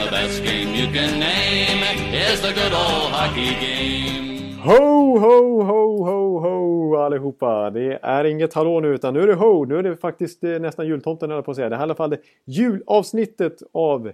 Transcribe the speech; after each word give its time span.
The 0.00 0.10
best 0.10 0.44
game 0.44 0.74
you 0.74 0.86
can 0.94 1.20
name 1.20 1.82
is 2.14 2.40
the 2.40 2.52
good 2.52 2.72
old 2.72 3.12
hockey 3.12 3.52
game. 3.60 4.54
Ho, 4.62 5.18
ho, 5.18 5.62
ho, 5.62 6.04
ho, 6.04 6.38
ho 6.40 6.96
allihopa. 6.96 7.70
Det 7.70 7.98
är 8.02 8.24
inget 8.24 8.54
hallå 8.54 8.80
nu 8.80 8.94
utan 8.94 9.14
nu 9.14 9.20
är 9.20 9.26
det 9.26 9.34
ho. 9.34 9.64
Nu 9.64 9.78
är 9.78 9.82
det 9.82 9.96
faktiskt 9.96 10.44
eh, 10.44 10.58
nästan 10.58 10.86
jultomten 10.86 11.30
höll 11.30 11.42
på 11.42 11.50
att 11.50 11.56
säga. 11.56 11.68
Det 11.68 11.76
här 11.76 11.82
är 11.82 11.86
i 11.86 11.88
alla 11.88 11.94
fall 11.94 12.10
det 12.10 12.18
julavsnittet 12.44 13.62
av 13.72 14.12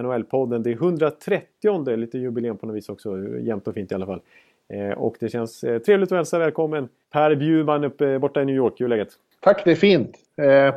NHL-podden. 0.00 0.62
Det 0.62 0.70
är 0.70 0.74
130 0.74 1.96
lite 1.96 2.18
jubileum 2.18 2.56
på 2.56 2.66
något 2.66 2.76
vis 2.76 2.88
också. 2.88 3.18
Jämnt 3.40 3.68
och 3.68 3.74
fint 3.74 3.92
i 3.92 3.94
alla 3.94 4.06
fall. 4.06 4.20
Eh, 4.72 4.98
och 4.98 5.16
det 5.20 5.28
känns 5.28 5.64
eh, 5.64 5.78
trevligt 5.78 6.12
att 6.12 6.16
hälsa 6.16 6.38
välkommen 6.38 6.88
Per 7.12 7.34
Bjurman 7.34 7.84
uppe 7.84 8.18
borta 8.18 8.42
i 8.42 8.44
New 8.44 8.56
York. 8.56 8.80
Hur 8.80 8.88
läget? 8.88 9.08
Tack, 9.40 9.64
det 9.64 9.70
är 9.70 9.76
fint. 9.76 10.18
Eh, 10.36 10.74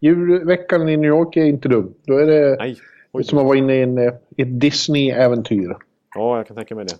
julveckan 0.00 0.88
i 0.88 0.96
New 0.96 1.08
York 1.08 1.36
är 1.36 1.44
inte 1.44 1.68
dum. 1.68 1.94
Då 2.06 2.16
är 2.16 2.26
det 2.26 2.56
Nej. 2.58 2.76
Som 3.22 3.38
att 3.38 3.44
vara 3.44 3.56
inne 3.58 3.74
i 3.74 3.82
en, 3.82 3.98
eh, 3.98 4.12
ett 4.36 4.60
Disney-äventyr. 4.60 5.76
Ja, 6.14 6.36
jag 6.36 6.46
kan 6.46 6.56
tänka 6.56 6.74
mig 6.74 6.84
det. 6.84 6.94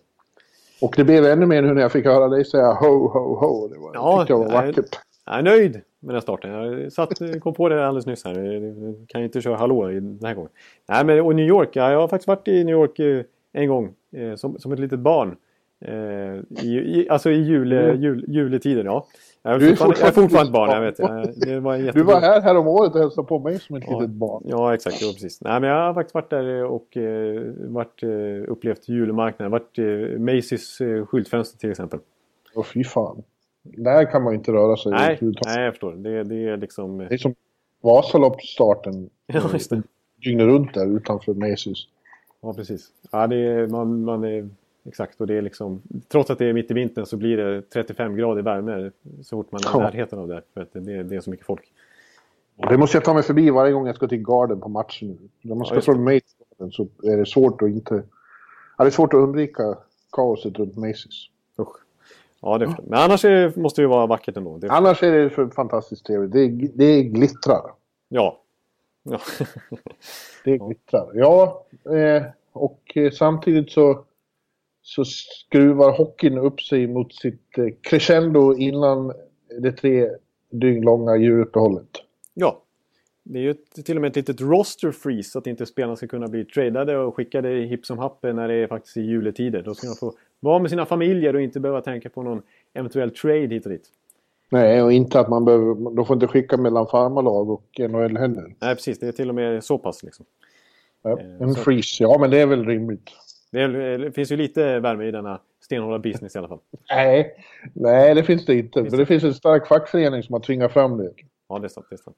Och 0.80 0.94
det 0.96 1.04
blev 1.04 1.24
ännu 1.24 1.46
mer 1.46 1.62
nu 1.62 1.74
när 1.74 1.82
jag 1.82 1.92
fick 1.92 2.04
höra 2.04 2.28
dig 2.28 2.44
säga 2.44 2.72
ho, 2.72 3.08
ho, 3.08 3.34
ho. 3.34 3.68
Det 3.68 3.78
var, 3.78 3.90
Ja, 3.94 4.26
jag 4.28 4.38
var 4.38 4.50
vackert. 4.52 4.98
Jag 5.26 5.38
är 5.38 5.42
nöjd 5.42 5.80
med 6.00 6.14
den 6.14 6.22
starten. 6.22 6.50
Jag 6.50 6.92
satt, 6.92 7.18
kom 7.40 7.54
på 7.54 7.68
det 7.68 7.86
alldeles 7.86 8.06
nyss 8.06 8.24
här. 8.24 8.38
Jag 8.42 8.96
kan 9.08 9.22
inte 9.22 9.40
köra 9.40 9.56
hallå 9.56 9.90
i 9.90 9.94
den 9.94 10.18
här 10.22 10.34
gången. 10.34 10.50
Nej, 10.88 11.04
men 11.04 11.20
och 11.20 11.34
New 11.34 11.46
York. 11.46 11.68
Ja, 11.72 11.90
jag 11.92 12.00
har 12.00 12.08
faktiskt 12.08 12.28
varit 12.28 12.48
i 12.48 12.64
New 12.64 12.72
York 12.74 12.98
eh, 12.98 13.22
en 13.52 13.68
gång. 13.68 13.94
Eh, 14.16 14.34
som, 14.34 14.58
som 14.58 14.72
ett 14.72 14.78
litet 14.78 14.98
barn. 14.98 15.36
I, 16.62 16.66
i, 16.68 17.06
alltså 17.10 17.30
i 17.30 17.34
jule, 17.42 17.82
Mm. 17.90 18.02
jul, 18.02 18.24
juletider, 18.28 18.84
ja. 18.84 19.06
Jag 19.42 19.54
är, 19.54 19.58
Du 19.58 19.66
är 19.66 19.70
fortfarande, 19.70 19.98
jag 20.00 20.08
är 20.08 20.12
fortfarande 20.12 20.52
barn, 20.52 20.70
jag 20.70 20.80
vet. 20.80 20.98
Jag, 20.98 21.32
det 21.40 21.60
var 21.60 21.74
en 21.74 21.80
Du 21.80 21.86
jättebra... 21.86 22.14
var 22.14 22.20
här, 22.20 22.40
här 22.40 22.56
om 22.56 22.66
året 22.66 22.94
och 22.94 23.00
hälsade 23.00 23.26
på 23.28 23.38
mig 23.38 23.60
som 23.60 23.76
ett 23.76 23.84
Ja. 23.86 23.98
litet 24.00 24.14
barn. 24.14 24.42
Ja, 24.46 24.74
exakt. 24.74 24.96
Jo, 25.00 25.08
precis. 25.12 25.40
Nej, 25.40 25.60
men 25.60 25.70
jag 25.70 25.86
har 25.86 25.94
faktiskt 25.94 26.14
varit 26.14 26.30
där 26.30 26.64
och 26.64 26.96
eh, 26.96 27.42
varit, 27.56 28.02
eh, 28.02 28.08
upplevt 28.52 28.88
julmarknaden. 28.88 29.50
Varit 29.52 29.78
eh, 29.78 29.82
Macy's 30.18 30.98
eh, 30.98 31.06
skyltfönster 31.06 31.58
till 31.58 31.70
exempel. 31.70 31.98
Åh 32.54 32.64
fy 32.64 32.84
fan. 32.84 33.22
Där 33.62 34.10
kan 34.10 34.22
man 34.22 34.32
ju 34.32 34.38
inte 34.38 34.52
röra 34.52 34.76
sig 34.76 34.92
Nej, 34.92 35.18
nej, 35.22 35.64
jag 35.64 35.72
förstår. 35.72 35.92
Det, 35.92 36.24
det 36.24 36.48
är 36.48 36.56
liksom... 36.56 36.98
Det 36.98 37.14
är 37.14 37.18
som 37.18 37.34
Vasaloppsstarten. 37.82 39.10
Ja, 39.26 39.42
just 39.52 39.70
det. 39.70 39.82
Dygnet 40.24 40.46
runt 40.46 40.74
där 40.74 40.96
utanför 40.96 41.32
Macy's. 41.34 41.78
Ja, 42.40 42.52
precis. 42.54 42.88
Ja, 43.12 43.26
det 43.26 43.36
är, 43.36 43.66
man, 43.66 44.04
man 44.04 44.24
är, 44.24 44.48
exakt. 44.84 45.20
Och 45.20 45.26
det 45.26 45.34
är 45.34 45.42
liksom, 45.42 45.82
trots 46.08 46.30
att 46.30 46.38
det 46.38 46.46
är 46.46 46.52
mitt 46.52 46.70
i 46.70 46.74
vintern 46.74 47.06
så 47.06 47.16
blir 47.16 47.36
det 47.36 47.62
35 47.62 48.16
grader 48.16 48.42
värme 48.42 48.90
så 49.22 49.36
fort 49.36 49.52
man 49.52 49.60
är 49.60 49.68
i 49.68 49.70
Ja. 49.72 49.78
närheten 49.78 50.18
av 50.18 50.28
det. 50.28 50.42
För 50.54 50.60
att 50.60 50.72
det, 50.72 51.02
det 51.02 51.16
är 51.16 51.20
så 51.20 51.30
mycket 51.30 51.46
folk. 51.46 51.72
Det 52.70 52.78
måste 52.78 52.96
jag 52.96 53.04
ta 53.04 53.14
mig 53.14 53.22
förbi 53.22 53.50
varje 53.50 53.72
gång 53.72 53.86
jag 53.86 53.96
ska 53.96 54.08
till 54.08 54.22
Garden 54.22 54.60
på 54.60 54.68
matchen. 54.68 55.18
När 55.42 55.54
man 55.54 55.66
ska 55.66 55.74
just 55.74 55.84
från 55.84 56.08
Macy's 56.08 56.22
Garden 56.58 56.72
så 56.72 56.86
är 57.02 57.16
det 57.16 57.26
svårt 57.26 57.62
att 57.62 57.68
inte... 57.68 58.02
Ja, 58.78 58.84
det 58.84 58.88
är 58.88 58.90
svårt 58.90 59.14
att 59.14 59.18
undvika 59.18 59.78
kaoset 60.12 60.58
runt 60.58 60.74
Macy's. 60.76 61.26
Usch. 61.58 61.76
Ja, 62.40 62.58
det 62.58 62.64
jag. 62.64 62.76
Men 62.88 62.98
annars 62.98 63.24
är, 63.24 63.60
måste 63.60 63.80
det 63.80 63.84
ju 63.84 63.88
vara 63.88 64.06
vackert 64.06 64.36
ändå. 64.36 64.58
Det, 64.58 64.68
Annars 64.70 65.02
är 65.02 65.12
det 65.12 65.30
för 65.30 65.46
fantastiskt 65.48 66.06
trevligt. 66.06 66.32
Det, 66.32 66.48
det 66.74 67.02
glittrar. 67.02 67.62
ja. 68.08 68.40
ja. 69.02 69.18
Det 70.44 70.58
glittrar. 70.58 71.10
Ja, 71.14 71.64
eh, 71.84 72.22
och 72.52 72.92
eh, 72.96 73.10
samtidigt 73.10 73.70
så, 73.72 74.04
så 74.88 75.04
skruvar 75.04 75.92
hockeyn 75.92 76.38
upp 76.38 76.60
sig 76.62 76.86
mot 76.86 77.14
sitt 77.14 77.58
eh, 77.58 77.66
crescendo 77.80 78.54
innan 78.56 79.12
det 79.60 79.72
tre 79.72 80.08
dygn 80.50 80.82
långa 80.84 81.16
juluppehållet. 81.16 81.88
ja. 82.34 82.62
Det 83.30 83.38
är 83.38 83.42
ju 83.42 83.50
ett, 83.50 83.84
till 83.86 83.96
och 83.96 84.00
med 84.00 84.08
ett 84.08 84.16
litet 84.16 84.40
roster 84.40 84.90
freeze 84.92 85.30
så 85.30 85.38
att 85.38 85.46
inte 85.46 85.66
spelarna 85.66 85.96
ska 85.96 86.06
kunna 86.06 86.28
bli 86.28 86.44
tradade 86.44 86.98
och 86.98 87.16
skickade 87.16 87.48
hipp 87.48 87.86
som 87.86 87.98
happ 87.98 88.22
när 88.22 88.48
det 88.48 88.54
är 88.54 88.66
faktiskt 88.66 88.96
i 88.96 89.00
juletider. 89.00 89.62
Då 89.62 89.74
ska 89.74 89.86
de 89.86 89.94
få 89.94 90.12
vara 90.40 90.58
med 90.58 90.70
sina 90.70 90.86
familjer 90.86 91.34
och 91.34 91.40
inte 91.42 91.60
behöva 91.60 91.80
tänka 91.80 92.08
på 92.10 92.22
någon 92.22 92.42
eventuell 92.74 93.10
trade 93.10 93.46
hit 93.46 93.66
och 93.66 93.72
dit. 93.72 93.86
Nej, 94.50 94.82
och 94.82 94.92
inte 94.92 95.20
att 95.20 95.28
man 95.28 95.44
behöver... 95.44 95.94
De 95.96 96.06
får 96.06 96.14
inte 96.14 96.26
skicka 96.26 96.56
mellan 96.56 96.86
farmarlag 96.86 97.50
och 97.50 97.64
NHL 97.78 98.16
heller. 98.16 98.54
Nej, 98.60 98.74
precis. 98.74 98.98
Det 98.98 99.08
är 99.08 99.12
till 99.12 99.28
och 99.28 99.34
med 99.34 99.64
så 99.64 99.78
pass 99.78 100.02
liksom. 100.02 100.26
Ja, 101.02 101.18
Eh, 101.20 101.42
en 101.42 101.54
så- 101.54 101.60
freeze, 101.60 102.02
ja 102.02 102.16
men 102.20 102.30
det 102.30 102.38
är 102.40 102.46
väl 102.46 102.64
rimligt. 102.66 103.10
Det, 103.50 104.12
finns 104.14 104.32
ju 104.32 104.36
lite 104.36 104.80
värme 104.80 105.04
i 105.04 105.10
denna 105.10 105.40
stenhårda 105.60 105.98
business 105.98 106.34
i 106.34 106.38
alla 106.38 106.48
fall. 106.48 106.58
Nej, 106.90 107.34
nej 107.72 108.14
det 108.14 108.22
finns 108.22 108.46
det 108.46 108.54
inte. 108.54 108.80
Finns 108.80 108.90
det? 108.92 108.96
det 108.96 109.06
finns 109.06 109.24
en 109.24 109.34
stark 109.34 109.66
fackförening 109.66 110.22
som 110.22 110.32
har 110.32 110.40
tvingat 110.40 110.72
fram 110.72 110.96
det. 110.98 111.10
Ja, 111.48 111.58
det 111.58 111.66
är 111.66 111.68
sant. 111.68 111.86
Det 111.90 111.94
är 111.94 111.98
sant. 111.98 112.16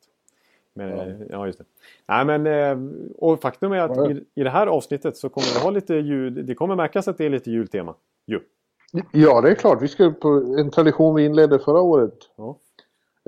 Men, 0.75 0.89
Ja. 0.91 1.05
ja. 1.07 1.15
ja, 1.31 1.47
just 1.47 1.59
det. 1.59 1.65
Nej, 2.09 2.25
men, 2.25 2.47
eh, 2.47 2.93
och 3.19 3.41
faktum 3.41 3.73
är 3.73 3.79
att 3.79 3.97
Ja. 3.97 4.11
i, 4.11 4.25
i 4.35 4.43
det 4.45 4.51
här 4.51 4.67
avsnittet 4.67 5.17
så 5.17 5.29
kommer 5.29 5.55
det 5.55 5.61
ha 5.65 5.71
lite 5.71 5.95
ljud. 5.95 6.45
Det 6.47 6.55
kommer 6.55 6.77
märkas 6.77 7.09
att 7.09 7.19
det 7.19 7.25
är 7.27 7.31
lite 7.31 7.51
jultema. 7.51 7.95
Ju. 8.27 8.41
Ja, 9.13 9.41
det 9.41 9.51
är 9.51 9.55
klart. 9.55 9.83
Vi 9.83 9.89
ska 9.89 10.11
på 10.11 10.29
en 10.59 10.71
tradition 10.71 11.15
vi 11.15 11.25
inledde 11.25 11.59
förra 11.59 11.81
året 11.81 12.15
Ja. 12.37 12.57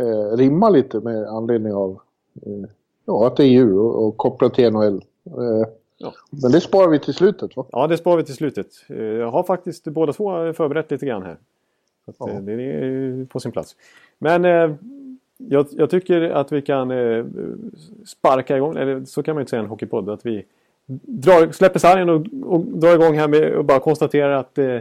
eh, 0.02 0.36
rimma 0.36 0.70
lite 0.70 1.00
med 1.00 1.24
anledning 1.26 1.72
av 1.74 1.90
eh, 2.46 2.70
ja, 3.06 3.26
att 3.26 3.36
det 3.36 3.44
är 3.44 3.48
jul 3.48 3.78
och, 3.78 4.06
och 4.06 4.16
kopplat 4.16 4.54
till 4.54 4.72
NHL. 4.72 5.02
Eh, 5.26 5.68
Ja. 6.02 6.12
Men 6.42 6.52
det 6.52 6.60
sparar 6.60 6.88
vi 6.88 6.98
till 6.98 7.14
slutet 7.14 7.56
va? 7.56 7.66
ja, 7.72 7.86
det 7.86 7.96
sparar 7.96 8.16
vi 8.16 8.24
till 8.24 8.34
slutet. 8.34 8.66
Eh, 8.88 9.02
Jag 9.02 9.30
har 9.30 9.42
faktiskt 9.42 9.84
båda 9.84 10.12
två 10.12 10.52
förberett 10.52 10.90
lite 10.90 11.06
grann 11.06 11.22
här. 11.22 11.36
Ja. 12.18 12.30
eh, 12.30 12.40
Det 12.40 12.52
är 12.52 13.24
på 13.24 13.40
sin 13.40 13.52
plats. 13.52 13.76
Men 14.18 14.44
eh, 14.44 14.74
jag, 15.36 15.66
jag 15.70 15.90
tycker 15.90 16.20
att 16.30 16.52
vi 16.52 16.62
kan 16.62 16.90
eh, 16.90 17.24
sparka 18.06 18.56
igång, 18.56 18.76
eller 18.76 19.04
så 19.04 19.22
kan 19.22 19.34
man 19.34 19.40
ju 19.40 19.42
inte 19.42 19.50
säga 19.50 19.62
en 19.62 19.68
hockeypodd, 19.68 20.08
att 20.10 20.26
vi 20.26 20.44
drar, 21.06 21.52
släpper 21.52 21.78
sargen 21.78 22.08
och, 22.08 22.26
och 22.44 22.60
drar 22.64 22.94
igång 22.94 23.18
här 23.18 23.28
med 23.28 23.52
och 23.52 23.64
bara 23.64 23.78
konstaterar 23.80 24.30
att 24.30 24.58
eh, 24.58 24.78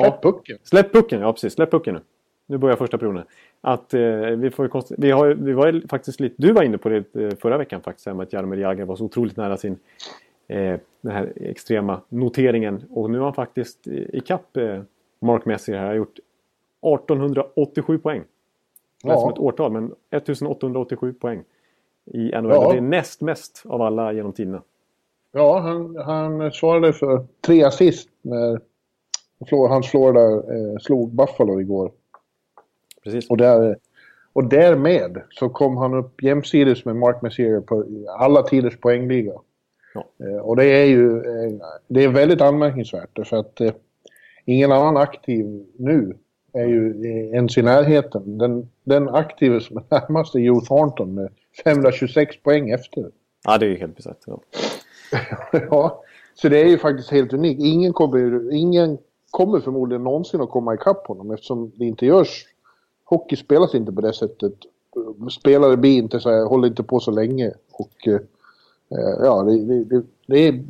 Släpp 0.00 0.22
pucken. 0.22 0.58
Släpp 0.62 0.92
pucken, 0.92 1.20
ja 1.20 1.32
precis. 1.32 1.52
Släpp 1.52 1.70
pucken 1.70 1.94
nu. 1.94 2.00
Nu 2.46 2.58
börjar 2.58 2.76
första 2.76 2.98
perioden. 2.98 3.24
Att 3.60 3.94
eh, 3.94 4.00
vi 4.16 4.50
får 4.50 4.94
vi, 5.00 5.10
har, 5.10 5.28
vi 5.28 5.52
var 5.52 5.88
faktiskt 5.88 6.20
lite, 6.20 6.34
du 6.38 6.52
var 6.52 6.62
inne 6.62 6.78
på 6.78 6.88
det 6.88 7.14
eh, 7.14 7.30
förra 7.30 7.58
veckan 7.58 7.80
faktiskt, 7.80 8.06
här 8.06 8.14
med 8.14 8.24
att 8.24 8.32
Jaromir 8.32 8.58
Jagr 8.58 8.84
var 8.84 8.96
så 8.96 9.04
otroligt 9.04 9.36
nära 9.36 9.56
sin 9.56 9.78
den 11.00 11.12
här 11.12 11.32
extrema 11.36 12.00
noteringen. 12.08 12.84
Och 12.90 13.10
nu 13.10 13.18
har 13.18 13.24
han 13.24 13.34
faktiskt 13.34 13.86
eh, 13.86 13.92
ikapp 14.12 14.56
eh, 14.56 14.82
Mark 15.20 15.44
Messier 15.44 15.78
här, 15.78 15.86
har 15.86 15.94
gjort 15.94 16.18
1887 16.82 17.98
poäng. 17.98 18.22
Det 19.02 19.08
lät 19.08 19.14
Ja. 19.16 19.20
som 19.20 19.30
ett 19.32 19.38
årtal, 19.38 19.72
men 19.72 19.84
1887 20.10 21.12
poäng 21.12 21.44
i 22.04 22.18
NHL. 22.18 22.50
Ja. 22.50 22.72
Det 22.72 22.78
är 22.78 22.80
näst 22.80 23.20
mest 23.20 23.62
av 23.66 23.82
alla 23.82 24.12
genom 24.12 24.32
tiderna. 24.32 24.62
Ja, 25.32 25.58
han, 25.58 25.96
han 25.96 26.52
svarade 26.52 26.92
för 26.92 27.26
tre 27.40 27.62
assist 27.64 28.08
när 28.22 28.60
hans 29.68 29.90
Florida 29.90 30.20
eh, 30.30 30.78
slog 30.80 31.14
Buffalo 31.14 31.60
igår. 31.60 31.92
Precis. 33.04 33.30
Och, 33.30 33.36
där, 33.36 33.76
och 34.32 34.44
därmed 34.44 35.22
så 35.30 35.48
kom 35.48 35.76
han 35.76 35.94
upp 35.94 36.22
jämsides 36.22 36.84
med 36.84 36.96
Mark 36.96 37.22
Messier 37.22 37.60
på 37.60 37.84
alla 38.18 38.42
tiders 38.42 38.80
poängliga. 38.80 39.32
Ja. 39.94 40.26
Eh, 40.26 40.36
och 40.36 40.56
det 40.56 40.64
är 40.64 40.84
ju 40.84 41.16
eh, 41.16 41.52
det 41.88 42.04
är 42.04 42.08
väldigt 42.08 42.40
anmärkningsvärt 42.40 43.10
därför 43.12 43.36
att 43.36 43.60
eh, 43.60 43.72
ingen 44.44 44.72
annan 44.72 44.96
aktiv 44.96 45.66
nu 45.76 46.16
är 46.52 46.66
ju 46.66 47.06
ens 47.32 47.58
i 47.58 47.62
närheten. 47.62 48.38
Den, 48.38 48.68
den 48.84 49.08
aktive 49.08 49.60
som 49.60 49.76
är 49.76 49.84
närmast 49.88 50.34
är 50.34 50.38
Joe 50.38 50.60
Thornton 50.60 51.14
med 51.14 51.28
526 51.64 52.42
poäng 52.42 52.70
efter. 52.70 53.10
Ja, 53.44 53.58
det 53.58 53.66
är 53.66 53.70
ju 53.70 53.76
helt 53.76 53.96
bisarrt. 53.96 54.18
Ja. 54.26 54.40
ja, 55.70 56.02
så 56.34 56.48
det 56.48 56.60
är 56.60 56.66
ju 56.66 56.78
faktiskt 56.78 57.10
helt 57.10 57.32
unikt. 57.32 57.62
Ingen 57.62 57.92
kommer, 57.92 58.52
ingen 58.52 58.98
kommer 59.30 59.60
förmodligen 59.60 60.04
någonsin 60.04 60.40
att 60.40 60.50
komma 60.50 60.74
ikapp 60.74 61.06
honom 61.06 61.30
eftersom 61.30 61.72
det 61.76 61.84
inte 61.84 62.06
görs. 62.06 62.44
Hockey 63.04 63.36
spelas 63.36 63.74
inte 63.74 63.92
på 63.92 64.00
det 64.00 64.12
sättet. 64.12 64.52
Spelare 65.40 65.76
blir 65.76 65.98
inte 65.98 66.20
så 66.20 66.30
här, 66.30 66.44
håller 66.44 66.68
inte 66.68 66.82
på 66.82 67.00
så 67.00 67.10
länge. 67.10 67.52
Och 67.72 68.08
ja, 69.00 69.42
det, 69.42 69.84
det, 69.84 70.02
det, 70.26 70.64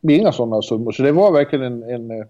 det 0.00 0.12
är 0.12 0.18
inga 0.18 0.32
sådana 0.32 0.62
summor. 0.62 0.92
Så 0.92 1.02
det 1.02 1.12
var 1.12 1.32
verkligen 1.32 1.64
en, 1.64 1.82
en 1.82 2.10
eh, 2.10 2.26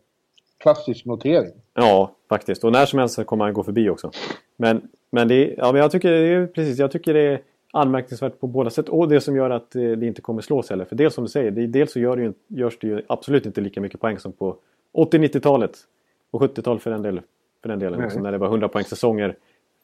klassisk 0.59 1.05
notering. 1.05 1.53
Ja, 1.75 2.17
faktiskt. 2.29 2.65
Och 2.65 2.73
när 2.73 2.87
som 2.87 2.99
helst 2.99 3.27
kommer 3.27 3.45
han 3.45 3.55
gå 3.55 3.63
förbi 3.63 3.89
också. 3.89 4.11
Men, 4.57 4.89
men, 5.11 5.29
det, 5.29 5.55
ja, 5.57 5.73
men 5.73 5.81
jag 5.81 5.91
tycker 5.91 6.11
det 6.11 6.19
är 6.19 6.47
precis, 6.47 6.79
jag 6.79 6.91
tycker 6.91 7.15
det 7.15 7.21
är 7.21 7.41
anmärkningsvärt 7.73 8.41
på 8.41 8.47
båda 8.47 8.71
sätt. 8.71 8.89
Och 8.89 9.09
det 9.09 9.21
som 9.21 9.37
gör 9.37 9.51
att 9.51 9.75
eh, 9.75 9.83
det 9.83 10.07
inte 10.07 10.21
kommer 10.21 10.43
slås 10.43 10.71
heller. 10.71 10.85
För 10.85 10.97
dels 10.97 11.15
som 11.15 11.25
du 11.25 11.31
säger, 11.31 11.51
det, 11.51 11.67
dels 11.67 11.93
så 11.93 12.01
gör 12.01 12.17
det 12.17 12.23
ju, 12.23 12.33
görs 12.49 12.79
det 12.79 12.87
ju 12.87 13.03
absolut 13.07 13.47
inte 13.47 13.61
lika 13.61 13.81
mycket 13.81 14.01
poäng 14.01 14.19
som 14.19 14.33
på 14.33 14.57
80-90-talet. 14.93 15.79
Och 16.31 16.43
70-talet 16.43 16.83
för 16.83 16.91
den, 16.91 17.03
del, 17.03 17.21
för 17.63 17.69
den 17.69 17.79
delen. 17.79 18.01
Liksom, 18.01 18.23
när 18.23 18.33
det 18.33 18.39
var 18.39 18.49
100 18.49 18.69
poäng 18.69 18.85
säsonger 18.85 19.37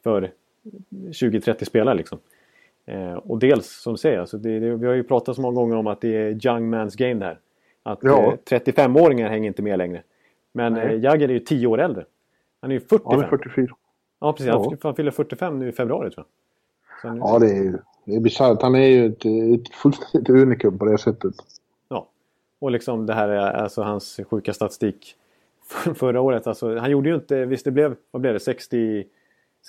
för 0.03 0.31
20-30 0.91 1.63
spelare. 1.65 1.95
Liksom. 1.95 2.19
Eh, 2.89 3.13
och 3.13 3.39
dels 3.39 3.67
som 3.81 3.93
du 3.93 3.97
säger, 3.97 4.19
alltså 4.19 4.37
det, 4.37 4.59
det, 4.59 4.75
vi 4.75 4.87
har 4.87 4.93
ju 4.93 5.03
pratat 5.03 5.35
så 5.35 5.41
många 5.41 5.55
gånger 5.55 5.75
om 5.75 5.87
att 5.87 6.01
det 6.01 6.15
är 6.17 6.29
young 6.47 6.73
man's 6.75 6.97
game 6.97 7.13
det 7.19 7.25
här. 7.25 7.39
Att 7.83 7.99
Ja. 8.01 8.23
eh, 8.23 8.33
35-åringar 8.59 9.29
hänger 9.29 9.47
inte 9.47 9.61
med 9.61 9.77
längre. 9.77 10.03
Men 10.51 10.73
Nej. 10.73 10.95
eh, 10.95 10.99
Jagger 11.03 11.29
är 11.29 11.33
ju 11.33 11.39
10 11.39 11.67
år 11.67 11.79
äldre. 11.79 12.05
Han 12.61 12.71
är 12.71 12.75
ju 12.75 12.79
45. 12.79 13.11
Han 13.11 13.23
är 13.23 13.27
44. 13.27 13.67
Ja, 14.21 14.33
precis. 14.33 14.47
Ja. 14.47 14.63
Han, 14.69 14.77
han 14.83 14.95
fyller 14.95 15.11
45 15.11 15.59
nu 15.59 15.69
i 15.69 15.71
februari 15.71 16.11
tror 16.11 16.25
jag. 17.03 17.13
Nu, 17.13 17.19
Ja, 17.23 17.39
det 17.39 17.51
är, 17.57 17.81
det 18.05 18.15
är 18.15 18.19
bisarrt. 18.19 18.61
Han 18.61 18.75
är 18.75 18.87
ju 18.87 19.05
ett, 19.05 19.25
ett 19.61 19.69
fullständigt 19.75 20.29
unikum 20.29 20.77
på 20.79 20.85
det 20.85 20.97
sättet. 20.97 21.33
ja. 21.89 22.07
Och 22.59 22.71
liksom 22.71 23.05
det 23.05 23.13
här 23.13 23.29
är 23.29 23.37
alltså 23.51 23.81
hans 23.81 24.19
sjuka 24.29 24.53
statistik 24.53 25.15
för- 25.67 25.93
förra 25.93 26.21
året. 26.21 26.47
Alltså, 26.47 26.77
han 26.77 26.91
gjorde 26.91 27.09
ju 27.09 27.15
inte, 27.15 27.45
visst 27.45 27.65
det 27.65 27.71
blev, 27.71 27.95
vad 28.11 28.21
blev 28.21 28.33
det, 28.33 28.39
60 28.39 29.05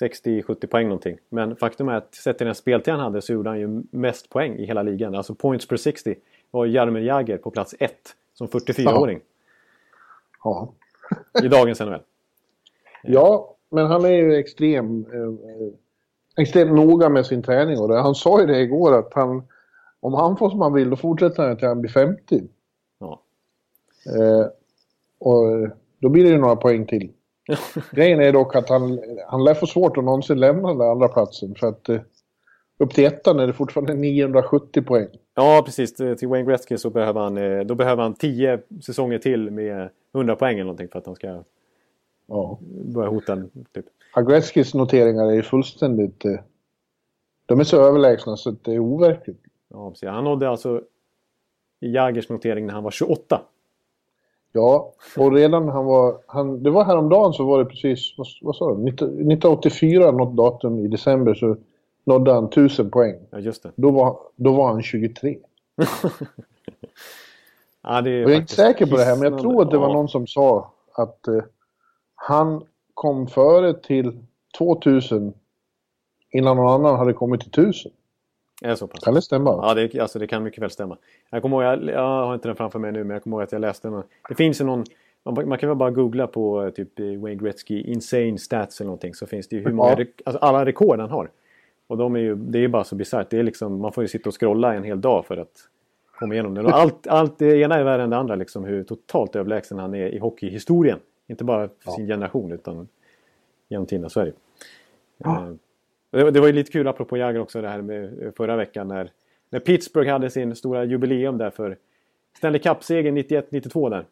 60-70 0.01 0.67
poäng 0.67 0.87
någonting. 0.87 1.17
Men 1.29 1.55
faktum 1.55 1.89
är 1.89 1.93
att 1.93 2.15
sett 2.15 2.37
till 2.37 2.45
den 2.45 2.55
speltid 2.55 2.93
han 2.93 3.03
hade 3.03 3.21
så 3.21 3.33
gjorde 3.33 3.49
han 3.49 3.59
ju 3.59 3.83
mest 3.91 4.29
poäng 4.29 4.55
i 4.55 4.65
hela 4.65 4.83
ligan. 4.83 5.15
Alltså 5.15 5.35
points 5.35 5.67
per 5.67 5.77
60 5.77 6.15
var 6.51 6.65
Jaromir 6.65 7.01
Jagr 7.01 7.37
på 7.37 7.51
plats 7.51 7.75
1 7.79 7.93
som 8.33 8.47
44-åring 8.47 9.21
Ja. 10.43 10.73
i 11.43 11.47
dagens 11.47 11.79
NHL. 11.79 12.01
ja, 13.03 13.55
men 13.69 13.85
han 13.85 14.05
är 14.05 14.09
ju 14.09 14.35
extrem, 14.35 15.05
eh, 15.13 16.43
extremt 16.43 16.71
noga 16.73 17.09
med 17.09 17.25
sin 17.25 17.43
träning. 17.43 17.79
Och 17.79 17.87
det, 17.87 18.01
han 18.01 18.15
sa 18.15 18.41
ju 18.41 18.47
det 18.47 18.59
igår 18.59 18.99
att 18.99 19.13
han, 19.13 19.43
om 19.99 20.13
han 20.13 20.37
får 20.37 20.49
som 20.49 20.61
han 20.61 20.73
vill 20.73 20.89
då 20.89 20.95
fortsätter 20.95 21.47
han 21.47 21.57
till 21.57 21.67
han 21.67 21.81
blir 21.81 21.91
50. 21.91 22.43
Ja. 22.99 23.21
Eh, 24.05 24.45
och 25.19 25.69
då 25.99 26.09
blir 26.09 26.23
det 26.23 26.29
ju 26.29 26.37
några 26.37 26.55
poäng 26.55 26.85
till. 26.85 27.11
Grejen 27.91 28.19
är 28.21 28.33
dock 28.33 28.55
att 28.55 28.69
han, 28.69 28.99
han 29.27 29.43
lär 29.43 29.53
få 29.53 29.65
svårt 29.67 29.97
att 29.97 30.03
någonsin 30.03 30.39
lämna 30.39 30.67
den 30.67 30.77
där 30.77 30.91
andra 30.91 31.07
platsen 31.07 31.55
för 31.55 31.67
att 31.67 31.89
eh, 31.89 31.99
upp 32.77 32.93
till 32.93 33.05
ettan 33.05 33.39
är 33.39 33.47
det 33.47 33.53
fortfarande 33.53 33.93
970 33.93 34.81
poäng. 34.81 35.07
Ja, 35.35 35.61
precis. 35.65 35.93
Till 35.95 36.27
Wayne 36.27 36.49
Gretzky 36.49 36.77
så 36.77 36.89
behöver 36.89 37.21
han, 37.21 37.37
eh, 37.37 37.59
då 37.61 37.75
behöver 37.75 38.03
han 38.03 38.13
10 38.13 38.59
säsonger 38.85 39.17
till 39.19 39.51
med 39.51 39.89
100 40.13 40.35
poäng 40.35 40.53
eller 40.53 40.63
någonting 40.63 40.87
för 40.87 40.99
att 40.99 41.05
han 41.05 41.15
ska 41.15 41.43
Ja. 42.27 42.57
börja 42.85 43.09
hota. 43.09 43.43
Typ. 43.73 43.85
Agreckis 44.13 44.73
noteringar 44.73 45.31
är 45.31 45.41
fullständigt... 45.41 46.25
Eh, 46.25 46.39
de 47.45 47.59
är 47.59 47.63
så 47.63 47.81
överlägsna 47.81 48.37
så 48.37 48.49
att 48.49 48.63
det 48.63 48.73
är 48.73 48.79
overkligt. 48.79 49.43
Ja, 49.69 49.89
precis. 49.89 50.09
Han 50.09 50.23
nådde 50.23 50.49
alltså 50.49 50.81
i 51.79 51.91
Jagers 51.93 52.29
notering 52.29 52.65
när 52.65 52.73
han 52.73 52.83
var 52.83 52.91
28. 52.91 53.41
Ja, 54.51 54.93
och 55.17 55.33
redan 55.33 55.69
han 55.69 55.85
var... 55.85 56.17
Han, 56.27 56.63
det 56.63 56.69
var 56.69 56.83
häromdagen 56.83 57.33
så 57.33 57.45
var 57.45 57.59
det 57.59 57.65
precis... 57.65 58.13
Vad, 58.17 58.27
vad 58.41 58.55
sa 58.55 58.73
du? 58.73 58.75
19- 58.75 58.91
1984, 58.91 60.11
något 60.11 60.37
datum 60.37 60.79
i 60.79 60.87
december, 60.87 61.33
så 61.33 61.57
nådde 62.03 62.33
han 62.33 62.45
1000 62.45 62.91
poäng. 62.91 63.15
Ja, 63.29 63.39
just 63.39 63.63
det. 63.63 63.71
Då 63.75 63.91
var, 63.91 64.17
då 64.35 64.53
var 64.53 64.71
han 64.71 64.83
23. 64.83 65.37
Ja, 67.83 68.01
det 68.01 68.09
är 68.09 68.25
Och 68.25 68.31
jag 68.31 68.37
är 68.37 68.41
inte 68.41 68.55
säker 68.55 68.85
på 68.85 68.97
det 68.97 69.03
här, 69.03 69.15
men 69.15 69.31
jag 69.31 69.41
tror 69.41 69.61
att 69.61 69.71
det 69.71 69.77
var 69.77 69.93
någon 69.93 70.07
som 70.07 70.27
sa 70.27 70.73
att 70.93 71.27
eh, 71.27 71.43
han 72.15 72.63
kom 72.93 73.27
före 73.27 73.73
till 73.73 74.19
2000 74.57 75.33
innan 76.31 76.57
någon 76.57 76.73
annan 76.73 76.99
hade 76.99 77.13
kommit 77.13 77.41
till 77.41 77.63
1000. 77.63 77.91
Är 78.61 78.69
det 78.69 78.75
så 78.77 78.87
pass? 78.87 78.99
Kan 79.03 79.13
det 79.13 79.21
stämma? 79.21 79.49
Ja, 79.49 79.73
det, 79.73 79.99
alltså, 79.99 80.19
det 80.19 80.27
kan 80.27 80.43
mycket 80.43 80.63
väl 80.63 80.69
stämma. 80.69 80.97
Jag 81.29 81.41
kommer 81.41 81.57
ihåg, 81.57 81.63
jag, 81.63 81.83
jag 81.95 82.25
har 82.25 82.33
inte 82.33 82.47
den 82.47 82.55
framför 82.55 82.79
mig 82.79 82.91
nu, 82.91 83.03
men 83.03 83.13
jag 83.13 83.23
kommer 83.23 83.37
ihåg 83.37 83.43
att 83.43 83.51
jag 83.51 83.61
läste 83.61 83.87
den. 83.87 84.03
Det 84.29 84.35
finns 84.35 84.61
ju 84.61 84.65
någon... 84.65 84.83
Man, 85.23 85.49
man 85.49 85.57
kan 85.57 85.69
väl 85.69 85.77
bara 85.77 85.91
googla 85.91 86.27
på 86.27 86.63
eh, 86.63 86.69
typ 86.69 86.99
eh, 86.99 87.05
Wayne 87.05 87.35
Gretzky 87.35 87.81
Insane 87.81 88.37
Stats 88.37 88.81
eller 88.81 88.85
någonting 88.85 89.13
så 89.13 89.25
finns 89.25 89.47
det 89.47 89.55
ju 89.55 89.63
hur 89.63 89.71
många, 89.73 89.95
Ja. 89.99 90.05
alltså, 90.25 90.39
alla 90.39 90.65
rekord 90.65 90.99
han 90.99 91.09
har. 91.09 91.29
Och 91.87 91.97
de 91.97 92.15
är 92.15 92.19
ju, 92.19 92.35
det 92.35 92.57
är 92.57 92.61
ju 92.61 92.67
bara 92.67 92.83
så 92.83 92.95
bisarrt. 92.95 93.29
Det 93.29 93.39
är 93.39 93.43
liksom, 93.43 93.79
man 93.79 93.91
får 93.91 94.03
ju 94.03 94.07
sitta 94.07 94.29
och 94.29 94.39
scrolla 94.39 94.73
en 94.73 94.83
hel 94.83 95.01
dag 95.01 95.25
för 95.25 95.37
att 95.37 95.67
komma 96.19 96.33
igenom 96.33 96.53
det. 96.53 96.61
Och 96.61 96.73
allt, 96.73 97.07
allt 97.07 97.37
det 97.39 97.57
ena 97.57 97.75
är 97.75 97.83
värre 97.83 98.03
än 98.03 98.09
det 98.09 98.17
andra 98.17 98.35
liksom 98.35 98.63
hur 98.65 98.83
totalt 98.83 99.35
överlägsen 99.35 99.79
han 99.79 99.95
är 99.95 100.07
i 100.07 100.17
hockeyhistorien. 100.17 100.99
Inte 101.27 101.43
bara 101.43 101.69
för 101.79 101.91
sin 101.91 102.07
generation 102.07 102.51
utan 102.51 102.87
genom 103.69 103.85
tiderna, 103.85 104.09
så 104.09 104.19
är 104.19 104.25
det. 104.25 104.33
Ja. 105.17 105.47
Det, 106.11 106.23
var- 106.23 106.31
det 106.31 106.39
var 106.39 106.47
ju 106.47 106.53
lite 106.53 106.71
kul 106.71 106.87
apropå 106.87 107.17
Jagr 107.17 107.39
också 107.39 107.61
det 107.61 107.67
här 107.69 107.81
med 107.81 108.23
eh, 108.23 108.31
förra 108.37 108.55
veckan 108.55 108.87
när, 108.87 109.11
när 109.49 109.59
Pittsburgh 109.59 110.09
hade 110.11 110.29
sin 110.29 110.55
stora 110.55 110.83
jubileum 110.83 111.37
där 111.37 111.49
för 111.49 111.77
Stanley 112.37 112.61
Cup-segern 112.61 113.17
91-92 113.17 113.89
där. 113.89 114.05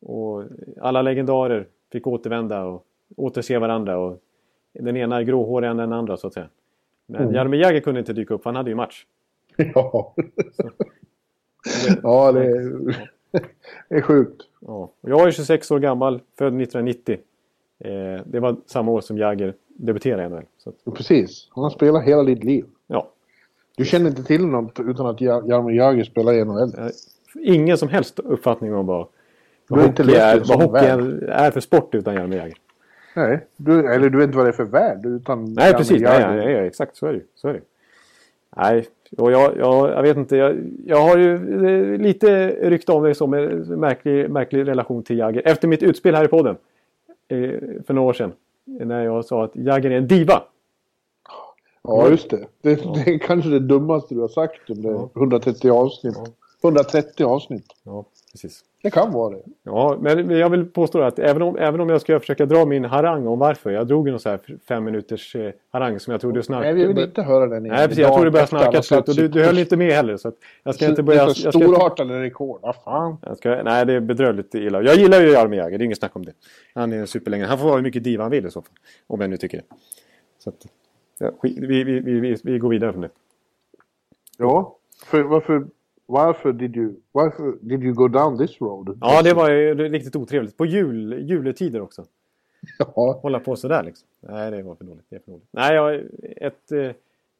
Och 0.00 0.44
alla 0.80 1.02
legendarer 1.02 1.66
fick 1.92 2.06
återvända 2.06 2.64
och 2.64 2.84
återse 3.16 3.58
varandra. 3.58 3.98
Och 3.98 4.18
den 4.72 4.96
ena 4.96 5.16
är 5.18 5.22
gråhårigare 5.22 5.70
än 5.70 5.76
den 5.76 5.92
andra 5.92 6.16
så 6.16 6.26
att 6.26 6.32
säga. 6.34 6.48
Men 7.06 7.22
Mm. 7.22 7.34
Jaromir 7.34 7.58
Jagr 7.60 7.80
kunde 7.80 8.00
inte 8.00 8.12
dyka 8.12 8.34
upp, 8.34 8.42
för 8.42 8.50
han 8.50 8.56
hade 8.56 8.70
ju 8.70 8.76
match. 8.76 9.06
Ja. 9.74 10.14
ja, 12.02 12.32
det 12.32 12.44
är, 12.46 12.72
det 13.88 13.94
är 13.96 14.00
sjukt. 14.00 14.42
Ja. 14.60 14.90
Jag 15.00 15.26
är 15.26 15.30
26 15.30 15.70
år 15.70 15.78
gammal, 15.78 16.20
född 16.38 16.46
1990. 16.62 17.18
Eh, 17.78 18.20
det 18.26 18.40
var 18.40 18.56
samma 18.66 18.92
år 18.92 19.00
som 19.00 19.18
Jagr 19.18 19.54
debuterade 19.76 20.22
i 20.24 20.28
NHL. 20.28 20.44
Att, 20.86 20.94
Precis. 20.94 21.48
Han 21.50 21.64
har 21.64 21.70
spelat 21.70 22.04
hela 22.04 22.22
ditt 22.22 22.44
liv. 22.44 22.64
ja. 22.86 23.08
Du 23.76 23.84
känner 23.84 24.10
inte 24.10 24.24
till 24.24 24.46
något 24.46 24.80
utan 24.80 25.06
att 25.06 25.20
Ja- 25.20 25.42
Jaromir 25.46 25.74
Jagr 25.76 26.04
spelar 26.04 26.32
i 26.32 26.44
NHL. 26.44 26.72
Ingen 27.42 27.78
som 27.78 27.88
helst 27.88 28.18
uppfattning 28.18 28.74
om 28.74 28.86
vad, 28.86 29.06
vad 29.68 29.80
hockey, 29.80 30.14
är, 30.14 30.38
vad 30.48 30.62
hockey 30.62 30.86
är, 30.86 31.22
är 31.28 31.50
för 31.50 31.60
sport 31.60 31.94
utan 31.94 32.14
Jaromir 32.14 32.36
Jagr. 32.38 32.54
Nej, 33.16 33.46
du, 33.56 33.92
eller 33.94 34.10
du 34.10 34.18
vet 34.18 34.26
inte 34.26 34.36
vad 34.36 34.46
det 34.46 34.50
är 34.50 34.52
för 34.52 34.64
värld 34.64 35.06
utan 35.06 35.54
Nej, 35.54 35.72
precis. 35.74 36.00
Jagr. 36.00 36.26
Nej, 36.28 36.36
nej, 36.36 36.54
nej, 36.54 36.66
exakt 36.66 36.96
så 36.96 37.06
är 37.06 37.12
det 37.12 37.18
ju. 37.18 37.24
Så 37.34 37.48
är 37.48 37.52
det. 37.52 37.60
Nej, 38.56 38.86
och 39.18 39.32
jag, 39.32 39.56
jag, 39.58 39.90
jag 39.90 40.02
vet 40.02 40.16
inte. 40.16 40.36
Jag, 40.36 40.56
jag 40.86 40.96
har 41.02 41.16
ju 41.18 41.34
eh, 41.66 41.98
lite 42.00 42.46
rykte 42.48 42.92
om 42.92 43.02
mig 43.02 43.14
som 43.14 43.34
en 43.34 43.48
märklig, 43.80 44.30
märklig 44.30 44.68
relation 44.68 45.02
till 45.02 45.18
Jagger. 45.18 45.42
Efter 45.44 45.68
mitt 45.68 45.82
utspel 45.82 46.14
här 46.14 46.24
i 46.24 46.28
podden 46.28 46.56
eh, 47.28 47.50
för 47.86 47.92
några 47.94 48.08
år 48.08 48.12
sedan. 48.12 48.32
När 48.64 49.04
jag 49.04 49.24
sa 49.24 49.44
att 49.44 49.56
Jagger 49.56 49.90
är 49.90 49.96
en 49.96 50.08
diva. 50.08 50.42
Ja, 51.82 52.08
just 52.08 52.30
det. 52.30 52.46
Det, 52.62 52.74
det 52.94 53.10
är 53.14 53.18
kanske 53.18 53.50
det 53.50 53.58
dummaste 53.60 54.14
du 54.14 54.20
har 54.20 54.28
sagt 54.28 54.70
under 54.70 54.90
Ja. 54.90 55.10
130 55.16 55.70
avsnitt. 55.70 56.16
130 56.62 57.24
avsnitt. 57.26 57.66
Ja, 57.82 58.04
precis. 58.32 58.64
Det 58.82 58.90
kan 58.90 59.12
vara 59.12 59.34
det. 59.34 59.42
Ja, 59.62 59.98
men 60.00 60.30
jag 60.30 60.50
vill 60.50 60.64
påstå 60.64 61.00
att 61.02 61.18
även 61.18 61.42
om, 61.42 61.56
även 61.56 61.80
om 61.80 61.88
jag 61.88 62.00
ska 62.00 62.20
försöka 62.20 62.46
dra 62.46 62.64
min 62.64 62.84
harang 62.84 63.26
om 63.26 63.38
varför. 63.38 63.70
Jag 63.70 63.86
drog 63.86 64.10
någon 64.10 64.20
så 64.20 64.28
här 64.28 64.40
fem 64.68 64.84
minuters 64.84 65.36
eh, 65.36 65.52
harang 65.70 66.00
som 66.00 66.10
jag 66.10 66.20
trodde 66.20 66.42
snart... 66.42 66.62
Nej, 66.62 66.74
vi 66.74 66.86
vill 66.86 66.98
inte 66.98 67.22
höra 67.22 67.46
den. 67.46 67.62
Nej, 67.62 67.88
precis. 67.88 67.98
Jag 67.98 68.14
tror 68.14 68.24
det 68.24 68.30
började 68.30 68.48
snarka 68.48 68.82
slut. 68.82 69.08
Och 69.08 69.14
du, 69.16 69.28
du 69.28 69.44
höll 69.44 69.58
inte 69.58 69.76
med 69.76 69.92
heller. 69.92 70.16
Så 70.16 70.28
att 70.28 70.34
jag 70.62 70.74
ska 70.74 70.86
inte 70.86 71.02
börja... 71.02 71.24
Det 71.24 71.30
är 71.30 71.34
ska, 71.34 71.52
storartade 71.52 72.22
rekord. 72.22 72.60
Vad 72.62 72.76
fan. 72.76 73.16
jag 73.22 73.36
ska, 73.36 73.62
nej, 73.62 73.86
det 73.86 73.92
är 73.92 74.00
bedrövligt 74.00 74.54
illa. 74.54 74.82
Jag 74.82 74.96
gillar 74.96 75.20
ju 75.20 75.30
Jaromir 75.30 75.58
Jagr. 75.58 75.78
Det 75.78 75.82
är 75.82 75.86
inget 75.86 75.98
snack 75.98 76.16
om 76.16 76.24
det. 76.24 76.32
Han 76.74 76.92
är 76.92 76.96
en 76.96 77.06
superlänge. 77.06 77.44
Han 77.44 77.58
får 77.58 77.64
vara 77.64 77.76
hur 77.76 77.82
mycket 77.82 78.04
diva 78.04 78.24
han 78.24 78.30
vill 78.30 78.46
i 78.46 78.50
så 78.50 78.62
fall. 78.62 78.72
Om 79.06 79.20
jag 79.20 79.30
nu 79.30 79.36
tycker 79.36 79.56
det. 79.58 79.64
Så 80.38 80.50
att, 80.50 80.66
ja, 81.18 81.30
vi, 81.42 81.66
vi, 81.66 82.00
vi, 82.00 82.36
vi 82.44 82.58
går 82.58 82.68
vidare 82.68 82.92
från 82.92 83.02
det. 83.02 83.10
Ja, 84.38 84.76
för 85.04 85.22
varför... 85.22 85.66
Varför 86.06 86.52
did 86.52 86.76
you, 86.76 86.94
varför 87.12 87.56
did 87.60 87.84
you 87.84 87.94
go 87.94 88.08
down 88.08 88.38
this 88.38 88.60
road? 88.60 88.98
Ja, 89.00 89.22
det 89.22 89.34
var 89.34 89.50
ju 89.50 89.74
riktigt 89.74 90.16
otrevligt. 90.16 90.56
På 90.56 90.66
jul, 90.66 91.28
juletider 91.30 91.80
också. 91.80 92.04
Ja, 92.78 93.18
Hålla 93.22 93.40
på 93.40 93.56
sådär 93.56 93.82
liksom. 93.82 94.08
Nej, 94.20 94.50
det 94.50 94.62
var 94.62 94.74
för 94.74 94.84
dåligt. 94.84 95.04
Det 95.08 95.16
är 95.16 95.20
för 95.20 95.30
dåligt. 95.30 95.48
Nej, 95.50 95.74
jag, 95.74 95.94
ett, 96.36 96.72
eh, 96.72 96.90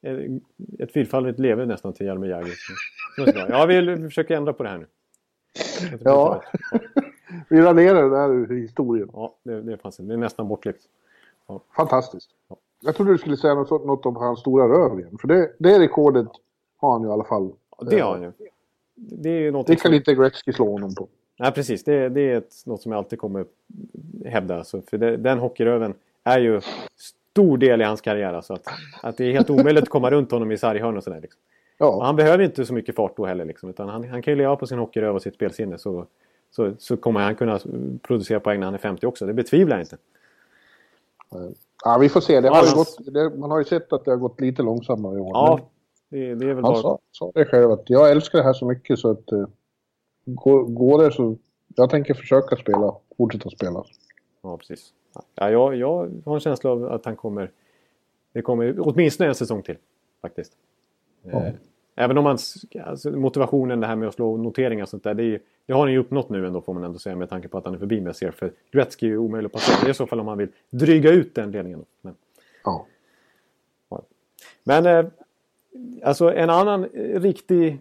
ett, 0.02 0.42
ett 0.78 0.92
fyrfaldigt 0.92 1.38
leve 1.38 1.66
nästan 1.66 1.92
till 1.92 2.06
Jaromir 2.06 2.30
Jagr. 2.30 2.50
Jag 3.48 3.66
vill 3.66 4.04
försöka 4.04 4.36
ändra 4.36 4.52
på 4.52 4.62
det 4.62 4.68
här 4.68 4.78
nu. 4.78 4.86
Ja. 6.00 6.42
vi 7.48 7.60
raderar 7.60 8.02
det 8.02 8.16
där 8.16 8.32
ur 8.32 8.60
historien. 8.60 9.10
Ja, 9.12 9.34
det, 9.42 9.62
det 9.62 9.76
fanns 9.78 9.96
Det 9.96 10.12
är 10.12 10.16
nästan 10.16 10.48
bortklippt. 10.48 10.82
Fantastiskt. 11.76 12.30
Jag 12.80 12.94
trodde 12.94 13.12
du 13.12 13.18
skulle 13.18 13.36
säga 13.36 13.54
något, 13.54 13.70
något 13.70 14.06
om 14.06 14.16
hans 14.16 14.40
stora 14.40 14.68
röv 14.68 15.00
igen. 15.00 15.18
För 15.20 15.28
det, 15.28 15.52
det 15.58 15.78
rekordet 15.78 16.28
har 16.76 16.92
han 16.92 17.02
ju 17.02 17.08
i 17.08 17.10
alla 17.12 17.24
fall. 17.24 17.52
Ja, 17.78 17.86
det 17.90 18.00
har 18.00 18.12
han 18.12 18.22
ju. 18.22 18.32
Det 19.10 19.30
är 19.30 19.40
ju 19.40 19.50
något 19.50 19.66
Det 19.66 19.76
kan 19.76 19.94
inte 19.94 20.14
Gretzky 20.14 20.52
slå 20.52 20.72
honom 20.72 20.94
på. 20.94 21.08
Nej, 21.38 21.52
precis. 21.52 21.84
Det, 21.84 22.08
det 22.08 22.20
är 22.20 22.38
ett, 22.38 22.54
något 22.66 22.82
som 22.82 22.92
jag 22.92 22.98
alltid 22.98 23.18
kommer 23.18 23.44
hävda. 24.24 24.58
Alltså, 24.58 24.82
för 24.90 24.98
det, 24.98 25.16
den 25.16 25.38
hockeyröven 25.38 25.94
är 26.24 26.38
ju 26.38 26.60
stor 27.32 27.58
del 27.58 27.80
i 27.80 27.84
hans 27.84 28.00
karriär. 28.00 28.32
Alltså 28.32 28.52
att, 28.52 28.62
att 29.02 29.16
det 29.16 29.24
är 29.24 29.32
helt 29.32 29.50
omöjligt 29.50 29.82
att 29.82 29.88
komma 29.88 30.10
runt 30.10 30.30
honom 30.30 30.52
i 30.52 30.58
sarghörn 30.58 30.96
och 30.96 31.04
sådär. 31.04 31.20
Liksom. 31.20 31.40
Och 31.78 31.86
Ja, 31.86 32.04
han 32.04 32.16
behöver 32.16 32.44
inte 32.44 32.66
så 32.66 32.74
mycket 32.74 32.94
fart 32.96 33.16
då 33.16 33.26
heller. 33.26 33.44
Liksom, 33.44 33.70
utan 33.70 33.88
han, 33.88 34.08
han 34.08 34.22
kan 34.22 34.32
ju 34.32 34.38
leva 34.38 34.56
på 34.56 34.66
sin 34.66 34.78
hockeyröv 34.78 35.14
och 35.14 35.22
sitt 35.22 35.34
spelsinne. 35.34 35.78
Så, 35.78 36.06
så, 36.50 36.72
så 36.78 36.96
kommer 36.96 37.20
han 37.20 37.34
kunna 37.34 37.58
producera 38.02 38.40
poäng 38.40 38.60
när 38.60 38.66
han 38.66 38.74
är 38.74 38.78
50 38.78 39.06
också. 39.06 39.26
Det 39.26 39.32
betvivlar 39.34 39.76
jag 39.76 39.84
inte. 39.84 39.96
ja 41.84 41.98
vi 41.98 42.08
får 42.08 42.20
se. 42.20 42.40
Det 42.40 42.48
har 42.48 42.56
Annars- 42.56 42.74
gått, 42.74 43.14
det, 43.14 43.30
man 43.30 43.50
har 43.50 43.58
ju 43.58 43.64
sett 43.64 43.92
att 43.92 44.04
det 44.04 44.10
har 44.10 44.18
gått 44.18 44.40
lite 44.40 44.62
långsammare 44.62 45.16
i 45.16 45.20
år. 45.20 45.30
Ja, 45.34 45.60
Det, 46.12 46.34
det 46.34 46.44
är 46.44 46.54
väl 46.54 46.54
Han 46.54 46.62
bara... 46.62 46.82
sa, 46.82 46.98
sa 47.12 47.30
det 47.34 47.44
själv 47.44 47.70
att 47.70 47.90
jag 47.90 48.10
älskar 48.10 48.38
det 48.38 48.44
här 48.44 48.52
så 48.52 48.66
mycket 48.66 48.98
så 48.98 49.10
att 49.10 49.32
eh, 49.32 49.46
går, 50.24 50.64
går 50.64 51.02
det 51.04 51.12
så... 51.12 51.36
Jag 51.76 51.90
tänker 51.90 52.14
försöka 52.14 52.56
spela, 52.56 52.94
fortsätta 53.16 53.50
spela. 53.50 53.84
Ja, 54.42 54.56
precis. 54.56 54.92
Ja, 55.34 55.50
jag, 55.50 55.76
jag 55.76 56.10
har 56.24 56.34
en 56.34 56.40
känsla 56.40 56.70
av 56.70 56.84
att 56.84 57.04
han 57.04 57.16
kommer... 57.16 57.50
Det 58.32 58.42
kommer 58.42 58.74
åtminstone 58.80 59.28
en 59.28 59.34
säsong 59.34 59.62
till, 59.62 59.76
faktiskt. 60.22 60.52
Ja. 61.22 61.44
Eh, 61.46 61.52
Även 61.94 62.18
om 62.18 62.26
hans 62.26 62.64
alltså, 62.84 63.10
motivationen, 63.10 63.80
det 63.80 63.86
här 63.86 63.96
med 63.96 64.08
att 64.08 64.14
slå 64.14 64.36
noteringar 64.36 64.82
och 64.82 64.88
sånt 64.88 65.04
där, 65.04 65.14
det, 65.14 65.24
är, 65.24 65.40
det 65.66 65.72
har 65.72 65.80
han 65.80 65.92
ju 65.92 65.98
uppnått 65.98 66.28
nu 66.28 66.46
ändå 66.46 66.60
får 66.60 66.74
man 66.74 66.84
ändå 66.84 66.98
säga 66.98 67.16
med 67.16 67.30
tanke 67.30 67.48
på 67.48 67.58
att 67.58 67.64
han 67.64 67.74
är 67.74 67.78
förbi 67.78 68.00
Messier. 68.00 68.30
För 68.30 68.52
Gretzky 68.72 69.06
är 69.06 69.10
ju 69.10 69.18
omöjlig 69.18 69.46
att 69.46 69.52
passera. 69.52 69.76
Det 69.80 69.86
är 69.86 69.90
i 69.90 69.94
så 69.94 70.06
fall 70.06 70.20
om 70.20 70.28
han 70.28 70.38
vill 70.38 70.48
dryga 70.70 71.10
ut 71.10 71.34
den 71.34 71.50
ledningen. 71.50 71.84
Men, 72.00 72.14
Ja. 72.64 72.86
men 74.64 74.86
eh, 74.86 75.04
alltså 76.02 76.34
en 76.34 76.50
annan 76.50 76.84
eh, 76.84 77.20
riktig 77.20 77.78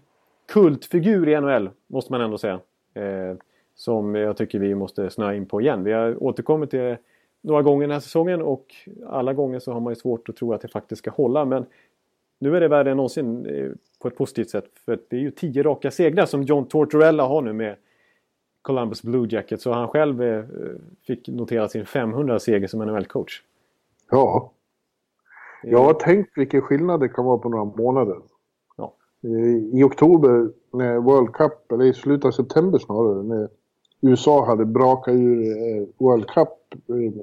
kultfigur 0.48 1.30
i 1.30 1.42
NHL 1.42 1.70
måste 1.88 2.12
man 2.12 2.22
ändå 2.22 2.38
säga. 2.38 2.60
Eh, 2.94 3.36
som 3.76 4.16
jag 4.16 4.38
tycker 4.38 4.60
vi 4.60 4.76
måste 4.76 5.10
snöa 5.10 5.36
in 5.36 5.46
på 5.46 5.62
igen. 5.62 5.84
Vi 5.84 5.92
har 5.92 6.24
återkommit 6.24 6.70
till 6.70 6.80
det 6.80 6.98
några 7.42 7.62
gånger 7.62 7.88
den 7.88 7.92
här 7.94 8.00
säsongen 8.00 8.42
och 8.42 8.76
alla 9.08 9.34
gånger 9.34 9.60
så 9.60 9.72
har 9.72 9.80
man 9.80 9.92
ju 9.92 9.96
svårt 9.96 10.30
att 10.30 10.36
tro 10.36 10.54
att 10.54 10.62
det 10.62 10.68
faktiskt 10.68 11.00
ska 11.00 11.12
hålla. 11.12 11.46
Men 11.46 11.66
nu 12.40 12.56
är 12.56 12.62
det 12.62 12.68
värre 12.68 12.92
än 12.92 12.98
någonsin 12.98 13.46
eh, 13.46 13.72
på 14.00 14.08
ett 14.08 14.18
positivt 14.18 14.50
sätt. 14.50 14.66
För 14.86 15.00
det 15.10 15.16
är 15.16 15.20
ju 15.20 15.32
tio 15.32 15.64
raka 15.64 15.92
segrar 15.92 16.26
som 16.26 16.44
John 16.44 16.68
Tortorella 16.68 17.24
har 17.24 17.42
nu 17.42 17.54
med 17.54 17.76
Columbus 18.62 19.04
Blue 19.04 19.28
Jackets. 19.30 19.64
Så 19.64 19.72
han 19.72 19.88
själv 19.88 20.24
eh, 20.24 20.44
fick 21.08 21.28
notera 21.28 21.68
sin 21.70 21.86
500 21.86 22.40
seger 22.40 22.68
som 22.68 22.82
NHL-coach. 22.82 23.42
Ja. 24.12 24.52
Jag 25.64 25.84
har 25.84 25.94
tänkt 25.94 26.30
vilken 26.36 26.62
skillnad 26.62 27.00
det 27.00 27.10
kan 27.10 27.26
vara 27.26 27.38
på 27.38 27.50
några 27.50 27.66
månader. 27.66 28.18
Ja. 28.78 28.94
I, 29.22 29.30
I 29.80 29.84
oktober 29.84 30.50
när 30.74 30.98
World 30.98 31.34
Cup, 31.34 31.72
eller 31.72 31.86
i 31.86 31.94
slutet 31.94 32.26
av 32.26 32.32
september 32.32 32.80
snarare, 32.80 33.24
när 33.24 33.50
USA 34.02 34.46
hade 34.46 34.66
brakat 34.66 35.14
ur 35.14 35.42
eh, 35.42 35.88
World 35.98 36.28
Cup 36.28 36.50
eh, 36.90 37.22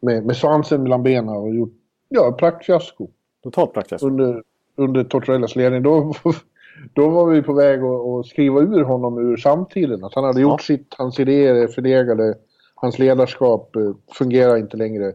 med, 0.00 0.26
med 0.26 0.36
svansen 0.36 0.82
mellan 0.82 1.02
benen 1.02 1.36
och 1.36 1.54
gjort 1.54 1.72
ja, 2.08 2.32
praktfiasko 2.38 3.08
Totalt 3.42 3.72
praktiskt. 3.72 4.02
under, 4.04 4.42
under 4.76 5.04
Tortorellas 5.04 5.56
ledning. 5.56 5.82
Då, 5.82 6.12
då 6.92 7.08
var 7.08 7.26
vi 7.26 7.42
på 7.42 7.52
väg 7.52 7.82
att, 7.82 8.00
att 8.06 8.26
skriva 8.26 8.60
ur 8.60 8.82
honom 8.84 9.18
ur 9.18 9.36
samtiden. 9.36 10.04
Att 10.04 10.14
han 10.14 10.24
hade 10.24 10.40
gjort 10.40 10.50
Ja. 10.50 10.58
sitt, 10.76 10.94
hans 10.98 11.20
idéer 11.20 11.54
är 11.54 11.66
förlegade, 11.68 12.34
hans 12.74 12.98
ledarskap 12.98 13.76
eh, 13.76 13.92
fungerar 14.18 14.56
inte 14.56 14.76
längre. 14.76 15.12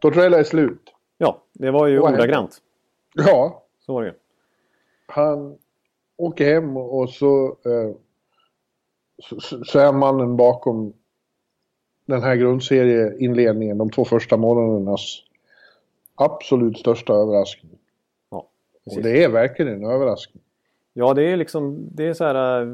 Tortorella 0.00 0.38
är 0.38 0.44
slut. 0.44 0.82
Det 1.58 1.70
var 1.70 1.86
ju 1.86 2.00
ordagrant. 2.00 2.62
Ja, 3.14 3.62
Så 3.86 3.94
var 3.94 4.04
det 4.04 4.14
han 5.06 5.58
åker 6.16 6.54
hem 6.54 6.76
och 6.76 7.10
så, 7.10 7.46
eh, 7.46 7.94
så, 9.22 9.40
så- 9.64 9.78
är 9.78 9.92
mannen 9.92 10.36
bakom 10.36 10.92
den 12.06 12.22
här 12.22 12.36
grundserieinledningen, 12.36 13.78
de 13.78 13.90
två 13.90 14.04
första 14.04 14.36
månadernas 14.36 15.22
absolut 16.14 16.78
största 16.78 17.12
överraskning. 17.12 17.78
Ja, 18.30 18.48
Och 18.86 19.02
det 19.02 19.24
är 19.24 19.28
verkligen 19.28 19.72
en 19.74 19.90
överraskning. 19.90 20.42
Ja, 20.92 21.14
det 21.14 21.22
är 21.22 21.36
liksom 21.36 21.88
det 21.94 22.06
är 22.06 22.14
så 22.14 22.24
här, 22.24 22.60
eh, 22.62 22.66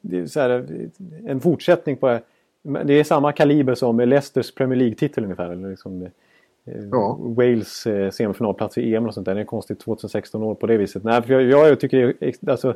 det 0.00 0.18
är 0.18 0.26
så 0.26 0.40
här 0.40 0.66
en 1.26 1.40
fortsättning 1.40 1.96
på 1.96 2.18
det 2.62 2.92
är 2.94 3.04
samma 3.04 3.32
kaliber 3.32 3.74
som 3.74 4.00
Leicesters 4.00 4.54
Premier 4.54 4.78
League-titel 4.78 5.24
ungefär. 5.24 5.50
Eller 5.50 5.70
liksom, 5.70 6.08
Ja. 6.90 7.18
Wales 7.20 7.86
eh, 7.86 8.10
semifinalplats 8.10 8.78
i 8.78 8.94
EM 8.94 9.06
och 9.06 9.14
sånt 9.14 9.26
där. 9.26 9.34
Det 9.34 9.40
är 9.40 9.44
konstigt 9.44 9.80
2016 9.80 10.42
år 10.42 10.54
på 10.54 10.66
det 10.66 10.76
viset. 10.76 11.04
Nej, 11.04 11.22
för 11.22 11.32
jag, 11.32 11.68
jag 11.68 11.80
tycker 11.80 12.14
det 12.20 12.26
är, 12.26 12.50
alltså, 12.50 12.74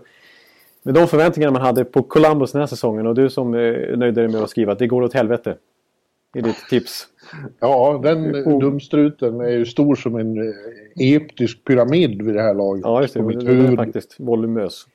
med 0.83 0.95
de 0.95 1.07
förväntningarna 1.07 1.53
man 1.53 1.63
hade 1.63 1.85
på 1.85 2.03
Columbus 2.03 2.53
den 2.53 2.61
här 2.61 2.67
säsongen 2.67 3.07
och 3.07 3.15
du 3.15 3.31
som 3.31 3.55
eh, 3.55 3.99
nöjde 3.99 4.21
dig 4.21 4.29
med 4.29 4.43
att 4.43 4.51
skriva 4.51 4.73
att 4.73 4.79
det 4.79 4.87
går 4.87 5.03
åt 5.03 5.15
helvete. 5.15 5.57
I 6.35 6.41
ditt 6.41 6.69
tips. 6.71 7.07
Ja, 7.61 8.01
den 8.03 8.35
eh, 8.35 8.49
Oh. 8.49 8.61
dumstruten 8.61 9.41
är 9.41 9.51
ju 9.51 9.67
stor 9.67 9.95
som 9.95 10.17
en 10.17 10.39
eh, 10.39 10.55
egyptisk 10.97 11.65
pyramid 11.65 12.23
vid 12.23 12.35
det 12.35 12.43
här 12.43 12.55
laget. 12.55 12.83
Ja, 12.85 13.03
just 13.03 13.15
det. 13.15 13.21
Den 13.21 13.67
är 13.67 13.77
faktiskt 13.77 14.17
volumös. 14.19 14.87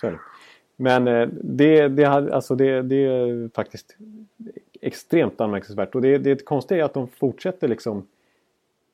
Så 0.00 0.06
är 0.06 0.10
det. 0.10 0.18
Men 0.76 1.08
eh, 1.08 1.28
det, 1.42 1.88
det, 1.88 2.04
alltså 2.04 2.54
det, 2.54 2.82
det 2.82 3.04
är 3.04 3.50
faktiskt 3.54 3.96
extremt 4.80 5.40
anmärkningsvärt. 5.40 5.94
Och 5.94 6.02
det, 6.02 6.18
det 6.18 6.44
konstiga 6.44 6.80
är 6.80 6.84
att 6.84 6.94
de 6.94 7.08
fortsätter 7.08 7.68
liksom 7.68 8.06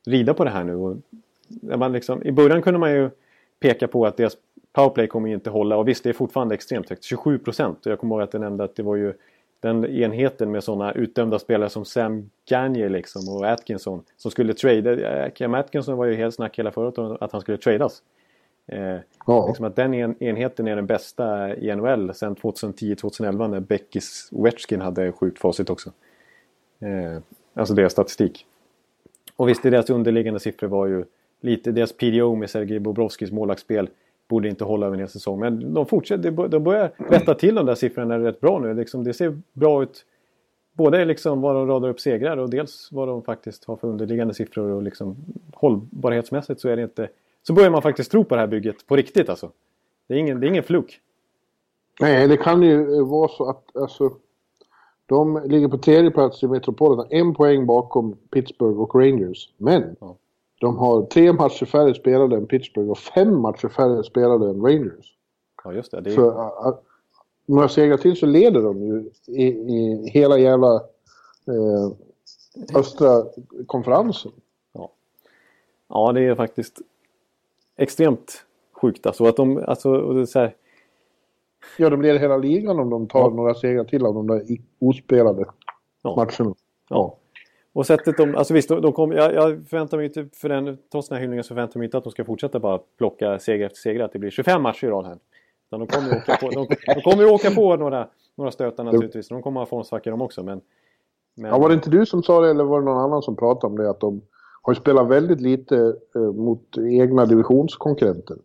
rida 0.06 0.34
på 0.34 0.44
det 0.44 0.50
här 0.50 0.64
nu. 0.64 0.74
Och 0.74 0.96
när 1.48 1.76
man 1.76 1.92
liksom, 1.92 2.22
I 2.26 2.32
början 2.32 2.62
kunde 2.62 2.80
man 2.80 2.92
ju 2.92 3.10
peka 3.60 3.88
på 3.88 4.06
att 4.06 4.16
deras 4.16 4.36
powerplay 4.72 5.06
kommer 5.06 5.28
ju 5.28 5.34
inte 5.34 5.50
hålla. 5.50 5.76
Och 5.76 5.88
visst, 5.88 6.04
det 6.04 6.08
är 6.08 6.12
fortfarande 6.14 6.54
extremt 6.54 6.90
högt. 6.90 7.04
27 7.04 7.38
procent. 7.38 7.78
Jag 7.82 7.98
kommer 7.98 8.14
ihåg 8.14 8.22
att 8.22 8.32
jag 8.32 8.40
nämnde 8.40 8.64
att 8.64 8.76
det 8.76 8.82
var 8.82 8.96
ju 8.96 9.12
den 9.60 9.84
enheten 9.86 10.50
med 10.50 10.64
sådana 10.64 10.92
utdömda 10.92 11.38
spelare 11.38 11.68
som 11.70 11.84
Sam 11.84 12.30
Gagner 12.48 12.88
liksom 12.88 13.22
och 13.36 13.46
Atkinson 13.46 14.02
som 14.16 14.30
skulle 14.30 14.54
trada. 14.54 15.30
Cam 15.30 15.54
Atkinson 15.54 15.96
var 15.96 16.04
ju 16.06 16.14
helt 16.14 16.34
snack 16.34 16.58
hela 16.58 16.70
förra 16.70 16.86
året 17.02 17.22
att 17.22 17.32
han 17.32 17.40
skulle 17.40 17.58
tradas. 17.58 18.02
Eh, 18.66 18.96
Ja. 19.26 19.46
liksom 19.48 19.64
att 19.64 19.76
den 19.76 19.94
en, 19.94 20.22
enheten 20.22 20.68
är 20.68 20.76
den 20.76 20.86
bästa 20.86 21.56
i 21.56 21.76
NHL 21.76 22.14
sedan 22.14 22.36
2010-2011 22.36 23.48
när 23.48 23.60
Beckis 23.60 24.28
Ovechkin 24.32 24.80
hade 24.80 25.12
sjukt 25.12 25.38
facit 25.38 25.70
också. 25.70 25.90
Eh, 26.80 27.22
alltså 27.54 27.74
deras 27.74 27.92
statistik. 27.92 28.46
Och 29.40 29.48
visst, 29.48 29.62
deras 29.62 29.90
underliggande 29.90 30.40
siffror 30.40 30.68
var 30.68 30.86
ju 30.86 31.04
lite... 31.40 31.72
Deras 31.72 31.92
PDO 31.92 32.34
med 32.34 32.50
Sergej 32.50 32.80
Bobrovskis 32.80 33.32
målvaktsspel 33.32 33.88
borde 34.28 34.48
inte 34.48 34.64
hålla 34.64 34.86
över 34.86 34.94
en 34.94 35.00
hel 35.00 35.08
säsong. 35.08 35.40
Men 35.40 35.74
de 35.74 35.86
fortsätter, 35.86 36.48
de 36.48 36.64
börjar 36.64 36.92
rätta 36.96 37.34
till 37.34 37.54
de 37.54 37.66
där 37.66 37.74
siffrorna 37.74 38.18
rätt 38.18 38.40
bra 38.40 38.58
nu. 38.58 38.74
Liksom, 38.74 39.04
det 39.04 39.14
ser 39.14 39.38
bra 39.52 39.82
ut. 39.82 40.04
Både 40.72 41.04
liksom 41.04 41.40
vad 41.40 41.54
de 41.54 41.66
radar 41.66 41.88
upp 41.88 42.00
segrar 42.00 42.36
och 42.36 42.50
dels 42.50 42.88
vad 42.92 43.08
de 43.08 43.22
faktiskt 43.22 43.64
har 43.64 43.76
för 43.76 43.88
underliggande 43.88 44.34
siffror. 44.34 44.70
Och 44.70 44.82
liksom 44.82 45.16
hållbarhetsmässigt 45.54 46.60
så 46.60 46.68
är 46.68 46.76
det 46.76 46.82
inte... 46.82 47.08
Så 47.42 47.52
börjar 47.52 47.70
man 47.70 47.82
faktiskt 47.82 48.10
tro 48.10 48.24
på 48.24 48.34
det 48.34 48.40
här 48.40 48.48
bygget 48.48 48.86
på 48.86 48.96
riktigt 48.96 49.28
alltså. 49.28 49.50
Det 50.06 50.14
är 50.14 50.18
ingen, 50.18 50.40
det 50.40 50.46
är 50.46 50.48
ingen 50.48 50.62
fluk. 50.62 51.00
Nej, 52.00 52.28
det 52.28 52.36
kan 52.36 52.62
ju 52.62 53.02
vara 53.04 53.28
så 53.28 53.50
att 53.50 53.76
alltså, 53.76 54.10
de 55.10 55.42
ligger 55.44 55.68
på 55.68 55.78
tredje 55.78 56.10
plats 56.10 56.42
i 56.42 56.48
Metropolitan, 56.48 57.06
en 57.10 57.34
poäng 57.34 57.66
bakom 57.66 58.16
Pittsburgh 58.30 58.80
och 58.80 58.94
Rangers. 58.94 59.52
Men 59.56 59.96
Ja. 60.00 60.16
de 60.60 60.76
har 60.76 61.02
tre 61.02 61.32
matcher 61.32 61.64
färre 61.66 61.94
spelade 61.94 62.36
än 62.36 62.46
Pittsburgh 62.46 62.90
och 62.90 62.98
fem 62.98 63.40
matcher 63.40 63.68
färre 63.68 64.04
spelade 64.04 64.50
än 64.50 64.62
Rangers. 64.62 65.14
Ja, 65.64 65.72
just 65.72 65.90
det. 65.90 66.00
det 66.00 66.10
är, 66.10 66.14
Så 66.14 66.30
uh, 66.30 66.74
några 67.46 67.68
segrar 67.68 67.96
till 67.96 68.16
så 68.16 68.26
leder 68.26 68.62
de 68.62 68.82
ju 68.82 69.10
i, 69.26 69.46
i 69.46 70.08
hela 70.10 70.38
jävla 70.38 70.74
eh, 71.46 71.90
östra 72.74 73.24
konferensen. 73.66 74.32
ja, 75.88 76.12
det 76.12 76.20
är 76.20 76.34
faktiskt 76.34 76.80
extremt 77.76 78.44
sjukt 78.72 79.06
alltså. 79.06 79.24
Att 79.24 79.36
de, 79.36 79.64
alltså 79.66 80.26
så 80.26 80.38
här, 80.38 80.54
Ja, 81.78 81.90
de 81.90 82.02
leder 82.02 82.18
hela 82.18 82.36
ligan 82.36 82.78
om 82.80 82.90
de 82.90 83.08
tar 83.08 83.20
Ja. 83.20 83.28
några 83.28 83.54
segrar 83.54 83.84
till 83.84 84.06
av 84.06 84.14
de 84.14 84.26
där 84.26 84.42
ospelade 84.78 85.44
Ja. 86.02 86.16
matcherna. 86.16 86.54
Ja. 86.88 87.16
Och 87.72 87.86
sättet 87.86 88.16
de, 88.16 88.34
alltså 88.36 88.54
visst, 88.54 88.68
de, 88.68 88.80
de 88.82 88.92
kom, 88.92 89.12
jag, 89.12 89.34
jag 89.34 89.68
förväntar 89.68 89.96
mig 89.96 90.06
inte, 90.06 90.28
för 90.32 90.48
den, 90.48 90.78
trots 90.92 91.08
den 91.08 91.16
här 91.16 91.20
hyllningen 91.22 91.44
så 91.44 91.48
förväntar 91.48 91.72
jag 91.76 91.78
mig 91.78 91.84
inte 91.86 91.98
att 91.98 92.04
de 92.04 92.10
ska 92.10 92.24
fortsätta 92.24 92.58
bara 92.60 92.80
plocka 92.98 93.38
seger 93.38 93.66
efter 93.66 93.78
seger, 93.78 94.00
att 94.00 94.12
det 94.12 94.18
blir 94.18 94.30
25 94.30 94.62
matcher 94.62 94.84
i 94.86 94.90
rad 94.90 95.06
här. 95.06 95.18
Utan 95.66 95.80
de 95.80 95.86
kommer 95.86 96.08
ju 96.08 96.16
åka 96.16 96.36
på, 96.36 96.50
de, 96.50 96.66
de 96.94 97.00
kommer 97.00 97.32
åka 97.32 97.50
på 97.50 97.76
några, 97.76 98.08
några 98.36 98.50
stötar 98.50 98.84
naturligtvis. 98.84 99.28
De 99.28 99.42
kommer 99.42 99.60
ha 99.60 99.66
formsvackor 99.66 100.10
de 100.10 100.22
också, 100.22 100.42
men... 100.42 100.60
men 101.36 101.50
Ja, 101.50 101.58
var 101.58 101.68
det 101.68 101.74
inte 101.74 101.90
du 101.90 102.06
som 102.06 102.22
sa 102.22 102.40
det 102.40 102.50
eller 102.50 102.64
var 102.64 102.78
det 102.80 102.84
någon 102.84 102.98
annan 102.98 103.22
som 103.22 103.36
pratade 103.36 103.66
om 103.66 103.76
det? 103.78 103.90
Att 103.90 104.00
de 104.00 104.22
har 104.62 104.74
spelat 104.74 105.08
väldigt 105.08 105.40
lite 105.40 105.94
eh, 106.14 106.20
mot 106.20 106.78
egna 106.78 107.26
divisionskonkurrenter. 107.26 108.36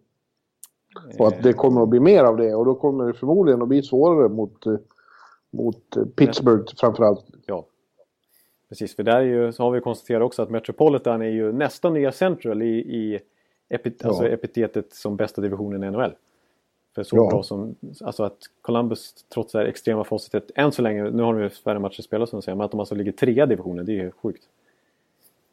Och 1.20 1.28
att 1.28 1.44
det 1.44 1.54
kommer 1.54 1.84
att 1.84 1.90
bli 1.90 2.00
mer 2.00 2.24
av 2.24 2.38
det 2.38 2.56
och 2.56 2.66
då 2.66 2.75
kommer 2.75 3.08
det 3.08 3.14
förmodligen 3.14 3.62
att 3.62 3.68
bli 3.68 3.84
svårare 3.84 4.30
mot, 4.30 4.66
eh, 4.66 4.75
mot 5.52 5.98
eh, 5.98 6.04
Pittsburgh 6.06 6.74
framförallt. 6.78 7.25
Ja. 7.46 7.66
Precis, 8.70 8.96
för 8.96 9.04
där 9.04 9.16
är 9.18 9.22
ju, 9.22 9.52
så 9.52 9.64
har 9.64 9.72
vi 9.72 9.82
konstaterat 9.82 10.22
också 10.24 10.42
att 10.42 10.50
Metropolitan 10.50 11.22
är 11.22 11.30
ju 11.30 11.52
nästan 11.52 11.94
nya 11.94 12.12
Central 12.12 12.62
i, 12.62 12.68
i 12.78 13.20
epit, 13.70 14.00
Ja. 14.04 14.08
alltså 14.10 14.28
epitetet 14.28 14.94
som 14.94 15.16
bästa 15.16 15.42
divisionen 15.42 15.84
i 15.84 15.92
NHL. 15.92 16.12
För 16.96 17.04
så 17.04 17.16
Ja. 17.18 17.28
bra 17.30 17.44
som, 17.44 17.75
alltså 18.02 18.24
att 18.24 18.38
Columbus 18.62 19.14
trots 19.34 19.52
det 19.52 19.60
här 19.60 19.66
extrema 19.66 20.04
facitet 20.04 20.52
än 20.56 20.72
så 20.72 20.82
länge, 20.82 21.04
nu 21.04 21.24
har 21.24 21.34
de 21.34 21.42
ju 21.44 21.50
färre 21.50 21.80
matcher 21.80 22.02
spelade 22.02 22.30
som 22.30 22.38
du 22.40 22.42
säger, 22.42 22.56
men 22.56 22.66
att 22.66 22.72
de 22.72 22.80
alltså 22.80 22.96
ligger 22.96 23.12
trea 23.12 23.44
i 23.44 23.48
divisionen, 23.48 23.86
det 23.86 23.92
är 23.92 24.04
ju 24.04 24.12
sjukt. 24.12 24.44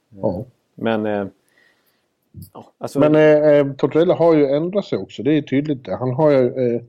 Ja. 0.08 0.44
Men, 0.74 1.06
eh, 1.06 1.26
ja, 2.52 2.72
alltså, 2.78 2.98
Men 2.98 3.14
eh, 3.14 3.48
eh, 3.48 3.72
Tortorella 3.72 4.14
har 4.14 4.34
ju 4.34 4.46
ändrat 4.46 4.84
sig 4.84 4.98
också, 4.98 5.22
det 5.22 5.38
är 5.38 5.42
tydligt. 5.42 5.88
Han 5.88 6.14
har 6.14 6.30
ju... 6.30 6.46
Eh, 6.46 6.82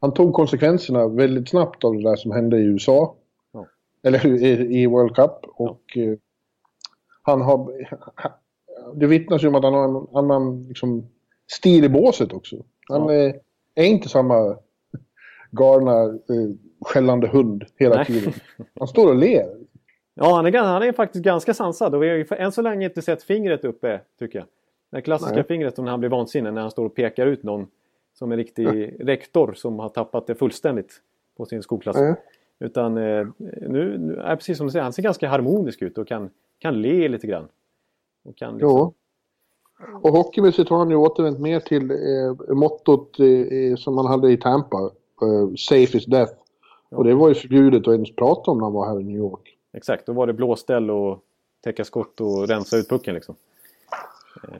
han 0.00 0.14
tog 0.14 0.34
konsekvenserna 0.34 1.08
väldigt 1.08 1.48
snabbt 1.48 1.84
av 1.84 1.94
det 1.94 2.02
där 2.02 2.16
som 2.16 2.32
hände 2.32 2.58
i 2.58 2.64
USA. 2.64 3.14
Ja. 3.52 3.66
Eller 4.02 4.26
i, 4.26 4.82
i 4.82 4.86
World 4.86 5.16
Cup. 5.16 5.32
Och 5.44 5.96
eh, 5.96 6.18
han 7.22 7.40
har... 7.40 7.72
Det 8.94 9.06
vittnas 9.06 9.42
ju 9.42 9.48
om 9.48 9.54
att 9.54 9.64
han 9.64 9.74
har 9.74 9.84
en 9.84 10.06
annan 10.12 10.62
liksom, 10.62 11.08
stil 11.52 11.84
i 11.84 11.88
båset 11.88 12.32
också. 12.32 12.56
Han 12.88 13.08
ja. 13.08 13.32
är, 13.74 13.84
inte 13.84 14.08
samma 14.08 14.56
galna, 15.50 16.02
eh, 16.04 16.50
skällande 16.80 17.28
hund 17.28 17.64
hela 17.76 17.96
Nej. 17.96 18.04
tiden. 18.04 18.32
Han 18.78 18.88
står 18.88 19.08
och 19.08 19.16
ler. 19.16 19.46
Ja, 20.14 20.34
han 20.36 20.46
är, 20.46 20.58
han 20.58 20.82
är 20.82 20.92
faktiskt 20.92 21.24
ganska 21.24 21.54
sansad 21.54 21.94
och 21.94 22.02
vi 22.02 22.08
har 22.08 22.36
än 22.36 22.52
så 22.52 22.62
länge 22.62 22.86
inte 22.86 23.02
sett 23.02 23.22
fingret 23.22 23.64
uppe, 23.64 24.00
tycker 24.18 24.38
jag. 24.38 24.46
Det 24.90 25.00
klassiska 25.00 25.34
Nej. 25.34 25.44
fingret 25.44 25.78
när 25.78 25.90
han 25.90 26.00
blir 26.00 26.10
vansinnig, 26.10 26.52
när 26.52 26.62
han 26.62 26.70
står 26.70 26.86
och 26.86 26.94
pekar 26.94 27.26
ut 27.26 27.42
någon 27.42 27.66
som 28.14 28.32
en 28.32 28.38
riktig 28.38 28.64
Nej. 28.64 28.96
rektor 29.00 29.52
som 29.52 29.78
har 29.78 29.88
tappat 29.88 30.26
det 30.26 30.34
fullständigt 30.34 31.02
på 31.36 31.46
sin 31.46 31.62
skolklass. 31.62 31.96
Nej. 31.96 32.14
Utan 32.58 32.96
eh, 32.96 33.26
nu, 33.38 33.98
nu 33.98 34.16
är 34.16 34.36
precis 34.36 34.58
som 34.58 34.66
du 34.66 34.70
säger, 34.70 34.82
han 34.82 34.92
ser 34.92 35.02
ganska 35.02 35.28
harmonisk 35.28 35.82
ut 35.82 35.98
och 35.98 36.08
kan, 36.08 36.30
kan 36.58 36.82
le 36.82 37.08
lite 37.08 37.26
grann. 37.26 37.48
Och 38.24 38.36
kan 38.36 38.54
liksom... 38.54 38.70
Jo. 38.70 38.94
Och 40.02 40.10
hockeymässigt 40.10 40.70
har 40.70 40.78
han 40.78 40.90
ju 40.90 40.96
återvänt 40.96 41.40
mer 41.40 41.60
till 41.60 41.90
eh, 41.90 42.54
mottot 42.54 43.20
eh, 43.20 43.76
som 43.76 43.94
man 43.94 44.06
hade 44.06 44.32
i 44.32 44.36
Tampa. 44.36 44.90
Eh, 45.22 45.54
safe 45.56 45.98
is 45.98 46.06
death. 46.06 46.32
Ja. 46.88 46.96
Och 46.96 47.04
det 47.04 47.14
var 47.14 47.28
ju 47.28 47.34
förbjudet 47.34 47.88
att 47.88 47.94
ens 47.94 48.16
prata 48.16 48.50
om 48.50 48.58
när 48.58 48.64
han 48.64 48.72
var 48.72 48.86
här 48.88 49.00
i 49.00 49.04
New 49.04 49.16
York. 49.16 49.56
Exakt, 49.72 50.06
då 50.06 50.12
var 50.12 50.26
det 50.26 50.32
blåställ 50.32 50.90
och 50.90 51.22
täcka 51.64 51.84
skott 51.84 52.20
och 52.20 52.48
rensa 52.48 52.76
ut 52.76 52.88
pucken 52.88 53.14
liksom. 53.14 53.34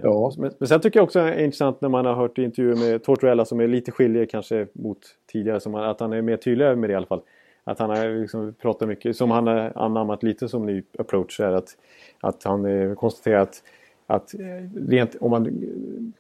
Ja. 0.02 0.32
Men, 0.38 0.50
men 0.58 0.68
sen 0.68 0.80
tycker 0.80 0.98
jag 0.98 1.04
också 1.04 1.18
det 1.18 1.34
är 1.34 1.44
intressant 1.44 1.80
när 1.80 1.88
man 1.88 2.06
har 2.06 2.14
hört 2.14 2.38
intervjuer 2.38 2.76
med 2.76 3.02
Tortorella 3.02 3.44
som 3.44 3.60
är 3.60 3.66
lite 3.66 3.90
skiljer 3.90 4.26
kanske 4.26 4.66
mot 4.72 4.98
tidigare. 5.32 5.60
Som 5.60 5.74
att 5.74 6.00
han 6.00 6.12
är 6.12 6.22
mer 6.22 6.36
tydlig 6.36 6.78
med 6.78 6.90
det 6.90 6.92
i 6.92 6.96
alla 6.96 7.06
fall. 7.06 7.22
Att 7.64 7.78
han 7.78 7.90
har 7.90 8.20
liksom 8.20 8.54
pratat 8.54 8.88
mycket, 8.88 9.16
som 9.16 9.30
han 9.30 9.46
har 9.46 9.72
anammat 9.74 10.22
lite 10.22 10.48
som 10.48 10.66
ny 10.66 10.82
approach 10.98 11.40
är 11.40 11.52
att, 11.52 11.76
att 12.20 12.44
han 12.44 12.64
eh, 12.64 12.94
konstaterar 12.94 13.40
att, 13.40 13.62
att 14.06 14.34
eh, 14.34 14.40
rent, 14.88 15.16
om 15.20 15.30
man 15.30 15.62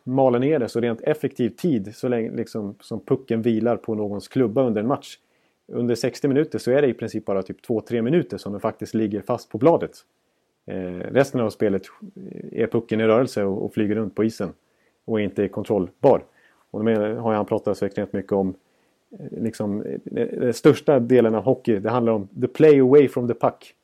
maler 0.04 0.38
ner 0.38 0.58
det 0.58 0.68
så 0.68 0.80
rent 0.80 1.00
effektiv 1.00 1.50
tid 1.50 1.96
så 1.96 2.08
länge 2.08 2.30
liksom, 2.30 2.74
som 2.80 3.00
pucken 3.00 3.42
vilar 3.42 3.76
på 3.76 3.94
någons 3.94 4.28
klubba 4.28 4.62
under 4.62 4.80
en 4.80 4.86
match. 4.86 5.18
Under 5.72 5.94
60 5.94 6.28
minuter 6.28 6.58
så 6.58 6.70
är 6.70 6.82
det 6.82 6.88
i 6.88 6.94
princip 6.94 7.24
bara 7.24 7.42
typ 7.42 7.66
2-3 7.68 8.02
minuter 8.02 8.38
som 8.38 8.52
den 8.52 8.60
faktiskt 8.60 8.94
ligger 8.94 9.22
fast 9.22 9.50
på 9.50 9.58
bladet. 9.58 10.04
Eh, 10.68 11.12
resten 11.12 11.40
av 11.40 11.50
spelet 11.50 11.82
är 12.52 12.66
pucken 12.66 13.00
i 13.00 13.06
rörelse 13.06 13.44
och, 13.44 13.74
flyger 13.74 13.94
runt 13.94 14.14
på 14.14 14.24
isen 14.24 14.52
och 15.04 15.20
inte 15.20 15.44
är 15.44 15.48
kontrollbar. 15.48 16.24
Och 16.70 16.84
då 16.84 16.90
har 17.00 17.34
han 17.34 17.46
pratat 17.46 17.78
så 17.78 17.84
extremt 17.84 18.12
mycket 18.12 18.32
om 18.32 18.54
Eh, 19.10 19.42
liksom, 19.42 19.82
eh, 19.82 20.26
den 20.26 20.54
största 20.54 21.00
delen 21.00 21.34
av 21.34 21.44
hockey, 21.44 21.78
det 21.78 21.90
handlar 21.90 22.12
om 22.12 22.28
the 22.40 22.48
play 22.48 22.80
away 22.80 23.08
from 23.08 23.28
the 23.28 23.34
puck. 23.34 23.74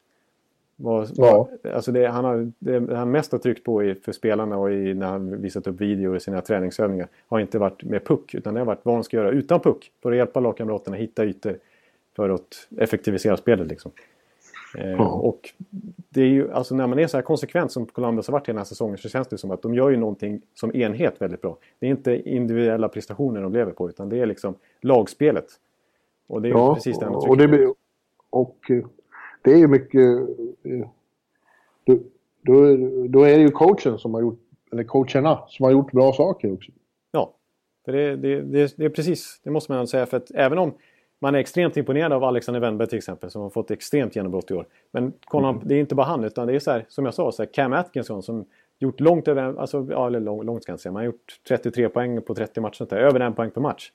Var, 0.76 1.09
ja. 1.14 1.49
alltså 1.75 1.93
det, 1.93 2.07
han 2.07 2.25
har, 2.25 2.53
det 2.59 2.97
han 2.97 3.11
mest 3.11 3.33
har 3.33 3.38
tryckt 3.38 3.64
på 3.64 3.85
i, 3.85 3.95
för 3.95 4.12
spelarna 4.12 4.57
och 4.57 4.73
i, 4.73 4.95
när 4.95 5.07
han 5.07 5.43
visat 5.43 5.67
upp 5.67 5.81
video 5.81 6.17
i 6.17 6.21
sina 6.21 6.41
träningsövningar 6.41 7.09
har 7.29 7.41
inte 7.41 7.59
varit 7.59 7.85
med 7.85 8.05
puck 8.05 8.35
utan 8.35 8.55
det 8.55 8.61
har 8.61 8.64
varit 8.64 8.81
vad 8.83 8.95
han 8.95 9.05
ska 9.05 9.17
göra 9.17 9.31
utan 9.31 9.61
puck 9.61 9.93
för 10.03 10.12
att 10.12 10.17
hjälpa 10.17 10.41
lagkamraterna 10.41 10.97
hitta 10.97 11.25
ytor 11.25 11.59
för 12.17 12.31
att 12.31 12.69
effektivisera 12.79 13.37
spelet. 13.37 13.67
Liksom. 13.67 13.93
Eh, 14.78 15.00
och 15.00 15.50
det 16.09 16.21
är 16.21 16.26
ju, 16.26 16.52
alltså 16.52 16.75
när 16.75 16.87
man 16.87 16.99
är 16.99 17.07
så 17.07 17.16
här 17.16 17.23
konsekvent 17.23 17.73
som 17.73 17.87
Columbus 17.87 18.26
har 18.28 18.33
varit 18.33 18.49
hela 18.49 18.54
den 18.54 18.59
här 18.59 18.64
säsongen 18.64 18.99
så 18.99 19.09
känns 19.09 19.28
det 19.28 19.38
som 19.38 19.50
att 19.50 19.62
de 19.62 19.75
gör 19.75 19.90
ju 19.90 19.97
någonting 19.97 20.40
som 20.54 20.76
enhet 20.76 21.23
väldigt 21.23 21.40
bra. 21.40 21.57
Det 21.78 21.87
är 21.87 21.90
inte 21.90 22.31
individuella 22.31 22.88
prestationer 22.88 23.43
de 23.43 23.52
lever 23.52 23.73
på 23.73 23.88
utan 23.88 24.09
det 24.09 24.19
är 24.19 24.26
liksom 24.26 24.54
lagspelet. 24.81 25.47
Och 26.26 26.43
det 26.43 26.49
är 26.49 26.50
ja, 26.50 26.75
precis 26.75 26.99
det 26.99 27.07
och 27.07 27.37
det, 27.37 27.75
och 28.31 28.71
eh, 28.71 28.85
det 29.43 29.52
är 29.52 29.59
ju 29.59 29.66
mycket... 29.66 30.28
Eh, 30.62 30.88
då, 31.85 31.99
då, 32.43 32.76
då 33.09 33.23
är 33.23 33.37
det 33.37 33.43
ju 33.43 33.50
coachen 33.50 33.99
som 33.99 34.14
har 34.14 34.21
gjort, 34.21 34.40
eller 34.73 34.85
coacherna 34.85 35.38
som 35.49 35.64
har 35.64 35.73
gjort 35.73 35.93
bra 35.93 36.12
saker 36.12 36.52
också. 36.52 36.73
Ja, 37.11 37.35
för 37.85 37.93
det, 37.93 38.16
det, 38.16 38.40
det, 38.40 38.76
det 38.76 38.85
är 38.85 38.88
precis, 38.88 39.40
det 39.45 39.50
måste 39.50 39.73
man 39.73 39.87
säga 39.87 40.07
för 40.07 40.16
att 40.16 40.31
även 40.31 40.59
om 40.59 40.75
man 41.25 41.35
är 41.35 41.38
extremt 41.38 41.76
imponerad 41.76 42.12
av 42.12 42.25
Alexander 42.25 42.61
Wennberg 42.61 42.88
till 42.88 42.99
exempel 42.99 43.31
som 43.31 43.43
har 43.43 43.50
fått 43.50 43.71
extremt 43.71 44.16
genombrott 44.16 44.50
i 44.50 44.54
år. 44.54 44.66
Men 44.90 45.12
kolla, 45.25 45.49
mm. 45.49 45.62
det 45.64 45.75
är 45.75 45.81
inte 45.81 45.94
bara 45.94 46.07
han 46.07 46.25
utan 46.25 46.46
det 46.46 46.55
är 46.55 46.59
så 46.59 46.70
här, 46.70 46.85
som 46.88 47.05
jag 47.05 47.14
sa, 47.14 47.33
så 47.33 47.42
här, 47.42 47.53
Cam 47.53 47.72
Atkinson 47.72 48.22
som 48.22 48.44
gjort 48.79 49.01
långt 49.01 49.29
över, 49.29 49.61
alltså, 49.61 49.87
ja, 49.90 50.07
eller 50.07 50.20
lång, 50.20 50.42
långt 50.44 50.62
ska 50.62 50.72
jag 50.72 50.81
säga, 50.81 50.92
man 50.92 51.01
har 51.01 51.07
gjort 51.07 51.40
33 51.49 51.88
poäng 51.88 52.22
på 52.22 52.35
30 52.35 52.61
matcher, 52.61 52.87
där, 52.90 52.96
över 52.96 53.20
en 53.20 53.35
poäng 53.35 53.51
per 53.51 53.61
match. 53.61 53.90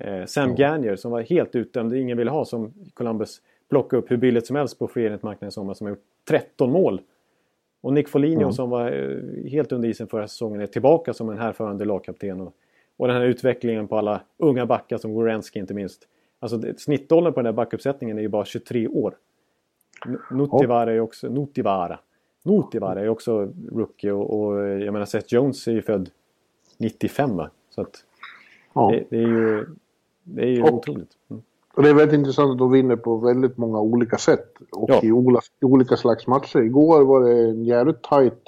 Eh, 0.00 0.24
Sam 0.24 0.44
mm. 0.44 0.56
Gagner 0.56 0.96
som 0.96 1.10
var 1.10 1.20
helt 1.20 1.54
utdömd, 1.54 1.94
ingen 1.94 2.18
ville 2.18 2.30
ha 2.30 2.44
som 2.44 2.72
Columbus 2.94 3.40
plockade 3.70 4.02
upp 4.02 4.10
hur 4.10 4.16
billigt 4.16 4.46
som 4.46 4.56
helst 4.56 4.78
på 4.78 4.88
free 4.88 5.18
i 5.46 5.50
sommar 5.50 5.74
som 5.74 5.86
har 5.86 5.90
gjort 5.90 6.04
13 6.28 6.70
mål. 6.70 7.00
Och 7.80 7.92
Nick 7.92 8.08
Foligno 8.08 8.42
mm. 8.42 8.52
som 8.52 8.70
var 8.70 8.92
eh, 8.92 9.50
helt 9.50 9.72
under 9.72 9.88
isen 9.88 10.06
förra 10.06 10.28
säsongen 10.28 10.60
är 10.60 10.66
tillbaka 10.66 11.14
som 11.14 11.28
en 11.28 11.38
härförande 11.38 11.84
lagkapten. 11.84 12.40
Och, 12.40 12.54
och 12.96 13.06
den 13.06 13.16
här 13.16 13.24
utvecklingen 13.24 13.88
på 13.88 13.98
alla 13.98 14.20
unga 14.38 14.66
backar 14.66 14.98
som 14.98 15.14
Gorenski 15.14 15.58
inte 15.58 15.74
minst. 15.74 16.08
Alltså 16.52 16.72
snittåldern 16.78 17.32
på 17.32 17.40
den 17.40 17.46
här 17.46 17.52
backuppsättningen 17.52 18.18
är 18.18 18.22
ju 18.22 18.28
bara 18.28 18.44
23 18.44 18.88
år. 18.88 19.14
Nutivara 20.30 20.92
är 20.92 21.00
också... 21.00 21.28
Nutivara. 21.28 21.98
Nutivara 22.42 23.00
är 23.00 23.08
också 23.08 23.52
rookie 23.72 24.12
och, 24.12 24.40
och 24.40 24.60
jag 24.60 24.92
menar 24.92 25.06
Seth 25.06 25.34
Jones 25.34 25.68
är 25.68 25.72
ju 25.72 25.82
född 25.82 26.10
95 26.78 27.36
va? 27.36 27.50
Så 27.70 27.80
att 27.80 28.04
ja. 28.74 28.90
det, 28.90 29.06
det, 29.10 29.16
är 29.16 29.28
ju, 29.28 29.66
det 30.22 30.42
är 30.42 30.46
ju 30.46 30.62
och, 30.62 30.74
otroligt. 30.74 31.10
Mm. 31.30 31.42
Och 31.74 31.82
det 31.82 31.88
är 31.88 31.94
väldigt 31.94 32.18
intressant 32.18 32.50
att 32.50 32.58
de 32.58 32.72
vinner 32.72 32.96
på 32.96 33.16
väldigt 33.16 33.56
många 33.56 33.80
olika 33.80 34.18
sätt 34.18 34.54
och 34.72 34.90
ja. 34.90 35.00
i, 35.02 35.12
olika, 35.12 35.40
i 35.62 35.64
olika 35.64 35.96
slags 35.96 36.26
matcher. 36.26 36.58
Igår 36.58 37.04
var 37.04 37.24
det 37.24 37.48
en 37.48 37.64
jävligt 37.64 38.02
tight 38.02 38.42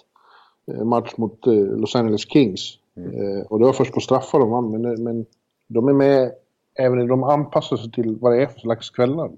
eh, 0.66 0.84
match 0.84 1.14
mot 1.16 1.46
eh, 1.46 1.52
Los 1.52 1.96
Angeles 1.96 2.30
Kings. 2.30 2.78
Mm. 2.96 3.10
Eh, 3.10 3.46
och 3.46 3.58
det 3.58 3.64
var 3.64 3.72
först 3.72 3.94
på 3.94 4.00
straffar 4.00 4.38
de 4.38 4.50
vann, 4.50 4.70
men, 4.70 5.02
men 5.02 5.26
de 5.66 5.88
är 5.88 5.92
med 5.92 6.32
även 6.78 7.08
de 7.08 7.24
anpassar 7.24 7.76
sig 7.76 7.90
till 7.90 8.16
vad 8.20 8.32
det 8.32 8.42
är 8.42 8.46
för 8.46 8.60
slags 8.60 8.90
kvällar. 8.90 9.30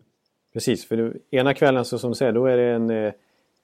Precis, 0.53 0.89
för 0.89 1.17
ena 1.31 1.55
kvällen 1.55 1.85
så 1.85 1.99
som 1.99 2.11
du 2.11 2.15
säger, 2.15 2.33
då 2.33 2.47
är 2.47 2.57
det 2.57 2.65
en... 2.65 2.91
Eh, 2.91 3.13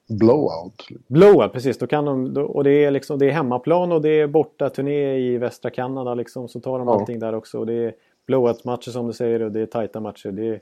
blowout. 0.08 0.88
Blowout, 1.06 1.52
precis. 1.52 1.78
Då 1.78 1.86
kan 1.86 2.04
de, 2.04 2.36
och 2.36 2.64
det 2.64 2.84
är, 2.84 2.90
liksom, 2.90 3.18
det 3.18 3.26
är 3.26 3.30
hemmaplan 3.30 3.92
och 3.92 4.02
det 4.02 4.20
är 4.20 4.26
borta 4.26 4.70
turné 4.70 5.18
i 5.18 5.38
västra 5.38 5.70
Kanada. 5.70 6.14
Liksom, 6.14 6.48
så 6.48 6.60
tar 6.60 6.78
de 6.78 6.88
ja. 6.88 6.94
allting 6.94 7.18
där 7.18 7.34
också. 7.34 7.58
Och 7.58 7.66
det 7.66 7.74
är 7.74 7.94
blowout-matcher 8.26 8.90
som 8.90 9.06
du 9.06 9.12
säger 9.12 9.42
och 9.42 9.52
det 9.52 9.60
är 9.60 9.66
tajta 9.66 10.00
matcher. 10.00 10.28
Det 10.28 10.48
är, 10.48 10.60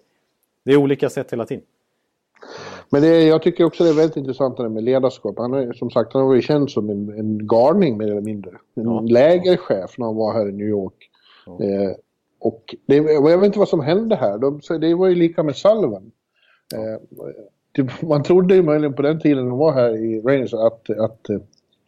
det 0.64 0.72
är 0.72 0.76
olika 0.76 1.10
sätt 1.10 1.32
hela 1.32 1.46
tiden. 1.46 1.64
Men 2.90 3.02
det, 3.02 3.22
jag 3.22 3.42
tycker 3.42 3.64
också 3.64 3.84
det 3.84 3.90
är 3.90 3.94
väldigt 3.94 4.16
intressant 4.16 4.56
det 4.56 4.68
med 4.68 4.82
ledarskap. 4.84 5.38
Han 5.38 5.54
är 5.54 5.72
som 5.72 5.90
sagt 5.90 6.12
han 6.12 6.22
har 6.22 6.28
varit 6.28 6.44
känd 6.44 6.70
som 6.70 6.90
en, 6.90 7.18
en 7.18 7.46
garning 7.46 7.98
mer 7.98 8.06
eller 8.06 8.20
mindre. 8.20 8.50
En 8.74 8.84
ja. 8.84 9.00
lägerchef 9.00 9.98
när 9.98 10.06
han 10.06 10.16
var 10.16 10.32
här 10.32 10.48
i 10.48 10.52
New 10.52 10.68
York. 10.68 11.10
Ja. 11.46 11.64
Eh, 11.64 11.90
och 12.44 12.74
det, 12.86 12.96
jag 12.96 13.38
vet 13.38 13.46
inte 13.46 13.58
vad 13.58 13.68
som 13.68 13.80
hände 13.80 14.16
här. 14.16 14.38
De, 14.38 14.60
det 14.80 14.94
var 14.94 15.08
ju 15.08 15.14
lika 15.14 15.42
med 15.42 15.56
Sullivan. 15.56 16.12
Eh, 16.74 17.22
man 18.08 18.22
trodde 18.22 18.54
ju 18.54 18.62
möjligen 18.62 18.94
på 18.94 19.02
den 19.02 19.20
tiden 19.20 19.48
de 19.48 19.58
var 19.58 19.72
här 19.72 19.96
i 19.96 20.20
Rangers 20.20 20.54
att, 20.54 20.90
att 20.90 21.30
eh, 21.30 21.38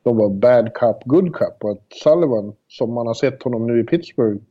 de 0.02 0.16
var 0.16 0.28
bad 0.28 0.74
cup, 0.74 0.96
good 1.04 1.34
cup. 1.34 1.64
Och 1.64 1.70
att 1.70 1.82
Sullivan, 2.02 2.52
som 2.68 2.92
man 2.92 3.06
har 3.06 3.14
sett 3.14 3.42
honom 3.42 3.66
nu 3.66 3.80
i 3.80 3.84
Pittsburgh, 3.84 4.42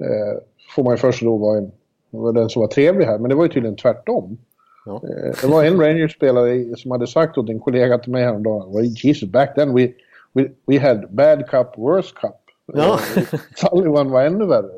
eh, 0.00 0.40
får 0.74 0.84
man 0.84 0.92
ju 0.92 0.96
först 0.96 1.22
då 1.22 1.36
vara 1.36 1.58
en, 1.58 1.72
var 2.10 2.32
den 2.32 2.48
som 2.48 2.60
var 2.60 2.68
trevlig 2.68 3.06
här. 3.06 3.18
Men 3.18 3.28
det 3.28 3.34
var 3.34 3.44
ju 3.44 3.50
tydligen 3.50 3.76
tvärtom. 3.76 4.38
Ja. 4.84 4.94
Eh, 4.94 5.34
det 5.42 5.46
var 5.46 5.64
en 5.64 5.80
Rangers-spelare 5.80 6.76
som 6.76 6.90
hade 6.90 7.06
sagt 7.06 7.38
åt 7.38 7.48
en 7.48 7.60
kollega 7.60 7.98
till 7.98 8.12
mig 8.12 8.24
häromdagen, 8.24 8.72
well, 8.72 8.84
Jesus, 8.84 9.30
back 9.30 9.54
then 9.54 9.74
we, 9.74 9.92
we, 10.32 10.50
we 10.66 10.78
had 10.78 11.10
bad 11.10 11.46
cup, 11.48 11.68
worst 11.76 12.14
cup. 12.14 12.36
Ja. 12.66 12.98
Eh, 13.16 13.40
Sullivan 13.56 14.10
var 14.10 14.24
ännu 14.24 14.46
värre. 14.46 14.70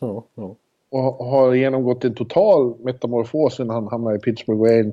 Ja, 0.00 0.24
ja. 0.34 0.56
Och 0.90 1.26
har 1.26 1.54
genomgått 1.54 2.04
en 2.04 2.14
total 2.14 2.74
metamorfos 2.80 3.58
när 3.58 3.74
han 3.74 3.88
hamnade 3.88 4.16
i 4.16 4.20
Pittsburgh 4.20 4.60
och 4.60 4.68
är 4.68 4.80
en, 4.80 4.92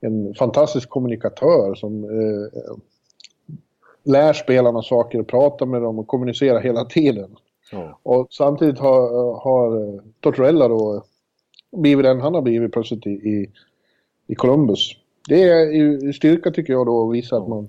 en 0.00 0.34
fantastisk 0.34 0.88
kommunikatör 0.88 1.74
som 1.74 2.04
eh, 2.04 2.76
lär 4.04 4.32
spelarna 4.32 4.82
saker 4.82 5.20
och 5.20 5.26
pratar 5.26 5.66
med 5.66 5.82
dem 5.82 5.98
och 5.98 6.06
kommunicerar 6.06 6.60
hela 6.60 6.84
tiden. 6.84 7.36
Ja. 7.72 7.98
Och 8.02 8.26
samtidigt 8.30 8.78
har, 8.78 9.34
har 9.40 10.00
Tortorella 10.20 10.68
då 10.68 11.04
blivit 11.76 12.04
den 12.04 12.20
han 12.20 12.34
har 12.34 12.42
blivit 12.42 12.72
plötsligt 12.72 13.06
i, 13.06 13.10
i, 13.10 13.50
i 14.26 14.34
Columbus. 14.34 14.92
Det 15.28 15.42
är 15.42 15.72
ju 15.72 16.12
styrka 16.12 16.50
tycker 16.50 16.72
jag 16.72 16.86
då 16.86 17.08
att 17.08 17.14
visa 17.14 17.36
att 17.36 17.48
man 17.48 17.68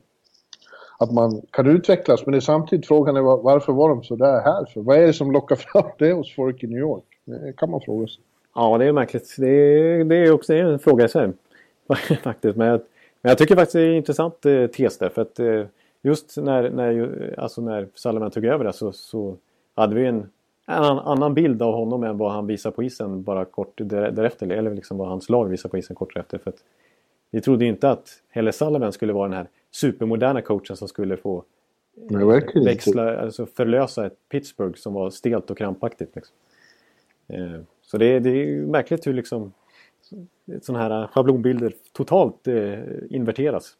att 0.99 1.11
man 1.11 1.41
kan 1.51 1.67
utvecklas. 1.67 2.25
Men 2.25 2.31
det 2.31 2.37
är 2.37 2.41
samtidigt 2.41 2.87
frågan 2.87 3.15
är 3.15 3.21
varför 3.21 3.73
var 3.73 3.89
de 3.89 4.03
så 4.03 4.15
där 4.15 4.41
här 4.41 4.65
för? 4.65 4.81
Vad 4.81 4.97
är 4.97 5.07
det 5.07 5.13
som 5.13 5.31
lockar 5.31 5.55
fram 5.71 5.91
det 5.97 6.13
hos 6.13 6.35
folk 6.35 6.63
i 6.63 6.67
New 6.67 6.79
York? 6.79 7.03
Det 7.25 7.53
kan 7.57 7.71
man 7.71 7.81
fråga 7.81 8.07
sig. 8.07 8.21
Ja, 8.55 8.77
det 8.77 8.85
är 8.85 8.91
märkligt. 8.91 9.35
Det 9.37 9.47
är, 9.47 10.03
det 10.03 10.15
är 10.15 10.31
också 10.31 10.53
en 10.53 10.79
fråga 10.79 11.05
i 11.05 11.09
sig. 11.09 11.31
faktiskt. 12.23 12.57
Men 12.57 12.67
jag, 12.67 12.81
men 13.21 13.29
jag 13.29 13.37
tycker 13.37 13.55
faktiskt 13.55 13.73
det 13.73 13.81
är 13.81 13.89
en 13.89 13.95
intressant 13.95 14.45
eh, 14.45 14.67
tes 14.67 14.97
där. 14.97 15.09
För 15.09 15.21
att 15.21 15.39
eh, 15.39 15.63
just 16.01 16.37
när, 16.37 16.69
när, 16.69 17.35
alltså 17.37 17.61
när 17.61 17.87
Salomon 17.95 18.31
tog 18.31 18.45
över 18.45 18.65
det 18.65 18.73
så, 18.73 18.91
så 18.91 19.35
hade 19.75 19.95
vi 19.95 20.05
en, 20.05 20.29
en 20.67 20.83
annan 20.83 21.33
bild 21.33 21.61
av 21.61 21.73
honom 21.73 22.03
än 22.03 22.17
vad 22.17 22.31
han 22.31 22.47
visar 22.47 22.71
på 22.71 22.83
isen 22.83 23.23
bara 23.23 23.45
kort 23.45 23.73
därefter. 23.75 24.49
Eller 24.49 24.75
liksom 24.75 24.97
vad 24.97 25.07
hans 25.07 25.29
lag 25.29 25.45
visar 25.45 25.69
på 25.69 25.77
isen 25.77 25.95
kort 25.95 26.13
därefter. 26.13 26.37
För 26.37 26.49
att 26.49 26.63
vi 27.31 27.41
trodde 27.41 27.65
inte 27.65 27.89
att 27.89 28.09
Helle 28.29 28.51
Salomon 28.51 28.91
skulle 28.91 29.13
vara 29.13 29.27
den 29.27 29.37
här 29.37 29.47
supermoderna 29.71 30.41
coachen 30.41 30.75
som 30.77 30.87
skulle 30.87 31.17
få 31.17 31.43
inte. 31.95 32.59
växla, 32.65 33.19
alltså 33.21 33.45
förlösa 33.45 34.05
ett 34.05 34.17
Pittsburgh 34.29 34.75
som 34.75 34.93
var 34.93 35.09
stelt 35.09 35.51
och 35.51 35.57
krampaktigt. 35.57 36.15
Liksom. 36.15 36.35
Eh, 37.27 37.61
så 37.81 37.97
det, 37.97 38.05
är- 38.05 38.19
det 38.19 38.29
är 38.29 38.61
märkligt 38.61 39.07
hur 39.07 39.13
liksom 39.13 39.51
sådana 40.61 40.83
här 40.83 41.07
schablonbilder 41.07 41.73
totalt 41.93 42.47
eh, 42.47 42.79
inverteras. 43.09 43.73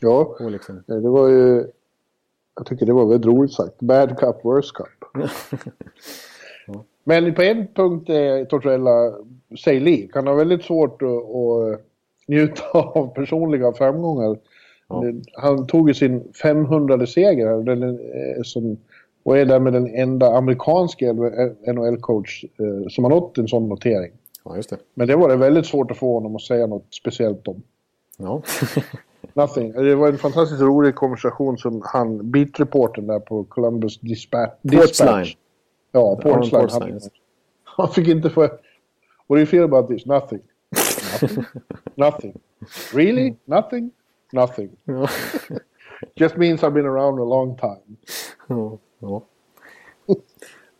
Ja, 0.00 0.36
liksom, 0.40 0.82
det 0.86 1.00
var 1.08 1.28
ju... 1.28 1.64
Jag 2.56 2.66
tycker 2.66 2.86
det 2.86 2.92
var 2.92 3.06
väldigt 3.06 3.26
roligt 3.26 3.52
sagt. 3.52 3.78
Bad 3.80 4.18
cup, 4.18 4.36
worst 4.44 4.72
cup. 4.74 4.88
Men 7.04 7.34
på 7.34 7.42
en 7.42 7.66
punkt 7.74 8.08
är 8.08 8.44
Tortorella 8.44 9.12
sig 9.64 9.80
lik. 9.80 10.10
Han 10.14 10.26
har 10.26 10.34
väldigt 10.34 10.64
svårt 10.64 11.02
att, 11.02 11.08
att 11.08 11.80
njuta 12.28 12.64
av 12.72 13.14
personliga 13.14 13.72
framgångar. 13.72 14.38
Ja. 14.88 15.04
Han 15.34 15.66
tog 15.66 15.88
ju 15.88 15.94
sin 15.94 16.32
500 16.42 17.06
seger 17.06 17.46
här, 17.46 17.62
den 17.62 17.98
som, 18.44 18.76
och 19.22 19.38
är 19.38 19.44
därmed 19.44 19.72
den 19.72 19.94
enda 19.94 20.26
amerikanska 20.26 21.12
NHL-coach 21.66 22.44
eh, 22.58 22.88
som 22.88 23.04
har 23.04 23.10
nått 23.10 23.38
en 23.38 23.48
sån 23.48 23.68
notering. 23.68 24.12
ja, 24.44 24.56
just 24.56 24.70
det. 24.70 24.76
Men 24.94 25.08
det 25.08 25.16
var 25.16 25.28
det 25.28 25.36
väldigt 25.36 25.66
svårt 25.66 25.90
att 25.90 25.96
få 25.96 26.14
honom 26.14 26.36
att 26.36 26.42
säga 26.42 26.66
något 26.66 26.94
speciellt 26.94 27.48
om. 27.48 27.62
Ja. 28.16 28.42
Nothing. 29.34 29.72
Det 29.72 29.94
var 29.94 30.08
en 30.08 30.18
fantastiskt 30.18 30.60
rolig 30.62 30.94
konversation 30.94 31.58
som 31.58 31.82
han, 31.84 32.30
beat-reportern 32.30 33.06
där 33.06 33.20
på 33.20 33.44
Columbus 33.44 34.00
Dispatch. 34.00 34.52
Portsline. 34.72 35.26
Ja, 35.92 36.16
Portsline. 36.16 36.68
Han, 36.70 37.00
han 37.64 37.88
fick 37.88 38.08
inte 38.08 38.30
få... 38.30 38.40
What 38.40 38.58
do 39.28 39.36
you 39.36 39.46
feel 39.46 39.64
about 39.64 39.88
this? 39.88 40.06
Nothing. 40.06 40.40
Nothing. 41.22 41.44
Nothing. 41.94 42.34
Really? 42.92 43.34
Nothing? 43.44 43.90
Nothing. 44.32 44.70
Ja. 44.84 45.08
Just 46.14 46.36
means 46.36 46.62
I've 46.62 46.70
been 46.70 46.86
around 46.86 47.20
a 47.20 47.24
long 47.24 47.56
time. 47.56 47.96
Ja, 48.46 48.78
ja. 48.98 49.22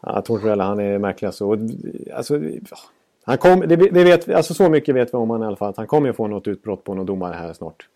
ja 0.03 0.23
Tortorella, 0.23 0.65
han 0.65 0.81
är 0.81 0.99
märklig 0.99 1.27
alltså. 1.27 1.59
Alltså 2.15 2.41
han 3.25 3.39
kom, 3.39 3.61
det, 3.61 3.77
det 3.77 4.05
vet, 4.05 4.29
alltså 4.29 4.55
så 4.55 4.69
mycket 4.69 4.95
vet 4.95 5.15
vi 5.15 5.19
om 5.19 5.31
han 5.31 5.43
i 5.43 5.47
alla 5.47 5.57
fall. 5.57 5.71
Att 5.71 5.77
han 5.77 5.87
kommer 5.87 6.13
få 6.13 6.27
något 6.27 6.49
utbrott 6.49 6.85
på 6.85 6.95
någon 6.95 7.07
domare 7.07 7.35
här 7.35 7.53
snart. 7.53 7.89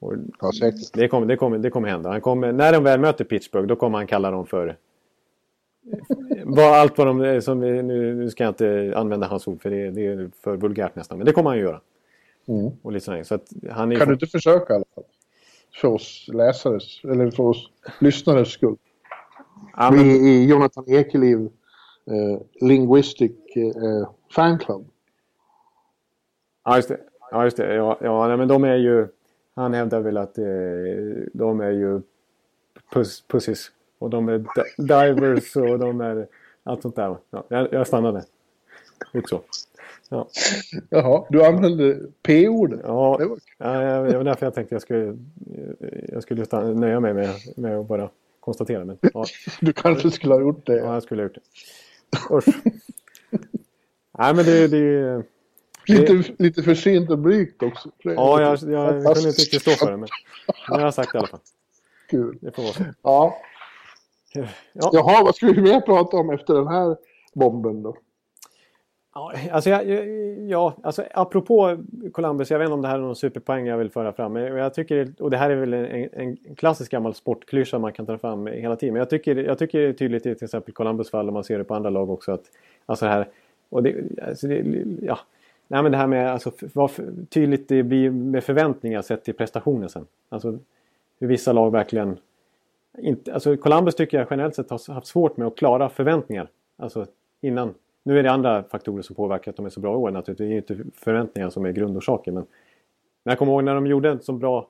Och 0.00 0.14
Ja, 0.40 0.52
säkert. 0.52 0.92
det, 0.94 1.08
kommer, 1.08 1.26
det, 1.26 1.36
kommer, 1.36 1.58
det 1.58 1.70
kommer 1.70 1.88
hända. 1.88 2.10
Han 2.10 2.20
kommer, 2.20 2.52
när 2.52 2.72
de 2.72 2.84
väl 2.84 3.00
möter 3.00 3.24
Pittsburgh 3.24 3.66
då 3.66 3.76
kommer 3.76 3.98
han 3.98 4.06
kalla 4.06 4.30
dem 4.30 4.46
för... 4.46 4.76
Vad, 6.44 6.64
allt 6.64 6.98
vad 6.98 7.06
de... 7.06 7.42
Som, 7.42 7.60
nu, 7.60 7.82
nu 7.82 8.30
ska 8.30 8.44
jag 8.44 8.50
inte 8.50 8.92
använda 8.96 9.26
hans 9.26 9.48
ord 9.48 9.62
för 9.62 9.70
det, 9.70 9.90
det 9.90 10.06
är 10.06 10.30
för 10.42 10.56
vulgärt 10.56 10.96
nästan. 10.96 11.18
Men 11.18 11.26
det 11.26 11.32
kommer 11.32 11.50
han 11.50 11.56
ju 11.56 11.64
göra. 11.64 11.80
Mm. 12.50 12.72
Och 12.82 12.92
lite 12.92 13.04
sådär. 13.04 13.22
Så 13.22 13.34
att 13.34 13.52
han 13.70 13.92
är 13.92 13.96
Kan 13.96 14.08
du 14.08 14.14
inte 14.14 14.26
försöka 14.26 14.72
i 14.72 14.76
alla 14.76 14.84
fall? 14.94 15.04
För 15.80 15.88
oss 15.88 16.28
läsares, 16.32 17.04
eller 17.04 17.30
för 17.30 17.42
oss 17.42 17.70
lyssnares 18.00 18.48
skull. 18.48 18.76
ja, 19.76 19.90
men, 19.90 20.04
Vi 20.04 20.28
i 20.28 20.48
Jonathan 20.48 20.84
Ekeliv 20.88 21.38
eh, 22.06 22.40
Linguistic 22.60 23.32
eh, 23.56 24.10
Fan 24.34 24.58
Club. 24.58 24.86
Ja, 26.64 26.76
just 26.76 26.88
det. 26.88 27.00
Ja, 27.30 27.44
just 27.44 27.56
det. 27.56 27.74
Ja, 27.74 27.98
ja 28.00 28.28
nej, 28.28 28.36
men 28.36 28.48
de 28.48 28.64
är 28.64 28.76
ju... 28.76 29.08
Han 29.54 29.74
hävdar 29.74 30.00
väl 30.00 30.16
att 30.16 30.38
eh, 30.38 30.44
de 31.32 31.60
är 31.60 31.70
ju 31.70 32.00
pus, 32.92 33.24
pussis. 33.28 33.72
Och 33.98 34.10
de 34.10 34.28
är 34.28 34.38
di- 34.38 34.82
divers 34.82 35.56
och 35.56 35.78
de 35.78 36.00
är 36.00 36.26
allt 36.62 36.82
sånt 36.82 36.96
där. 36.96 37.16
Ja, 37.30 37.44
jag, 37.48 37.72
jag 37.72 37.86
stannade. 37.86 38.24
Lite 39.12 39.28
så. 39.28 39.42
Ja, 40.12 40.28
Jaha, 40.90 41.26
du 41.30 41.44
använde 41.44 41.98
P-ordet. 42.22 42.80
ja, 42.84 43.16
Det 43.18 43.26
var 43.26 43.38
ja, 43.58 43.82
jag- 43.82 44.10
det 44.10 44.16
var 44.16 44.24
därför 44.24 44.46
jag 44.46 44.54
tänkte 44.54 44.74
jag 44.74 44.82
skulle, 44.82 45.16
jag 46.08 46.22
skulle 46.22 46.44
stanna, 46.44 46.70
nöja 46.80 47.00
mig 47.00 47.14
med, 47.14 47.30
med 47.56 47.76
att 47.78 47.86
bara 47.88 48.10
konstatera. 48.40 48.84
Men 48.84 48.98
ja, 49.14 49.24
Du 49.60 49.72
kanske 49.72 50.10
skulle 50.10 50.34
ha 50.34 50.40
gjort 50.40 50.66
det. 50.66 50.76
ja 50.76 50.94
jag 50.94 51.02
skulle 51.02 51.22
ha 51.22 51.24
gjort 51.28 51.34
det. 51.34 52.34
Usch. 52.34 52.56
Nej, 54.18 54.34
men 54.34 54.44
det... 54.44 54.68
det 54.68 55.22
Lite, 55.86 56.22
lite 56.38 56.62
försynt 56.62 57.10
och 57.10 57.18
blygt 57.18 57.62
också. 57.62 57.90
ja, 58.02 58.40
jag, 58.42 58.58
jag, 58.72 58.96
jag 58.96 59.14
kunde 59.14 59.28
inte 59.28 59.42
riktigt 59.42 59.60
stå 59.62 59.70
för 59.70 59.90
det. 59.90 59.96
Men 59.96 60.08
har 60.68 60.80
jag 60.80 60.94
sagt 60.94 61.12
det 61.12 61.16
i 61.16 61.18
alla 61.18 61.28
fall. 61.28 61.40
Kul. 62.10 62.38
Det 62.40 62.52
får 62.56 62.62
vara 62.62 62.72
så. 62.72 62.84
Ja. 63.02 63.36
Ja. 64.32 64.90
Jaha, 64.92 65.24
vad 65.24 65.34
ska 65.36 65.46
vi 65.46 65.60
mer 65.62 65.80
prata 65.80 66.16
om 66.16 66.30
efter 66.30 66.54
den 66.54 66.68
här 66.68 66.96
bomben 67.34 67.82
då? 67.82 67.96
Ja, 69.14 69.32
alltså, 69.50 69.70
jag, 69.70 69.84
ja, 70.48 70.76
alltså 70.82 71.04
apropå 71.14 71.76
Columbus, 72.12 72.50
jag 72.50 72.58
vet 72.58 72.66
inte 72.66 72.74
om 72.74 72.82
det 72.82 72.88
här 72.88 72.94
är 72.94 73.00
någon 73.00 73.16
superpoäng 73.16 73.66
jag 73.66 73.78
vill 73.78 73.90
föra 73.90 74.12
fram. 74.12 74.32
Men 74.32 74.56
jag 74.56 74.74
tycker, 74.74 75.12
och 75.18 75.30
det 75.30 75.36
här 75.36 75.50
är 75.50 75.56
väl 75.56 75.74
en, 75.74 76.08
en 76.12 76.36
klassisk 76.56 76.90
gammal 76.92 77.14
sportklyscha 77.14 77.78
man 77.78 77.92
kan 77.92 78.06
ta 78.06 78.18
fram 78.18 78.46
hela 78.46 78.76
tiden. 78.76 78.92
Men 78.92 79.00
jag 79.00 79.10
tycker, 79.10 79.36
jag 79.36 79.58
tycker 79.58 79.78
det 79.80 79.88
är 79.88 79.92
tydligt 79.92 80.26
i 80.26 80.34
till 80.34 80.44
exempel 80.44 80.74
Columbus 80.74 81.10
fall, 81.10 81.26
och 81.26 81.32
man 81.32 81.44
ser 81.44 81.58
det 81.58 81.64
på 81.64 81.74
andra 81.74 81.90
lag 81.90 82.10
också. 82.10 82.32
Att, 82.32 82.44
alltså 82.86 83.04
det 83.04 83.10
här, 83.10 83.28
och 83.68 83.82
det, 83.82 83.96
alltså 84.28 84.46
det, 84.46 84.84
ja. 85.02 85.18
Nej, 85.68 85.82
men 85.82 85.92
det 85.92 85.98
här 85.98 86.06
med 86.06 86.30
alltså, 86.30 86.52
vad 86.72 86.90
tydligt 87.28 87.68
det 87.68 87.82
blir 87.82 88.10
med 88.10 88.44
förväntningar 88.44 89.02
sett 89.02 89.24
till 89.24 89.34
prestationen 89.34 89.88
sen. 89.88 90.06
Alltså 90.28 90.58
hur 91.20 91.28
vissa 91.28 91.52
lag 91.52 91.70
verkligen 91.70 92.18
inte, 92.98 93.34
alltså 93.34 93.56
Columbus 93.56 93.94
tycker 93.94 94.18
jag 94.18 94.26
generellt 94.30 94.54
sett 94.54 94.70
har 94.70 94.94
haft 94.94 95.06
svårt 95.06 95.36
med 95.36 95.46
att 95.46 95.56
klara 95.56 95.88
förväntningar. 95.88 96.48
Alltså 96.76 97.06
innan. 97.40 97.74
Nu 98.10 98.18
är 98.18 98.22
det 98.22 98.30
andra 98.30 98.62
faktorer 98.62 99.02
som 99.02 99.16
påverkar 99.16 99.50
att 99.50 99.56
de 99.56 99.66
är 99.66 99.70
så 99.70 99.80
bra 99.80 99.92
i 99.92 99.96
år 99.96 100.10
naturligtvis. 100.10 100.46
Det 100.46 100.74
är 100.74 100.78
ju 100.78 100.84
inte 100.84 100.98
förväntningar 101.00 101.50
som 101.50 101.64
är 101.64 101.72
grundorsaken. 101.72 102.34
Men, 102.34 102.46
men 103.24 103.30
jag 103.30 103.38
kommer 103.38 103.52
ihåg 103.52 103.64
när 103.64 103.74
de 103.74 103.86
gjorde 103.86 104.10
en 104.10 104.22
så 104.22 104.32
bra, 104.32 104.68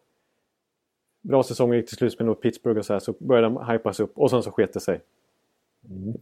bra 1.22 1.42
säsong 1.42 1.70
och 1.70 1.76
gick 1.76 1.86
till 1.86 1.96
slutspel 1.96 2.26
mot 2.26 2.40
Pittsburgh 2.40 2.78
och 2.78 2.84
så 2.84 2.92
här 2.92 3.00
så 3.00 3.14
började 3.18 3.48
de 3.48 3.70
hypas 3.72 4.00
upp 4.00 4.18
och 4.18 4.30
sen 4.30 4.42
så 4.42 4.50
sket 4.50 4.72
det 4.72 4.80
sig. 4.80 5.00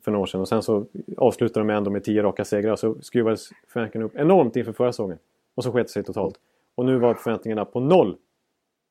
För 0.03 0.11
några 0.11 0.23
år 0.23 0.27
sedan. 0.27 0.41
Och 0.41 0.49
sen 0.49 0.63
så 0.63 0.87
avslutade 1.17 1.67
de 1.67 1.71
ändå 1.71 1.91
med 1.91 2.05
tio 2.05 2.23
raka 2.23 2.45
segrar 2.45 2.77
så 2.77 2.95
skruvades 3.01 3.49
förväntningarna 3.69 4.07
upp 4.07 4.17
enormt 4.17 4.57
inför 4.57 4.73
förra 4.73 4.93
säsongen. 4.93 5.19
Och 5.55 5.65
så 5.65 5.73
sket 5.73 5.87
det 5.87 5.93
sig 5.93 6.05
totalt. 6.05 6.41
Och 6.75 6.85
nu 6.85 6.99
var 6.99 7.15
förväntningarna 7.15 7.65
på 7.65 7.81
noll 7.81 8.17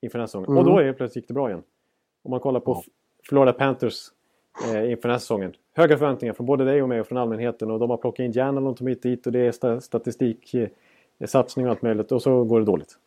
inför 0.01 0.17
den 0.17 0.21
här 0.21 0.27
säsongen. 0.27 0.57
Och 0.57 0.65
då 0.65 0.77
är 0.79 0.83
det 0.83 0.93
plötsligt 0.93 1.23
gick 1.23 1.27
det 1.27 1.33
bra 1.33 1.49
igen. 1.49 1.63
Om 2.23 2.31
man 2.31 2.39
kollar 2.39 2.59
på 2.59 2.71
Ja. 2.71 2.83
Florida 3.23 3.53
Panthers 3.53 4.11
eh, 4.63 4.91
inför 4.91 5.01
den 5.01 5.11
här 5.11 5.19
säsongen. 5.19 5.53
Höga 5.75 5.97
förväntningar 5.97 6.33
från 6.33 6.45
både 6.45 6.65
dig 6.65 6.81
och 6.81 6.89
mig 6.89 6.99
och 6.99 7.07
från 7.07 7.17
allmänheten. 7.17 7.71
Och 7.71 7.79
de 7.79 7.89
har 7.89 7.97
plockat 7.97 8.23
in 8.23 8.31
Jan 8.31 8.67
och 8.67 8.79
hit 8.79 9.03
dit 9.03 9.25
och 9.25 9.31
det 9.31 9.39
är 9.39 9.51
sta 9.51 9.81
statistik, 9.81 10.53
eh, 10.53 10.67
satsning 11.25 11.65
och 11.65 11.71
allt 11.71 11.81
möjligt. 11.81 12.11
Och 12.11 12.21
så 12.21 12.43
går 12.43 12.59
det 12.59 12.65
dåligt. 12.65 12.97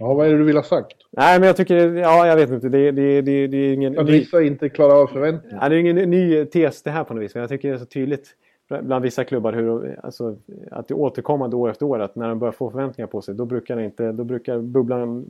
Ja, 0.00 0.14
vad 0.14 0.26
är 0.26 0.30
det 0.30 0.38
du 0.38 0.44
vill 0.44 0.56
ha 0.56 0.62
sagt? 0.62 0.96
Nej, 1.10 1.40
men 1.40 1.46
jag 1.46 1.56
tycker... 1.56 1.94
Ja, 1.94 2.26
jag 2.26 2.36
vet 2.36 2.50
inte. 2.50 2.68
Det, 2.68 2.90
det, 2.90 3.20
det, 3.20 3.46
det 3.46 3.56
är 3.56 3.74
ingen... 3.74 3.98
Att 3.98 4.06
ny- 4.06 4.12
vissa 4.12 4.42
inte 4.42 4.68
klarar 4.68 5.02
av 5.02 5.06
förväntningarna? 5.06 5.62
Ja, 5.62 5.68
det 5.68 5.76
är 5.76 5.80
ingen 5.80 5.96
ny 5.96 6.44
tes 6.44 6.82
det 6.82 6.90
här 6.90 7.04
på 7.04 7.14
något 7.14 7.22
vis. 7.22 7.34
Men 7.34 7.40
jag 7.40 7.50
tycker 7.50 7.68
det 7.68 7.74
är 7.74 7.78
så 7.78 7.86
tydligt 7.86 8.34
bland 8.68 9.02
vissa 9.02 9.24
klubbar 9.24 9.52
hur 9.52 10.00
alltså, 10.02 10.36
att 10.70 10.88
det 10.88 10.92
är 10.92 10.98
återkommande 10.98 11.56
år 11.56 11.70
efter 11.70 11.86
år 11.86 11.98
att 11.98 12.16
när 12.16 12.28
de 12.28 12.38
börjar 12.38 12.52
få 12.52 12.70
förväntningar 12.70 13.06
på 13.06 13.22
sig 13.22 13.34
då 13.34 13.44
brukar, 13.44 13.76
det 13.76 13.84
inte, 13.84 14.12
då 14.12 14.24
brukar 14.24 14.58
bubblan 14.58 15.26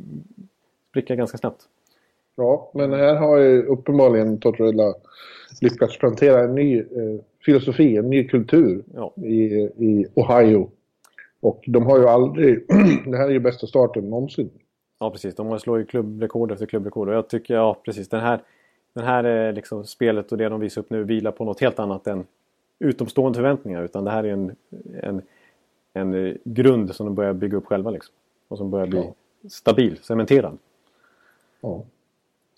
spricka 0.90 1.14
ganska 1.14 1.38
snabbt. 1.38 1.62
Ja, 2.40 2.70
men 2.74 2.92
här 2.92 3.16
har 3.16 3.36
ju 3.38 3.62
uppenbarligen 3.62 4.38
Tortorella 4.40 4.94
lyckats 5.60 5.98
plantera 5.98 6.40
en 6.44 6.54
ny 6.54 6.78
eh, 6.78 6.84
filosofi, 7.44 7.96
en 7.96 8.10
ny 8.10 8.28
kultur 8.28 8.82
Ja, 8.94 9.12
i, 9.16 9.44
i 9.76 10.06
Ohio. 10.14 10.70
Och 11.40 11.64
de 11.66 11.86
har 11.86 11.98
ju 11.98 12.06
aldrig... 12.08 12.64
det 13.06 13.16
här 13.16 13.24
är 13.26 13.30
ju 13.32 13.38
bästa 13.40 13.66
starten 13.66 14.10
någonsin. 14.10 14.50
ja 14.98 15.10
precis. 15.10 15.34
De 15.34 15.58
slår 15.60 15.78
ju 15.78 15.84
klubbrekord 15.84 16.52
efter 16.52 16.66
klubbrekord 16.66 17.08
och 17.08 17.14
jag 17.14 17.28
tycker, 17.28 17.54
ja 17.54 17.76
precis, 17.84 18.08
den 18.08 18.20
här, 18.20 18.40
den 18.92 19.04
här 19.04 19.24
eh, 19.48 19.52
liksom, 19.52 19.84
spelet 19.84 20.32
och 20.32 20.38
det 20.38 20.48
de 20.48 20.60
visar 20.60 20.80
upp 20.82 20.90
nu 20.90 21.04
vilar 21.04 21.30
på 21.30 21.44
något 21.44 21.60
helt 21.60 21.78
annat 21.78 22.06
än 22.06 22.24
utomstående 22.78 23.36
förväntningar. 23.36 23.82
Utan 23.82 24.04
det 24.04 24.10
här 24.10 24.24
är 24.24 24.32
en, 24.32 24.56
en, 25.02 25.22
en 25.92 26.26
eh, 26.26 26.34
grund 26.44 26.94
som 26.94 27.06
de 27.06 27.14
börjar 27.14 27.32
bygga 27.32 27.56
upp 27.56 27.66
själva 27.66 27.90
liksom. 27.90 28.14
Och 28.48 28.58
som 28.58 28.70
börjar 28.70 28.86
bli 28.86 28.98
Ja. 28.98 29.14
stabil, 29.50 29.96
cementerad. 30.02 30.58
Ja. 31.60 31.82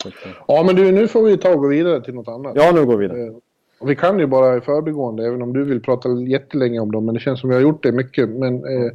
Eh, 0.06 0.12
ja, 0.48 0.62
men 0.66 0.76
du, 0.76 0.92
nu 0.92 1.08
får 1.08 1.22
vi 1.22 1.36
ta 1.36 1.54
och 1.54 1.60
gå 1.60 1.68
vidare 1.68 2.04
till 2.04 2.14
något 2.14 2.28
annat. 2.28 2.52
Ja, 2.56 2.72
nu 2.74 2.86
går 2.86 2.96
vi 2.96 3.08
vidare. 3.08 3.26
Eh, 3.26 3.34
och 3.80 3.90
vi 3.90 3.96
kan 3.96 4.18
ju 4.18 4.26
bara 4.26 4.56
i 4.56 4.60
förbigående, 4.60 5.26
även 5.26 5.42
om 5.42 5.52
du 5.52 5.64
vill 5.64 5.82
prata 5.82 6.08
jättelänge 6.08 6.80
om 6.80 6.92
dem, 6.92 7.04
men 7.04 7.14
det 7.14 7.20
känns 7.20 7.40
som 7.40 7.48
vi 7.48 7.54
har 7.54 7.62
gjort 7.62 7.82
det 7.82 7.92
mycket. 7.92 8.28
Men 8.28 8.54
eh, 8.54 8.92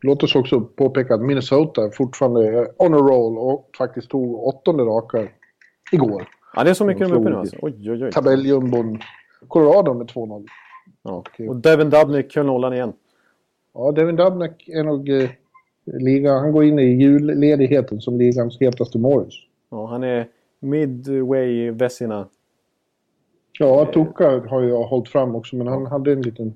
låt 0.00 0.22
oss 0.22 0.34
också 0.34 0.60
påpeka 0.60 1.14
att 1.14 1.20
Minnesota 1.20 1.90
fortfarande 1.90 2.46
är 2.46 2.68
on 2.76 2.94
a 2.94 2.96
roll 2.96 3.38
och 3.38 3.70
faktiskt 3.78 4.10
tog 4.10 4.46
åttonde 4.46 4.82
raka 4.82 5.28
igår. 5.92 6.28
Ja, 6.56 6.64
det 6.64 6.70
är 6.70 6.74
så 6.74 6.84
mycket 6.84 7.08
de 7.08 7.12
är 7.12 7.20
uppe 7.20 7.30
nu 7.30 7.36
alltså. 7.36 7.56
Oj, 7.62 7.90
oj, 7.90 8.04
oj. 8.04 8.12
Tabelljumbon 8.12 8.98
Colorado 9.48 9.94
med 9.94 10.06
2-0. 10.06 10.46
Ja. 11.02 11.24
Och 11.48 11.56
Devin 11.56 11.90
Dubnik 11.90 12.36
höll 12.36 12.46
nollan 12.46 12.72
igen. 12.72 12.92
Ja, 13.74 13.92
Devin 13.92 14.16
Dubnak 14.16 14.68
är 14.68 14.84
nog 14.84 15.08
eh, 15.08 15.30
liga, 15.84 16.32
han 16.32 16.52
går 16.52 16.64
in 16.64 16.78
i 16.78 17.02
julledigheten 17.02 18.00
som 18.00 18.18
ligans 18.18 18.60
hetaste 18.60 18.98
Morris. 18.98 19.34
Ja, 19.70 19.86
han 19.86 20.04
är 20.04 20.28
midway 20.60 21.66
i 21.66 21.70
Vessina. 21.70 22.28
Ja, 23.58 23.86
Tuka 23.94 24.42
har 24.48 24.62
ju 24.62 24.72
hållit 24.72 25.08
fram 25.08 25.34
också, 25.34 25.56
men 25.56 25.66
han 25.66 25.86
hade 25.86 26.12
en 26.12 26.22
liten... 26.22 26.46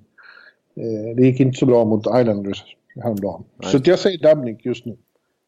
Eh, 0.75 1.17
det 1.17 1.23
gick 1.23 1.41
inte 1.41 1.59
så 1.59 1.67
bra 1.67 1.85
mot 1.85 2.07
Islanders 2.07 2.77
häromdagen. 2.97 3.45
Nej. 3.57 3.71
Så 3.71 3.79
jag 3.85 3.99
säger 3.99 4.19
Dubnik 4.19 4.67
just 4.67 4.87
nu. 4.87 4.97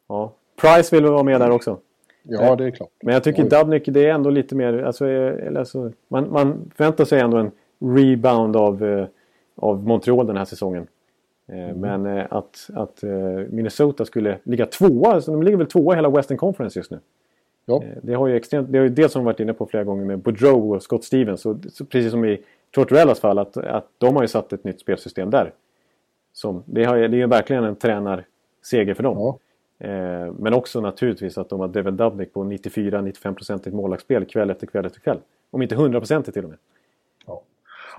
Ja. 0.09 0.33
Price 0.61 0.97
vill 0.97 1.05
väl 1.05 1.13
vara 1.13 1.23
med 1.23 1.41
där 1.41 1.51
också. 1.51 1.79
Ja, 2.23 2.57
det 2.57 2.65
är 2.65 2.71
klart. 2.71 2.91
Men 3.03 3.15
jag 3.15 3.25
tycker 3.25 3.43
Oj. 3.43 3.49
Dubnik, 3.49 3.83
det 3.87 4.07
är 4.07 4.15
ändå 4.15 4.31
lite 4.31 4.55
mer... 4.55 4.83
Alltså, 4.83 5.09
eh, 5.09 5.59
alltså, 5.59 5.93
man, 6.09 6.31
man 6.33 6.71
förväntar 6.77 7.05
sig 7.05 7.21
ändå 7.21 7.37
en 7.37 7.51
rebound 7.81 8.57
av, 8.57 8.85
eh, 8.85 9.07
av 9.57 9.87
Montreal 9.87 10.27
den 10.27 10.37
här 10.37 10.45
säsongen. 10.45 10.87
Eh, 11.49 11.77
Men 11.77 12.07
eh, 12.07 12.27
att, 12.31 12.71
att 12.75 13.03
eh, 13.03 13.11
Minnesota 13.51 14.05
skulle 14.05 14.39
ligga 14.43 14.67
tvåa, 14.67 15.13
alltså, 15.13 15.31
de 15.31 15.43
ligger 15.43 15.59
väl 15.59 15.67
tvåa 15.67 15.95
i 15.95 15.97
hela 15.97 16.11
Western 16.11 16.39
Conference 16.39 16.79
just 16.79 16.91
nu. 16.91 17.01
Ja. 17.67 17.83
Eh, 17.83 17.89
Det 18.03 18.15
har 18.15 18.29
ju 18.29 18.37
extremt, 18.37 18.73
det 18.73 18.79
är 18.79 18.83
ju 18.83 18.89
det 18.89 19.09
som 19.09 19.23
vi 19.23 19.27
varit 19.27 19.41
inne 19.41 19.53
på 19.53 19.67
flera 19.67 19.85
gånger 19.85 20.05
med 20.05 20.19
Boudreau 20.19 20.75
och 20.75 20.83
Scott 20.83 21.05
Stevens. 21.05 21.47
Och, 21.47 21.57
precis 21.91 22.11
som 22.11 22.25
i 22.25 22.41
Tortorellas 22.71 23.21
fall, 23.21 23.39
att, 23.39 23.57
att 23.57 23.87
de 23.99 24.17
har 24.17 24.23
ju 24.23 24.29
satt 24.29 24.53
ett 24.53 24.65
nytt 24.65 24.81
spelsystem 24.81 25.31
där. 25.31 25.53
Som, 26.33 26.63
det, 26.67 26.85
har, 26.85 26.97
det 26.97 27.05
är 27.05 27.19
ju 27.19 27.27
verkligen 27.27 27.65
en 27.65 27.77
tränarseger 27.77 28.95
för 28.95 29.03
dem. 29.03 29.19
Ja. 29.19 29.39
Eh, 29.89 30.33
men 30.39 30.55
också 30.55 30.81
naturligtvis 30.81 31.39
att 31.39 31.49
de 31.49 31.61
har 31.61 31.69
Devin 31.69 31.97
Dubnik 31.97 32.33
på 32.33 32.45
94-95% 32.45 33.71
målvaktsspel 33.75 34.25
kväll 34.25 34.51
efter 34.51 34.67
kväll 34.67 34.87
efter 34.87 35.01
kväll. 35.01 35.19
Om 35.51 35.63
inte 35.63 35.75
100% 35.75 36.31
till 36.31 36.45
och 36.45 36.51
med. 36.51 36.59
Ja. 37.27 37.43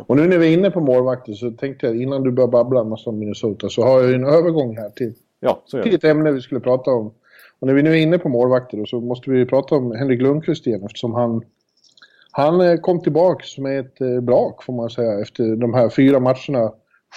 Och 0.05 0.15
nu 0.17 0.27
när 0.27 0.37
vi 0.37 0.47
är 0.53 0.57
inne 0.57 0.71
på 0.71 0.79
målvakter 0.79 1.33
så 1.33 1.51
tänkte 1.51 1.85
jag 1.87 2.01
innan 2.01 2.23
du 2.23 2.31
börjar 2.31 2.47
babbla 2.47 2.79
en 2.81 2.89
massa 2.89 3.09
om 3.09 3.19
Minnesota 3.19 3.69
så 3.69 3.83
har 3.83 3.99
jag 4.01 4.09
ju 4.09 4.15
en 4.15 4.25
övergång 4.25 4.77
här 4.77 4.89
till, 4.89 5.13
Ja, 5.39 5.61
till 5.83 5.95
ett 5.95 6.03
ämne 6.03 6.31
vi 6.31 6.41
skulle 6.41 6.59
prata 6.61 6.91
om. 6.91 7.11
Och 7.63 7.67
när 7.67 7.73
vi 7.73 7.83
nu 7.83 7.89
är 7.91 7.95
inne 7.95 8.17
på 8.17 8.29
målvakter 8.29 8.85
så 8.85 8.99
måste 8.99 9.31
vi 9.31 9.45
prata 9.45 9.75
om 9.75 9.91
Henrik 9.91 10.21
Lundqvist 10.21 10.67
igen 10.67 10.83
eftersom 10.85 11.13
han, 11.13 11.41
han 12.31 12.61
eh, 12.61 12.75
kom 12.75 13.01
tillbaks 13.01 13.57
med 13.57 13.79
ett 13.79 14.01
eh, 14.01 14.19
brak 14.21 14.63
får 14.63 14.73
man 14.73 14.89
säga 14.89 15.19
efter 15.21 15.55
de 15.55 15.73
här 15.73 15.89
fyra 15.89 16.19
matcherna. 16.19 16.73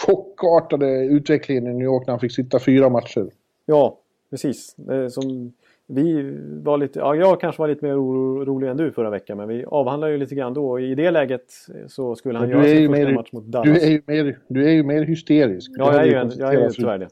Chockartade 0.07 1.05
utvecklingen 1.05 1.67
i 1.67 1.73
New 1.75 1.85
York 1.85 2.07
när 2.07 2.13
han 2.13 2.21
fick 2.21 2.33
sitta 2.33 2.59
fyra 2.59 2.89
matcher. 2.89 3.31
Ja, 3.67 3.99
precis. 4.31 4.77
Eh, 4.91 5.09
Som 5.09 5.53
vi 5.87 6.37
var 6.63 6.79
lite, 6.79 6.99
ja, 6.99 7.15
jag 7.15 7.41
kanske 7.41 7.63
var 7.63 7.69
lite 7.69 7.85
mer 7.85 8.01
orolig 8.03 8.69
än 8.69 8.77
du 8.77 8.93
förra 8.93 9.11
veckan, 9.11 9.37
men 9.37 9.49
vi 9.49 9.65
avhandlade 9.65 10.13
ju 10.13 10.19
lite 10.19 10.35
grann 10.35 10.55
då. 10.55 10.71
Och 10.71 10.81
I 10.81 10.95
det 10.95 11.11
läget 11.11 11.45
så 11.89 12.15
skulle 12.17 12.39
han 12.39 12.49
göra 12.51 12.65
sin 12.65 12.89
första 12.89 13.05
mer- 13.05 13.15
match 13.15 13.33
mot 13.33 13.45
Dallas. 13.45 13.81
Du 13.81 13.87
är 13.87 13.91
ju 13.91 14.03
mer, 14.07 14.39
du 14.49 14.67
är 14.67 14.73
ju 14.73 14.83
mer 14.83 15.03
hysterisk. 15.03 15.71
Ja, 15.77 15.93
jag 15.93 16.03
är 16.03 16.07
ju, 16.07 16.15
en, 16.15 16.31
jag 16.39 16.55
är 16.55 16.63
ju 16.63 16.71
tyvärr 16.71 16.99
det. 16.99 17.09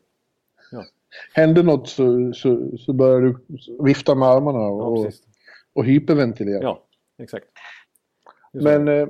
Händer 1.34 1.62
något 1.62 1.88
så, 1.88 2.32
så, 2.34 2.78
så 2.78 2.92
börjar 2.92 3.20
du 3.20 3.36
vifta 3.80 4.14
med 4.14 4.28
armarna 4.28 4.58
Ja, 4.58 4.68
och, 4.68 5.04
precis. 5.04 5.22
och 5.72 5.84
hyperventilera. 5.84 6.62
Ja, 6.62 6.84
exakt. 7.18 7.46
Men 8.52 8.88
eh, 8.88 9.08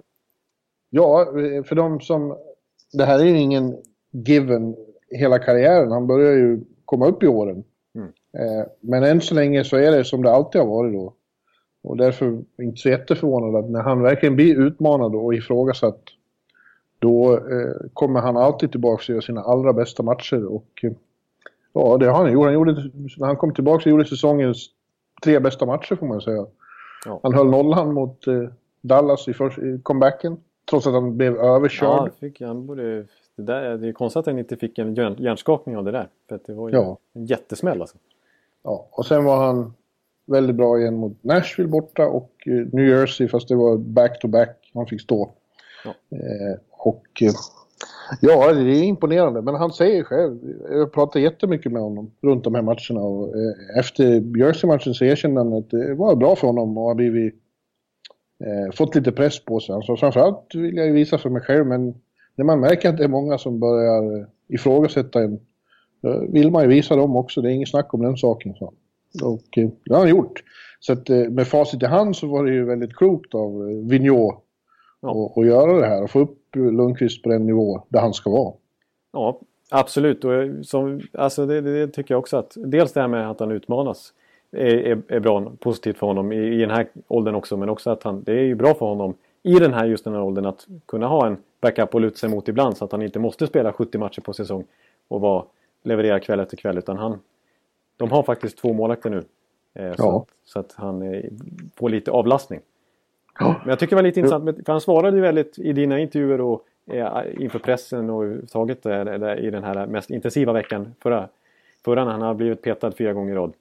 ja, 0.91 1.21
eh, 1.41 1.63
för 1.65 1.75
de 1.75 2.01
som... 2.01 2.37
Det 2.93 3.05
här 3.05 3.19
är 3.19 3.25
ju 3.25 3.39
ingen 3.39 3.77
given 4.11 4.77
hela 5.11 5.39
karriären. 5.39 5.91
Han 5.91 6.07
börjar 6.07 6.33
ju 6.33 6.61
komma 6.85 7.07
upp 7.07 7.23
i 7.23 7.27
åren. 7.27 7.65
Mm. 7.95 8.09
Eh, 8.39 8.67
men 8.81 9.03
än 9.03 9.21
så 9.21 9.35
länge 9.35 9.65
så 9.65 9.77
är 9.77 9.91
det 9.91 10.05
som 10.05 10.23
det 10.23 10.31
alltid 10.31 10.61
har 10.61 10.69
varit 10.69 10.93
då. 10.93 11.15
Och 11.83 11.97
därför 11.97 12.43
inte 12.59 12.77
så 12.77 12.89
jätteförvånad 12.89 13.65
att 13.65 13.71
när 13.71 13.83
han 13.83 14.03
verkligen 14.03 14.37
blir 14.37 14.61
utmanad 14.61 15.15
och 15.15 15.35
ifrågasatt 15.35 16.03
då 16.99 17.35
eh, 17.35 17.75
kommer 17.93 18.21
han 18.21 18.37
alltid 18.37 18.71
tillbaka 18.71 19.03
och 19.03 19.15
gör 19.15 19.21
sina 19.21 19.41
allra 19.41 19.73
bästa 19.73 20.03
matcher. 20.03 20.45
Och 20.45 20.81
eh, 20.83 20.93
ja, 21.75 21.97
det 21.97 22.07
har 22.07 22.15
han 22.25 22.33
gjort. 22.33 22.45
Han 22.45 22.55
gjorde, 22.55 22.73
när 23.17 23.27
han 23.27 23.37
kom 23.37 23.55
tillbaka 23.55 23.83
så 23.83 23.89
gjorde 23.89 24.05
säsongens 24.05 24.71
tre 25.25 25.39
bästa 25.41 25.67
matcher 25.67 25.95
får 25.97 26.07
man 26.07 26.21
säga. 26.21 26.47
Ja. 27.07 27.21
Han 27.23 27.35
höll 27.35 27.51
nollan 27.51 27.95
mot 27.95 28.27
eh, 28.27 28.49
Dallas 28.81 29.29
i, 29.29 29.35
först, 29.35 29.59
i 29.59 29.81
comebacken. 29.83 30.37
Trots 30.71 30.87
att 30.87 30.93
han 30.93 31.17
blev 31.17 31.37
överkörd. 31.37 31.89
Ja, 31.89 32.09
fick, 32.21 32.41
han 32.41 32.67
borde, 32.67 33.07
det, 33.37 33.43
där, 33.43 33.79
det 33.79 33.89
är 33.89 33.93
konstigt 33.93 34.21
att 34.21 34.27
han 34.27 34.39
inte 34.39 34.57
fick 34.57 34.79
en 34.79 34.95
hjärn, 34.95 35.17
hjärnskakning 35.19 35.77
av 35.77 35.85
det 35.85 35.91
där. 35.91 36.09
För 36.29 36.35
att 36.37 36.47
det 36.47 36.55
var 36.55 36.69
ju 36.69 36.75
Ja. 36.75 36.99
en 37.13 37.27
jättesmäll 37.27 37.81
alltså. 37.81 37.97
Ja, 38.63 38.87
och 38.91 39.07
sen 39.07 39.25
var 39.25 39.47
han 39.47 39.75
väldigt 40.27 40.57
bra 40.57 40.79
igen 40.79 40.95
mot 40.97 41.13
Nashville 41.25 41.69
borta 41.69 42.07
och 42.07 42.31
eh, 42.47 42.53
New 42.53 42.89
Jersey 42.89 43.29
fast 43.29 43.49
det 43.49 43.55
var 43.55 43.77
back-to-back 43.77 44.71
han 44.75 44.87
fick 44.87 45.01
stå. 45.01 45.31
Ja. 45.85 45.91
Eh, 46.19 46.59
och 46.71 47.07
eh, 47.23 47.33
ja, 48.21 48.53
det 48.53 48.71
är 48.71 48.83
imponerande. 48.83 49.43
Men 49.43 49.55
han 49.55 49.73
säger 49.73 50.05
själv, 50.05 50.39
jag 50.71 50.93
pratar 50.93 51.21
jättemycket 51.21 51.73
med 51.73 51.83
honom 51.83 52.11
runt 52.23 52.45
de 52.45 52.55
här 52.55 52.63
matcherna 52.63 53.01
och 53.01 53.37
eh, 53.37 53.79
efter 53.79 54.39
Jersey-matchen 54.39 54.95
så 54.95 55.05
erkände 55.05 55.41
han 55.41 55.53
att 55.53 55.71
det 55.71 55.95
var 55.95 56.17
bra 56.17 56.37
för 56.37 56.47
honom 56.47 56.79
och 56.79 56.85
har 56.85 56.95
blivit 56.95 57.35
eh, 58.45 58.73
fått 58.75 58.95
lite 58.95 59.13
press 59.13 59.45
på 59.45 59.61
sig. 59.61 59.73
Han 59.73 59.83
sa 59.83 59.97
framförallt 59.97 60.55
vill 60.55 60.77
jag 60.77 60.87
ju 60.87 60.93
visa 60.93 61.19
för 61.19 61.31
mig 61.31 61.43
själv 61.43 61.67
men 61.67 61.95
när 62.37 62.45
man 62.45 62.61
märker 62.61 62.89
att 62.89 62.97
det 62.97 63.05
är 63.05 63.09
många 63.09 63.39
som 63.39 63.61
börjar 63.61 64.21
eh, 64.21 64.27
ifrågasätta 64.49 65.23
en 65.23 65.41
då 66.03 66.27
vill 66.29 66.51
man 66.51 66.63
ju 66.63 66.69
visa 66.69 66.97
dem 66.97 67.17
också. 67.17 67.43
Det 67.43 67.49
är 67.49 67.53
inget 67.53 67.69
snack 67.69 67.95
om 67.95 68.03
den 68.03 68.17
saken. 68.17 68.55
Så. 68.55 68.73
Och 69.23 69.59
eh, 69.59 69.69
det 69.85 69.95
har 69.95 70.01
han 70.01 70.09
gjort. 70.09 70.43
Så 70.81 70.93
att, 70.93 71.09
med 71.09 71.47
facit 71.47 71.83
i 71.83 71.87
hand 71.87 72.17
så 72.17 72.27
var 72.27 72.45
det 72.45 72.53
ju 72.53 72.65
väldigt 72.65 72.97
klokt 72.97 73.35
av 73.35 73.65
Vigneault 73.89 74.44
Ja. 75.05 75.27
att- 75.27 75.39
att 75.39 75.47
göra 75.47 75.81
det 75.81 75.87
här 75.87 76.03
och 76.03 76.11
få 76.11 76.19
upp 76.21 76.39
Lundqvist 76.57 77.23
på 77.23 77.29
den 77.29 77.47
nivå 77.47 77.83
där 77.89 78.01
han 78.01 78.15
ska 78.15 78.31
vara. 78.31 78.53
Ja, 79.13 79.41
absolut. 79.71 80.25
Och 80.25 80.33
som, 80.63 81.01
alltså 81.13 81.47
det, 81.47 81.61
det 81.61 81.89
tycker 81.89 82.15
jag 82.15 82.19
också 82.19 82.37
att 82.37 82.53
dels 82.57 82.93
det 82.93 83.01
här 83.01 83.09
med 83.09 83.31
att 83.31 83.41
han 83.41 83.51
utmanas 83.53 84.13
är, 84.53 84.67
är, 84.77 85.03
är 85.09 85.21
bra, 85.21 85.53
positivt 85.59 85.99
för 85.99 86.07
honom 86.07 86.33
i, 86.33 86.37
i 86.37 86.57
den 86.61 86.71
här 86.71 86.87
åldern 87.09 87.35
också. 87.35 87.57
Men 87.57 87.69
också 87.69 87.91
att 87.91 88.03
han, 88.03 88.23
det 88.23 88.33
är 88.33 88.43
ju 88.45 88.55
bra 88.55 88.75
för 88.75 88.87
honom 88.87 89.15
i 89.43 89.55
den 89.59 89.75
här, 89.75 89.87
just 89.87 90.05
den 90.05 90.13
här 90.15 90.23
åldern 90.23 90.47
att 90.47 90.67
kunna 90.87 91.07
ha 91.07 91.27
en 91.27 91.37
backup 91.61 91.95
att 91.95 92.01
luta 92.03 92.17
sig 92.17 92.29
mot 92.31 92.49
ibland 92.49 92.77
så 92.77 92.85
att 92.85 92.93
han 92.93 93.03
inte 93.03 93.19
måste 93.19 93.47
spela 93.47 93.73
70 93.73 93.99
matcher 93.99 94.21
på 94.21 94.33
säsong 94.33 94.65
och 95.09 95.21
vara, 95.21 95.45
leverera 95.83 96.21
kväll 96.21 96.41
efter 96.41 96.57
kväll. 96.57 96.79
Utan 96.79 96.97
han, 96.97 97.19
de 97.97 98.11
har 98.11 98.23
faktiskt 98.23 98.59
två 98.59 98.73
målvakter 98.73 99.11
nu. 99.11 99.25
Eh, 99.75 99.95
så, 99.95 100.03
Ja. 100.03 100.17
att, 100.19 100.29
så 100.45 100.61
att 100.61 100.73
han 100.77 101.03
eh, 101.03 101.25
får 101.77 101.89
lite 101.89 102.11
avlastning. 102.11 102.61
Ja. 103.39 103.55
Men 103.61 103.69
jag 103.69 103.79
tycker 103.79 103.91
det 103.91 104.03
var 104.03 104.03
lite 104.09 104.21
intressant, 104.21 104.45
med- 104.45 104.63
för 104.67 104.73
han 104.73 104.81
svarade 104.81 105.17
ju 105.17 105.23
väldigt 105.23 105.59
i 105.59 105.73
dina 105.73 105.99
intervjuer 105.99 106.41
och 106.41 106.65
eh, 106.91 107.19
inför 107.41 107.59
pressen 107.59 108.11
och 108.11 108.23
överhuvudtaget 108.25 108.83
där 108.83 109.39
i 109.41 109.51
den 109.51 109.65
här 109.65 109.87
mest 109.87 110.11
intensiva 110.11 110.53
veckan 110.53 110.95
förra, 111.01 111.29
förra 111.85 112.05
när 112.05 112.13
han 112.13 112.23
har 112.23 112.35
blivit 112.35 112.63
petad 112.63 112.93
fyra 112.93 113.13
gånger 113.13 113.33
i 113.33 113.37
rad. 113.37 113.53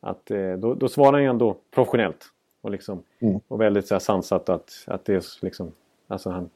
Att, 0.00 0.30
eh, 0.30 0.52
då, 0.52 0.74
då 0.74 0.88
svarar 0.88 1.12
han 1.12 1.22
ju 1.22 1.28
ändå 1.28 1.56
professionellt 1.74 2.26
och, 2.60 2.70
liksom, 2.70 3.02
Mm. 3.20 3.40
och 3.48 3.60
väldigt 3.60 3.86
så 3.86 3.94
här, 3.94 3.98
sansat 4.00 4.48
att, 4.48 4.70
att 4.86 5.04
det 5.04 5.14
är 5.14 5.22
liksom, 5.44 5.72
alltså 6.08 6.30
han, 6.30 6.50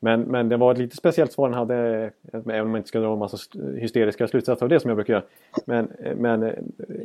men, 0.00 0.20
men 0.20 0.48
det 0.48 0.56
var 0.56 0.72
ett 0.72 0.78
lite 0.78 0.96
speciellt 0.96 1.32
svar 1.32 1.48
han 1.50 1.58
hade, 1.58 2.04
eh, 2.32 2.40
även 2.44 2.60
om 2.60 2.70
man 2.70 2.76
inte 2.76 2.88
ska 2.88 3.00
dra 3.00 3.12
en 3.12 3.18
massa 3.18 3.34
st- 3.36 3.58
hysteriska 3.80 4.28
slutsatser 4.28 4.66
av 4.66 4.70
det 4.70 4.80
som 4.80 4.88
jag 4.88 4.96
brukar 4.96 5.14
göra. 5.14 5.24
Men, 5.64 5.88
men 6.16 6.52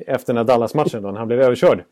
efter 0.08 0.34
den 0.34 0.38
här 0.38 0.44
Dallas-matchen 0.44 1.02
då, 1.04 1.12
när 1.12 1.20
han 1.20 1.28
blev 1.28 1.42
överkörd. 1.42 1.84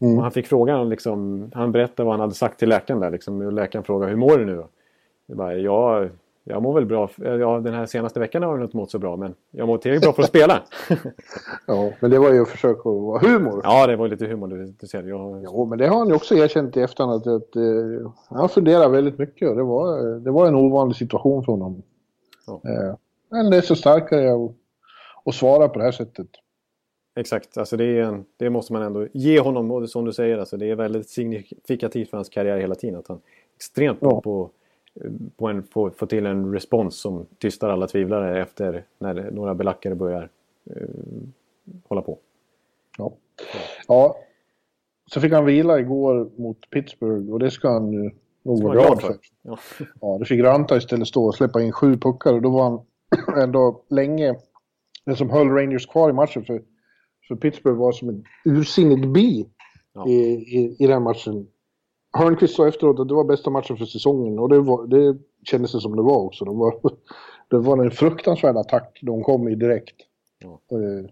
Mm. 0.00 0.18
Han 0.18 0.30
fick 0.30 0.46
frågan, 0.46 0.88
liksom, 0.88 1.50
han 1.54 1.72
berättade 1.72 2.06
vad 2.06 2.12
han 2.12 2.20
hade 2.20 2.34
sagt 2.34 2.58
till 2.58 2.68
läkaren 2.68 3.00
där. 3.00 3.10
Liksom, 3.10 3.40
och 3.40 3.52
läkaren 3.52 3.84
frågade, 3.84 4.10
hur 4.10 4.18
mår 4.18 4.38
du 4.38 4.44
nu? 4.44 4.64
Jag 5.26 5.36
bara, 5.36 5.54
ja, 5.54 6.08
jag 6.44 6.62
mår 6.62 6.74
väl 6.74 6.86
bra. 6.86 7.10
Ja, 7.16 7.60
den 7.60 7.74
här 7.74 7.86
senaste 7.86 8.20
veckan 8.20 8.42
har 8.42 8.58
jag 8.58 8.64
inte 8.64 8.76
mått 8.76 8.90
så 8.90 8.98
bra, 8.98 9.16
men 9.16 9.34
jag 9.50 9.66
mår 9.66 9.78
tillräckligt 9.78 10.02
bra 10.02 10.12
för 10.12 10.22
att 10.22 10.28
spela. 10.28 10.62
Ja, 11.66 11.90
men 12.00 12.10
det 12.10 12.18
var 12.18 12.32
ju 12.32 12.42
ett 12.42 12.48
försök 12.48 12.78
att 12.78 12.84
vara 12.84 13.18
humor. 13.18 13.60
ja, 13.64 13.86
det 13.86 13.96
var 13.96 14.08
lite 14.08 14.26
humor, 14.26 14.48
du, 14.48 14.74
du 14.80 14.86
ser. 14.86 15.02
Jag, 15.02 15.42
Jo, 15.44 15.64
men 15.64 15.78
det 15.78 15.86
har 15.86 15.98
han 15.98 16.08
ju 16.08 16.14
också 16.14 16.34
erkänt 16.34 16.76
i 16.76 16.80
efterhand 16.80 17.12
att, 17.12 17.26
att 17.26 17.56
eh, 17.56 18.12
han 18.28 18.48
funderar 18.48 18.88
väldigt 18.88 19.18
mycket 19.18 19.50
och 19.50 19.56
det 19.56 19.62
var, 19.62 20.20
det 20.20 20.30
var 20.30 20.46
en 20.46 20.54
ovanlig 20.54 20.96
situation 20.96 21.44
för 21.44 21.52
honom. 21.52 21.82
Ja. 22.46 22.60
Eh, 22.64 22.94
men 23.30 23.50
det 23.50 23.56
är 23.56 23.60
så 23.60 23.76
starkare 23.76 24.34
att, 24.34 24.50
att 25.24 25.34
svara 25.34 25.68
på 25.68 25.78
det 25.78 25.84
här 25.84 25.92
sättet. 25.92 26.28
Exakt, 27.18 27.58
alltså 27.58 27.76
det, 27.76 27.84
är 27.84 28.22
det 28.36 28.50
måste 28.50 28.72
man 28.72 28.82
ändå 28.82 29.06
ge 29.12 29.40
honom, 29.40 29.70
och 29.70 29.90
som 29.90 30.04
du 30.04 30.12
säger, 30.12 30.38
alltså 30.38 30.56
det 30.56 30.70
är 30.70 30.74
väldigt 30.74 31.08
signifikativt 31.08 32.10
för 32.10 32.16
hans 32.16 32.28
karriär 32.28 32.58
hela 32.58 32.74
tiden. 32.74 32.98
Att 32.98 33.08
han 33.08 33.20
extremt 33.56 34.00
bra 34.00 34.10
Ja. 34.10 34.20
på, 34.20 34.50
på 35.36 35.48
en, 35.48 35.62
få, 35.62 35.90
få 35.90 36.06
till 36.06 36.26
en 36.26 36.52
respons 36.52 37.00
som 37.00 37.26
tystar 37.38 37.68
alla 37.68 37.86
tvivlare 37.86 38.42
efter 38.42 38.84
när 38.98 39.30
några 39.30 39.54
belackare 39.54 39.94
börjar 39.94 40.28
eh, 40.70 40.88
hålla 41.88 42.02
på. 42.02 42.18
Ja. 42.98 43.12
ja. 43.88 44.16
Så 45.06 45.20
fick 45.20 45.32
han 45.32 45.44
vila 45.44 45.78
igår 45.78 46.30
mot 46.36 46.70
Pittsburgh 46.70 47.32
och 47.32 47.38
det 47.38 47.50
ska 47.50 47.68
han 47.72 47.92
ju 47.92 48.10
nog 48.42 48.62
vara 48.62 48.74
glad 48.74 49.02
för. 49.02 49.16
Ja. 49.42 49.58
Ja, 50.00 50.16
det 50.18 50.24
fick 50.24 50.40
Ranta 50.40 50.76
istället 50.76 51.08
stå 51.08 51.24
och 51.24 51.34
släppa 51.34 51.62
in 51.62 51.72
sju 51.72 51.96
puckar 51.96 52.32
och 52.32 52.42
då 52.42 52.50
var 52.50 52.62
han 52.64 52.80
ändå 53.42 53.82
länge 53.88 54.36
den 55.04 55.16
som 55.16 55.30
höll 55.30 55.48
Rangers 55.48 55.86
kvar 55.86 56.10
i 56.10 56.12
matchen. 56.12 56.44
För, 56.44 56.62
för 57.28 57.36
Pittsburgh 57.36 57.78
var 57.78 57.92
som 57.92 58.08
ett 58.08 58.22
ursinnigt 58.44 59.08
bi 59.08 59.46
Ja. 59.92 60.08
i, 60.08 60.14
i, 60.58 60.76
i 60.78 60.86
den 60.86 61.02
matchen. 61.02 61.46
Hörnqvist 62.12 62.54
sa 62.54 62.68
efteråt 62.68 63.00
att 63.00 63.08
det 63.08 63.14
var 63.14 63.24
bästa 63.24 63.50
matchen 63.50 63.76
för 63.76 63.84
säsongen 63.84 64.38
och 64.38 64.48
det, 64.48 64.60
var, 64.60 64.86
det 64.86 65.18
kändes 65.44 65.72
det 65.72 65.80
som 65.80 65.96
det 65.96 66.02
var 66.02 66.24
också. 66.24 66.44
Det 66.44 66.50
var, 66.50 66.80
det 67.48 67.58
var 67.58 67.84
en 67.84 67.90
fruktansvärd 67.90 68.56
attack 68.56 68.98
de 69.02 69.22
kom 69.22 69.48
i 69.48 69.54
direkt. 69.54 69.96
Ja. 70.38 70.60
Eh, 70.72 71.10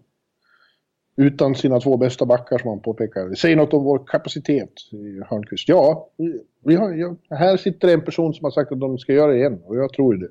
utan 1.17 1.55
sina 1.55 1.79
två 1.79 1.97
bästa 1.97 2.25
backar 2.25 2.57
som 2.57 2.69
han 2.69 2.79
påpekar. 2.79 3.35
Säger 3.35 3.55
något 3.55 3.73
om 3.73 3.83
vår 3.83 4.03
kapacitet, 4.07 4.71
Hörnqvist. 5.29 5.69
Ja, 5.69 6.09
vi 6.63 6.75
har, 6.75 6.93
ja, 6.93 7.15
här 7.29 7.57
sitter 7.57 7.93
en 7.93 8.01
person 8.01 8.33
som 8.33 8.43
har 8.43 8.51
sagt 8.51 8.71
att 8.71 8.79
de 8.79 8.97
ska 8.97 9.13
göra 9.13 9.31
det 9.31 9.37
igen 9.37 9.61
och 9.65 9.75
jag 9.75 9.93
tror 9.93 10.13
det. 10.13 10.29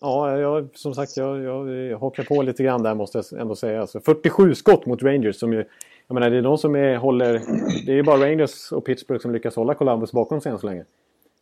Ja, 0.00 0.38
jag, 0.38 0.68
som 0.74 0.94
sagt, 0.94 1.16
jag, 1.16 1.38
jag 1.70 1.98
hakar 1.98 2.24
på 2.24 2.42
lite 2.42 2.62
grann 2.62 2.82
där 2.82 2.94
måste 2.94 3.18
jag 3.18 3.40
ändå 3.40 3.54
säga. 3.54 3.80
Alltså 3.80 4.00
47 4.00 4.54
skott 4.54 4.86
mot 4.86 5.02
Rangers 5.02 5.36
som 5.36 5.52
ju 5.52 5.64
Jag 6.06 6.14
menar, 6.14 6.30
det 6.30 6.36
är 6.36 6.42
de 6.42 6.58
som 6.58 6.76
är, 6.76 6.96
håller... 6.96 7.32
Det 7.86 7.92
är 7.92 7.96
ju 7.96 8.02
bara 8.02 8.30
Rangers 8.30 8.72
och 8.72 8.84
Pittsburgh 8.84 9.22
som 9.22 9.32
lyckas 9.32 9.56
hålla 9.56 9.74
Columbus 9.74 10.12
bakom 10.12 10.40
sig 10.40 10.52
än 10.52 10.58
så 10.58 10.66
länge. 10.66 10.84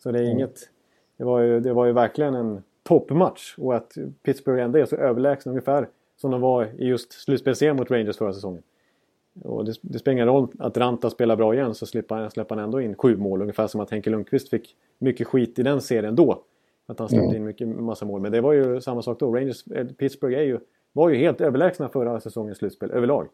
Så 0.03 0.13
det 0.13 0.19
är 0.19 0.31
inget... 0.31 0.71
Det 1.17 1.25
var 1.25 1.41
ju, 1.41 1.61
det 1.61 1.73
var 1.73 1.87
ju 1.87 1.93
verkligen 1.93 2.35
en 2.35 2.63
toppmatch. 2.83 3.55
Och 3.59 3.77
att 3.77 3.95
Pittsburgh 4.23 4.63
ändå 4.63 4.79
är 4.79 4.85
så 4.85 4.97
överlägsna 4.97 5.51
ungefär 5.51 5.89
som 6.17 6.31
de 6.31 6.41
var 6.41 6.65
i 6.65 6.87
just 6.87 7.13
slutspelsserien 7.13 7.77
mot 7.77 7.91
Rangers 7.91 8.17
förra 8.17 8.33
säsongen. 8.33 8.63
Och 9.43 9.65
det, 9.65 9.75
det 9.81 9.99
spelar 9.99 10.13
ingen 10.13 10.27
roll 10.27 10.49
att 10.59 10.77
Ranta 10.77 11.11
spelar 11.11 11.37
bra 11.37 11.55
igen 11.55 11.75
så 11.75 11.87
släpper, 11.87 12.29
släpper 12.29 12.55
han 12.55 12.65
ändå 12.65 12.81
in 12.81 12.95
sju 12.95 13.17
mål. 13.17 13.43
Ungefär 13.43 13.67
som 13.67 13.81
att 13.81 13.91
Henke 13.91 14.11
Lundqvist 14.11 14.49
fick 14.49 14.77
mycket 14.99 15.27
skit 15.27 15.59
i 15.59 15.63
den 15.63 15.81
serien 15.81 16.17
då. 16.17 16.43
Att 16.87 16.99
han 16.99 17.09
släppte 17.09 17.37
in 17.37 17.45
mycket, 17.45 17.69
massa 17.69 18.05
mål. 18.05 18.21
Men 18.21 18.33
det 18.33 18.41
var 18.41 18.53
ju 18.53 18.81
samma 18.81 19.03
sak 19.03 19.21
då. 19.21 19.35
Rangers, 19.35 19.67
eh, 19.67 19.87
Pittsburgh 19.87 20.39
är 20.39 20.43
ju, 20.43 20.59
var 20.93 21.09
ju 21.09 21.17
helt 21.17 21.41
överlägsna 21.41 21.89
förra 21.89 22.21
säsongens 22.21 22.59
slutspel 22.59 22.91
överlag. 22.91 23.29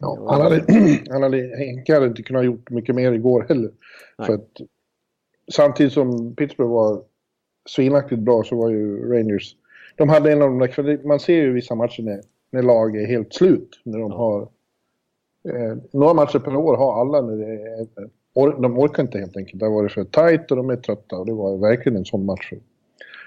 Ja, 0.00 0.26
han 0.30 0.40
hade, 0.40 0.64
han 1.10 1.22
hade, 1.22 1.56
Henke 1.56 1.94
hade 1.94 2.06
inte 2.06 2.22
kunnat 2.22 2.44
gjort 2.44 2.70
mycket 2.70 2.94
mer 2.94 3.12
igår 3.12 3.46
heller. 3.48 3.70
Nej. 4.18 4.26
För 4.26 4.34
att, 4.34 4.60
samtidigt 5.52 5.92
som 5.92 6.34
Pittsburgh 6.34 6.70
var 6.70 7.02
svinaktigt 7.68 8.20
bra 8.20 8.42
så 8.44 8.56
var 8.56 8.70
ju 8.70 9.12
Rangers... 9.12 9.56
De 9.96 10.08
hade 10.08 10.32
en 10.32 10.42
av 10.42 10.48
de 10.48 10.58
där, 10.58 11.06
man 11.06 11.20
ser 11.20 11.34
ju 11.34 11.52
vissa 11.52 11.74
matcher 11.74 12.02
när, 12.02 12.20
när 12.50 12.62
lag 12.62 12.96
är 12.96 13.06
helt 13.06 13.34
slut. 13.34 13.80
När 13.84 13.98
de 13.98 14.12
har... 14.12 14.42
Eh, 15.48 15.76
några 15.92 16.14
matcher 16.14 16.38
per 16.38 16.56
år 16.56 16.76
har 16.76 17.00
alla 17.00 17.20
när 17.20 17.36
det 17.36 17.52
är, 17.52 17.86
or, 18.34 18.62
De 18.62 18.78
orkar 18.78 19.02
inte 19.02 19.18
helt 19.18 19.36
enkelt. 19.36 19.60
Det 19.60 19.66
har 19.66 19.72
varit 19.72 19.92
för 19.92 20.04
tight 20.04 20.50
och 20.50 20.56
de 20.56 20.70
är 20.70 20.76
trötta 20.76 21.16
och 21.16 21.26
det 21.26 21.32
var 21.32 21.56
verkligen 21.56 21.96
en 21.96 22.04
sån 22.04 22.24
match 22.24 22.52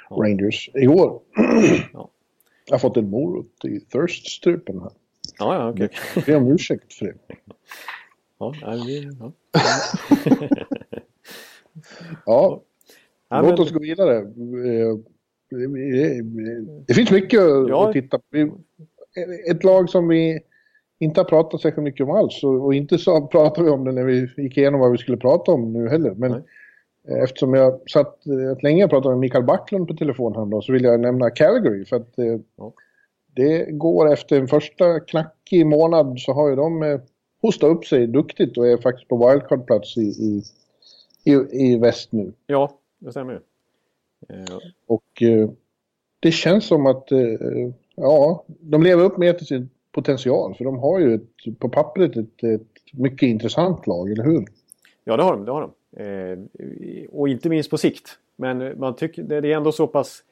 Rangers 0.10 0.70
igår. 0.74 1.22
Ja. 1.94 2.10
Jag 2.66 2.74
har 2.74 2.80
fått 2.80 2.98
en 2.98 3.10
morot 3.10 3.66
i 3.66 3.80
thirst-strupen 3.80 4.80
här. 4.80 4.92
Ja, 5.40 5.56
ja, 5.56 5.70
okej. 5.70 5.90
Jag 6.16 6.24
ber 6.26 6.36
om 6.38 6.48
ursäkt 6.52 6.94
för 6.94 7.06
det. 7.06 7.14
Ja, 8.40 8.54
vi- 8.86 9.10
ja. 9.20 9.32
Ja, 12.26 12.62
Ja, 13.30 13.42
Låt 13.42 13.50
men- 13.52 13.60
oss 13.60 13.72
gå 13.72 13.80
vidare. 13.80 14.22
Det- 16.88 16.94
finns 16.94 17.12
mycket 17.12 17.40
att 17.42 17.70
Ja. 17.70 17.88
att 17.88 17.94
titta 17.94 18.18
på. 18.20 18.58
Ett 19.52 19.64
lag 19.64 19.90
som 19.90 20.08
vi 20.08 20.40
inte 21.00 21.20
har 21.20 21.26
pratat 21.26 21.62
särskilt 21.62 21.84
mycket 21.84 22.04
om 22.08 22.12
alls 22.12 22.44
och 22.44 22.74
inte 22.74 22.98
så 22.98 23.28
pratade 23.28 23.66
vi 23.66 23.70
om 23.72 23.84
det 23.84 23.92
när 23.92 24.04
vi 24.04 24.30
gick 24.38 24.58
igenom 24.58 24.80
vad 24.80 24.92
vi 24.92 24.98
skulle 24.98 25.18
prata 25.18 25.52
om 25.52 25.74
nu 25.74 25.90
heller. 25.90 26.14
Men 26.14 26.32
Nej. 26.32 26.42
Eh, 27.10 27.24
eftersom 27.24 27.54
jag 27.54 27.90
satt 27.90 28.28
eh, 28.28 28.64
länge 28.64 28.84
och 28.84 28.90
pratade 28.90 29.16
med 29.16 29.20
Mikael 29.20 29.44
Backlund 29.44 29.88
på 29.88 29.94
telefon 29.94 30.36
här 30.36 30.46
då, 30.46 30.62
så 30.62 30.74
vill 30.74 30.84
jag 30.84 31.00
nämna 31.00 31.30
Calgary. 31.30 31.86
För 31.86 31.96
att 31.96 32.20
eh, 32.20 32.40
Ja. 32.56 32.74
det 33.36 33.72
går 33.72 34.14
efter 34.14 34.40
en 34.40 34.48
första 34.48 35.00
knackig 35.00 35.66
månad 35.66 36.20
så 36.20 36.34
har 36.34 36.50
ju 36.50 36.56
de 36.56 36.84
eh, 36.84 37.00
hostat 37.42 37.70
upp 37.70 37.86
sig 37.86 38.08
duktigt 38.08 38.58
och 38.58 38.68
är 38.68 38.78
faktiskt 38.78 39.08
på 39.08 39.18
wildcard-plats 39.18 39.98
i, 39.98 40.02
i, 40.02 40.44
i, 41.24 41.34
i 41.52 41.78
väst 41.78 42.12
nu. 42.12 42.34
Ja, 42.48 42.72
det 43.00 43.12
stämmer 43.12 43.34
ju. 43.34 43.40
Och 44.88 45.22
eh, 45.22 45.50
det 46.20 46.32
känns 46.32 46.66
som 46.66 46.86
att 46.86 47.12
eh, 47.12 47.20
ja, 47.96 48.44
de 48.48 48.84
lever 48.84 49.04
upp 49.04 49.18
mer 49.18 49.34
till 49.34 49.48
sin 49.48 49.70
potential. 49.92 50.56
För 50.56 50.66
de 50.66 50.78
har 50.80 51.00
ju 51.00 51.16
ett, 51.16 51.60
på 51.60 51.70
pappret 51.70 52.18
ett, 52.18 52.44
ett 52.44 52.94
mycket 52.94 53.28
intressant 53.28 53.88
lag, 53.88 54.12
eller 54.12 54.24
hur? 54.24 54.46
Ja, 55.04 55.18
det 55.18 55.24
har 55.24 55.34
de. 55.34 55.46
Det 55.46 55.52
har 55.52 55.62
de. 55.62 55.72
Eh, 56.00 56.40
och 57.12 57.30
inte 57.30 57.50
minst 57.50 57.70
på 57.70 57.78
sikt. 57.78 58.20
Men 58.36 58.80
man 58.80 58.96
tycker 58.96 59.24
det 59.24 59.36
är 59.38 59.46
ändå 59.46 59.72
så 59.72 59.88
pass, 59.88 60.24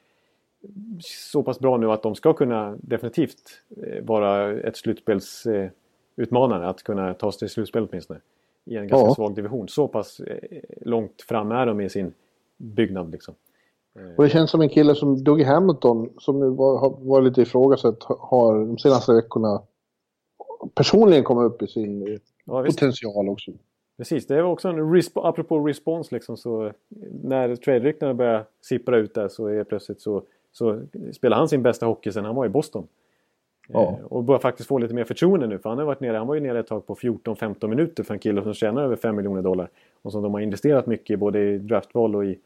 så 1.00 1.42
pass 1.42 1.58
bra 1.58 1.76
nu 1.76 1.90
att 1.90 2.02
de 2.02 2.14
ska 2.14 2.32
kunna 2.32 2.76
definitivt 2.80 3.62
eh, 3.82 4.04
vara 4.04 4.52
ett 4.60 4.76
slutspelsutmanare. 4.76 6.64
Eh, 6.64 6.68
att 6.70 6.82
kunna 6.82 7.14
ta 7.14 7.32
sig 7.32 7.38
till 7.38 7.48
slutspel 7.50 7.88
åtminstone. 7.90 8.20
I 8.64 8.76
en 8.76 8.88
ganska 8.88 9.08
Ja. 9.08 9.14
svag 9.14 9.34
division. 9.34 9.68
Så 9.68 9.88
pass 9.88 10.20
långt 10.80 11.22
fram 11.22 11.50
är 11.52 11.66
de 11.66 11.80
i 11.80 11.88
sin 11.90 12.12
byggnad 12.56 13.12
liksom. 13.12 13.34
Och 14.16 14.24
det 14.24 14.30
känns 14.30 14.50
som 14.50 14.60
en 14.60 14.68
kille 14.68 14.94
som 14.94 15.24
Dougie 15.24 15.46
Hamilton, 15.46 16.10
som 16.18 16.40
nu 16.40 16.48
var, 16.50 16.78
har 16.78 16.90
varit 17.00 17.24
lite 17.24 17.42
ifrågasatt, 17.42 18.02
har 18.02 18.58
de 18.58 18.78
senaste 18.78 19.12
veckorna 19.14 19.62
personligen 20.74 21.24
kommit 21.24 21.52
upp 21.52 21.62
i 21.62 21.66
sin 21.66 22.18
Ja, 22.44 22.64
potential 22.64 23.28
också. 23.28 23.50
Precis, 23.98 24.26
det 24.26 24.42
var 24.42 24.50
också 24.50 24.68
en 24.68 24.94
resp- 24.94 25.20
apropå 25.28 25.58
respons 25.58 26.12
liksom 26.12 26.36
så 26.36 26.72
när 27.22 27.56
trade-ryktena 27.56 28.14
börjar 28.14 28.44
sippra 28.60 28.96
ut 28.96 29.14
där 29.14 29.28
så 29.28 29.46
är 29.46 29.64
plötsligt 29.64 30.00
så, 30.00 30.22
så 30.52 30.80
spelar 31.12 31.36
han 31.36 31.48
sin 31.48 31.62
bästa 31.62 31.86
hockey 31.86 32.12
sen 32.12 32.24
han 32.24 32.34
var 32.34 32.46
i 32.46 32.48
Boston. 32.48 32.86
Ja. 33.68 33.82
Eh, 34.00 34.04
och 34.06 34.24
börjar 34.24 34.38
faktiskt 34.38 34.68
få 34.68 34.78
lite 34.78 34.94
mer 34.94 35.04
förtroende 35.04 35.46
nu 35.46 35.58
för 35.58 35.68
han 35.68 35.78
har 35.78 35.84
varit 35.84 36.00
nere, 36.00 36.16
han 36.16 36.26
var 36.26 36.34
ju 36.34 36.40
nere 36.40 36.58
ett 36.60 36.66
tag 36.66 36.86
på 36.86 36.94
14-15 36.94 37.68
minuter 37.68 38.02
för 38.02 38.14
en 38.14 38.20
kille 38.20 38.42
som 38.42 38.54
tjänar 38.54 38.82
över 38.82 38.96
5 38.96 39.16
miljoner 39.16 39.42
dollar. 39.42 39.68
Och 40.02 40.12
som 40.12 40.22
de 40.22 40.34
har 40.34 40.40
investerat 40.40 40.86
mycket 40.86 41.18
både 41.18 41.40
i 41.40 41.58
draftval 41.58 42.16
och 42.16 42.24
i, 42.24 42.38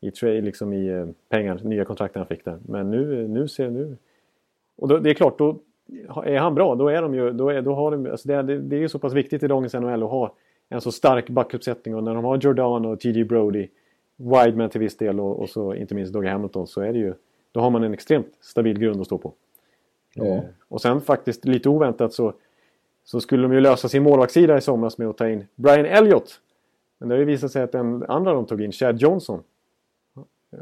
i, 0.00 0.10
trade, 0.10 0.40
liksom 0.40 0.72
i 0.72 0.88
eh, 0.88 1.06
pengar, 1.28 1.60
nya 1.64 1.84
kontrakt 1.84 2.16
han 2.16 2.26
fick 2.26 2.44
där. 2.44 2.58
Men 2.68 2.90
nu, 2.90 3.28
nu 3.28 3.48
ser 3.48 3.70
nu... 3.70 3.96
Och 4.76 4.88
då, 4.88 4.98
det 4.98 5.10
är 5.10 5.14
klart, 5.14 5.38
då 5.38 5.56
är 6.24 6.38
han 6.38 6.54
bra, 6.54 6.74
då 6.74 6.88
är 6.88 7.02
de 7.02 7.14
ju, 7.14 7.30
då, 7.32 7.48
är, 7.50 7.62
då 7.62 7.74
har 7.74 7.90
de, 7.90 8.06
alltså 8.10 8.28
det, 8.28 8.34
är- 8.34 8.42
det, 8.42 8.58
det 8.58 8.76
är 8.76 8.80
ju 8.80 8.88
så 8.88 8.98
pass 8.98 9.12
viktigt 9.12 9.42
i 9.42 9.46
dagens 9.46 9.74
NHL 9.74 10.02
att 10.02 10.10
ha 10.10 10.32
en 10.72 10.80
så 10.80 10.92
stark 10.92 11.30
backuppsättning 11.30 11.94
och 11.94 12.04
när 12.04 12.14
de 12.14 12.24
har 12.24 12.38
Jordan 12.38 12.86
och 12.86 13.00
TJ 13.00 13.24
Brody, 13.24 13.68
Wideman 14.16 14.70
till 14.70 14.80
viss 14.80 14.96
del 14.96 15.20
och, 15.20 15.40
och 15.40 15.50
så 15.50 15.74
inte 15.74 15.94
minst 15.94 16.12
Dougie 16.12 16.30
Hamilton 16.30 16.66
så 16.66 16.80
är 16.80 16.92
det 16.92 16.98
ju, 16.98 17.14
då 17.52 17.60
har 17.60 17.70
man 17.70 17.84
en 17.84 17.94
extremt 17.94 18.26
stabil 18.40 18.78
grund 18.78 19.00
att 19.00 19.06
stå 19.06 19.18
på. 19.18 19.32
Ja. 20.14 20.24
Eh, 20.24 20.40
Och 20.68 20.80
sen 20.80 21.00
faktiskt 21.00 21.44
lite 21.44 21.68
oväntat 21.68 22.12
så, 22.12 22.32
så 23.04 23.20
skulle 23.20 23.42
de 23.42 23.52
ju 23.52 23.60
lösa 23.60 23.88
sin 23.88 24.02
målvaktssida 24.02 24.56
i 24.56 24.60
somras 24.60 24.98
med 24.98 25.08
att 25.08 25.16
ta 25.18 25.28
in 25.28 25.46
Brian 25.54 25.86
Elliott. 25.86 26.40
Men 26.98 27.08
det 27.08 27.14
har 27.14 27.18
ju 27.18 27.24
visat 27.24 27.52
sig 27.52 27.62
att 27.62 27.72
den 27.72 28.02
andra 28.02 28.32
de 28.32 28.46
tog 28.46 28.62
in, 28.62 28.72
Chad 28.72 28.98
Johnson, 29.00 29.42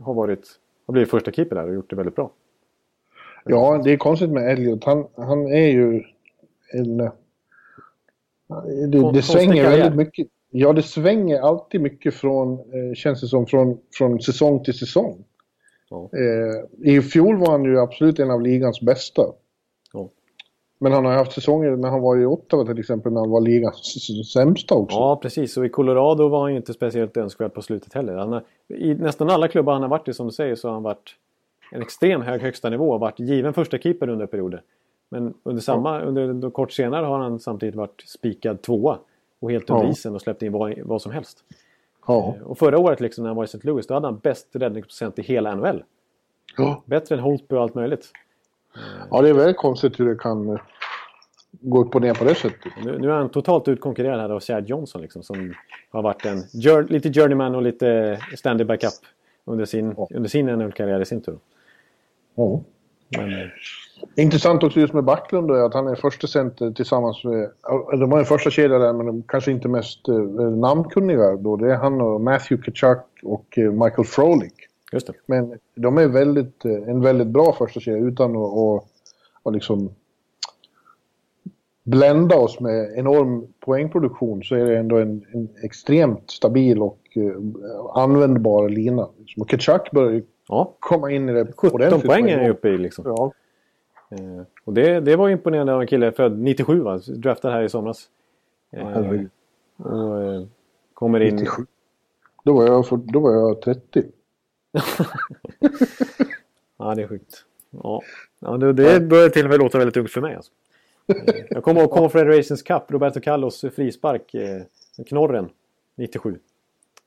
har, 0.01 0.14
varit, 0.14 0.49
har 0.87 0.92
blivit 0.92 1.11
första 1.11 1.33
keeper 1.33 1.57
där 1.57 1.68
och 1.68 1.75
gjort 1.75 1.90
det 1.90 1.96
väldigt 1.96 2.16
bra. 2.16 2.31
Ja, 3.44 3.81
det 3.85 3.92
är 3.92 3.96
konstigt 3.96 4.31
med 4.31 4.53
Elliot. 4.53 4.85
Han, 4.85 5.07
han 5.16 5.46
är 5.46 5.68
ju 5.68 6.05
en... 6.73 7.11
Det, 8.88 9.00
Kon- 9.00 9.14
det 9.14 9.22
svänger 9.22 9.70
väldigt 9.70 9.96
mycket. 9.96 10.28
Ja, 10.50 10.72
det 10.72 10.82
svänger 10.82 11.40
alltid 11.40 11.80
mycket 11.80 12.14
från, 12.14 12.52
eh, 12.52 12.94
känns 12.94 13.20
det 13.20 13.26
som, 13.26 13.46
från, 13.46 13.78
från 13.94 14.20
säsong 14.20 14.64
till 14.64 14.78
säsong. 14.78 15.24
Ja. 15.90 16.10
Eh, 16.12 16.94
I 16.94 17.00
fjol 17.00 17.36
var 17.36 17.50
han 17.50 17.64
ju 17.64 17.78
absolut 17.80 18.18
en 18.18 18.30
av 18.30 18.42
ligans 18.42 18.80
bästa. 18.80 19.22
Ja. 19.92 20.08
Men 20.78 20.92
han 20.92 21.04
har 21.04 21.12
haft 21.12 21.32
säsonger 21.32 21.76
när 21.76 21.88
han 21.88 22.00
var 22.00 22.16
i 22.16 22.26
Ottawa 22.26 22.64
till 22.64 22.78
exempel, 22.78 23.12
när 23.12 23.20
han 23.20 23.30
var 23.30 23.40
ligans 23.40 24.32
sämsta 24.32 24.74
också. 24.74 24.96
Ja, 24.96 25.16
precis. 25.22 25.56
Och 25.56 25.66
i 25.66 25.68
Colorado 25.68 26.28
var 26.28 26.40
han 26.40 26.50
ju 26.50 26.56
inte 26.56 26.72
speciellt 26.72 27.16
önskvärd 27.16 27.54
på 27.54 27.62
slutet 27.62 27.92
heller. 27.92 28.14
Har, 28.14 28.42
I 28.68 28.94
nästan 28.94 29.30
alla 29.30 29.48
klubbar 29.48 29.72
han 29.72 29.82
har 29.82 29.88
varit 29.88 30.08
i, 30.08 30.14
som 30.14 30.26
du 30.26 30.32
säger, 30.32 30.54
så 30.54 30.68
har 30.68 30.72
han 30.72 30.82
varit 30.82 31.14
en 31.72 31.82
extrem 31.82 32.22
hög 32.22 32.40
högsta 32.40 32.70
nivå 32.70 32.90
och 32.90 33.00
varit 33.00 33.20
given 33.20 33.52
första 33.54 33.78
keeper 33.78 34.08
under 34.08 34.26
perioder. 34.26 34.62
Men 35.12 35.35
under 35.42 35.62
samma, 35.62 36.01
under 36.01 36.29
en 36.29 36.51
kort 36.51 36.73
senare 36.73 37.07
har 37.07 37.18
han 37.18 37.38
samtidigt 37.40 37.75
varit 37.75 38.05
spikad 38.07 38.62
tvåa 38.62 38.99
och 39.40 39.51
helt 39.51 39.70
under 39.70 39.85
Ja. 39.85 39.90
isen 39.90 40.14
och 40.14 40.20
släppt 40.23 40.42
in 40.42 40.53
vad, 40.53 40.79
vad 40.85 41.03
som 41.03 41.12
helst. 41.12 41.44
Ja. 42.07 42.37
Och 42.44 42.59
förra 42.59 42.79
året 42.79 43.01
liksom, 43.01 43.23
när 43.25 43.29
han 43.29 43.37
var 43.37 43.44
i 43.44 43.46
St. 43.46 43.59
Louis, 43.62 43.87
då 43.87 43.94
hade 43.94 44.07
han 44.07 44.18
bäst 44.18 44.49
räddningsprocent 44.53 45.18
i 45.18 45.23
hela 45.23 45.55
NHL. 45.55 45.85
Ja. 46.57 46.83
Bättre 46.87 47.14
än 47.14 47.20
Holtby 47.20 47.57
och 47.57 47.62
allt 47.62 47.75
möjligt. 47.75 48.12
ja, 49.11 49.23
det 49.23 49.29
är 49.29 49.35
väldigt 49.35 49.57
konstigt 49.57 50.01
hur 50.01 50.09
det 50.09 50.14
kan 50.16 50.49
eh, 50.49 50.61
gå 51.51 51.81
upp 51.85 51.94
och 51.94 52.01
ner 52.03 52.14
på 52.14 52.25
det 52.25 52.35
sättet. 52.35 52.73
Nu, 52.85 52.99
nu 52.99 53.09
är 53.11 53.14
han 53.14 53.29
totalt 53.29 53.68
utkonkurrerad 53.68 54.20
här 54.20 54.31
av 54.31 54.40
Chad 54.40 54.68
Johnson 54.68 55.03
liksom, 55.03 55.23
som 55.23 55.55
har 55.90 56.03
varit 56.03 56.27
en 56.27 56.42
jour, 56.62 56.87
lite 56.88 57.12
journeyman 57.12 57.55
och 57.55 57.62
lite 57.62 58.18
standard 58.37 58.66
backup 58.66 58.92
under 59.44 59.64
sin, 59.64 59.94
Ja. 59.96 60.07
under 60.11 60.29
sin 60.29 60.46
NHL-karriär 60.46 61.01
i 61.01 61.05
sin 61.07 61.20
tur. 61.20 61.38
Ja. 62.35 62.61
Men, 63.16 63.33
eh, 63.33 63.49
Intressant 64.16 64.62
också 64.62 64.81
just 64.81 64.92
med 64.92 65.05
Backlund 65.05 65.51
är 65.51 65.64
att 65.64 65.75
han 65.75 65.87
är 65.87 65.94
första 65.94 66.27
center 66.27 66.70
tillsammans 66.70 67.25
med... 67.25 67.51
De 67.90 68.12
har 68.12 68.18
en 68.18 68.25
första 68.25 68.51
kedja 68.51 68.79
där 68.79 68.92
men 68.92 69.07
de 69.07 69.23
kanske 69.23 69.51
inte 69.51 69.68
mest 69.68 70.09
eh, 70.09 70.14
namnkunniga 70.51 71.37
då. 71.37 71.57
Det 71.57 71.73
är 71.73 71.77
han 71.77 72.01
och 72.01 72.20
Matthew 72.20 72.62
Kachuk 72.64 73.05
och 73.23 73.59
eh, 73.59 73.73
Michael 73.73 74.05
Frolik. 74.05 74.54
just 74.92 75.06
det. 75.06 75.13
Men 75.27 75.58
de 75.75 75.98
är 75.98 76.08
väldigt, 76.08 76.65
en 76.65 77.00
väldigt 77.00 77.27
bra 77.27 77.52
första 77.52 77.81
kedja 77.81 77.98
utan 77.98 78.37
att, 78.37 78.52
att, 78.58 78.85
att 79.42 79.54
liksom 79.54 79.90
blända 81.83 82.37
oss 82.37 82.61
med 82.61 82.98
enorm 82.98 83.46
poängproduktion 83.61 84.42
så 84.42 84.54
är 84.54 84.65
det 84.65 84.79
ändå 84.79 84.98
en, 84.98 85.25
en 85.33 85.48
extremt 85.63 86.31
stabil 86.31 86.83
och 86.83 87.00
användbar 87.94 88.69
lina. 88.69 89.08
Och 89.37 89.48
Kachuk 89.48 89.90
börjar 89.92 90.23
Ja, 90.51 90.75
komma 90.79 91.11
in 91.11 91.29
i 91.29 91.33
det 91.33 91.53
17 91.57 91.71
ordentligt 91.75 92.07
poäng 92.07 92.31
är 92.31 92.38
han 92.38 92.51
uppe 92.51 92.69
i 92.69 92.79
liksom. 92.79 93.05
Ja. 93.07 93.33
Eh, 94.11 94.42
och 94.65 94.73
det, 94.75 95.01
det 95.01 95.17
var 95.17 95.29
imponerande 95.29 95.75
av 95.75 95.81
en 95.81 95.87
kille 95.87 96.13
född 96.13 96.38
97 96.38 96.81
va? 96.81 97.01
Draftad 97.07 97.51
här 97.51 97.63
i 97.63 97.69
somras. 97.69 98.09
Eh, 98.73 98.87
herregud. 98.88 99.31
och 99.77 100.23
eh, 100.23 100.42
kommer 100.94 101.21
in... 101.21 101.37
97. 101.37 101.67
Då 102.44 102.53
var 102.53 102.65
jag, 102.67 102.87
för, 102.87 102.96
då 102.96 103.21
var 103.21 103.33
jag 103.33 103.61
30. 103.63 104.05
Ja, 106.79 106.94
det 106.94 107.03
är 107.03 107.07
sjukt. 107.09 107.44
Ja, 107.71 108.03
ja 108.38 108.57
det, 108.57 108.73
det 108.73 109.01
börjar 109.01 109.29
till 109.29 109.44
och 109.44 109.51
med 109.51 109.59
låta 109.59 109.79
väldigt 109.79 109.96
ungt 109.96 110.11
för 110.11 110.21
mig 110.21 110.35
alltså. 110.35 110.53
Eh, 111.07 111.44
jag 111.51 111.65
kommer 111.65 111.81
ihåg 111.81 111.90
Confederations 111.90 112.63
Cup, 112.63 112.83
Roberto 112.88 113.21
Carlos 113.21 113.61
frispark, 113.61 114.35
eh, 114.35 114.63
knorren, 115.07 115.48
97. 115.96 116.38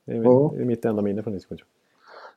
Det 0.06 0.12
är, 0.12 0.24
Ja. 0.24 0.52
det 0.56 0.62
är 0.62 0.66
mitt 0.66 0.86
enda 0.86 1.02
minne 1.02 1.24
från 1.24 1.34
97. 1.34 1.58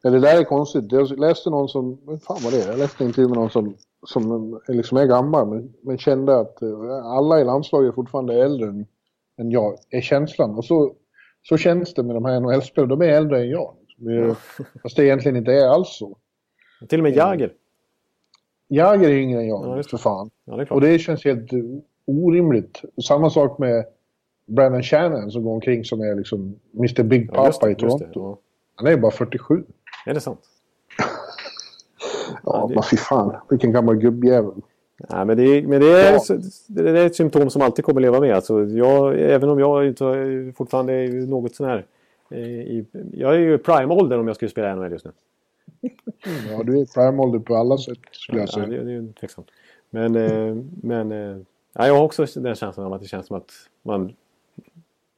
Ja, 0.03 0.11
det 0.11 0.20
där 0.20 0.40
är 0.40 0.44
konstigt. 0.44 0.92
Jag 0.92 1.18
läste 1.18 1.51
någon 1.51 1.68
som, 1.68 1.99
vad 2.05 2.22
fan 2.22 2.38
var 2.44 2.51
det? 2.51 2.59
Jag 2.66 2.78
läste 2.78 3.05
en 3.05 3.09
intervju 3.09 3.28
med 3.28 3.38
någon 3.38 3.51
som, 3.51 3.74
som 4.07 4.61
liksom 4.68 4.99
är 4.99 5.07
gammal 5.07 5.49
men, 5.49 5.72
men 5.82 5.99
kände 5.99 6.40
att 6.40 6.62
eh, 6.62 7.05
alla 7.05 7.40
i 7.40 7.44
landslaget 7.44 7.88
är 7.88 7.94
fortfarande 7.94 8.42
äldre 8.42 8.68
än, 8.68 8.86
än 9.38 9.51
jag, 9.51 9.76
är 9.90 10.01
känslan. 10.01 10.55
Och 10.55 10.64
så, 10.64 10.94
så 11.42 11.57
känns 11.57 11.94
det 11.94 12.03
med 12.03 12.16
de 12.16 12.24
här 12.24 12.40
NHL-spelarna, 12.40 12.97
de 12.97 13.05
är 13.05 13.09
äldre 13.12 13.40
än 13.40 13.49
jag. 13.51 13.74
Är- 14.01 14.36
Fast 14.82 14.97
det 14.97 15.05
egentligen 15.05 15.36
inte 15.36 15.53
är 15.53 15.68
alls 15.68 15.88
så. 15.99 16.16
Till 16.88 16.99
och 16.99 17.03
med 17.03 17.16
Jagr. 17.16 17.53
Jag 18.68 19.05
är 19.05 19.11
yngre 19.11 19.40
än 19.40 19.49
jag, 19.49 19.78
Ja, 19.78 19.82
för 19.90 19.97
fan. 19.97 20.30
Ja, 20.44 20.57
det 20.57 20.62
är. 20.62 20.72
Och 20.72 20.80
det 20.80 20.99
känns 20.99 21.24
helt 21.24 21.53
eh, 21.53 21.59
orimligt. 22.07 22.82
Samma 23.07 23.30
sak 23.30 23.59
med 23.59 23.84
Brandon 24.47 24.82
Shannon 24.82 25.30
som 25.30 25.42
går 25.42 25.53
omkring 25.55 25.84
som 25.84 26.01
är 26.01 26.14
liksom 26.14 26.59
Mr 26.74 27.03
Big 27.03 27.30
Ja, 27.32 27.44
Papa 27.51 27.66
det, 27.66 27.72
i. 27.72 27.74
Toronto. 27.74 28.07
Ja. 28.14 28.38
Han 28.74 28.86
är 28.86 28.90
ju 28.90 28.97
bara 28.97 29.11
47. 29.11 29.64
Är 30.07 30.15
det 30.15 30.21
sant? 30.21 30.41
Ja, 32.45 32.67
det- 32.69 32.75
men 32.75 32.83
fy 32.91 32.97
fan. 32.97 33.37
Vilken 33.51 33.73
gammal 33.73 33.97
gubbjävel. 33.97 34.53
Nej, 35.11 35.25
men 35.25 35.37
det, 35.37 35.43
är- 35.43 35.63
men 35.67 35.81
det, 35.81 35.87
är, 36.03 36.13
Ja. 36.13 36.39
det 36.69 36.91
är 37.01 37.07
ett 37.07 37.15
symptom 37.17 37.51
som 37.51 37.63
alltid 37.63 37.85
kommer 37.85 38.01
leva 38.01 38.21
med. 38.21 38.35
Alltså, 38.35 38.65
jag, 38.65 39.21
även 39.21 39.49
om 39.49 39.59
jag 39.59 39.87
inte 39.87 40.53
fortfarande 40.57 40.93
är 40.93 41.09
något 41.27 41.55
sån 41.55 41.67
här... 41.67 41.87
eh, 42.31 42.39
I, 42.41 42.87
jag 43.13 43.35
är 43.35 43.39
ju 43.39 43.55
i 43.55 43.59
prime-åldern 43.59 44.21
om 44.21 44.27
jag 44.27 44.37
skulle 44.37 44.51
spela 44.51 44.75
NHL 44.75 44.93
just 44.93 45.05
nu. 45.05 45.13
Ja, 46.51 46.63
du 46.63 46.81
är 46.81 46.85
prime-ålder 46.87 47.39
på 47.39 47.57
alla 47.57 47.79
sätt 47.79 47.99
skulle 48.11 48.39
jag 48.39 48.49
Ja, 48.49 48.53
säga. 48.53 48.67
det, 48.67 48.77
det 48.85 48.91
är 48.91 48.95
ju 48.95 49.13
tveksamt. 49.21 49.51
Men, 49.91 50.17
eh, 50.17 50.57
men 50.83 51.13
eh, 51.13 51.37
ja, 51.73 51.87
jag 51.87 51.95
har 51.95 52.03
också 52.05 52.27
den 52.35 52.55
känslan 52.55 52.93
att 52.93 53.01
det 53.03 53.07
känns 53.09 53.27
som 53.27 53.37
att 53.37 53.51
man, 53.83 54.13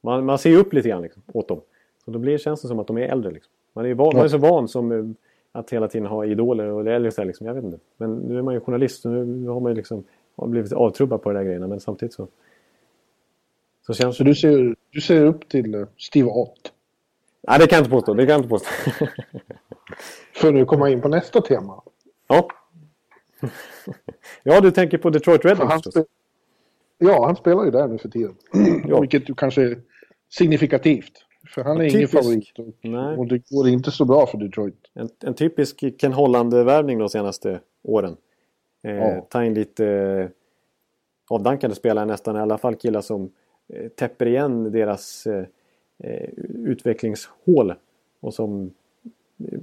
man, 0.01 0.25
man 0.25 0.37
ser 0.37 0.57
upp 0.57 0.73
lite 0.73 0.89
grann 0.89 1.01
liksom, 1.01 1.21
åt 1.33 1.47
dem. 1.47 1.61
Så 2.05 2.11
då 2.11 2.19
blir 2.19 2.37
känns 2.37 2.61
det 2.61 2.67
som 2.67 2.79
att 2.79 2.87
de 2.87 2.97
är 2.97 3.01
äldre. 3.01 3.31
Liksom. 3.31 3.51
Man, 3.79 3.85
är 3.85 3.93
van, 3.93 4.15
man 4.15 4.25
är 4.25 4.29
så 4.29 4.37
van 4.37 4.67
som 4.67 4.91
eh, 4.91 5.05
att 5.51 5.69
hela 5.69 5.87
tiden 5.87 6.07
ha 6.07 6.25
idoler 6.25 6.65
och 6.65 6.87
eller 6.87 7.09
så 7.09 7.23
liksom, 7.23 7.47
jag 7.47 7.53
vet 7.53 7.63
inte. 7.63 7.79
Men 7.97 8.15
nu 8.15 8.37
är 8.37 8.41
man 8.41 8.53
ju 8.53 8.59
journalist 8.59 9.05
och 9.05 9.11
nu 9.11 9.47
har 9.47 9.59
man 9.59 9.71
ju 9.71 9.75
liksom 9.75 10.03
har 10.35 10.47
blivit 10.47 10.73
avtrubbad 10.73 11.21
på 11.21 11.29
de 11.29 11.37
där 11.37 11.45
grejerna. 11.45 11.67
Men 11.67 11.79
samtidigt 11.79 12.13
så, 12.13 12.27
så 13.85 13.93
känns 13.93 14.17
Så 14.17 14.23
du 14.23 14.35
ser, 14.35 14.75
du 14.91 15.01
ser 15.01 15.25
upp 15.25 15.49
till 15.49 15.75
eh, 15.75 15.87
Steve 15.97 16.29
Ott. 16.29 16.73
Nej, 17.47 17.59
det 17.59 17.67
kan 17.67 17.77
jag 17.77 17.81
inte 17.81 17.91
påstå. 17.91 18.13
Det 18.13 18.25
kan 18.25 18.31
jag 18.31 18.39
inte 18.39 18.49
påstå. 18.49 18.69
För 20.35 20.51
nu 20.51 20.65
komma 20.65 20.89
in 20.89 21.01
på 21.01 21.07
nästa 21.07 21.41
tema. 21.41 21.81
ja. 22.27 22.47
ja, 24.43 24.61
du 24.61 24.71
tänker 24.71 24.97
på 24.97 25.09
Detroit 25.09 25.45
Red 25.45 25.57
Wings 25.57 25.73
förstås. 25.73 26.05
ja, 26.97 27.25
han 27.25 27.35
spelar 27.35 27.65
ju 27.65 27.71
där 27.71 27.87
nu 27.87 27.97
för 27.97 28.09
tiden. 28.09 28.35
Ja. 28.87 28.99
Vilket 28.99 29.37
kanske 29.37 29.61
är 29.61 29.81
signifikativt. 30.29 31.25
För 31.49 31.63
han 31.63 31.77
är 31.77 31.81
ingen 31.81 31.91
Typisk. 31.93 32.13
favorit. 32.13 32.59
Och, 32.59 32.67
Nej. 32.89 33.17
och 33.17 33.27
det 33.27 33.49
går 33.49 33.67
inte 33.67 33.91
så 33.91 34.05
bra 34.05 34.27
för 34.27 34.37
Detroit. 34.37 34.75
En, 34.93 35.09
en 35.23 35.33
typisk 35.33 35.83
Ken 36.01 36.13
Holland-värvning 36.13 36.99
de 36.99 37.09
senaste 37.09 37.59
åren. 37.83 38.17
Eh, 38.83 38.95
Ja. 38.95 39.21
Ta 39.29 39.43
in 39.43 39.53
lite 39.53 39.85
eh, 39.87 40.29
avdankade 41.29 41.75
spelare 41.75 42.05
nästan, 42.05 42.35
i 42.35 42.39
alla 42.39 42.57
fall 42.57 42.75
killar 42.75 43.01
som 43.01 43.31
eh, 43.73 43.87
täpper 43.89 44.25
igen 44.25 44.71
deras 44.71 45.27
eh, 45.27 45.45
eh, 46.03 46.29
utvecklingshål. 46.65 47.73
Och 48.19 48.33
som 48.33 48.71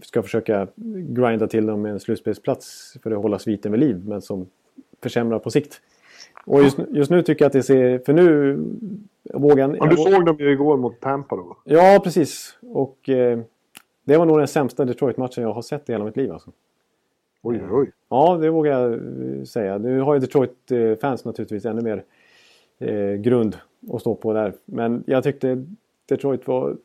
ska 0.03 0.22
försöka 0.22 0.68
grinda 1.09 1.47
till 1.47 1.66
dem 1.66 1.82
med 1.82 1.93
en 1.93 2.01
slutspelsplats 2.01 2.97
för 3.03 3.11
att 3.11 3.22
hålla 3.22 3.39
sviten 3.39 3.72
vid 3.72 3.80
liv, 3.80 4.03
men 4.07 4.22
som 4.22 4.47
försämrar 5.03 5.39
på 5.39 5.51
sikt. 5.51 5.80
Och 6.47 6.62
just, 6.62 6.78
nu- 6.78 6.88
just 6.90 7.11
nu 7.11 7.22
tycker 7.22 7.44
jag 7.44 7.47
att 7.47 7.53
det 7.53 7.62
ser... 7.62 7.99
För 7.99 8.12
nu 8.12 8.57
vågar 9.34 9.59
jag... 9.68 9.78
Men 9.78 9.88
du 9.88 9.97
såg 9.97 10.26
dem 10.26 10.36
ju 10.38 10.53
igår 10.53 10.76
mot 10.76 11.01
Tampa 11.01 11.36
då? 11.36 11.57
Ja, 11.64 12.01
precis. 12.05 12.59
Och 12.62 13.09
eh, 13.09 13.38
det 14.05 14.16
var 14.16 14.26
nog 14.26 14.38
den 14.38 14.49
sämsta 14.49 14.84
Detroit-matchen 14.84 15.42
jag 15.42 15.53
har 15.53 15.62
sett 15.62 15.88
i 15.88 15.92
hela 15.92 16.05
mitt 16.05 16.16
liv. 16.16 16.32
Alltså. 16.32 16.51
Oj, 17.42 17.62
oj. 17.70 17.90
Ja, 18.09 18.38
det 18.40 18.51
vågar 18.51 18.80
jag 18.80 18.92
eh, 18.92 19.42
säga. 19.44 19.78
Nu 19.78 20.01
har 20.01 20.14
ju 20.14 20.20
Detroit-fans 20.20 21.24
naturligtvis 21.24 21.64
ännu 21.64 21.82
mer 21.82 22.05
eh, 22.78 23.14
grund 23.14 23.57
att 23.92 24.01
stå 24.01 24.14
på 24.14 24.32
där. 24.32 24.53
Men 24.64 25.05
jag 25.07 25.24
tyckte 25.24 25.64
Detroit 26.09 26.47
var... 26.47 26.76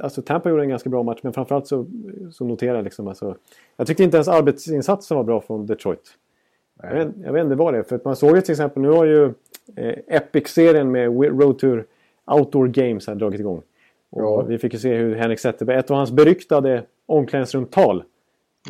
Alltså 0.00 0.22
Tampa 0.22 0.50
gjorde 0.50 0.62
en 0.62 0.68
ganska 0.68 0.90
bra 0.90 1.02
match, 1.02 1.20
men 1.22 1.32
framförallt 1.32 1.66
så, 1.66 1.86
så 2.32 2.44
noterar 2.44 2.74
jag 2.74 2.84
liksom... 2.84 3.08
Alltså, 3.08 3.36
jag 3.76 3.86
tyckte 3.86 4.04
inte 4.04 4.16
ens 4.16 4.28
arbetsinsatsen 4.28 5.16
var 5.16 5.24
bra 5.24 5.40
från 5.40 5.66
Detroit. 5.66 6.16
Jag 6.82 6.94
vet, 6.94 7.08
jag 7.24 7.32
vet 7.32 7.44
inte 7.44 7.54
vad 7.56 7.74
det 7.74 7.78
är. 7.78 7.82
För 7.82 7.96
att 7.96 8.04
man 8.04 8.16
såg 8.16 8.36
ju 8.36 8.40
till 8.42 8.52
exempel, 8.52 8.82
nu 8.82 8.88
har 8.90 9.04
ju 9.04 9.24
eh, 9.76 9.94
Epic-serien 10.08 10.90
med 10.90 11.06
Road 11.40 11.58
Tour 11.58 11.86
Outdoor 12.26 12.66
Games 12.68 13.06
här 13.06 13.14
dragit 13.14 13.40
igång. 13.40 13.62
Och 14.10 14.22
Ja. 14.22 14.42
Vi 14.42 14.58
fick 14.58 14.72
ju 14.72 14.78
se 14.78 14.94
hur 14.96 15.14
Henrik 15.16 15.38
Zetterberg, 15.40 15.76
ett 15.76 15.90
av 15.90 15.96
hans 15.96 16.10
beryktade 16.12 16.82
omklädningsrumtal. 17.06 18.04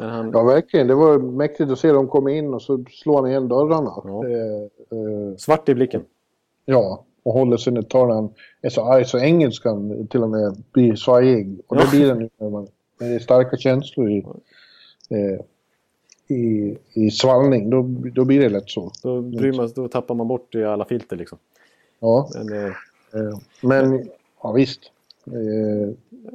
Han, 0.00 0.30
Ja, 0.34 0.42
verkligen. 0.42 0.86
Det 0.86 0.94
var 0.94 1.18
mäktigt 1.18 1.70
att 1.70 1.78
se 1.78 1.92
dem 1.92 2.08
komma 2.08 2.30
in 2.30 2.54
och 2.54 2.62
så 2.62 2.84
slår 2.90 3.16
han 3.16 3.26
igen 3.30 3.48
dörrarna. 3.48 3.92
Ja. 4.04 4.28
Eh, 4.28 4.62
eh, 4.98 5.36
Svart 5.36 5.68
i 5.68 5.74
blicken. 5.74 6.02
ja, 6.64 7.04
och 7.22 7.32
håller 7.32 7.56
sig 7.56 7.72
när 7.72 8.06
han 8.14 8.30
är 8.62 8.68
så 8.68 8.84
arg 8.84 9.04
så 9.04 9.18
engelskan 9.18 10.06
till 10.10 10.22
och 10.22 10.30
med 10.30 10.62
blir 10.72 10.94
svajig. 10.94 11.60
Och 11.66 11.76
det 11.76 11.82
Ja. 11.82 11.90
blir 11.90 12.06
den 12.08 12.20
ju 12.20 12.28
när, 12.38 12.50
man, 12.50 12.66
när 13.00 13.08
det 13.08 13.14
är 13.14 13.18
starka 13.18 13.56
känslor 13.56 14.10
i, 14.10 14.18
eh, 15.10 15.40
i, 16.30 16.78
i 16.92 17.10
svallning. 17.10 17.70
Då, 17.70 17.82
då 18.12 18.24
blir 18.24 18.40
det 18.40 18.48
lätt 18.48 18.70
så. 18.70 18.92
Då, 19.02 19.20
man, 19.56 19.70
då 19.74 19.88
tappar 19.88 20.14
man 20.14 20.28
bort 20.28 20.54
i 20.54 20.64
alla 20.64 20.84
filter 20.84 21.16
liksom. 21.16 21.38
Ja, 22.00 22.30
Men, 22.34 22.52
eh, 22.52 22.66
eh, 23.14 23.38
men 23.62 24.08
ja, 24.42 24.52
visst. 24.52 24.92
Eh, 25.26 25.94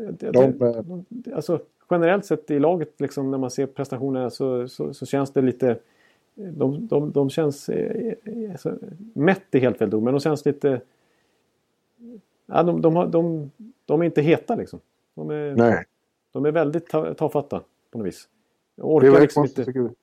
det, 0.09 0.31
de, 0.31 1.05
det, 1.09 1.33
alltså, 1.33 1.59
generellt 1.89 2.25
sett 2.25 2.51
i 2.51 2.59
laget, 2.59 3.01
liksom, 3.01 3.31
när 3.31 3.37
man 3.37 3.51
ser 3.51 3.65
prestationerna 3.65 4.29
så, 4.29 4.67
så, 4.67 4.93
så 4.93 5.05
känns 5.05 5.31
det 5.31 5.41
lite... 5.41 5.77
De, 6.35 6.87
de, 6.87 7.11
de 7.11 7.29
känns... 7.29 7.69
Eh, 7.69 8.13
eh, 8.23 8.51
alltså, 8.51 8.73
mätt 9.13 9.55
är 9.55 9.59
helt 9.59 9.77
fel 9.77 9.95
ord, 9.95 10.03
men 10.03 10.13
de 10.13 10.19
känns 10.19 10.45
lite... 10.45 10.81
Ja, 12.45 12.63
de, 12.63 12.81
de, 12.81 12.95
har, 12.95 13.07
de, 13.07 13.51
de 13.85 14.01
är 14.01 14.05
inte 14.05 14.21
heta 14.21 14.55
liksom. 14.55 14.79
De 15.15 15.29
är, 15.29 15.55
nej. 15.55 15.85
de 16.31 16.45
är 16.45 16.51
väldigt 16.51 16.87
ta, 16.87 17.13
tafatta 17.13 17.61
på 17.91 17.97
något 17.97 18.07
vis. 18.07 18.27
Jag 18.75 18.85
Det 18.85 18.93
orkar 18.93 19.07
väldigt 19.07 19.21
liksom 19.21 19.43
konstigt 19.43 19.67
inte... 19.67 19.93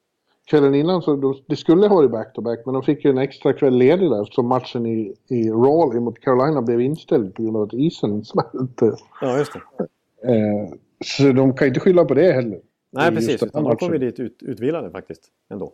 Kvällen 0.45 0.75
innan 0.75 1.03
så 1.03 1.17
de, 1.17 1.35
det 1.47 1.57
skulle 1.57 1.87
ha 1.87 1.97
varit 1.97 2.11
back-to-back 2.11 2.63
men 2.65 2.75
de 2.75 2.83
fick 2.83 3.05
ju 3.05 3.11
en 3.11 3.19
extra 3.19 3.53
kväll 3.53 3.75
ledig 3.75 4.11
där 4.11 4.23
eftersom 4.23 4.47
matchen 4.47 4.87
i, 4.87 5.15
i 5.29 5.51
Raleigh 5.51 6.01
mot 6.01 6.21
Carolina 6.21 6.63
blev 6.63 6.81
inställd 6.81 7.35
på 7.35 7.43
grund 7.43 7.57
av 7.57 7.63
att 7.63 7.73
isen 7.73 8.25
smälte. 8.25 8.97
Ja, 9.21 9.39
just 9.39 9.53
det. 9.53 9.85
Eh, 10.33 10.69
så 11.05 11.33
de 11.33 11.55
kan 11.55 11.69
inte 11.69 11.81
skylla 11.81 12.05
på 12.05 12.15
det 12.15 12.33
heller. 12.33 12.61
Nej, 12.91 13.11
precis. 13.11 13.43
Utan 13.43 13.65
de 13.65 13.77
kom 13.77 13.93
ju 13.93 13.99
dit 13.99 14.21
ut, 14.21 14.43
utvilade 14.43 14.91
faktiskt. 14.91 15.23
Ändå. 15.49 15.73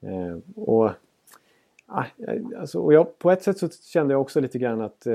Eh, 0.00 0.62
och, 0.62 0.90
ah, 1.86 2.04
alltså, 2.56 2.80
och 2.80 2.92
jag, 2.92 3.18
på 3.18 3.30
ett 3.30 3.42
sätt 3.42 3.58
så 3.58 3.68
kände 3.68 4.14
jag 4.14 4.20
också 4.20 4.40
lite 4.40 4.58
grann 4.58 4.80
att 4.80 5.06
eh, 5.06 5.14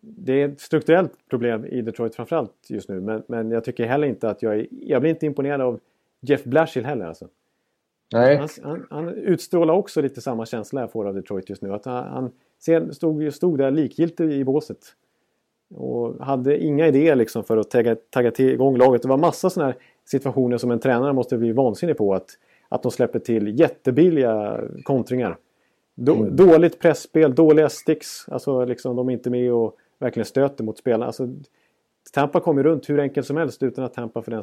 det 0.00 0.42
är 0.42 0.48
ett 0.48 0.60
strukturellt 0.60 1.12
problem 1.30 1.66
i 1.66 1.82
Detroit 1.82 2.14
framförallt 2.14 2.66
just 2.68 2.88
nu. 2.88 3.00
Men, 3.00 3.22
men 3.26 3.50
jag 3.50 3.64
tycker 3.64 3.86
heller 3.86 4.08
inte 4.08 4.30
att 4.30 4.42
jag 4.42 4.58
är, 4.58 4.66
Jag 4.70 5.00
blir 5.00 5.10
inte 5.10 5.26
imponerad 5.26 5.60
av 5.60 5.80
Jeff 6.28 6.44
Blashill 6.44 6.84
heller 6.84 7.06
alltså. 7.06 7.28
Nej, 8.12 8.36
Han, 8.36 8.48
han, 8.62 8.86
han 8.90 9.08
utstrålar 9.08 9.74
också 9.74 10.00
lite 10.00 10.20
samma 10.20 10.46
känsla 10.46 10.80
jag 10.80 10.92
får 10.92 11.08
av 11.08 11.14
Detroit 11.14 11.50
just 11.50 11.62
nu. 11.62 11.72
Att 11.72 11.84
han, 11.84 12.04
han 12.04 12.30
ser, 12.58 12.90
stod, 12.90 13.34
stod 13.34 13.58
där 13.58 13.70
likgiltig 13.70 14.32
i 14.32 14.44
båset. 14.44 14.78
Och 15.74 16.24
hade 16.26 16.58
inga 16.58 16.86
idéer 16.86 17.16
liksom 17.16 17.44
för 17.44 17.56
att 17.56 17.70
tagga, 17.70 17.96
tagga 18.10 18.30
till 18.30 18.48
igång 18.50 18.76
laget. 18.76 19.02
Det 19.02 19.08
var 19.08 19.16
massa 19.16 19.50
sådana 19.50 19.72
här 19.72 19.80
situationer 20.04 20.58
som 20.58 20.70
en 20.70 20.78
tränare 20.78 21.12
måste 21.12 21.38
bli 21.38 21.52
vansinnig 21.52 21.96
på. 21.96 22.14
Att, 22.14 22.30
att 22.68 22.82
de 22.82 22.92
släpper 22.92 23.18
till 23.18 23.60
jättebilliga 23.60 24.60
kontringar. 24.82 25.38
Då, 25.94 26.24
Dåligt 26.24 26.78
pressspel, 26.78 27.34
dåliga 27.34 27.68
sticks. 27.68 28.28
Alltså 28.28 28.64
liksom 28.64 28.96
de 28.96 29.08
är 29.08 29.12
inte 29.12 29.30
med 29.30 29.52
och 29.52 29.76
verkligen 29.98 30.26
stöter 30.26 30.64
mot 30.64 30.78
spelarna. 30.78 31.06
Alltså, 31.06 31.28
Tampa 32.12 32.40
kom 32.40 32.56
ju 32.56 32.62
runt 32.62 32.90
hur 32.90 33.00
enkelt 33.00 33.26
som 33.26 33.36
helst 33.36 33.62
utan 33.62 33.84
att 33.84 33.94
Tampa 33.94 34.22
för 34.22 34.30
den 34.30 34.42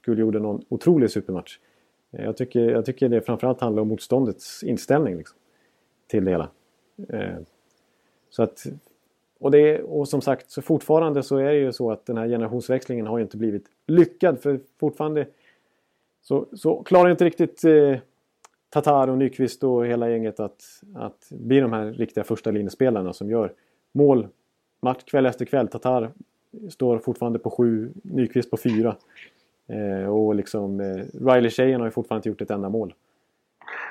skull 0.00 0.18
gjorde 0.18 0.38
någon 0.38 0.64
otrolig 0.68 1.10
supermatch. 1.10 1.58
Eh, 2.12 2.24
jag 2.24 2.36
tycker, 2.36 2.70
jag 2.70 2.84
tycker 2.84 3.08
det 3.08 3.22
framförallt 3.22 3.60
handlar 3.60 3.82
om 3.82 3.88
motståndets 3.88 4.62
inställning 4.62 5.16
liksom, 5.16 5.38
till 6.06 6.24
det 6.24 6.30
hela. 6.30 6.48
Eh, 7.08 7.38
så 8.30 8.42
att, 8.42 8.66
och, 9.38 9.50
det, 9.50 9.82
och 9.82 10.08
som 10.08 10.20
sagt, 10.20 10.50
så 10.50 10.62
fortfarande 10.62 11.22
så 11.22 11.36
är 11.36 11.52
det 11.52 11.58
ju 11.58 11.72
så 11.72 11.90
att 11.90 12.06
den 12.06 12.16
här 12.16 12.28
generationsväxlingen 12.28 13.06
har 13.06 13.18
ju 13.18 13.22
inte 13.22 13.36
blivit 13.36 13.66
lyckad. 13.86 14.40
För 14.40 14.60
fortfarande 14.80 15.26
så, 16.22 16.46
så 16.52 16.82
klarar 16.82 17.10
inte 17.10 17.24
riktigt 17.24 17.64
eh, 17.64 17.98
Tatar 18.70 19.08
och 19.08 19.18
Nyqvist 19.18 19.64
och 19.64 19.86
hela 19.86 20.10
gänget 20.10 20.40
att, 20.40 20.62
att 20.94 21.28
bli 21.30 21.60
de 21.60 21.72
här 21.72 21.92
riktiga 21.92 22.24
första 22.24 22.50
linjespelarna 22.50 23.12
som 23.12 23.30
gör 23.30 23.52
mål 23.92 24.28
match 24.82 25.02
kväll 25.04 25.26
efter 25.26 25.44
kväll. 25.44 25.68
Tatar 25.68 26.12
står 26.70 26.98
fortfarande 26.98 27.38
på 27.38 27.50
sju, 27.50 27.92
Nyqvist 28.02 28.50
på 28.50 28.56
fyra. 28.56 28.96
Eh, 29.68 30.08
och 30.10 30.34
liksom, 30.34 30.80
eh, 30.80 31.04
Riley 31.32 31.50
Sheehan 31.50 31.80
har 31.80 31.86
ju 31.88 31.90
fortfarande 31.90 32.18
inte 32.18 32.28
gjort 32.28 32.40
ett 32.40 32.50
enda 32.56 32.68
mål. 32.68 32.94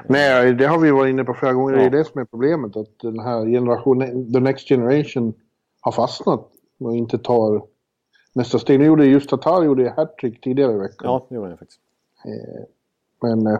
Nej, 0.07 0.53
det 0.53 0.65
har 0.65 0.79
vi 0.79 0.91
varit 0.91 1.09
inne 1.09 1.23
på 1.23 1.33
flera 1.33 1.53
gånger. 1.53 1.73
Det 1.73 1.79
Ja. 1.81 1.85
är 1.85 1.89
det 1.89 2.05
som 2.05 2.21
är 2.21 2.25
problemet. 2.25 2.75
Att 2.75 2.99
den 3.01 3.19
här 3.19 3.45
generationen, 3.45 4.33
the 4.33 4.39
next 4.39 4.67
generation, 4.67 5.33
har 5.81 5.91
fastnat 5.91 6.47
och 6.79 6.95
inte 6.95 7.17
tar 7.17 7.61
nästa 8.33 8.59
steg. 8.59 8.79
Nu 8.79 8.85
gjorde 8.85 9.05
just 9.05 9.29
Tatar 9.29 9.63
gjorde 9.63 9.93
hattrick 9.97 10.41
tidigare 10.41 10.73
i 10.73 10.77
veckan. 10.77 10.95
Ja, 11.11 11.25
det 11.29 11.35
gjorde 11.35 11.47
han 11.47 11.57
faktiskt. 11.57 11.79
Men 13.21 13.47
eh, 13.47 13.59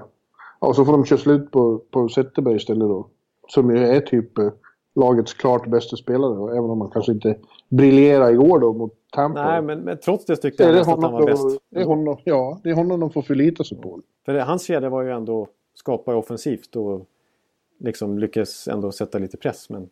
ja, 0.61 0.73
så 0.73 0.85
får 0.85 0.91
de 0.91 1.05
köra 1.05 1.19
slut 1.19 1.51
på, 1.51 1.81
på 1.91 2.09
Zetterberg 2.09 2.55
istället 2.55 2.87
då. 2.89 3.07
Som 3.47 3.75
ju 3.75 3.83
är 3.87 3.99
typ 4.01 4.37
eh, 4.37 4.49
lagets 4.95 5.33
klart 5.33 5.67
bästa 5.67 5.97
spelare. 5.97 6.51
Även 6.51 6.69
om 6.69 6.77
man 6.77 6.89
kanske 6.89 7.11
inte 7.11 7.35
briljerade 7.69 8.31
igår 8.31 8.59
då 8.59 8.73
mot 8.73 8.93
Tampa. 9.11 9.51
Nej, 9.51 9.61
men, 9.61 9.79
men 9.79 9.97
trots 9.97 10.25
det 10.25 10.35
tyckte 10.35 10.63
jag 10.63 10.73
det 10.73 10.77
nästan 10.77 10.93
att 10.93 11.03
han 11.03 11.11
var 11.11 11.19
då, 11.19 11.25
bäst. 11.25 11.61
det 11.69 11.81
är 11.81 11.85
honom, 11.85 12.17
ja, 12.23 12.59
det 12.63 12.69
är 12.69 12.73
honom 12.73 12.99
de 12.99 13.11
får 13.11 13.21
förlita 13.21 13.63
sig 13.63 13.77
på. 13.77 14.01
För 14.25 14.33
det, 14.33 14.43
hans 14.43 14.63
kedja 14.63 14.89
var 14.89 15.01
ju 15.01 15.11
ändå 15.11 15.47
skapa 15.73 16.15
offensivt 16.15 16.75
och 16.75 17.05
liksom 17.79 18.19
lyckas 18.19 18.67
ändå 18.67 18.91
sätta 18.91 19.17
lite 19.17 19.37
press. 19.37 19.69
Men, 19.69 19.89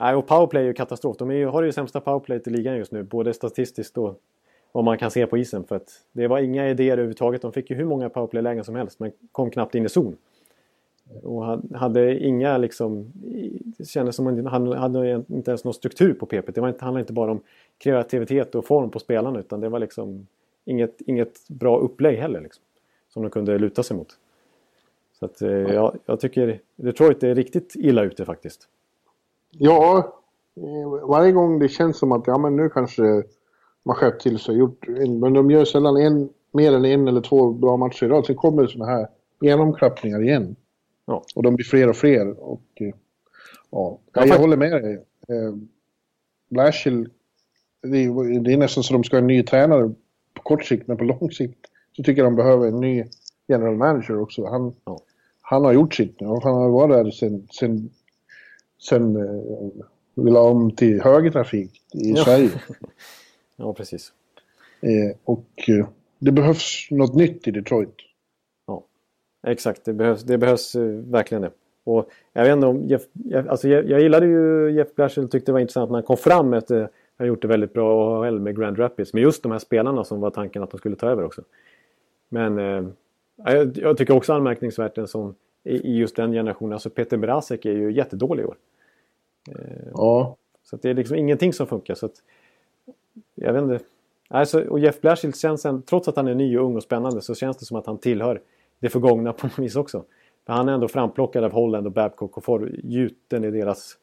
nej, 0.00 0.14
och 0.14 0.26
powerplay 0.26 0.62
är 0.62 0.66
ju 0.66 0.72
katastrof. 0.74 1.16
De 1.16 1.30
ju, 1.30 1.46
har 1.46 1.62
ju 1.62 1.72
sämsta 1.72 2.00
powerplayet 2.00 2.46
i 2.46 2.50
ligan 2.50 2.76
just 2.76 2.92
nu. 2.92 3.02
Både 3.02 3.34
statistiskt 3.34 3.98
och 3.98 4.20
vad 4.72 4.84
man 4.84 4.98
kan 4.98 5.10
se 5.10 5.26
på 5.26 5.38
isen. 5.38 5.64
För 5.64 5.76
att 5.76 5.88
det 6.12 6.26
var 6.26 6.38
inga 6.38 6.68
idéer 6.68 6.92
överhuvudtaget. 6.92 7.42
De 7.42 7.52
fick 7.52 7.70
ju 7.70 7.76
hur 7.76 7.84
många 7.84 8.08
powerplay-lägen 8.08 8.64
som 8.64 8.74
helst 8.74 9.00
men 9.00 9.12
kom 9.32 9.50
knappt 9.50 9.74
in 9.74 9.84
i 9.84 9.88
zon. 9.88 10.16
Och 11.22 11.44
han 11.44 11.68
hade 11.74 12.18
inga 12.18 12.58
liksom... 12.58 13.12
Det 13.78 13.84
kändes 13.84 14.16
som 14.16 14.26
att 14.26 14.52
han 14.52 14.72
hade 14.72 15.24
inte 15.28 15.50
ens 15.50 15.64
någon 15.64 15.74
struktur 15.74 16.14
på 16.14 16.26
PP. 16.26 16.52
Det 16.54 16.60
var 16.60 16.68
inte, 16.68 16.84
handlade 16.84 17.02
inte 17.02 17.12
bara 17.12 17.30
om 17.30 17.40
kreativitet 17.78 18.54
och 18.54 18.64
form 18.66 18.90
på 18.90 18.98
spelarna 18.98 19.40
utan 19.40 19.60
det 19.60 19.68
var 19.68 19.78
liksom 19.78 20.26
inget, 20.64 21.00
inget 21.00 21.48
bra 21.48 21.78
upplägg 21.78 22.18
heller. 22.18 22.40
Liksom, 22.40 22.62
som 23.08 23.22
de 23.22 23.30
kunde 23.30 23.58
luta 23.58 23.82
sig 23.82 23.96
mot. 23.96 24.18
Så 25.18 25.24
att, 25.24 25.42
eh, 25.42 25.50
ja, 25.50 25.94
jag 26.06 26.20
tycker 26.20 26.60
Detroit 26.76 27.22
är 27.22 27.34
riktigt 27.34 27.72
illa 27.76 28.02
ute 28.02 28.24
faktiskt. 28.24 28.68
Ja, 29.50 30.12
eh, 30.56 31.08
varje 31.08 31.32
gång 31.32 31.58
det 31.58 31.68
känns 31.68 31.98
som 31.98 32.12
att 32.12 32.26
ja, 32.26 32.38
men 32.38 32.56
nu 32.56 32.68
kanske 32.68 33.02
man 33.82 33.96
skärpt 33.96 34.22
till 34.22 34.38
sig. 34.38 34.56
Gjort 34.56 34.88
en, 34.88 35.20
men 35.20 35.32
de 35.32 35.50
gör 35.50 35.64
sällan 35.64 35.96
en, 35.96 36.28
mer 36.52 36.72
än 36.72 36.84
en 36.84 37.08
eller 37.08 37.20
två 37.20 37.52
bra 37.52 37.76
matcher 37.76 38.06
i 38.06 38.08
rad. 38.08 38.26
Sen 38.26 38.36
kommer 38.36 38.62
det 38.62 38.68
sådana 38.68 38.92
här 38.92 39.08
genomklappningar 39.40 40.22
igen. 40.22 40.56
Ja. 41.08 41.24
Och 41.34 41.42
de 41.42 41.54
blir 41.56 41.66
fler 41.66 41.88
och 41.88 41.96
fler. 41.96 42.40
Och, 42.40 42.62
eh, 42.74 42.86
ja. 42.86 42.92
Ja, 43.70 43.98
Ja, 44.12 44.26
jag 44.26 44.38
håller 44.38 44.56
med 44.56 44.72
dig. 44.82 44.94
Eh, 45.28 45.54
Blashill, 46.48 47.08
det, 47.82 47.98
är- 48.04 48.40
det 48.40 48.52
är 48.52 48.56
nästan 48.56 48.84
så 48.84 48.92
de 48.92 49.04
ska 49.04 49.16
ha 49.16 49.20
en 49.20 49.26
ny 49.26 49.42
tränare 49.42 49.94
på 50.34 50.42
kort 50.42 50.64
sikt, 50.64 50.88
men 50.88 50.96
på 50.96 51.04
lång 51.04 51.30
sikt 51.30 51.58
så 51.96 52.02
tycker 52.02 52.22
jag 52.22 52.26
de 52.32 52.36
behöver 52.36 52.68
en 52.68 52.80
ny 52.80 53.04
general 53.46 53.76
manager 53.76 54.20
också. 54.20 54.46
Han, 54.46 54.74
Ja. 54.84 55.00
han 55.40 55.64
har 55.64 55.72
gjort 55.72 55.94
sitt 55.94 56.20
nu. 56.20 56.26
Han 56.26 56.54
har 56.54 56.68
varit 56.70 57.04
där 57.04 57.10
sen, 57.10 57.48
sen, 57.50 57.90
sen 58.78 59.16
eh, 59.16 59.68
vi 60.14 60.30
la 60.30 60.40
om 60.40 60.70
till 60.70 61.00
högertrafik 61.02 61.82
i 61.94 62.10
Ja. 62.10 62.24
Sverige. 62.24 62.50
Ja, 63.60 63.72
precis. 63.74 64.12
Eh, 64.80 65.16
och 65.24 65.46
eh, 65.68 65.86
det 66.18 66.32
behövs 66.32 66.88
något 66.90 67.14
nytt 67.14 67.48
i 67.48 67.50
Detroit. 67.50 67.94
Exakt. 69.46 69.84
Det 69.84 69.92
behövs, 69.92 70.22
det 70.22 70.38
behövs 70.38 70.74
eh, 70.74 70.82
verkligen 70.86 71.42
det. 71.42 71.50
Och 71.84 72.10
jag 72.32 72.44
vet 72.44 72.52
inte 72.52 72.66
om 72.66 72.84
Jeff, 72.84 73.02
Jeff, 73.12 73.48
alltså 73.48 73.68
jag, 73.68 73.90
jag 73.90 74.00
gillade 74.00 74.26
ju 74.26 74.70
Jeff 74.70 74.94
Blashill 74.94 75.28
tyckte 75.28 75.48
det 75.48 75.52
var 75.52 75.60
intressant 75.60 75.90
när 75.90 75.96
han 75.96 76.02
kom 76.02 76.16
fram 76.16 76.54
efter 76.54 76.82
att 76.82 76.90
han 77.18 77.26
gjort 77.26 77.42
det 77.42 77.48
väldigt 77.48 77.72
bra 77.72 78.22
AHL 78.24 78.40
med 78.40 78.56
Grand 78.58 78.78
Rapids. 78.78 79.12
Men 79.12 79.22
just 79.22 79.42
de 79.42 79.52
här 79.52 79.58
spelarna 79.58 80.04
som 80.04 80.20
var 80.20 80.30
tanken 80.30 80.62
att 80.62 80.70
de 80.70 80.78
skulle 80.78 80.96
ta 80.96 81.08
över 81.08 81.24
också. 81.24 81.42
Men 82.28 82.58
eh, 82.58 82.88
jag, 83.36 83.78
jag 83.78 83.96
tycker 83.96 84.16
också 84.16 84.32
anmärkningsvärt 84.32 84.98
en 84.98 85.08
sån 85.08 85.34
i, 85.64 85.76
i 85.76 85.96
just 85.96 86.16
den 86.16 86.32
generationen. 86.32 86.72
Alltså 86.72 86.90
Peter 86.90 87.16
Brasek 87.16 87.66
är 87.66 87.72
ju 87.72 87.92
jättedålig 87.92 88.42
i 88.42 88.46
år. 88.46 88.56
Ja, 89.92 90.36
Så 90.62 90.76
det 90.76 90.90
är 90.90 90.94
liksom 90.94 91.16
ingenting 91.16 91.52
som 91.52 91.66
funkar. 91.66 91.94
Så 91.94 92.06
att, 92.06 92.22
jag 93.34 93.52
vet 93.52 93.62
inte. 93.62 93.84
Alltså, 94.28 94.60
och 94.60 94.78
Jeff 94.78 95.00
Blashill 95.00 95.34
känns, 95.34 95.66
en, 95.66 95.82
trots 95.82 96.08
att 96.08 96.16
han 96.16 96.28
är 96.28 96.34
ny 96.34 96.58
och 96.58 96.64
ung 96.64 96.76
och 96.76 96.82
spännande 96.82 97.20
så 97.20 97.34
känns 97.34 97.56
det 97.56 97.64
som 97.64 97.76
att 97.76 97.86
han 97.86 97.98
tillhör 97.98 98.40
det 98.80 98.88
förgångna 98.88 99.32
på 99.32 99.46
något 99.46 99.58
vis 99.58 99.76
också. 99.76 100.04
För 100.46 100.52
han 100.52 100.68
är 100.68 100.72
ändå 100.72 100.88
framplockad 100.88 101.44
av 101.44 101.52
Holland 101.52 101.86
och 101.86 101.92
Babcock 101.92 102.36
och 102.36 102.44
får 102.44 102.70
gjuten 102.84 103.44
i 103.44 103.50
deras 103.50 103.96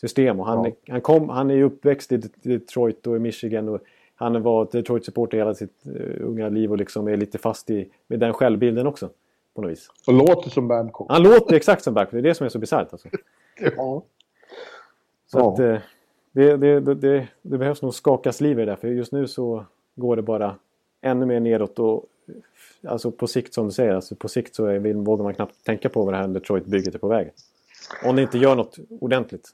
system. 0.00 0.40
Och 0.40 0.46
han, 0.46 0.64
Ja. 0.64 0.72
han, 0.88 1.00
kom, 1.00 1.28
han 1.28 1.50
är 1.50 1.62
uppväxt 1.62 2.12
i 2.12 2.16
Detroit 2.42 3.06
och 3.06 3.16
i 3.16 3.18
Michigan 3.18 3.68
och 3.68 3.80
han 4.14 4.42
var 4.42 4.64
Detroit-supporter 4.72 5.36
hela 5.38 5.54
sitt 5.54 5.82
uh, 5.86 6.16
unga 6.28 6.48
liv 6.48 6.70
och 6.70 6.76
liksom 6.78 7.08
är 7.08 7.16
lite 7.16 7.38
fast 7.38 7.70
i 7.70 7.88
med 8.06 8.20
den 8.20 8.32
självbilden 8.32 8.86
också. 8.86 9.08
På 9.54 9.62
något 9.62 9.70
vis. 9.70 9.88
och 10.06 10.12
låter 10.14 10.50
som 10.50 10.68
Babcock. 10.68 11.06
Han 11.10 11.22
låter 11.22 11.56
exakt 11.56 11.82
som 11.84 11.94
Babcock, 11.94 12.12
det 12.12 12.18
är 12.18 12.22
det 12.22 12.34
som 12.34 12.44
är 12.44 12.48
så 12.48 12.58
bisarrt. 12.58 12.88
Alltså. 12.92 13.08
Ja. 13.76 14.02
Så 15.26 15.38
Ja. 15.38 15.52
att, 15.52 15.58
eh, 15.58 15.76
det, 16.32 16.56
det, 16.56 16.80
det, 16.80 16.94
det, 16.94 17.28
det 17.42 17.58
behövs 17.58 17.82
nog 17.82 17.94
skakas 17.94 18.40
liv 18.40 18.58
i 18.58 18.64
det 18.64 18.70
där. 18.70 18.76
För 18.76 18.88
just 18.88 19.12
nu 19.12 19.26
så 19.26 19.64
går 19.94 20.16
det 20.16 20.22
bara 20.22 20.56
ännu 21.00 21.26
mer 21.26 21.40
neråt. 21.40 21.78
Och, 21.78 22.04
alltså 22.86 23.10
på 23.10 23.26
sikt 23.26 23.54
som 23.54 23.66
du 23.66 23.72
säger, 23.72 23.94
alltså 23.94 24.14
på 24.14 24.28
sikt 24.28 24.54
så 24.54 24.66
är, 24.66 24.78
vill- 24.78 24.96
vågar 24.96 25.24
man 25.24 25.34
knappt 25.34 25.64
tänka 25.64 25.88
på 25.88 26.04
vad 26.04 26.14
det 26.14 26.18
här 26.18 26.28
Detroit-bygget 26.28 26.94
är 26.94 26.98
på 26.98 27.08
väg. 27.08 27.30
Om 28.04 28.16
det 28.16 28.22
inte 28.22 28.38
gör 28.38 28.56
något 28.56 28.78
ordentligt. 29.00 29.48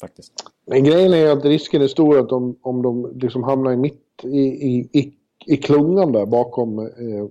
Faktiskt. 0.00 0.32
Men 0.66 0.84
grejen 0.84 1.14
är 1.14 1.26
att 1.30 1.44
risken 1.44 1.82
är 1.82 1.86
stor 1.88 2.18
att 2.18 2.28
de, 2.28 2.56
om 2.62 2.82
de 2.82 3.18
liksom 3.20 3.42
hamnar 3.44 3.72
i 3.72 3.76
mitt 3.76 4.02
i, 4.22 4.38
i, 4.40 4.88
i, 4.92 5.14
i 5.46 5.56
klungan 5.56 6.12
där 6.12 6.26
bakom 6.26 6.78
eh, 6.78 7.26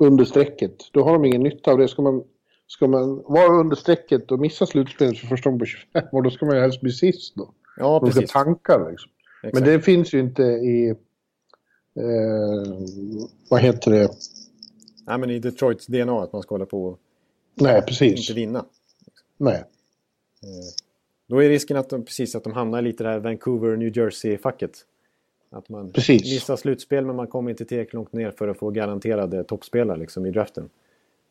under 0.00 0.24
strecket. 0.24 0.72
Då 0.92 1.02
har 1.04 1.12
de 1.12 1.24
ingen 1.24 1.42
nytta 1.42 1.70
av 1.70 1.78
det. 1.78 1.88
Ska 1.88 2.02
man, 2.02 2.24
ska 2.66 2.86
man 2.86 3.22
vara 3.26 3.60
under 3.60 3.76
strecket 3.76 4.32
och 4.32 4.38
missa 4.40 4.66
slutspelet 4.66 5.18
för 5.18 5.26
första 5.26 5.50
gången 5.50 5.58
på 5.60 5.64
25 5.66 6.02
år, 6.12 6.22
då 6.22 6.30
ska 6.30 6.46
man 6.46 6.54
ju 6.54 6.60
helst 6.60 6.80
bli 6.80 6.92
sist 6.92 7.34
då. 7.36 7.50
Ja, 7.76 8.00
De 8.00 8.10
ska 8.10 8.20
precis. 8.20 8.32
tanka 8.32 8.88
liksom. 8.90 9.10
Exakt. 9.42 9.54
Men 9.54 9.72
det 9.72 9.80
finns 9.80 10.12
ju 10.14 10.20
inte 10.20 10.42
i... 10.42 10.94
Eh, 11.96 12.72
vad 13.50 13.60
heter 13.60 13.90
det? 13.90 14.08
Nej, 15.06 15.18
men 15.18 15.30
i 15.30 15.38
Detroits 15.38 15.86
DNA 15.86 16.22
att 16.22 16.32
man 16.32 16.42
ska 16.42 16.54
hålla 16.54 16.66
på 16.66 16.84
och 16.84 16.98
Nej, 17.54 17.82
precis. 17.82 18.20
inte 18.20 18.40
vinna. 18.40 18.64
Nej. 19.36 19.64
Då 21.28 21.42
är 21.42 21.48
risken 21.48 21.76
att 21.76 21.88
de, 21.90 22.04
precis, 22.04 22.34
att 22.34 22.44
de 22.44 22.52
hamnar 22.52 22.82
lite 22.82 23.04
det 23.04 23.10
här 23.10 23.18
Vancouver, 23.18 23.76
New 23.76 23.96
Jersey-facket. 23.98 24.70
Att 25.50 25.68
man 25.68 25.92
Precis. 25.92 26.22
missar 26.22 26.56
slutspel 26.56 27.04
men 27.06 27.16
man 27.16 27.26
kommer 27.26 27.50
inte 27.50 27.64
tillräckligt 27.64 27.94
långt 27.94 28.12
ner 28.12 28.30
för 28.30 28.48
att 28.48 28.58
få 28.58 28.70
garanterade 28.70 29.44
toppspelare 29.44 29.98
liksom, 29.98 30.26
i 30.26 30.30
draften. 30.30 30.68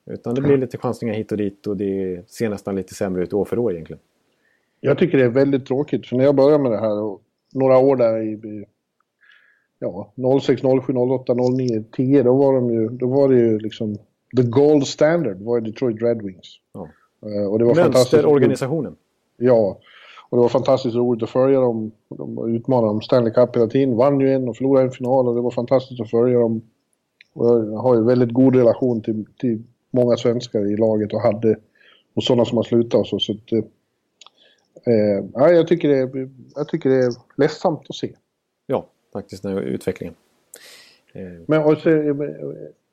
Utan 0.05 0.35
det 0.35 0.41
blir 0.41 0.57
lite 0.57 0.77
chansningar 0.77 1.15
hit 1.15 1.31
och 1.31 1.37
dit 1.37 1.67
och 1.67 1.77
det 1.77 2.23
ser 2.29 2.49
nästan 2.49 2.75
lite 2.75 2.93
sämre 2.93 3.23
ut 3.23 3.33
år 3.33 3.45
för 3.45 3.59
år 3.59 3.73
egentligen. 3.73 3.99
Jag 4.79 4.97
tycker 4.97 5.17
det 5.17 5.23
är 5.23 5.29
väldigt 5.29 5.65
tråkigt, 5.65 6.07
för 6.07 6.15
när 6.15 6.23
jag 6.23 6.35
började 6.35 6.63
med 6.63 6.71
det 6.71 6.77
här 6.79 6.99
och 7.01 7.21
några 7.53 7.77
år 7.77 7.95
där 7.95 8.17
i- 8.21 8.65
ja, 9.85 10.39
06, 10.39 10.61
07, 10.61 10.93
08, 10.93 11.33
09, 11.33 11.83
10, 11.91 12.23
då 12.23 12.35
var, 12.35 12.53
de 12.53 12.69
ju, 12.69 12.89
då 12.89 13.07
var 13.07 13.29
det 13.29 13.35
ju 13.35 13.59
liksom 13.59 13.97
the 14.37 14.43
gold 14.43 14.87
standard 14.87 15.41
var 15.41 15.61
Detroit 15.61 16.01
Red 16.01 16.21
Wings. 16.21 16.59
Ja. 16.73 16.89
Eh, 17.25 17.47
och 17.47 17.59
det 17.59 17.65
var 17.65 17.75
fantastiskt. 17.75 18.13
Mönsterorganisationen. 18.13 18.95
Ja, 19.37 19.79
och 20.29 20.37
det 20.37 20.41
var 20.41 20.49
fantastiskt 20.49 20.95
roligt 20.95 21.23
att 21.23 21.29
följa 21.29 21.59
dem. 21.59 21.91
De 22.09 22.55
utmanade 22.55 22.91
om 22.91 23.01
Stanley 23.01 23.33
Cup 23.33 23.55
hela 23.55 23.67
tiden, 23.67 23.95
vann 23.95 24.19
ju 24.19 24.33
en 24.33 24.49
och 24.49 24.57
förlorade 24.57 24.85
en 24.85 24.91
final 24.91 25.27
och 25.27 25.35
det 25.35 25.41
var 25.41 25.51
fantastiskt 25.51 26.01
att 26.01 26.09
följa 26.09 26.39
dem. 26.39 26.61
Och 27.33 27.47
jag 27.47 27.77
har 27.77 27.95
ju 27.95 28.03
väldigt 28.03 28.31
god 28.31 28.55
relation 28.55 29.01
till, 29.01 29.25
till 29.39 29.63
många 29.91 30.17
svenskar 30.17 30.73
i 30.73 30.77
laget 30.77 31.13
och 31.13 31.21
hade 31.21 31.55
och 32.15 32.23
sådana 32.23 32.45
som 32.45 32.57
har 32.57 32.63
slutat 32.63 32.99
och 32.99 33.07
så. 33.07 33.19
så 33.19 33.31
att, 33.31 33.51
eh, 34.87 35.25
ja, 35.33 35.49
jag, 35.49 35.67
tycker 35.67 35.89
det 35.89 36.29
jag 36.55 36.67
tycker 36.67 36.89
det 36.89 36.95
är 36.95 37.11
ledsamt 37.37 37.81
att 37.89 37.95
se. 37.95 38.15
Faktiskt 39.15 39.43
den 39.43 39.51
här 39.53 39.61
utvecklingen. 39.61 40.15
Eh, 41.13 41.21
Men 41.47 41.63
och 41.63 41.77
så, 41.77 41.89
eh, 41.89 42.15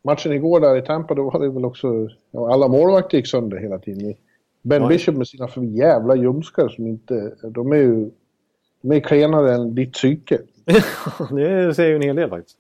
matchen 0.04 0.32
igår 0.32 0.60
där 0.60 0.76
i 0.76 0.82
Tampa, 0.82 1.14
då 1.14 1.30
var 1.30 1.40
det 1.40 1.48
väl 1.48 1.64
också... 1.64 2.08
Ja, 2.30 2.52
alla 2.52 2.68
målvakter 2.68 3.16
gick 3.16 3.26
sönder 3.26 3.56
hela 3.56 3.78
tiden. 3.78 4.14
Ben 4.62 4.82
Ja. 4.82 4.88
Bishop 4.88 5.14
med 5.14 5.28
sina 5.28 5.48
för 5.48 5.60
jävla 5.60 6.16
ljumskar 6.16 6.68
som 6.68 6.86
inte... 6.86 7.32
De 7.42 7.72
är 7.72 7.76
ju... 7.76 8.10
De 8.80 8.92
är 8.92 9.00
klenare 9.00 9.54
än 9.54 9.74
ditt 9.74 9.92
psyke. 9.92 10.38
det 11.30 11.74
säger 11.74 11.90
ju 11.90 11.96
en 11.96 12.02
hel 12.02 12.16
del 12.16 12.30
faktiskt. 12.30 12.58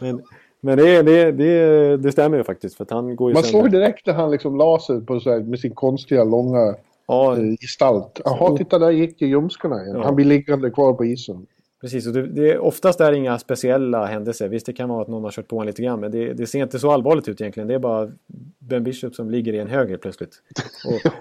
Men, 0.00 0.22
men 0.60 0.78
det, 0.78 1.02
det, 1.02 1.32
det, 1.32 1.96
det 1.96 2.12
stämmer 2.12 2.36
ju 2.38 2.44
faktiskt 2.44 2.76
för 2.76 2.86
han 2.90 3.16
går 3.16 3.30
ju 3.30 3.34
Man 3.34 3.42
sönder. 3.42 3.60
såg 3.60 3.70
direkt 3.70 4.06
när 4.06 4.14
han 4.14 4.30
liksom 4.30 4.56
la 4.56 4.80
sig 4.80 5.00
på 5.00 5.20
så 5.20 5.30
här, 5.30 5.40
med 5.40 5.60
sin 5.60 5.74
konstiga 5.74 6.24
långa 6.24 6.74
Ja, 7.06 7.36
eh, 7.36 7.54
gestalt. 7.60 8.20
Jaha, 8.24 8.56
titta 8.56 8.78
där 8.78 8.90
gick 8.90 9.20
ju 9.22 9.28
ljumskarna 9.28 9.82
igen. 9.82 9.96
Ja. 9.96 10.04
Han 10.04 10.14
blir 10.14 10.26
liggande 10.26 10.70
kvar 10.70 10.92
på 10.92 11.04
isen. 11.04 11.46
Precis, 11.80 12.06
och 12.06 12.12
det, 12.12 12.26
det, 12.26 12.58
oftast 12.58 13.00
är 13.00 13.10
det 13.10 13.16
inga 13.16 13.38
speciella 13.38 14.06
händelser. 14.06 14.48
Visst, 14.48 14.66
det 14.66 14.72
kan 14.72 14.88
vara 14.88 15.02
att 15.02 15.08
någon 15.08 15.24
har 15.24 15.30
kört 15.30 15.48
på 15.48 15.56
honom 15.56 15.66
lite 15.66 15.82
grann, 15.82 16.00
men 16.00 16.10
det, 16.10 16.32
det 16.32 16.46
ser 16.46 16.62
inte 16.62 16.78
så 16.78 16.90
allvarligt 16.90 17.28
ut 17.28 17.40
egentligen. 17.40 17.68
Det 17.68 17.74
är 17.74 17.78
bara 17.78 18.10
Ben 18.58 18.84
Bishop 18.84 19.14
som 19.14 19.30
ligger 19.30 19.52
i 19.52 19.58
en 19.58 19.68
höger 19.68 19.96
plötsligt. 19.96 20.42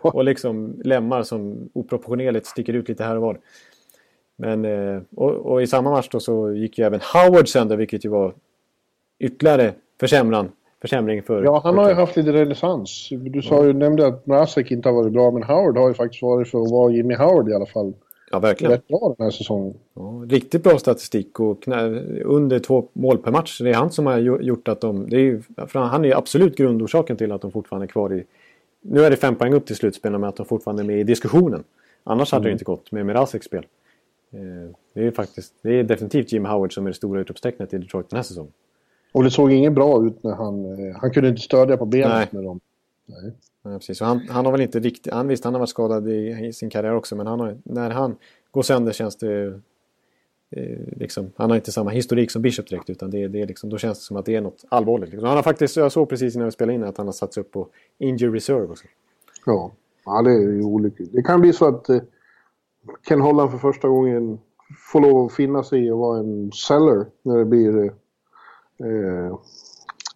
Och, 0.02 0.16
och 0.16 0.24
liksom 0.24 0.82
lemmar 0.84 1.24
som 1.24 1.70
oproportionerligt 1.74 2.46
sticker 2.46 2.74
ut 2.74 2.90
lite 2.90 3.04
här 3.04 3.16
och 3.16 3.22
var. 3.22 3.40
Men, 4.38 4.66
eh, 4.66 5.02
och, 5.16 5.32
och 5.32 5.62
i 5.62 5.68
samma 5.68 5.92
match 5.92 6.10
då 6.12 6.20
så 6.20 6.54
gick 6.54 6.78
ju 6.78 6.86
även 6.86 7.00
Howard 7.14 7.48
sönder, 7.48 7.78
vilket 7.78 8.06
ju 8.06 8.10
var 8.10 8.34
ytterligare 9.20 9.74
försämran 10.00 10.52
försämring 10.82 11.24
för... 11.24 11.44
Ja, 11.44 11.62
han 11.64 11.78
har 11.78 11.90
ju 11.90 11.96
haft 11.96 12.16
lite 12.16 12.34
renässans. 12.34 13.10
Du 13.12 13.42
sa 13.42 13.66
ju, 13.66 13.74
nämnde 13.74 14.08
att 14.08 14.26
Mrazek 14.26 14.72
inte 14.72 14.90
har 14.90 14.96
varit 14.96 15.14
bra, 15.14 15.32
men 15.32 15.44
Howard 15.44 15.78
har 15.78 15.88
ju 15.88 15.94
faktiskt 15.94 16.22
varit 16.22 16.48
för 16.48 16.62
att 16.62 16.72
vara 16.72 16.92
Jimmy 16.92 17.16
Howard 17.16 17.50
i 17.50 17.54
alla 17.54 17.66
fall. 17.66 17.94
Ja, 18.32 18.40
verkligen. 18.40 18.72
Rätt 18.72 18.88
bra 18.88 19.16
den 19.18 19.24
här 19.26 19.32
säsongen. 19.32 19.74
Ja, 19.94 20.24
riktigt 20.30 20.64
bra 20.64 20.78
statistik 20.80 21.40
och 21.40 21.68
under 22.26 22.60
två 22.60 22.88
mål 22.94 23.18
per 23.18 23.32
match. 23.32 23.60
Det 23.62 23.70
är 23.70 23.74
han 23.74 23.92
som 23.92 24.06
har 24.06 24.18
gjort 24.20 24.68
att 24.68 24.82
de... 24.82 25.10
Det 25.10 25.16
är 25.16 25.20
ju, 25.20 25.42
han 25.74 26.06
är 26.06 26.16
absolut 26.18 26.58
grundorsaken 26.58 27.18
till 27.18 27.32
att 27.32 27.42
de 27.42 27.52
fortfarande 27.52 27.86
är 27.86 27.88
kvar 27.88 28.14
i... 28.14 28.24
Nu 28.82 29.02
är 29.02 29.10
det 29.10 29.16
fem 29.16 29.36
poäng 29.36 29.54
upp 29.54 29.66
till 29.66 29.76
slutspelet 29.76 30.20
men 30.20 30.30
att 30.30 30.36
de 30.36 30.46
fortfarande 30.46 30.84
är 30.84 30.86
med 30.86 31.00
i 31.00 31.04
diskussionen. 31.04 31.64
Annars 32.04 32.32
hade 32.32 32.44
det 32.44 32.50
Mm. 32.50 32.56
inte 32.56 32.66
gått 32.66 32.92
med 32.92 33.06
Mrazeks 33.06 33.46
spel. 33.46 33.66
Eh, 34.32 34.40
Det 34.94 35.08
är 35.08 35.12
faktiskt... 35.12 35.54
Det 35.62 35.80
är 35.80 35.84
definitivt 35.84 36.32
Jimmy 36.32 36.50
Howard 36.50 36.74
som 36.74 36.86
är 36.86 36.90
det 36.90 36.94
stora 36.96 37.22
utropstecknet 37.22 37.74
i 37.74 37.78
Detroit 37.78 38.10
den 38.10 38.18
här 38.18 38.24
säsongen. 38.24 38.52
Och 39.12 39.24
det 39.24 39.32
såg 39.32 39.52
inget 39.52 39.74
bra 39.74 40.06
ut 40.06 40.24
när 40.24 40.34
han... 40.36 40.66
eh, 40.90 40.96
Han 41.02 41.12
kunde 41.12 41.30
inte 41.30 41.42
stödja 41.42 41.78
på 41.78 41.86
benet 41.86 42.10
Nej. 42.10 42.28
med 42.32 42.44
dem. 42.44 42.60
Nej. 43.06 43.32
Ja, 43.72 43.78
precis. 43.78 44.02
Och 44.02 44.08
han, 44.08 44.28
han 44.30 44.46
har 44.46 44.52
väl 44.52 44.62
inte 44.62 44.80
riktigt... 44.80 45.14
Han, 45.14 45.28
visst, 45.28 45.44
han 45.44 45.54
har 45.54 45.60
varit 45.60 45.70
skadad 45.70 46.08
i, 46.08 46.48
i 46.48 46.54
sin 46.54 46.70
karriär 46.70 46.96
också 46.96 47.16
men 47.16 47.28
han 47.28 47.40
har, 47.40 47.58
när 47.64 47.90
han 47.90 48.16
går 48.52 48.62
sönder 48.62 48.92
känns 48.92 49.16
det... 49.16 49.62
Eh, 50.52 50.80
liksom, 50.98 51.32
han 51.36 51.50
har 51.50 51.58
inte 51.58 51.72
samma 51.72 51.90
historik 51.90 52.32
som 52.32 52.42
Bishop 52.42 52.68
direkt 52.68 52.90
utan 52.90 53.12
det, 53.12 53.28
det 53.28 53.42
är 53.42 53.48
liksom, 53.48 53.70
då 53.70 53.78
känns 53.78 54.00
det 54.00 54.04
som 54.04 54.18
att 54.18 54.26
det 54.26 54.36
är 54.36 54.42
något 54.42 54.66
allvarligt. 54.70 55.10
Liksom. 55.10 55.28
Han 55.28 55.36
har 55.36 55.44
faktiskt, 55.44 55.76
jag 55.76 55.92
såg 55.92 56.10
precis 56.10 56.36
innan 56.36 56.46
vi 56.46 56.52
spelade 56.52 56.76
in 56.76 56.84
att 56.84 56.98
han 56.98 57.08
har 57.08 57.14
satts 57.14 57.38
upp 57.38 57.52
på 57.52 57.68
injury 57.98 58.38
reserve 58.38 58.68
också. 58.68 58.86
Ja. 59.46 59.72
ja, 60.06 60.22
det 60.22 60.32
är 60.32 60.40
ju 60.40 60.64
olyckligt. 60.64 61.14
Det 61.14 61.22
kan 61.22 61.42
bli 61.42 61.54
så 61.54 61.68
att 61.68 61.90
eh, 61.90 62.02
Ken 63.08 63.22
Holland 63.22 63.52
för 63.52 63.58
första 63.58 63.88
gången 63.88 64.40
får 64.92 65.02
lov 65.02 65.26
att 65.26 65.34
finna 65.34 65.64
sig 65.64 65.86
i 65.86 65.92
att 65.92 65.98
vara 65.98 66.20
en 66.20 66.52
seller 66.52 67.06
när 67.22 67.38
det 67.38 67.46
blir... 67.46 67.78
Eh, 67.78 67.86
eh, 68.88 69.40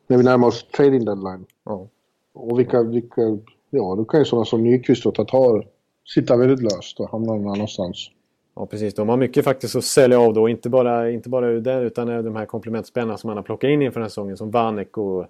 när 0.08 0.18
vi 0.18 0.24
närmar 0.24 0.48
oss 0.48 0.68
trading 0.68 1.06
deadline. 1.06 1.46
Ja. 1.64 1.88
Och 2.34 2.60
vilka, 2.60 2.84
vilka... 2.84 3.22
Ja, 3.70 3.96
då 3.98 4.06
kan 4.06 4.20
ju 4.22 4.26
sådana 4.26 4.46
som 4.46 4.64
Nyqvist 4.64 5.06
och 5.06 5.16
Tatar 5.16 5.68
sitta 6.06 6.38
väldigt 6.38 6.62
löst 6.74 7.00
och 7.00 7.10
hamna 7.10 7.34
någon 7.34 7.48
annanstans. 7.54 8.10
ja, 8.56 8.66
precis. 8.66 8.94
De 8.94 9.10
har 9.10 9.18
mycket 9.18 9.46
faktiskt 9.46 9.76
att 9.76 9.84
sälja 9.84 10.20
av 10.20 10.34
då. 10.34 10.50
Inte 10.50 10.70
bara, 10.70 11.12
inte 11.12 11.30
bara 11.30 11.48
ur 11.48 11.62
det 11.62 11.82
utan 11.82 12.10
även 12.10 12.26
de 12.26 12.36
här 12.36 12.46
komplementspelarna 12.46 13.18
som 13.18 13.28
han 13.28 13.38
har 13.38 13.44
plockat 13.44 13.68
in 13.68 13.82
inför 13.82 14.00
den 14.00 14.04
här 14.04 14.10
säsongen. 14.10 14.38
Som 14.38 14.52
Vanek 14.52 14.98
och, 14.98 15.26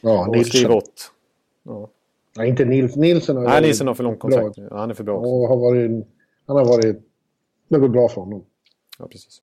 Ja, 0.00 0.26
och 0.28 0.36
Nilsson. 0.36 0.58
Steve 0.58 0.74
Ott. 0.74 1.10
Ja. 1.62 1.88
Nej, 2.36 2.48
inte 2.48 2.64
Nils. 2.64 2.96
Nilsson 2.96 3.36
har 3.36 3.44
Nej, 3.44 3.62
Nilsson 3.62 3.86
har 3.86 3.94
för 3.94 4.04
långt 4.04 4.20
bra. 4.20 4.30
kontrakt. 4.30 4.58
Ja, 4.70 4.78
han 4.78 4.90
är 4.90 4.94
för 4.94 5.04
bra 5.04 5.16
också. 5.16 5.30
Och 5.30 5.48
har 5.48 5.56
varit... 5.56 6.06
Han 6.46 6.56
har 6.56 6.64
varit... 6.64 6.96
Det 7.68 7.78
går 7.78 7.88
bra 7.88 8.08
för 8.08 8.20
honom. 8.20 8.44
Ja, 8.98 9.06
precis. 9.06 9.42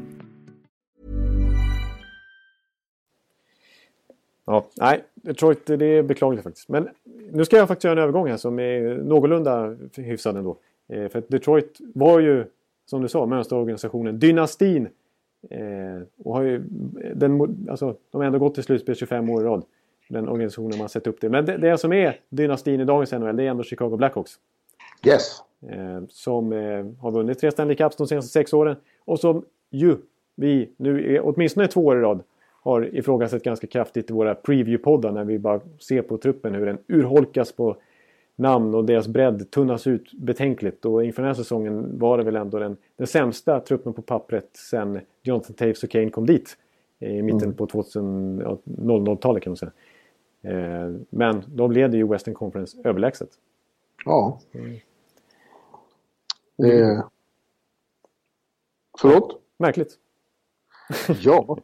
Ja, 4.51 4.65
nej, 4.75 5.03
Detroit 5.15 5.65
det 5.65 5.85
är 5.85 6.03
beklagligt 6.03 6.43
faktiskt. 6.43 6.69
Men 6.69 6.89
nu 7.31 7.45
ska 7.45 7.57
jag 7.57 7.67
faktiskt 7.67 7.83
göra 7.83 7.93
en 7.93 8.03
övergång 8.03 8.27
här 8.27 8.37
som 8.37 8.59
är 8.59 8.95
någorlunda 8.95 9.75
hyfsad 9.95 10.37
ändå. 10.37 10.57
Eh, 10.89 11.07
för 11.07 11.19
att 11.19 11.29
Detroit 11.29 11.77
var 11.93 12.19
ju, 12.19 12.45
som 12.85 13.01
du 13.01 13.07
sa, 13.07 13.25
mönsterorganisationen, 13.25 14.19
dynastin. 14.19 14.87
Eh, 15.49 15.61
och 16.23 16.35
har 16.35 16.41
ju, 16.41 16.61
den, 17.15 17.67
alltså, 17.69 17.95
de 18.11 18.17
har 18.17 18.25
ändå 18.25 18.39
gått 18.39 18.53
till 18.53 18.63
slutspel 18.63 18.95
25 18.95 19.29
år 19.29 19.41
i 19.41 19.45
rad. 19.45 19.63
Den 20.09 20.29
organisationen 20.29 20.77
man 20.77 20.89
sett 20.89 21.07
upp 21.07 21.21
det. 21.21 21.29
Men 21.29 21.45
det, 21.45 21.57
det 21.57 21.77
som 21.77 21.93
är 21.93 22.19
dynastin 22.29 22.81
i 22.81 22.85
dagens 22.85 23.11
NHL, 23.11 23.35
det 23.35 23.43
är 23.43 23.47
ändå 23.47 23.63
Chicago 23.63 23.97
Blackhawks. 23.97 24.31
Yes. 25.05 25.43
Eh, 25.69 26.01
som 26.09 26.53
eh, 26.53 26.85
har 27.01 27.11
vunnit 27.11 27.39
tre 27.39 27.51
Stanley 27.51 27.75
Cups 27.75 27.95
de 27.95 28.07
senaste 28.07 28.31
sex 28.31 28.53
åren. 28.53 28.75
Och 29.05 29.19
som 29.19 29.45
ju 29.69 29.97
vi 30.35 30.69
nu 30.77 31.15
är, 31.15 31.21
åtminstone 31.23 31.67
två 31.67 31.85
år 31.85 31.97
i 31.97 32.01
rad 32.01 32.23
har 32.61 32.95
ifrågasatt 32.95 33.43
ganska 33.43 33.67
kraftigt 33.67 34.09
i 34.09 34.13
våra 34.13 34.33
preview-poddar 34.33 35.11
när 35.11 35.23
vi 35.23 35.39
bara 35.39 35.59
ser 35.79 36.01
på 36.01 36.17
truppen 36.17 36.55
hur 36.55 36.65
den 36.65 36.77
urholkas 36.87 37.51
på 37.51 37.77
namn 38.35 38.75
och 38.75 38.85
deras 38.85 39.07
bredd 39.07 39.51
tunnas 39.51 39.87
ut 39.87 40.13
betänkligt. 40.13 40.85
Och 40.85 41.05
inför 41.05 41.21
den 41.21 41.29
här 41.29 41.35
säsongen 41.35 41.99
var 41.99 42.17
det 42.17 42.23
väl 42.23 42.35
ändå 42.35 42.59
den, 42.59 42.77
den 42.95 43.07
sämsta 43.07 43.59
truppen 43.59 43.93
på 43.93 44.01
pappret 44.01 44.49
sen 44.53 44.99
Jonathan 45.23 45.55
Taves 45.55 45.83
och 45.83 45.89
Kane 45.89 46.09
kom 46.09 46.25
dit. 46.25 46.57
I 46.99 47.21
mitten 47.21 47.53
på 47.53 47.67
2000-talet 47.67 49.43
kan 49.43 49.51
man 49.51 49.57
säga. 49.57 49.71
Eh, 50.41 50.95
men 51.09 51.43
de 51.47 51.71
leder 51.71 51.97
ju 51.97 52.07
Western 52.07 52.33
Conference 52.33 52.77
överlägset. 52.83 53.29
Ja. 54.05 54.39
Mm. 54.51 54.79
Eh. 56.63 57.03
Förlåt? 58.99 59.41
Märkligt. 59.57 59.97
Ja, 61.21 61.57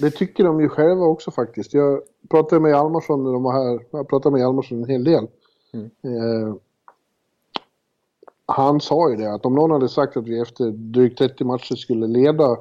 det 0.00 0.10
tycker 0.10 0.44
de 0.44 0.60
ju 0.60 0.68
själva 0.68 1.04
också 1.04 1.30
faktiskt. 1.30 1.74
Jag 1.74 2.00
pratade 2.30 2.60
med 2.60 2.70
Hjalmarsson 2.70 3.24
när 3.24 3.32
de 3.32 3.42
var 3.42 3.52
här. 3.52 3.80
Jag 3.90 4.08
pratade 4.08 4.32
med 4.32 4.40
Hjalmarsson 4.40 4.78
en 4.78 4.90
hel 4.90 5.04
del. 5.04 5.28
Eh, 5.74 6.54
han 8.46 8.80
sa 8.80 9.10
ju 9.10 9.16
det 9.16 9.34
att 9.34 9.46
om 9.46 9.54
någon 9.54 9.70
hade 9.70 9.88
sagt 9.88 10.16
att 10.16 10.26
vi 10.26 10.40
efter 10.40 10.70
drygt 10.70 11.18
30 11.18 11.44
matcher 11.44 11.74
skulle 11.74 12.06
leda 12.06 12.56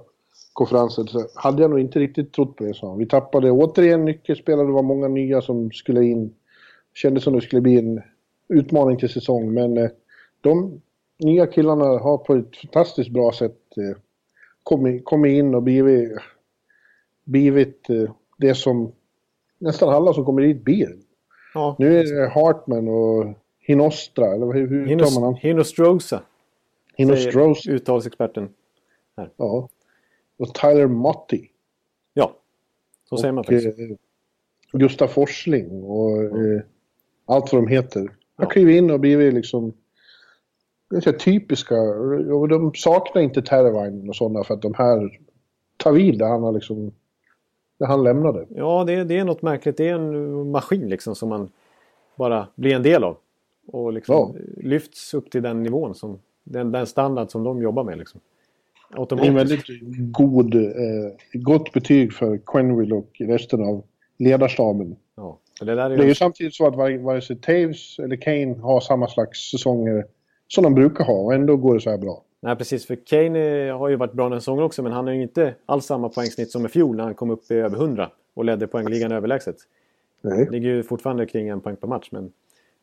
konferensen 0.54 1.08
så 1.08 1.28
hade 1.36 1.62
jag 1.62 1.72
nog 1.72 1.80
inte 1.80 2.00
riktigt 2.00 2.34
trott 2.34 2.56
på 2.56 2.64
det, 2.64 2.74
sa 2.74 2.90
han. 2.90 2.98
Vi 2.98 3.06
tappade 3.06 3.52
återigen 3.52 4.06
nyckelspelare, 4.06 4.68
det 4.68 4.74
var 4.74 4.84
många 4.84 5.08
nya 5.08 5.42
som 5.42 5.72
skulle 5.72 6.06
in. 6.06 6.34
Kändes 6.94 7.24
som 7.24 7.34
det 7.34 7.42
skulle 7.42 7.62
bli 7.62 7.78
en 7.78 8.02
utmaning 8.48 8.98
till 8.98 9.10
säsong, 9.10 9.54
men 9.54 9.78
eh, 9.78 9.90
de 10.42 10.82
nya 11.20 11.48
killarna 11.48 11.86
har 11.86 12.18
på 12.18 12.36
ett 12.36 12.58
fantastiskt 12.58 13.10
bra 13.10 13.32
sätt 13.32 13.58
eh, 13.78 13.98
kommit, 14.64 15.06
kommit 15.06 15.34
in 15.34 15.56
och 15.56 15.64
blivit, 15.64 16.12
blivit 17.32 17.90
eh, 17.90 18.12
det 18.38 18.56
som 18.56 18.92
nästan 19.58 19.90
alla 19.90 20.14
som 20.14 20.26
kommer 20.26 20.42
dit 20.42 20.64
blir. 20.64 20.98
Ja. 21.54 21.76
Nu 21.80 22.00
är 22.00 22.04
det 22.22 22.30
Hartman 22.30 22.88
och 22.88 23.26
Hinostra, 23.60 24.34
eller 24.34 24.54
hur, 24.54 24.68
hur 24.68 24.86
tar 24.86 24.86
man 24.86 24.90
Hinos, 24.90 25.18
han? 25.20 25.36
Hinostrosa, 25.36 26.22
Hinostrosa. 26.98 27.72
uttalsexperten. 27.72 28.50
Ja. 29.38 29.70
Och 30.38 30.54
Tyler 30.54 30.88
Motti. 30.88 31.48
Ja, 32.14 32.36
så 33.10 33.18
säger 33.18 33.32
man 33.32 33.40
och 33.40 33.46
faktiskt. 33.46 33.80
eh, 33.80 33.96
Gustav 34.74 35.08
Forsling 35.08 35.84
och 35.84 36.24
eh, 36.24 36.62
allt 37.26 37.54
vad 37.54 37.62
de 37.62 37.68
heter. 37.68 38.02
Ja. 38.02 38.44
Har 38.44 38.50
klivit 38.52 38.76
in 38.78 38.92
och 38.92 39.00
blivit 39.00 39.34
liksom 39.34 39.74
ganska 40.90 41.14
typiska. 41.14 41.76
Och 42.36 42.48
de 42.48 42.72
saknar 42.76 43.22
inte 43.22 43.42
Tervainen 43.42 44.10
och 44.10 44.16
sådana 44.16 44.44
för 44.44 44.54
att 44.54 44.62
de 44.62 44.74
här 44.74 45.20
tar 45.78 45.92
vid 45.92 46.20
där 46.20 46.28
han 46.28 46.44
har 46.44 46.52
liksom 46.52 46.92
där 47.82 47.88
han 47.88 48.04
lämnade. 48.04 48.46
Ja, 48.50 48.84
det, 48.88 49.04
det 49.04 49.18
är 49.18 49.26
något 49.26 49.42
märkligt. 49.42 49.78
Det 49.78 49.90
är 49.90 49.94
en 49.96 50.52
maskin 50.52 50.90
liksom 50.90 51.16
som 51.16 51.30
man 51.30 51.50
bara 52.16 52.48
blir 52.56 52.76
en 52.76 52.84
del 52.84 53.04
av. 53.04 53.18
Och 53.68 53.94
liksom 53.94 54.16
Ja. 54.16 54.36
lyfts 54.58 55.14
upp 55.14 55.32
till 55.32 55.42
den 55.44 55.64
nivån, 55.64 55.96
som, 55.96 56.20
den, 56.44 56.72
den 56.72 56.88
standard 56.88 57.32
som 57.32 57.44
de 57.44 57.62
jobbar 57.62 57.84
med. 57.84 57.98
Liksom. 57.98 58.20
Det 59.10 59.16
är 59.16 59.26
en 59.26 59.36
väldigt 59.36 59.66
god, 60.12 60.56
eh, 60.56 60.62
gott 61.34 61.74
betyg 61.74 62.14
för 62.14 62.38
Quenville 62.46 62.96
och 62.96 63.10
resten 63.20 63.64
av 63.64 63.84
ledarstaben. 64.18 64.96
Ja, 65.16 65.38
det 65.60 65.76
där 65.76 65.86
är 65.86 65.90
Det 65.90 65.96
är 65.96 66.04
ju, 66.04 66.08
ju 66.08 66.16
samtidigt 66.16 66.54
så 66.56 66.68
att 66.68 66.76
vare 66.76 66.98
vare 66.98 67.22
sig 67.22 67.36
Taves 67.36 68.00
eller 68.00 68.16
Kane 68.16 68.56
har 68.62 68.80
samma 68.80 69.08
slags 69.08 69.52
säsonger 69.52 70.06
som 70.48 70.64
de 70.64 70.74
brukar 70.76 71.06
ha 71.06 71.14
och 71.14 71.34
ändå 71.34 71.58
går 71.58 71.74
det 71.74 71.82
så 71.82 71.90
här 71.90 71.98
bra. 71.98 72.24
Nej, 72.42 72.56
precis. 72.56 72.86
För 72.86 72.96
Kane 72.96 73.72
har 73.72 73.90
ju 73.90 73.96
varit 73.96 74.14
bra 74.14 74.26
den 74.26 74.34
här 74.34 74.40
säsongen 74.40 74.64
också, 74.64 74.84
men 74.84 74.92
han 74.92 75.08
har 75.08 75.14
ju 75.14 75.22
inte 75.22 75.56
alls 75.66 75.86
samma 75.86 76.10
poängsnitt 76.10 76.52
som 76.52 76.66
i 76.66 76.70
fjol 76.70 76.96
när 76.96 77.04
han 77.04 77.16
kom 77.16 77.30
upp 77.30 77.52
i 77.52 77.54
över 77.54 77.78
100 77.78 78.10
och 78.34 78.46
ledde 78.46 78.68
poängligan 78.68 79.12
överlägset. 79.12 79.56
Nej. 80.22 80.48
Ligger 80.52 80.70
ju 80.70 80.84
fortfarande 80.84 81.26
kring 81.26 81.48
en 81.48 81.62
poäng 81.62 81.76
per 81.76 81.88
match. 81.88 82.08
Men 82.12 82.32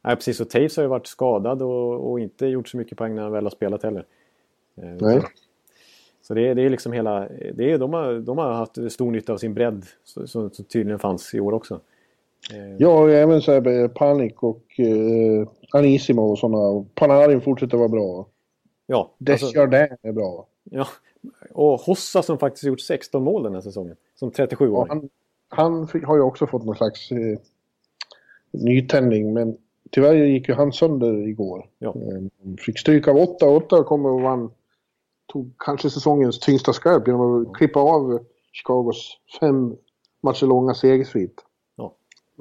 nej, 0.05 0.17
precis. 0.17 0.41
Och 0.41 0.51
Taves 0.51 0.77
har 0.77 0.85
ju 0.85 0.89
varit 0.89 1.07
skadad 1.07 1.63
och, 1.63 2.11
och 2.11 2.21
inte 2.21 2.47
gjort 2.47 2.69
så 2.69 2.77
mycket 2.77 2.99
poäng 2.99 3.15
när 3.15 3.23
han 3.23 3.33
väl 3.33 3.45
har 3.45 3.51
spelat 3.51 3.83
heller. 3.83 4.05
Eh, 4.77 4.89
Nej. 5.01 5.23
Så 6.23 6.35
det 6.35 6.49
är, 6.49 6.55
det 6.55 6.63
är 6.63 6.71
liksom 6.71 6.93
hela... 6.93 7.29
Det 7.55 7.73
är, 7.73 7.79
de, 7.79 7.93
har, 7.93 8.15
de 8.15 8.39
har 8.39 8.53
haft 8.53 8.93
stor 8.93 9.11
nytta 9.11 9.33
av 9.33 9.39
sin 9.39 9.55
bredd 9.55 9.87
som 10.05 10.51
tydligen 10.51 10.99
fanns 10.99 11.35
i 11.35 11.41
år 11.41 11.53
också. 11.53 11.81
Eh, 12.55 12.77
Ja, 12.79 13.01
och 13.03 13.11
även 13.11 13.41
så 13.43 13.53
här 13.53 13.83
eh, 13.83 13.89
Panik 13.89 14.43
och 14.43 14.81
eh, 14.81 15.49
Anissimo 15.73 16.23
och 16.23 16.39
sådana. 16.39 16.85
Panarin 16.95 17.41
fortsätter 17.41 17.77
vara 17.79 17.89
bra. 17.89 18.27
Ja, 18.91 19.11
Desjardins 19.19 19.99
är 20.03 20.13
bra. 20.13 20.47
ja. 20.65 20.87
Och 21.53 21.81
Hossa 21.81 22.23
som 22.23 22.39
faktiskt 22.39 22.65
gjort 22.65 22.81
16 22.81 23.23
mål 23.23 23.43
den 23.43 23.55
här 23.55 23.61
säsongen. 23.61 23.97
Som 24.15 24.31
37 24.31 24.65
Ja, 24.65 24.71
år. 24.71 24.87
han, 24.89 25.09
han 25.49 25.89
fick, 25.89 26.05
har 26.05 26.17
ju 26.17 26.23
också 26.23 26.47
fått 26.47 26.65
någon 26.65 26.77
slags 26.77 27.11
eh, 27.13 27.39
nytändning, 28.51 29.33
men 29.33 29.57
tyvärr 29.91 30.15
gick 30.15 30.49
ju 30.49 30.55
han 30.55 30.73
sönder 30.73 31.29
igår. 31.29 31.67
Ja. 31.79 31.89
Eh, 31.89 32.55
fick 32.59 32.79
stryk 32.79 33.09
av 33.09 33.17
8-8 33.17 33.75
och 33.81 33.87
kom 33.87 34.07
och 34.07 34.21
vann. 34.21 34.51
Tog 35.27 35.53
kanske 35.59 35.91
säsongens 35.91 36.41
tyngsta 36.41 36.73
skarp 36.73 37.07
genom 37.07 37.43
att 37.47 37.57
klippa 37.57 37.81
av 37.81 38.19
Chicagos 38.53 39.19
fem 39.41 39.77
matcher 40.21 40.47
långa 40.47 40.75
segersvit. 40.75 41.45
Ja. 41.77 41.95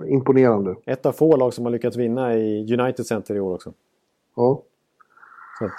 Imponerande. 0.07 0.75
Ett 0.85 1.05
av 1.05 1.11
få 1.11 1.35
lag 1.35 1.53
som 1.53 1.65
har 1.65 1.71
lyckats 1.71 1.97
vinna 1.97 2.35
i 2.35 2.73
United 2.79 3.05
Center 3.05 3.35
i 3.35 3.39
år 3.39 3.53
också. 3.53 3.73
Ja. 4.35 4.61
Så 5.59 5.65
att, 5.65 5.71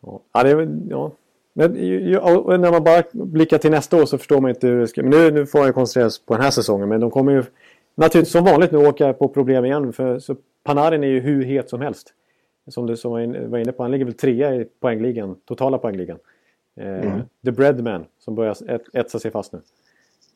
ja. 0.00 0.42
Det, 0.42 0.50
är 0.50 0.68
ja. 0.90 1.12
Men 2.46 2.60
när 2.60 2.70
man 2.70 2.84
bara 2.84 3.02
blickar 3.12 3.58
till 3.58 3.70
nästa 3.70 4.02
år 4.02 4.06
så 4.06 4.18
förstår 4.18 4.40
man 4.40 4.50
inte 4.50 4.66
hur 4.66 4.80
det 4.80 4.88
ska... 4.88 5.02
Men 5.02 5.10
nu, 5.10 5.30
nu 5.30 5.46
får 5.46 5.60
jag 5.60 5.74
koncentrera 5.74 6.10
sig 6.10 6.24
på 6.26 6.34
den 6.34 6.42
här 6.42 6.50
säsongen. 6.50 6.88
Men 6.88 7.00
de 7.00 7.10
kommer 7.10 7.32
ju 7.32 7.44
naturligtvis 7.94 8.32
som 8.32 8.44
vanligt 8.44 8.72
nu 8.72 8.78
åka 8.78 9.12
på 9.12 9.28
problem 9.28 9.64
igen. 9.64 9.92
För 9.92 10.18
så 10.18 10.36
Panarin 10.64 11.04
är 11.04 11.08
ju 11.08 11.20
hur 11.20 11.44
het 11.44 11.68
som 11.68 11.80
helst. 11.80 12.14
Som 12.68 12.86
du 12.86 12.96
som 12.96 13.10
var 13.12 13.20
inne, 13.58 13.72
på. 13.72 13.82
Han 13.82 13.92
ligger 13.92 14.04
väl 14.04 14.14
trea 14.14 14.54
i 14.54 14.64
poängligan. 14.80 15.36
Totala 15.44 15.78
poängligan. 15.78 16.18
Eh, 16.76 17.18
The 17.44 17.50
Breadman 17.50 18.04
som 18.18 18.34
börjar 18.34 18.70
et, 18.70 18.82
etsa 18.92 19.18
sig 19.18 19.30
fast 19.30 19.52
nu. 19.52 19.60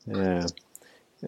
Eh, 0.07 0.37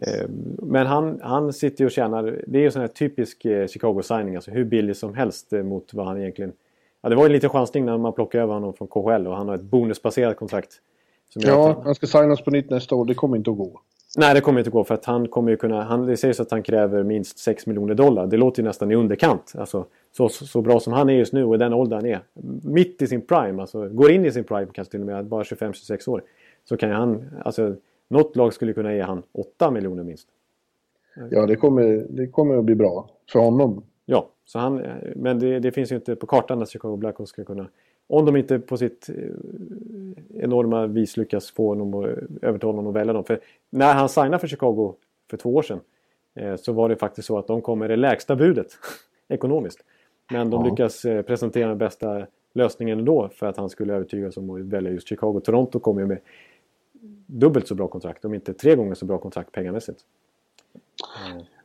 eh, 0.01 0.29
men 0.57 0.87
han, 0.87 1.19
han 1.23 1.53
sitter 1.53 1.81
ju 1.81 1.85
och 1.85 1.91
tjänar. 1.91 2.43
Det 2.47 2.59
är 2.59 2.61
ju 2.61 2.71
sån 2.71 2.81
här 2.81 2.87
typisk 2.87 3.45
eh, 3.45 3.67
Chicago-signing. 3.67 4.35
Alltså 4.35 4.51
hur 4.51 4.63
billig 4.63 4.95
som 4.95 5.13
helst 5.13 5.53
eh, 5.53 5.63
mot 5.63 5.93
vad 5.93 6.07
han 6.07 6.21
egentligen... 6.21 6.53
Ja, 7.05 7.09
det 7.09 7.15
var 7.15 7.23
ju 7.23 7.25
en 7.25 7.31
liten 7.31 7.49
chansning 7.49 7.85
när 7.85 7.97
man 7.97 8.13
plockade 8.13 8.43
över 8.43 8.53
honom 8.53 8.73
från 8.73 8.87
KHL 8.87 9.27
och 9.27 9.35
han 9.35 9.47
har 9.47 9.55
ett 9.55 9.61
bonusbaserat 9.61 10.37
kontrakt. 10.37 10.69
Att 11.35 11.43
ja, 11.43 11.81
han, 11.83 11.95
ska 11.95 12.07
signas 12.07 12.41
på 12.41 12.51
nytt 12.51 12.69
nästa 12.69 12.95
år. 12.95 13.05
Det 13.05 13.13
kommer 13.13 13.37
inte 13.37 13.51
att 13.51 13.57
gå. 13.57 13.81
nej, 14.17 14.33
det 14.33 14.41
kommer 14.41 14.59
inte 14.59 14.71
gå 14.71 14.83
för 14.83 14.93
att 14.93 15.05
han 15.05 15.27
kommer 15.27 15.51
ju 15.51 15.57
kunna... 15.57 15.83
Han, 15.83 16.05
det 16.05 16.17
sägs 16.17 16.39
att 16.39 16.51
han 16.51 16.63
kräver 16.63 17.03
minst 17.03 17.39
6 17.39 17.65
miljoner 17.67 17.95
dollar. 17.95 18.27
Det 18.27 18.37
låter 18.37 18.61
ju 18.61 18.67
nästan 18.67 18.91
i 18.91 18.95
underkant. 18.95 19.53
Alltså, 19.57 19.85
så, 20.17 20.29
så, 20.29 20.45
så 20.45 20.61
bra 20.61 20.79
som 20.79 20.93
han 20.93 21.09
är 21.09 21.13
just 21.13 21.33
nu 21.33 21.43
och 21.43 21.55
i 21.55 21.57
den 21.57 21.73
åldern 21.73 21.99
han 21.99 22.05
är. 22.05 22.19
Mitt 22.63 23.01
i 23.01 23.07
sin 23.07 23.21
prime, 23.21 23.61
alltså 23.61 23.89
går 23.89 24.11
in 24.11 24.25
i 24.25 24.31
sin 24.31 24.43
prime 24.43 24.67
kanske 24.73 24.91
till 24.91 24.99
och 24.99 25.05
med, 25.05 25.25
bara 25.25 25.43
25-26 25.43 26.09
år. 26.09 26.23
Så 26.69 26.77
kan 26.77 26.89
ju 26.89 26.95
han... 26.95 27.25
Alltså, 27.45 27.75
något 28.07 28.35
lag 28.35 28.53
skulle 28.53 28.73
kunna 28.73 28.93
ge 28.93 29.01
han 29.01 29.23
8 29.31 29.71
miljoner 29.71 30.03
minst. 30.03 30.27
Ja, 31.29 31.45
det 31.45 31.55
kommer, 31.55 32.05
det 32.09 32.27
kommer 32.27 32.57
att 32.57 32.65
bli 32.65 32.75
bra 32.75 33.09
för 33.31 33.39
honom. 33.39 33.83
Ja, 34.05 34.29
så 34.45 34.59
han, 34.59 34.79
eh, 34.85 34.95
men 35.15 35.39
det, 35.39 35.59
det 35.59 35.71
finns 35.71 35.91
ju 35.91 35.95
inte 35.95 36.15
på 36.15 36.27
kartan 36.27 36.61
att 36.61 36.69
Chicago 36.69 36.97
Blackhawks 36.97 37.29
ska 37.29 37.43
kunna... 37.43 37.67
Om 38.07 38.25
de 38.25 38.35
inte 38.35 38.59
på 38.59 38.77
sitt 38.77 39.09
eh, 39.09 39.15
enorma 40.43 40.87
vis 40.87 41.17
lyckas 41.17 41.51
få 41.51 41.67
honom 41.67 41.93
att 41.93 42.05
övertala 42.41 42.73
honom 42.75 42.87
att 42.87 42.95
välja 42.95 43.13
dem. 43.13 43.23
För 43.23 43.39
när 43.69 43.93
han 43.93 44.09
signade 44.09 44.39
för 44.39 44.47
Chicago 44.47 44.95
för 45.29 45.37
två 45.37 45.55
år 45.55 45.61
sedan 45.61 45.79
eh, 46.35 46.55
så 46.55 46.73
var 46.73 46.89
det 46.89 46.95
faktiskt 46.95 47.27
så 47.27 47.37
att 47.37 47.47
de 47.47 47.61
kom 47.61 47.79
med 47.79 47.89
det 47.89 47.95
lägsta 47.95 48.35
budet 48.35 48.67
ekonomiskt. 49.27 49.83
Men 50.31 50.49
de 50.49 50.65
Ja. 50.65 50.69
lyckas 50.71 51.05
eh, 51.05 51.21
presentera 51.21 51.67
den 51.67 51.77
bästa 51.77 52.27
lösningen 52.53 52.99
ändå 52.99 53.29
för 53.29 53.45
att 53.45 53.57
han 53.57 53.69
skulle 53.69 53.93
övertygas 53.93 54.37
om 54.37 54.49
att 54.49 54.61
välja 54.61 54.91
just 54.91 55.07
Chicago. 55.07 55.39
Toronto 55.39 55.79
kom 55.79 55.99
ju 55.99 56.05
med 56.05 56.19
dubbelt 57.25 57.67
så 57.67 57.75
bra 57.75 57.87
kontrakt, 57.87 58.25
om 58.25 58.33
inte 58.33 58.53
tre 58.53 58.75
gånger 58.75 58.93
så 58.95 59.05
bra 59.05 59.17
kontrakt 59.17 59.51
pengamässigt. 59.51 59.99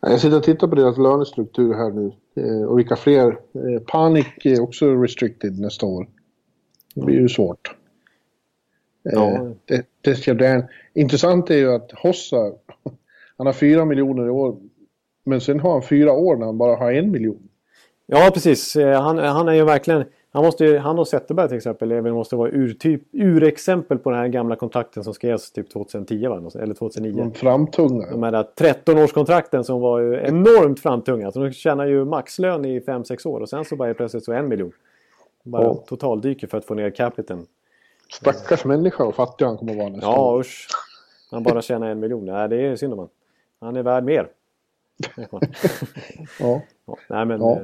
Jag 0.00 0.20
sitter 0.20 0.36
och 0.36 0.42
tittar 0.42 0.68
på 0.68 0.74
deras 0.74 0.98
lönestruktur 0.98 1.74
här 1.74 1.90
nu. 1.90 2.12
Eh, 2.34 2.62
och 2.62 2.78
vilka 2.78 2.96
fler. 2.96 3.26
Eh, 3.52 3.82
Panik 3.86 4.46
är 4.46 4.62
också 4.62 4.94
restricted 4.94 5.60
nästa 5.60 5.86
år. 5.86 6.08
Det 6.94 7.00
blir 7.00 7.20
ju 7.20 7.28
svårt. 7.28 7.74
Ja. 9.02 9.34
Eh, 9.34 9.50
det, 9.64 9.86
Desjardins. 10.00 10.64
Intressant 10.94 11.50
är 11.50 11.56
ju 11.56 11.72
att 11.74 11.92
Hossa, 11.92 12.52
han 13.36 13.46
har 13.46 13.52
fyra 13.52 13.84
miljoner 13.84 14.26
i 14.26 14.30
år. 14.30 14.56
Men 15.24 15.40
sen 15.40 15.60
har 15.60 15.72
han 15.72 15.82
fyra 15.82 16.12
år 16.12 16.36
när 16.36 16.46
han 16.46 16.58
bara 16.58 16.76
har 16.76 16.92
en 16.92 17.10
miljon. 17.10 17.48
Ja, 18.06 18.30
precis. 18.34 18.76
Han, 18.76 19.18
han 19.18 19.48
är 19.48 19.52
ju 19.52 19.64
verkligen... 19.64 20.04
Han, 20.32 20.44
måste 20.44 20.78
han 20.78 20.98
och 20.98 21.08
Zetterberg 21.08 21.48
till 21.48 21.56
exempel 21.56 21.92
väl- 22.02 22.12
måste 22.12 22.36
vara 22.36 22.50
urtyp, 22.50 23.02
urexempel 23.12 23.98
på 23.98 24.10
den 24.10 24.18
här 24.18 24.28
gamla 24.28 24.56
kontrakten 24.56 25.04
som 25.04 25.14
skrevs 25.14 25.52
typ 25.52 25.70
2010 25.70 26.28
va? 26.28 26.50
eller 26.60 26.74
2009. 26.74 27.16
De 27.16 27.32
framtunga. 27.32 28.10
De 28.10 28.22
här 28.22 28.32
där 28.32 28.46
13-årskontrakten 28.56 29.62
som 29.62 29.80
var 29.80 29.98
ju 30.00 30.14
enormt 30.14 30.80
framtunga. 30.80 31.26
Alltså 31.26 31.40
de 31.40 31.52
tjänar 31.52 31.86
ju 31.86 32.04
maxlön 32.04 32.64
i 32.64 32.80
5-6 32.80 33.26
år 33.28 33.40
och 33.40 33.48
sen 33.48 33.64
så 33.64 33.76
bara 33.76 33.94
plötsligt 33.94 34.24
så 34.24 34.32
en 34.32 34.48
miljon. 34.48 34.72
Bara 35.42 35.62
Ja. 35.62 35.74
totaldyker 35.74 36.46
för 36.46 36.58
att 36.58 36.64
få 36.64 36.74
ner 36.74 36.90
capiten. 36.90 37.46
Stackars 38.12 38.64
människa 38.64 39.04
och 39.04 39.14
fattig 39.14 39.44
han 39.44 39.56
kommer 39.58 39.74
vara 39.74 39.88
nästa 39.88 40.06
Ja, 40.06 40.36
usch. 40.40 40.68
Han 41.30 41.42
bara 41.42 41.62
tjänar 41.62 41.88
en 41.90 42.00
miljon. 42.00 42.24
Nej, 42.24 42.48
det 42.48 42.66
är 42.66 42.76
synd 42.76 42.92
om 42.92 42.98
han. 42.98 43.08
Han 43.60 43.76
är 43.76 43.82
värd 43.82 44.04
mer. 44.04 44.28
Ja. 46.40 46.60
Ja, 46.86 46.96
nej, 47.08 47.24
men... 47.26 47.40
Ja. 47.40 47.60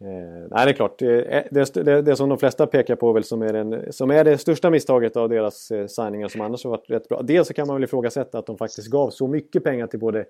Eh, 0.00 0.48
nej, 0.50 0.64
det 0.66 0.70
är 0.70 0.72
klart. 0.72 0.98
Det, 0.98 1.48
det, 1.50 2.02
det, 2.02 2.16
som 2.16 2.28
de 2.28 2.38
flesta 2.38 2.66
pekar 2.66 2.96
på 2.96 3.12
väl 3.12 3.24
som 3.24 3.42
är, 3.42 3.52
den, 3.52 3.92
som 3.92 4.10
är 4.10 4.24
det 4.24 4.38
största 4.38 4.70
misstaget 4.70 5.16
av 5.16 5.28
deras 5.28 5.70
eh, 5.70 5.86
signingar 5.86 6.28
som 6.28 6.40
annars 6.40 6.64
har 6.64 6.70
varit 6.70 6.90
rätt 6.90 7.08
bra. 7.08 7.22
Dels 7.22 7.48
så 7.48 7.54
kan 7.54 7.66
man 7.66 7.76
väl 7.76 7.84
ifrågasätta 7.84 8.38
att 8.38 8.46
de 8.46 8.58
faktiskt 8.58 8.88
gav 8.90 9.10
så 9.10 9.26
mycket 9.28 9.64
pengar 9.64 9.86
till 9.86 9.98
både 9.98 10.24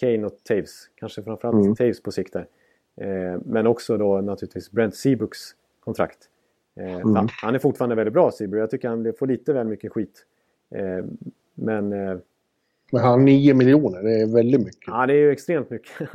Kane 0.00 0.26
och 0.26 0.32
Taves. 0.48 0.88
Kanske 0.94 1.22
framförallt 1.22 1.64
Mm. 1.64 1.76
Taves 1.76 2.02
på 2.02 2.12
sikt 2.12 2.32
där. 2.32 2.46
Eh, 3.00 3.40
men 3.44 3.66
också 3.66 3.96
då 3.96 4.20
naturligtvis 4.20 4.70
Brent 4.70 4.94
Seabrooks 4.96 5.38
kontrakt. 5.84 6.18
Eh, 6.80 6.96
Mm. 6.96 7.26
Han 7.42 7.54
är 7.54 7.58
fortfarande 7.58 7.94
väldigt 7.94 8.14
bra 8.14 8.30
Seabrook. 8.30 8.62
Jag 8.62 8.70
tycker 8.70 8.88
han 8.88 9.12
får 9.18 9.26
lite 9.26 9.52
väl 9.52 9.66
mycket 9.66 9.92
skit. 9.92 10.26
Eh, 10.74 11.04
men 11.54 11.92
eh, 11.92 12.18
Men 12.92 13.00
han 13.02 13.10
har 13.10 13.18
nio 13.18 13.54
miljoner. 13.54 14.02
Det 14.02 14.20
är 14.20 14.26
väldigt 14.34 14.60
mycket. 14.60 14.86
ja, 14.86 15.06
det 15.06 15.12
är 15.12 15.16
ju 15.16 15.30
extremt 15.30 15.70
mycket. 15.70 15.92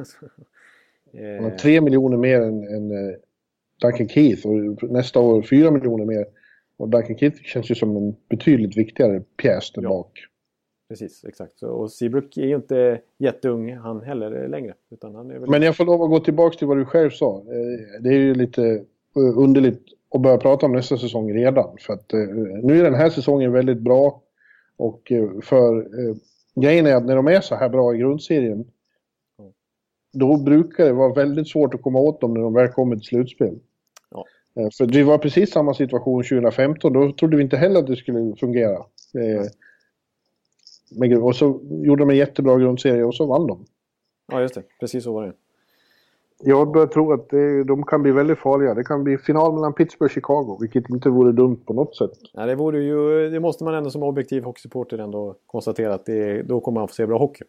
alltså. 1.18 1.34
Han 1.36 1.44
har 1.44 1.52
eh, 1.52 1.58
tre 1.58 1.82
miljoner 1.82 2.18
mer 2.18 2.42
än, 2.42 2.64
än 2.64 2.92
eh, 2.92 3.16
Duncan 3.82 4.08
Keith 4.08 4.48
och 4.48 4.84
nästa 4.92 5.20
år 5.20 5.42
fyra 5.42 5.72
miljoner 5.72 6.06
mer. 6.06 6.26
Och 6.78 6.90
Duncan 6.90 7.18
Keith 7.18 7.42
känns 7.44 7.72
ju 7.72 7.76
som 7.76 7.98
en 7.98 8.16
betydligt 8.30 8.78
viktigare 8.78 9.22
pjäs 9.42 9.72
där 9.72 9.82
Ja. 9.82 9.90
bak. 9.90 10.20
Precis, 10.90 11.26
exakt. 11.28 11.64
Och 11.64 11.92
Seabrook 11.92 12.38
är 12.38 12.42
ju 12.46 12.56
inte 12.56 13.00
jätteung 13.20 13.74
han 13.76 14.02
heller 14.02 14.44
eh, 14.44 14.50
längre. 14.50 14.74
Utan 14.92 15.16
han 15.16 15.32
är 15.32 15.40
väl... 15.40 15.50
Men 15.50 15.62
jag 15.62 15.78
får 15.78 15.86
lov 15.86 16.02
att 16.04 16.10
gå 16.10 16.20
tillbaka 16.20 16.58
till 16.58 16.68
vad 16.68 16.78
du 16.78 16.86
själv 16.86 17.10
sa. 17.10 17.38
Eh, 17.38 18.02
Det 18.02 18.10
är 18.10 18.14
ju 18.20 18.34
lite 18.36 18.64
eh, 19.16 19.38
underligt 19.38 19.82
att 20.16 20.22
börja 20.22 20.38
prata 20.38 20.66
om 20.66 20.72
nästa 20.72 20.98
säsong 20.98 21.34
redan. 21.34 21.78
För 21.80 21.94
att 21.94 22.14
eh, 22.14 22.20
nu 22.64 22.80
är 22.80 22.84
den 22.84 22.94
här 22.96 23.10
säsongen 23.10 23.52
väldigt 23.52 23.80
bra. 23.80 24.22
Och 24.78 25.12
eh, 25.12 25.30
för 25.44 25.78
eh, 25.78 26.16
grejen 26.56 26.86
är 26.86 26.96
att 26.96 27.06
när 27.06 27.16
de 27.16 27.28
är 27.28 27.42
så 27.42 27.56
här 27.56 27.70
bra 27.70 27.96
i 27.96 27.98
grundserien. 27.98 28.66
Då 30.16 30.38
brukar 30.38 30.86
det 30.86 30.94
vara 30.94 31.14
väldigt 31.14 31.48
svårt 31.48 31.74
att 31.74 31.82
komma 31.82 32.00
åt 32.00 32.22
dem 32.22 32.34
när 32.34 32.42
de 32.42 32.54
väl 32.54 32.68
kommer 32.68 32.96
till 32.96 33.06
slutspel. 33.06 33.60
Ja. 34.12 34.26
Eh, 34.62 34.70
För 34.78 34.86
det 34.86 35.04
var 35.04 35.18
precis 35.18 35.52
samma 35.52 35.74
situation 35.74 36.24
2015. 36.24 36.94
Då 36.94 37.12
trodde 37.12 37.38
vi 37.38 37.44
inte 37.44 37.58
heller 37.58 37.80
att 37.80 37.88
det 37.88 37.96
skulle 37.96 38.36
fungera. 38.40 38.76
Eh, 39.14 39.46
men- 41.00 41.22
Och 41.22 41.36
så 41.36 41.60
gjorde 41.70 42.02
de 42.02 42.10
en 42.10 42.18
jättebra 42.18 42.58
grundserie 42.60 43.04
och 43.04 43.16
så 43.16 43.26
vann 43.26 43.48
de. 43.48 43.66
Ja, 44.32 44.42
just 44.42 44.56
det. 44.56 44.64
Precis 44.80 45.04
så 45.04 45.14
var 45.14 45.26
det. 45.26 45.34
Jag 46.44 46.72
börjar 46.72 46.88
tro 46.88 47.12
att 47.14 47.30
det, 47.30 47.64
de 47.64 47.84
kan 47.84 48.02
bli 48.02 48.12
väldigt 48.12 48.40
farliga. 48.40 48.74
Det 48.74 48.84
kan 48.84 49.04
bli 49.04 49.18
final 49.18 49.54
mellan 49.54 49.74
Pittsburgh 49.74 50.10
och 50.10 50.14
Chicago, 50.14 50.58
vilket 50.62 50.90
inte 50.90 51.10
vore 51.10 51.32
dumt 51.32 51.58
på 51.66 51.74
något 51.74 51.96
sätt. 51.96 52.12
Nej, 52.34 52.48
det, 52.48 52.56
vore 52.56 52.84
ju, 52.84 53.30
det 53.30 53.40
måste 53.40 53.64
man 53.64 53.74
ändå 53.74 53.90
som 53.90 54.04
objektiv 54.04 54.44
hockeysupporter 54.44 54.98
ändå 54.98 55.36
konstatera 55.46 55.94
att 55.94 56.06
det, 56.06 56.42
då 56.44 56.60
kommer 56.60 56.80
man 56.80 56.88
få 56.88 56.94
se 56.94 57.06
bra 57.06 57.18
hockey. 57.18 57.44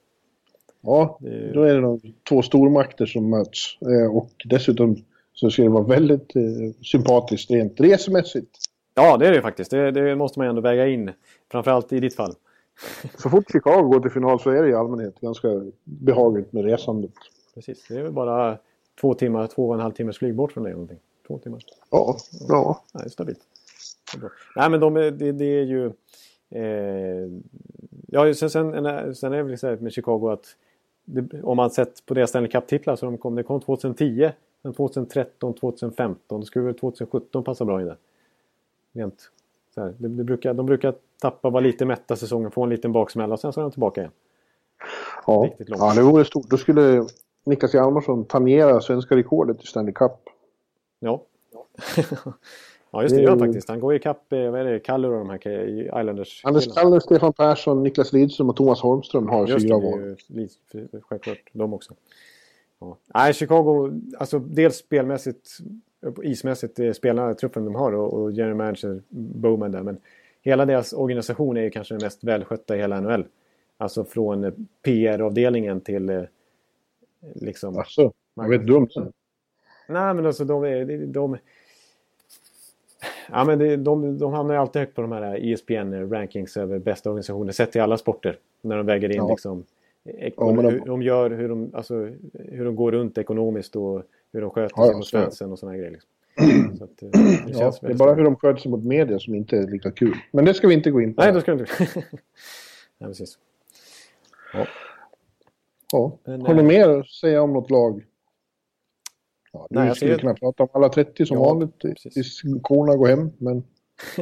Ja, 0.86 1.18
då 1.54 1.62
är 1.62 1.74
det 1.74 1.80
de 1.80 2.00
två 2.28 2.42
stormakter 2.42 3.06
som 3.06 3.30
möts. 3.30 3.78
Eh, 3.82 4.16
Och 4.16 4.30
dessutom 4.44 4.96
så 5.32 5.50
ska 5.50 5.62
det 5.62 5.68
vara 5.68 5.84
väldigt 5.84 6.36
eh, 6.36 6.42
sympatiskt 6.82 7.50
rent 7.50 7.80
resemässigt. 7.80 8.50
Ja, 8.94 9.16
det 9.16 9.26
är 9.26 9.32
det 9.32 9.42
faktiskt. 9.42 9.70
Det, 9.70 9.90
det 9.90 10.16
måste 10.16 10.38
man 10.38 10.48
ändå 10.48 10.60
väga 10.60 10.86
in. 10.86 11.10
Framförallt 11.50 11.92
i 11.92 12.00
ditt 12.00 12.14
fall. 12.16 12.34
Så 13.18 13.30
fort 13.30 13.50
Chicago 13.52 13.82
går 13.82 14.00
till 14.00 14.10
final 14.10 14.40
så 14.40 14.50
är 14.50 14.62
det 14.62 14.68
i 14.68 14.74
allmänhet 14.74 15.20
ganska 15.20 15.48
behagligt 15.84 16.52
med 16.52 16.64
resandet. 16.64 17.10
Precis. 17.54 17.84
Det 17.88 17.94
är 17.98 18.02
väl 18.02 18.12
bara 18.12 18.58
två 19.00 19.14
timmar, 19.14 19.46
två 19.46 19.68
och 19.68 19.74
en 19.74 19.80
halv 19.80 19.92
timmars 19.92 20.18
flyg 20.18 20.34
bort 20.34 20.52
från 20.52 20.64
dig. 20.64 20.72
Någonting. 20.72 20.98
Två 21.26 21.38
timmar. 21.38 21.62
Ja, 21.90 22.16
ja. 22.48 22.82
Nej, 22.94 23.02
det 23.02 23.08
är 23.08 23.10
stabilt. 23.10 23.40
Det 24.12 24.18
är 24.18 24.20
bra. 24.20 24.30
Nej, 24.56 24.70
men 24.70 24.80
de, 24.80 24.96
är- 24.96 25.10
det, 25.10 25.32
det 25.32 25.44
är 25.44 25.62
ju... 25.62 25.86
Eh, 26.50 27.30
ja, 28.08 28.34
sen, 28.34 28.50
sen, 28.50 28.72
sen 29.14 29.32
är 29.32 29.36
det 29.36 29.42
väl 29.42 29.58
så 29.58 29.66
här 29.66 29.76
med 29.76 29.92
Chicago 29.92 30.28
att 30.32 30.46
det, 31.06 31.42
om 31.42 31.56
man 31.56 31.70
sett 31.70 32.06
på 32.06 32.14
deras 32.14 32.30
Stanley 32.30 32.50
Cup-titlar 32.50 32.96
så 32.96 33.06
de 33.06 33.18
kom, 33.18 33.34
det 33.34 33.42
kom 33.42 33.60
2010, 33.60 34.30
sen 34.62 34.74
2013, 34.74 35.54
2015. 35.54 36.40
Då 36.40 36.46
skulle 36.46 36.64
väl 36.64 36.74
2017 36.74 37.44
passa 37.44 37.64
bra 37.64 37.80
in 37.80 37.86
där. 37.86 37.96
Rent, 38.92 39.30
så 39.74 39.80
här, 39.80 39.94
det, 39.98 40.08
det 40.08 40.24
brukar, 40.24 40.54
de 40.54 40.66
brukar 40.66 40.94
tappa, 41.20 41.50
vara 41.50 41.60
lite 41.60 41.84
mätta 41.84 42.16
säsongen, 42.16 42.50
få 42.50 42.62
en 42.62 42.70
liten 42.70 42.92
baksmälla 42.92 43.34
och 43.34 43.40
sen 43.40 43.52
så 43.52 43.60
är 43.60 43.62
de 43.62 43.70
tillbaka 43.70 44.00
igen. 44.00 44.12
Ja. 45.26 45.42
Riktigt 45.44 45.68
långt. 45.68 45.82
ja, 45.82 45.94
det 45.94 46.02
vore 46.02 46.24
stort. 46.24 46.50
Då 46.50 46.56
skulle 46.56 47.04
Niklas 47.44 47.74
Hjalmarsson 47.74 48.24
tangera 48.24 48.80
svenska 48.80 49.16
rekordet 49.16 49.62
i 49.62 49.66
Stanley 49.66 49.92
Cup. 49.92 50.12
Ja. 50.98 51.22
Ja, 52.96 53.02
just 53.02 53.14
det, 53.14 53.20
Det 53.20 53.22
gör 53.22 53.30
han 53.30 53.38
faktiskt. 53.38 53.68
Han 53.68 53.80
går 53.80 53.94
ikapp, 53.94 54.32
eh, 54.32 54.50
vad 54.50 54.60
är 54.60 54.64
det, 54.64 54.80
Kaller 54.80 55.10
och 55.10 55.18
de 55.18 55.30
här 55.30 55.68
Islanders. 56.00 56.40
Anders 56.44 56.74
Kaller, 56.74 57.00
Stefan 57.00 57.32
Persson, 57.32 57.82
Niklas 57.82 58.12
Lidström 58.12 58.50
och 58.50 58.56
Thomas 58.56 58.80
Holmström 58.80 59.28
har 59.28 59.46
Just 59.46 59.68
det, 59.68 59.74
fyra 59.74 60.48
det 60.70 60.96
är 60.96 61.00
självklart 61.00 61.38
de 61.52 61.74
också. 61.74 61.94
Ja. 62.78 62.96
Nej, 63.14 63.34
Chicago, 63.34 64.00
alltså 64.18 64.38
dels 64.38 64.76
spelmässigt, 64.76 65.58
ismässigt, 66.22 66.78
eh, 66.78 66.92
spelarna, 66.92 67.34
truppen 67.34 67.64
de 67.64 67.74
har 67.74 67.92
och, 67.92 68.12
och 68.12 68.32
general 68.32 68.56
manager 68.56 69.02
Bowman 69.08 69.72
där. 69.72 69.82
Men 69.82 69.98
hela 70.42 70.66
deras 70.66 70.92
organisation 70.92 71.56
är 71.56 71.62
ju 71.62 71.70
kanske 71.70 71.94
den 71.94 72.02
mest 72.02 72.24
välskötta 72.24 72.76
i 72.76 72.78
hela 72.78 73.00
NHL. 73.00 73.24
Alltså 73.76 74.04
från 74.04 74.44
eh, 74.44 74.52
PR-avdelningen 74.82 75.80
till 75.80 76.26
liksom... 77.34 77.78
Alltså, 77.78 78.12
jag 78.34 78.48
vet 78.48 78.66
dumt. 78.66 78.88
Nej, 79.88 80.14
men 80.14 80.26
alltså 80.26 80.44
de 80.44 80.64
är... 80.64 80.84
De, 80.84 81.06
de, 81.06 81.36
ja, 83.30 83.44
men 83.44 83.58
det, 83.58 83.76
de, 83.76 84.18
de 84.18 84.32
hamnar 84.32 84.54
ju 84.54 84.60
alltid 84.60 84.80
högt 84.80 84.94
på 84.94 85.02
de 85.02 85.12
här 85.12 85.36
ESPN-rankings 85.38 86.56
över 86.60 86.78
bästa 86.78 87.10
organisationer 87.10 87.52
sett 87.52 87.76
i 87.76 87.80
alla 87.80 87.98
sporter. 87.98 88.38
När 88.62 88.76
de 88.76 88.86
väger 88.86 89.08
in 89.08 89.16
Ja. 89.16 89.28
liksom... 89.30 89.64
Ja, 90.04 90.32
de- 90.36 90.64
hur 90.64 90.80
de 90.86 91.02
gör, 91.02 91.30
hur 91.30 91.48
de, 91.48 91.70
alltså, 91.74 92.08
hur 92.32 92.64
de 92.64 92.76
går 92.76 92.92
runt 92.92 93.18
ekonomiskt 93.18 93.76
och 93.76 94.02
hur 94.32 94.40
de 94.40 94.50
sköter 94.50 94.74
Ja, 94.76 94.82
sig 94.84 94.92
ja, 94.92 94.96
mot 94.98 95.12
det. 95.12 95.18
fansen 95.20 95.52
och 95.52 95.58
sådana 95.58 95.76
grejer. 95.78 95.90
Liksom. 95.90 96.10
Så 96.78 96.84
att, 96.84 97.02
eh, 97.02 97.08
det, 97.10 97.52
Ja, 97.58 97.72
det 97.80 97.86
är 97.90 97.94
bara 97.94 98.14
hur 98.14 98.24
de 98.24 98.36
sköter 98.36 98.60
sig 98.60 98.70
mot 98.70 98.84
media 98.84 99.18
som 99.18 99.34
inte 99.34 99.56
är 99.58 99.66
lika 99.66 99.90
kul. 99.90 100.14
Men 100.32 100.44
det 100.44 100.54
ska 100.54 100.68
vi 100.68 100.74
inte 100.74 100.90
gå 100.90 101.00
in 101.00 101.14
på. 101.14 101.22
Nej, 101.22 101.32
då 101.32 101.40
ska 101.40 101.54
du 101.54 101.60
inte... 101.60 101.72
Nej, 102.98 103.08
precis. 103.10 103.38
ja. 105.92 106.18
Men, 106.24 106.40
Har 106.42 106.54
ni 106.54 106.60
eh, 106.60 106.66
mer 106.66 106.88
att 106.88 107.06
säga 107.08 107.42
om 107.42 107.52
något 107.52 107.70
lag? 107.70 108.04
Ja, 109.58 109.66
Nej, 109.70 109.86
jag 109.86 109.96
skulle 109.96 110.18
kunna 110.18 110.34
prata 110.34 110.62
om 110.62 110.68
alla 110.72 110.88
30 110.88 111.26
som 111.26 111.36
Ja, 111.36 111.44
vanligt 111.44 111.80
tills 112.12 112.42
korna 112.62 112.96
går 112.96 113.06
hem. 113.06 113.30
Men 113.38 113.64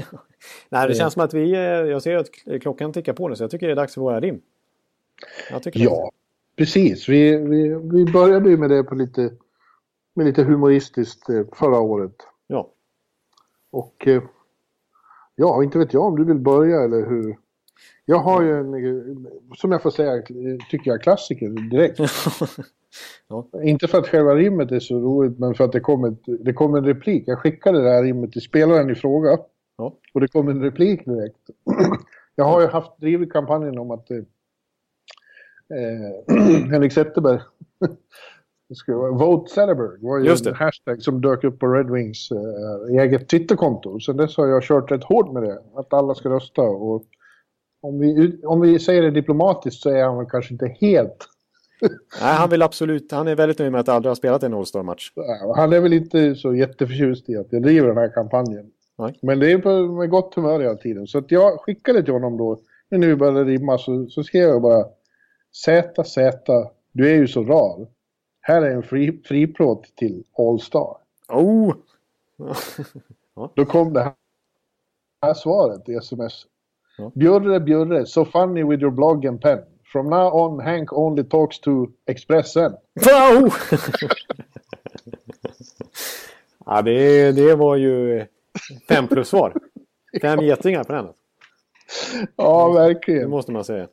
Nej, 0.68 0.88
det 0.88 0.94
känns 0.94 1.12
som 1.14 1.22
att 1.22 1.34
vi... 1.34 1.52
eh, 1.52 1.60
Jag 1.60 2.02
ser 2.02 2.16
att 2.16 2.30
klockan 2.62 2.92
tickar 2.92 3.12
på 3.12 3.28
nu 3.28 3.36
så 3.36 3.42
jag 3.44 3.50
tycker 3.50 3.66
det 3.66 3.72
är 3.72 3.76
dags 3.76 3.94
för 3.94 4.00
våra 4.00 4.20
rim. 4.20 4.40
Ja, 5.84 6.10
precis. 6.56 7.08
Vi, 7.08 7.36
vi, 7.36 7.68
vi 7.92 8.12
började 8.12 8.50
ju 8.50 8.56
med 8.56 8.70
det 8.70 8.84
på 8.84 8.94
lite, 8.94 9.30
med 10.14 10.26
lite 10.26 10.42
humoristiskt 10.42 11.28
eh, 11.28 11.42
förra 11.52 11.78
året. 11.80 12.16
Ja. 12.46 12.70
Och 13.70 14.08
eh, 14.08 14.22
ja, 15.34 15.62
inte 15.62 15.78
vet 15.78 15.92
jag 15.94 16.02
om 16.02 16.16
du 16.16 16.24
vill 16.24 16.38
börja 16.38 16.82
eller 16.82 17.06
hur. 17.06 17.36
Jag 18.04 18.18
har 18.18 18.42
ju 18.42 18.54
en, 18.58 19.26
som 19.56 19.72
jag 19.72 19.82
får 19.82 19.90
säga, 19.90 20.22
tycker 20.70 20.90
jag 20.90 21.02
klassiker 21.02 21.70
direkt. 21.70 21.98
Ja. 23.28 23.48
Inte 23.62 23.88
för 23.88 23.98
att 23.98 24.08
själva 24.08 24.34
rimmet 24.34 24.72
är 24.72 24.80
så 24.80 24.98
roligt, 24.98 25.38
men 25.38 25.54
för 25.54 25.64
att 25.64 25.72
det 25.72 25.80
kom, 25.80 26.04
ett, 26.04 26.20
det 26.40 26.52
kom 26.52 26.74
en 26.74 26.84
replik. 26.84 27.24
Jag 27.26 27.38
skickade 27.38 27.82
det 27.82 27.90
här 27.90 28.02
rimmet 28.02 28.32
till 28.32 28.42
spelaren 28.42 28.90
i 28.90 28.94
fråga. 28.94 29.38
Ja. 29.76 29.96
Och 30.14 30.20
det 30.20 30.28
kom 30.28 30.48
en 30.48 30.62
replik 30.62 31.04
direkt. 31.04 31.50
Jag 32.36 32.44
har 32.44 32.60
ju 32.60 32.66
haft 32.66 33.00
drivit 33.00 33.32
kampanjen 33.32 33.78
om 33.78 33.90
att 33.90 34.10
eh, 34.10 34.16
eh, 35.78 36.36
Henrik 36.70 36.92
Zetterberg 36.92 37.40
Vote 39.12 39.50
Zetterberg 39.50 39.98
var 40.00 40.18
ju 40.18 40.24
Just 40.24 40.46
en 40.46 40.54
hashtag 40.54 41.02
som 41.02 41.20
dök 41.20 41.44
upp 41.44 41.58
på 41.58 41.66
Red 41.66 41.90
Wings 41.90 42.30
eh, 42.30 43.02
eget 43.02 43.28
Twitterkonto. 43.28 44.00
Sen 44.00 44.16
dess 44.16 44.36
har 44.36 44.46
jag 44.46 44.62
kört 44.62 44.90
rätt 44.90 45.04
hårt 45.04 45.32
med 45.32 45.42
det. 45.42 45.62
Att 45.74 45.92
alla 45.92 46.14
ska 46.14 46.28
rösta. 46.28 46.62
Och 46.62 47.04
om, 47.82 47.98
vi, 47.98 48.40
om 48.44 48.60
vi 48.60 48.78
säger 48.78 49.02
det 49.02 49.10
diplomatiskt 49.10 49.82
så 49.82 49.90
är 49.90 50.04
han 50.04 50.18
väl 50.18 50.26
kanske 50.26 50.54
inte 50.54 50.76
helt 50.80 51.28
Nej, 51.80 52.34
han 52.34 52.50
vill 52.50 52.62
absolut... 52.62 53.12
Han 53.12 53.28
är 53.28 53.36
väldigt 53.36 53.58
nöjd 53.58 53.72
med 53.72 53.80
att 53.80 53.88
aldrig 53.88 54.10
ha 54.10 54.16
spelat 54.16 54.42
en 54.42 54.54
All-Star-match. 54.54 55.12
Han 55.56 55.72
är 55.72 55.80
väl 55.80 55.92
inte 55.92 56.34
så 56.34 56.54
jätteförtjust 56.54 57.28
i 57.28 57.36
att 57.36 57.46
jag 57.50 57.62
driver 57.62 57.88
den 57.88 57.96
här 57.96 58.08
kampanjen. 58.14 58.70
Nej. 58.98 59.18
Men 59.22 59.38
det 59.40 59.52
är 59.52 59.58
på, 59.58 59.92
med 59.92 60.10
gott 60.10 60.34
humör 60.34 60.60
hela 60.60 60.74
tiden. 60.74 61.06
Så 61.06 61.18
att 61.18 61.30
jag 61.30 61.60
skickade 61.60 62.02
till 62.02 62.12
honom 62.12 62.36
då, 62.36 62.60
när 62.88 62.98
nu 62.98 63.16
började 63.16 63.44
rimma, 63.44 63.78
så, 63.78 64.06
så 64.06 64.22
skrev 64.22 64.48
jag 64.48 64.62
bara 64.62 64.84
Z, 65.52 66.04
Z, 66.04 66.70
du 66.92 67.10
är 67.10 67.14
ju 67.14 67.28
så 67.28 67.44
rar. 67.44 67.86
Här 68.40 68.62
är 68.62 68.70
en 68.70 68.82
fri, 68.82 69.22
friplåt 69.24 69.96
till 69.96 70.24
All-Star. 70.38 70.96
Oh! 71.28 71.74
Då 73.54 73.64
kom 73.64 73.92
det 73.92 74.02
här, 74.02 74.12
här 75.22 75.34
svaret 75.34 75.88
i 75.88 75.94
sms. 75.94 76.46
Ja. 76.98 77.12
Bjurre, 77.14 77.60
Bjurre, 77.60 78.06
so 78.06 78.24
funny 78.24 78.64
with 78.64 78.82
your 78.82 78.92
blog 78.92 79.26
and 79.26 79.40
pen. 79.40 79.58
From 79.94 80.10
now 80.10 80.28
on 80.34 80.60
Hank 80.60 80.92
only 80.92 81.22
talks 81.24 81.60
to 81.60 81.86
Expressen. 82.06 82.72
Wow! 83.06 83.50
ja, 86.66 86.82
det, 86.82 87.32
det 87.32 87.54
var 87.54 87.76
ju 87.76 88.26
fem 88.88 89.08
plus 89.08 89.28
svar. 89.28 89.56
Fem 90.20 90.40
getingar 90.40 90.84
på 90.84 90.92
den. 90.92 91.06
Ja, 92.36 92.68
Det 92.68 92.74
verkligen. 92.78 93.30
måste 93.30 93.52
man 93.52 93.64
säga. 93.64 93.88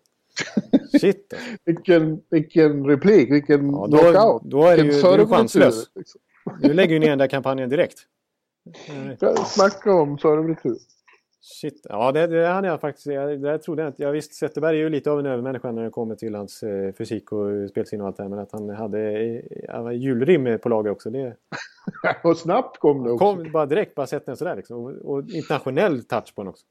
Shit. 1.01 1.33
Vilken, 1.65 2.21
vilken 2.29 2.85
replik, 2.85 3.31
vilken 3.31 3.71
Ja, 3.71 3.87
då- 3.91 3.97
knockout. 3.97 4.41
då 4.45 4.65
är 4.65 4.77
det 4.77 4.83
ju- 4.83 5.17
du 5.17 5.27
chanslös. 5.27 5.85
Du 6.61 6.73
lägger 6.73 6.93
ju 6.93 6.99
ner 6.99 7.09
den 7.09 7.17
där 7.17 7.27
kampanjen 7.27 7.69
direkt. 7.69 7.99
Snacka 9.47 9.93
om 9.93 10.17
serveretur. 10.19 10.77
Shit. 11.43 11.85
Ja, 11.89 12.11
det, 12.11 12.27
det 12.27 12.47
hade 12.47 12.67
jag 12.67 12.81
faktiskt... 12.81 13.07
Jag, 13.07 13.41
det 13.41 13.57
trodde 13.57 13.81
jag 13.81 13.89
inte. 13.89 14.03
Jag 14.03 14.11
visste 14.11 14.35
Zetterberg 14.35 14.77
är 14.77 14.79
ju 14.81 14.89
lite 14.89 15.11
av 15.11 15.19
en 15.19 15.25
övermänniska 15.25 15.71
när 15.71 15.83
det 15.83 15.89
kommer 15.89 16.15
till 16.15 16.35
hans 16.35 16.63
eh, 16.63 16.93
fysik 16.93 17.31
och 17.31 17.69
spelsinne 17.69 18.03
och 18.03 18.07
allt 18.07 18.17
det 18.17 18.23
här. 18.23 18.29
Men 18.29 18.39
att 18.39 18.51
han 18.51 18.69
hade 18.69 18.99
eh, 19.69 19.91
julrim 19.91 20.59
på 20.59 20.69
lager 20.69 20.91
också. 20.91 21.09
Det 21.09 21.35
Och 22.23 22.37
snabbt 22.37 22.77
kom 22.77 23.03
det 23.03 23.11
också. 23.11 23.25
kom 23.25 23.51
bara 23.51 23.65
direkt. 23.65 23.95
Bara 23.95 24.07
sett 24.07 24.25
den 24.25 24.37
sådär 24.37 24.55
liksom. 24.55 24.77
Och, 24.77 24.91
och 24.91 25.29
internationell 25.29 26.03
touch 26.03 26.35
på 26.35 26.41
den 26.41 26.49
också. 26.49 26.65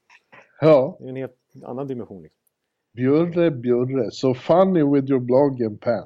Ja. 0.61 0.97
Det 0.99 1.05
är 1.05 1.09
en 1.09 1.15
helt 1.15 1.37
annan 1.63 1.87
dimension. 1.87 2.23
Liksom. 2.23 2.39
Bjurre, 2.93 3.51
Bjurre, 3.51 4.11
so 4.11 4.33
funny 4.33 4.83
with 4.83 5.09
your 5.09 5.19
blog 5.19 5.63
and 5.63 5.81
pen. 5.81 6.03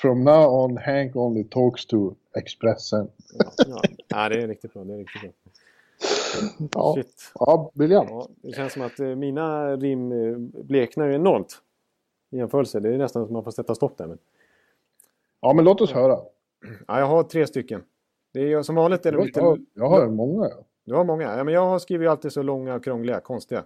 From 0.00 0.24
now 0.24 0.64
on 0.64 0.76
Hank 0.76 1.16
only 1.16 1.44
talks 1.44 1.86
to 1.86 2.14
Expressen. 2.36 3.10
Ja, 3.38 3.52
ja. 3.66 3.82
ja, 4.08 4.28
det 4.28 4.42
är 4.42 4.48
riktigt 4.48 4.72
bra. 4.72 4.84
Det 4.84 4.94
är 4.94 4.98
riktigt 4.98 5.22
bra. 5.22 5.30
Ja, 6.72 6.94
Shit. 6.94 7.32
ja 7.34 7.70
briljant. 7.74 8.10
Ja, 8.10 8.28
det 8.42 8.52
känns 8.52 8.72
som 8.72 8.82
att 8.82 9.00
eh, 9.00 9.06
mina 9.06 9.76
rim 9.76 10.12
eh, 10.12 10.38
bleknar 10.64 11.06
ju 11.06 11.14
enormt. 11.14 11.62
I 12.30 12.36
jämförelse. 12.36 12.80
Det 12.80 12.94
är 12.94 12.98
nästan 12.98 13.22
som 13.22 13.24
att 13.26 13.30
man 13.32 13.44
får 13.44 13.50
sätta 13.50 13.74
stopp 13.74 13.98
där. 13.98 14.06
Men... 14.06 14.18
Ja, 15.40 15.52
men 15.52 15.64
låt 15.64 15.80
oss 15.80 15.92
höra. 15.92 16.18
Ja, 16.86 16.98
jag 16.98 17.06
har 17.06 17.22
tre 17.22 17.46
stycken. 17.46 17.82
Det 18.32 18.52
är, 18.52 18.62
som 18.62 18.74
vanligt 18.74 19.06
är 19.06 19.12
de 19.12 19.26
lite... 19.26 19.40
Jag, 19.40 19.64
jag 19.74 19.88
har 19.88 20.08
många. 20.08 20.48
ja. 20.48 20.56
Du 20.84 20.94
har 20.94 21.04
många? 21.04 21.36
Ja, 21.36 21.44
men 21.44 21.54
jag 21.54 21.66
har 21.66 21.78
skrivit 21.78 22.08
alltid 22.08 22.32
så 22.32 22.42
långa 22.42 22.74
och 22.74 22.84
krångliga, 22.84 23.20
konstiga. 23.20 23.64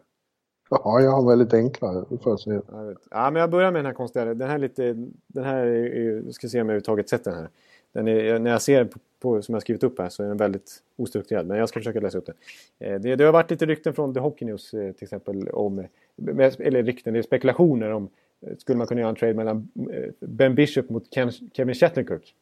Ja, 0.71 1.01
jag 1.01 1.11
har 1.11 1.29
väldigt 1.29 1.55
enkla. 1.55 1.93
det 2.09 2.19
Får 2.19 2.37
säga. 2.37 2.63
Jag 2.71 2.85
vet. 2.85 2.99
Ja, 3.11 3.31
men 3.31 3.41
jag 3.41 3.51
börjar 3.51 3.73
med 3.73 3.79
den 3.79 3.87
här 3.87 3.95
konstiga. 3.95 4.25
Den 4.25 4.51
här 4.51 4.59
lite... 4.59 4.95
Den 5.27 5.45
här 5.45 5.67
är, 5.67 6.31
ska 6.31 6.49
se 6.49 6.57
om 6.57 6.59
jag 6.59 6.65
överhuvudtaget 6.65 7.09
sett 7.09 7.25
den 7.25 7.35
här. 7.35 7.49
Den 7.93 8.09
är, 8.09 8.39
när 8.39 8.51
jag 8.51 8.63
ser 8.63 8.89
på, 9.23 9.43
som 9.43 9.53
jag 9.53 9.57
har 9.57 9.61
skrivit 9.61 9.83
upp 9.83 9.99
här 9.99 10.09
så 10.09 10.23
är 10.25 10.29
den 10.29 10.37
väldigt 10.37 10.83
ostrukturerad. 10.97 11.47
Men 11.47 11.59
jag 11.59 11.69
ska 11.69 11.81
försöka 11.81 12.01
läsa 12.01 12.19
upp 12.19 12.27
den. 12.27 12.35
Eh, 12.79 13.01
det, 13.01 13.17
det 13.17 13.25
har 13.25 13.33
varit 13.33 13.51
lite 13.51 13.67
rykten 13.67 13.95
från 13.95 14.15
The 14.15 14.21
Hockey 14.21 14.45
News 14.45 14.75
eh, 14.75 14.93
till 14.93 15.05
exempel 15.05 15.49
om... 15.49 15.85
med- 16.17 16.61
Eller 16.61 16.83
rykten, 16.83 17.13
det 17.13 17.19
är 17.19 17.23
spekulationer 17.23 17.91
om... 17.91 18.09
eh, 18.47 18.57
Skulle 18.59 18.79
man 18.79 18.87
kunna 18.87 19.01
göra 19.01 19.11
en 19.11 19.17
trade 19.17 19.35
mellan 19.35 19.69
eh, 19.93 20.11
Ben 20.21 20.55
Bishop 20.55 20.89
mot 20.89 21.05
Kevin 21.53 21.75
Shattenkirk? 21.75 22.35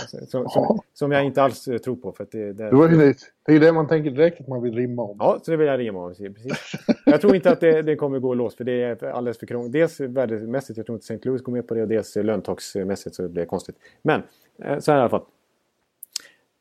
Alltså, 0.00 0.26
som, 0.26 0.48
som, 0.48 0.80
som 0.94 1.12
jag 1.12 1.24
inte 1.24 1.42
alls 1.42 1.68
eh, 1.68 1.78
tror 1.78 1.96
på. 1.96 2.12
För 2.12 2.26
det, 2.30 2.52
det, 2.52 2.52
Det, 2.52 2.76
ju 2.90 2.96
det, 2.96 3.14
det 3.46 3.52
är 3.54 3.60
det 3.60 3.72
man 3.72 3.88
tänker 3.88 4.10
direkt 4.10 4.40
att 4.40 4.48
man 4.48 4.62
vill 4.62 4.74
rimma 4.74 5.02
om. 5.02 5.16
Ja, 5.20 5.38
så 5.42 5.50
det 5.50 5.56
vill 5.56 5.66
jag 5.66 5.78
rimma 5.80 6.04
om. 6.04 6.14
Precis. 6.14 6.72
Jag 7.06 7.20
tror 7.20 7.34
inte 7.36 7.50
att 7.50 7.60
det, 7.60 7.82
det 7.82 7.96
kommer 7.96 8.18
gå 8.18 8.34
lås 8.34 8.56
för 8.56 8.64
det 8.64 8.72
är 8.82 9.04
alldeles 9.04 9.38
för 9.38 9.46
krångligt. 9.46 9.72
Dels 9.72 10.00
värdemässigt, 10.00 10.76
jag 10.76 10.86
tror 10.86 10.96
inte 10.96 11.14
St. 11.14 11.28
Louis 11.28 11.42
går 11.42 11.52
med 11.52 11.66
på 11.66 11.74
det 11.74 11.82
och 11.82 11.88
dels 11.88 12.16
löntagsmässigt 12.16 13.16
så 13.16 13.22
det 13.22 13.28
blir 13.28 13.44
konstigt. 13.44 13.76
Men 14.02 14.22
eh, 14.62 14.78
så 14.78 14.92
här 14.92 14.98
i 14.98 15.00
alla 15.00 15.10
fall. 15.10 15.24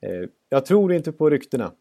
Eh, 0.07 0.29
jag 0.49 0.65
tror 0.65 0.93
inte 0.93 1.11
på 1.11 1.29
ryktena. 1.29 1.71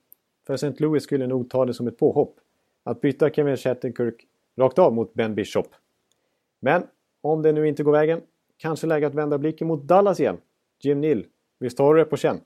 För 0.46 0.54
St. 0.54 0.74
Louis 0.78 1.02
skulle 1.02 1.26
nog 1.26 1.50
ta 1.50 1.64
det 1.64 1.74
som 1.74 1.86
ett 1.86 1.98
påhopp. 1.98 2.36
Att 2.84 3.00
byta 3.00 3.30
Kevin 3.30 3.56
Shattenkirk 3.56 4.26
rakt 4.56 4.78
av 4.78 4.94
mot 4.94 5.14
Ben 5.14 5.34
Bishop. 5.34 5.68
Men 6.60 6.86
om 7.20 7.42
det 7.42 7.52
nu 7.52 7.68
inte 7.68 7.82
går 7.82 7.92
vägen, 7.92 8.20
kanske 8.56 8.86
läge 8.86 9.06
att 9.06 9.14
vända 9.14 9.38
blicken 9.38 9.68
mot 9.68 9.82
Dallas 9.82 10.20
igen. 10.20 10.36
Jim 10.80 11.00
Neal, 11.00 11.24
visst 11.58 11.78
har 11.78 11.94
du 11.94 12.00
det 12.00 12.10
på 12.10 12.16
känn? 12.16 12.40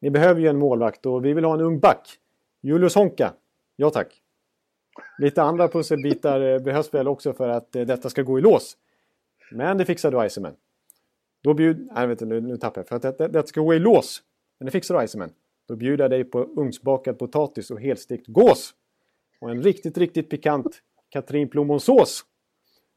Ni 0.00 0.10
behöver 0.10 0.40
ju 0.40 0.48
en 0.48 0.58
målvakt 0.58 1.06
och 1.06 1.24
vi 1.24 1.32
vill 1.32 1.44
ha 1.44 1.54
en 1.54 1.60
ung 1.60 1.78
back. 1.78 2.18
Julius 2.60 2.94
Honka. 2.94 3.32
Ja 3.76 3.90
tack. 3.90 4.22
Lite 5.18 5.42
andra 5.42 5.68
pusselbitar 5.68 6.40
eh, 6.40 6.58
behövs 6.58 6.94
väl 6.94 7.08
också 7.08 7.32
för 7.32 7.48
att 7.48 7.76
eh, 7.76 7.82
detta 7.82 8.10
ska 8.10 8.22
gå 8.22 8.38
i 8.38 8.42
lås. 8.42 8.76
Men 9.52 9.78
det 9.78 9.84
fixar 9.84 10.10
du 10.10 10.26
Iceman. 10.26 10.54
Då 11.42 11.54
bjud... 11.54 11.88
Nej, 11.94 12.06
vänta, 12.06 12.24
nu, 12.24 12.40
nu 12.40 12.56
tappar 12.56 12.80
jag. 12.80 12.88
För 12.88 12.96
att 12.96 13.02
det, 13.02 13.12
det, 13.18 13.28
det 13.28 13.48
ska 13.48 13.60
gå 13.60 13.74
i 13.74 13.78
lås. 13.78 14.22
Men 14.58 14.66
det 14.66 14.70
fixar 14.72 14.98
du 14.98 15.04
Iceman. 15.04 15.30
Då 15.68 15.76
bjuder 15.76 16.04
jag 16.04 16.10
dig 16.10 16.24
på 16.24 16.38
ugnsbakad 16.40 17.18
potatis 17.18 17.70
och 17.70 17.80
helstekt 17.80 18.26
gås. 18.26 18.74
Och 19.40 19.50
en 19.50 19.62
riktigt, 19.62 19.98
riktigt 19.98 20.30
pikant 20.30 20.82
Katrin 21.08 21.48
Plommonsås. 21.48 22.24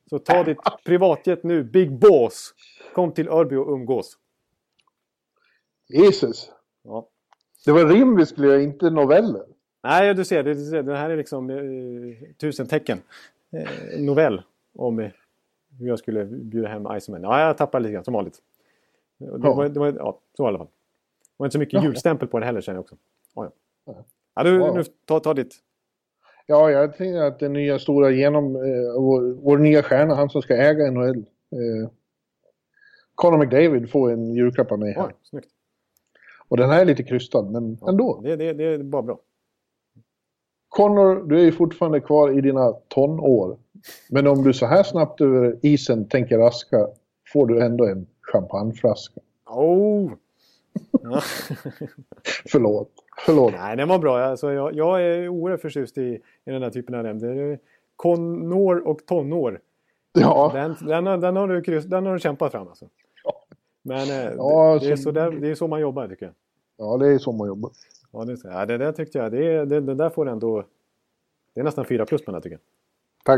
Så 0.09 0.19
ta 0.19 0.43
ditt 0.43 0.57
privatjet 0.85 1.43
nu, 1.43 1.63
Big 1.63 1.91
Boss. 1.91 2.53
Kom 2.93 3.11
till 3.11 3.27
Örby 3.29 3.55
och 3.55 3.67
umgås. 3.73 4.17
Jesus. 5.89 6.51
Ja. 6.83 7.07
Det 7.65 7.71
var 7.71 7.85
rim 7.85 8.15
vi 8.15 8.25
skulle 8.25 8.47
göra, 8.47 8.61
inte 8.61 8.89
noveller. 8.89 9.45
Nej, 9.83 10.13
du 10.13 10.25
ser, 10.25 10.43
du 10.43 10.55
ser, 10.65 10.83
det 10.83 10.97
här 10.97 11.09
är 11.09 11.17
liksom 11.17 11.49
eh, 11.49 12.33
tusen 12.37 12.67
tecken. 12.67 12.97
Eh, 13.51 14.01
novell 14.01 14.41
om 14.75 14.99
eh, 14.99 15.11
hur 15.79 15.87
jag 15.87 15.99
skulle 15.99 16.25
bjuda 16.25 16.67
hem 16.67 16.87
Iceman. 16.97 17.23
Ja, 17.23 17.41
jag 17.41 17.57
tappade 17.57 17.83
lite 17.83 17.93
grann 17.93 18.03
som 18.03 18.13
vanligt. 18.13 18.41
Det 19.17 19.25
Ja. 19.25 19.53
var, 19.53 19.69
det 19.69 19.79
var, 19.79 19.93
ja, 19.97 20.19
så 20.37 20.43
i 20.43 20.47
alla 20.47 20.57
fall. 20.57 20.67
Var 21.41 21.45
inte 21.45 21.53
så 21.53 21.59
mycket 21.59 21.73
Ja. 21.73 21.83
julstämpel 21.83 22.27
på 22.27 22.39
det 22.39 22.45
heller 22.45 22.61
känner 22.61 22.77
jag 22.77 22.81
också. 22.81 22.95
Ja, 23.35 23.43
ja. 23.43 23.51
Ja. 23.85 24.05
ja 24.35 24.43
du, 24.43 24.55
Ja. 24.59 24.73
nu, 24.73 24.83
ta, 25.05 25.19
ta 25.19 25.33
ditt. 25.33 25.55
Ja, 26.45 26.71
jag 26.71 26.97
tänker 26.97 27.21
att 27.21 27.39
den 27.39 27.53
nya 27.53 27.79
stora 27.79 28.09
genom... 28.11 28.55
Eh, 28.55 29.01
vår, 29.01 29.33
vår 29.43 29.57
nya 29.57 29.83
stjärna, 29.83 30.15
han 30.15 30.29
som 30.29 30.41
ska 30.41 30.55
äga 30.55 30.91
NHL. 30.91 31.17
Eh, 31.17 31.89
Conor 33.15 33.37
McDavid 33.37 33.91
får 33.91 34.11
en 34.11 34.33
julklapp 34.33 34.71
av 34.71 34.79
mig 34.79 34.93
här. 34.93 35.05
Oj, 35.07 35.13
snyggt. 35.23 35.49
Och 36.47 36.57
den 36.57 36.69
här 36.69 36.81
är 36.81 36.85
lite 36.85 37.03
krystad, 37.03 37.41
men 37.41 37.77
ändå. 37.87 38.21
Det, 38.23 38.35
det, 38.35 38.53
det 38.53 38.63
är 38.63 38.77
bara 38.83 39.01
bra. 39.01 39.19
Connor, 40.69 41.23
du 41.29 41.39
är 41.39 41.43
ju 41.43 41.51
fortfarande 41.51 41.99
kvar 41.99 42.37
i 42.37 42.41
dina 42.41 42.71
tonår. 42.71 43.57
Men 44.09 44.27
om 44.27 44.43
du 44.43 44.53
så 44.53 44.65
här 44.65 44.83
snabbt 44.83 45.21
över 45.21 45.57
isen 45.61 46.07
tänker 46.07 46.37
raska 46.37 46.87
får 47.33 47.47
du 47.47 47.61
ändå 47.61 47.85
en 47.85 48.07
champagneflaska. 48.21 49.21
Oh! 49.45 50.11
Ja. 51.03 51.21
Förlåt. 52.51 52.91
Förlåt. 53.25 53.53
Nej, 53.53 53.77
den 53.77 53.87
var 53.87 53.99
bra. 53.99 54.19
Alltså, 54.19 54.51
jag, 54.51 54.73
jag 54.75 55.01
är 55.03 55.27
oerhört 55.27 55.61
förtjust 55.61 55.97
i, 55.97 56.01
i 56.45 56.51
den 56.51 56.63
här 56.63 56.69
typen 56.69 56.95
av 56.95 57.05
ämnen. 57.05 57.57
Konår 57.95 58.87
och 58.87 59.05
tonår. 59.05 59.59
Ja, 60.13 60.51
Den, 60.53 60.75
den, 60.87 61.05
har- 61.07 61.17
den, 61.17 61.35
har 61.35 61.47
du, 61.47 61.61
kryss- 61.61 61.87
den 61.87 62.05
har 62.05 62.13
du 62.13 62.19
kämpat 62.19 62.51
fram 62.51 62.67
alltså. 62.67 62.85
Men 63.81 63.97
eh, 64.09 64.33
Ja, 64.37 64.77
det, 64.81 64.87
det, 64.87 64.91
är 64.91 64.95
så- 64.95 65.11
där, 65.11 65.31
det 65.31 65.47
är 65.51 65.55
så 65.55 65.67
man 65.67 65.81
jobbar 65.81 66.07
tycker 66.07 66.25
jag. 66.25 66.33
ja 66.77 66.97
det 66.97 67.07
är 67.07 67.17
så 67.17 67.31
man 67.31 67.47
jobbar. 67.47 67.71
Ja, 68.11 68.25
det, 68.25 68.37
ja, 68.43 68.65
det 68.65 68.77
där 68.77 68.91
tyckte 68.91 69.17
jag. 69.17 69.31
Det, 69.31 69.65
det, 69.65 69.79
det 69.81 69.95
där 69.95 70.09
får 70.09 70.29
ändå... 70.29 70.63
Det 71.53 71.59
är 71.59 71.63
nästan 71.63 71.85
fyra 71.85 72.05
plus 72.05 72.21
på 72.25 72.31
den 72.31 72.35
här 72.35 72.41
tycker 72.41 72.55
jag. 72.55 72.61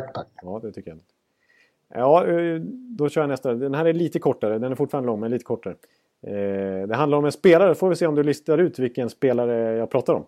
Tack, 0.01 0.13
tack. 0.13 0.27
Ja, 0.41 0.59
det 0.63 0.71
tycker 0.71 0.89
jag. 0.91 0.99
Ja, 2.01 2.27
eh, 2.27 2.59
då 2.97 3.09
kör 3.09 3.21
jag 3.21 3.27
nästa. 3.29 3.53
Den 3.53 3.73
här 3.75 3.85
är 3.85 3.93
lite 3.93 4.19
kortare. 4.19 4.59
Den 4.59 4.71
är 4.71 4.75
fortfarande 4.75 5.07
lång, 5.07 5.19
men 5.19 5.31
lite 5.31 5.45
kortare. 5.45 5.75
Eh, 6.23 6.87
det 6.87 6.95
handlar 6.95 7.17
om 7.17 7.25
en 7.25 7.31
spelare. 7.31 7.75
Får 7.75 7.89
vi 7.89 7.95
se 7.95 8.07
om 8.07 8.15
du 8.15 8.23
listar 8.23 8.57
ut 8.57 8.79
vilken 8.79 9.09
spelare 9.09 9.77
jag 9.77 9.89
pratar 9.89 10.13
om. 10.13 10.25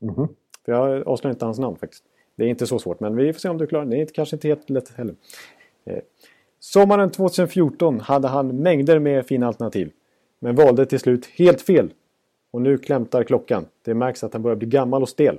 Mhm. 0.00 0.28
För 0.64 0.72
jag 0.72 1.08
avslöjar 1.08 1.34
inte 1.34 1.44
hans 1.44 1.58
namn 1.58 1.76
faktiskt. 1.76 2.04
Det 2.36 2.44
är 2.44 2.48
inte 2.48 2.66
så 2.66 2.78
svårt, 2.78 3.00
men 3.00 3.16
vi 3.16 3.32
får 3.32 3.40
se 3.40 3.48
om 3.48 3.58
du 3.58 3.66
klarar 3.66 3.84
det. 3.84 3.90
Det 3.90 3.96
är 3.96 4.00
inte- 4.00 4.12
kanske 4.12 4.36
inte 4.36 4.48
helt 4.48 4.70
lätt 4.70 4.88
heller. 4.96 5.14
Eh, 5.86 5.98
sommaren 6.58 7.10
2014 7.10 8.00
hade 8.00 8.28
han 8.28 8.56
mängder 8.62 8.98
med 8.98 9.26
fina 9.26 9.46
alternativ. 9.46 9.92
Men 10.38 10.54
valde 10.54 10.86
till 10.86 11.00
slut 11.00 11.26
helt 11.26 11.60
fel. 11.62 11.90
Och 12.50 12.62
nu 12.62 12.78
klämtar 12.78 13.22
klockan. 13.22 13.66
Det 13.82 13.94
märks 13.94 14.24
att 14.24 14.32
han 14.32 14.42
börjar 14.42 14.56
bli 14.56 14.68
gammal 14.68 15.02
och 15.02 15.08
stel. 15.08 15.38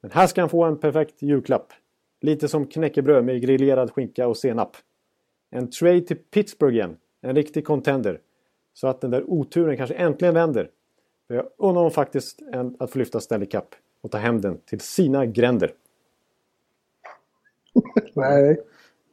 Men 0.00 0.10
här 0.10 0.26
ska 0.26 0.40
han 0.42 0.48
få 0.48 0.64
en 0.64 0.76
perfekt 0.76 1.22
julklapp. 1.22 1.72
Lite 2.20 2.48
som 2.48 2.66
knäckebröd 2.66 3.24
med 3.24 3.42
grillerad 3.42 3.90
skinka 3.90 4.28
och 4.28 4.36
senap. 4.36 4.76
En 5.50 5.70
trade 5.70 6.00
till 6.00 6.16
Pittsburgh 6.16 6.74
igen. 6.76 6.96
En 7.20 7.34
riktig 7.34 7.64
contender. 7.66 8.20
Så 8.74 8.86
att 8.88 9.00
den 9.00 9.10
där 9.10 9.24
oturen 9.30 9.76
kanske 9.76 9.94
äntligen 9.94 10.34
vänder. 10.34 10.70
För 11.26 11.34
jag 11.34 11.44
undrar 11.56 11.74
honom 11.74 11.90
faktiskt 11.90 12.40
att 12.78 12.90
få 12.90 12.98
lyfta 12.98 13.20
Stanley 13.20 13.48
Cup 13.48 13.64
och 14.00 14.10
ta 14.10 14.18
hem 14.18 14.40
den 14.40 14.58
till 14.66 14.80
sina 14.80 15.26
gränder. 15.26 15.72
Nej. 18.14 18.60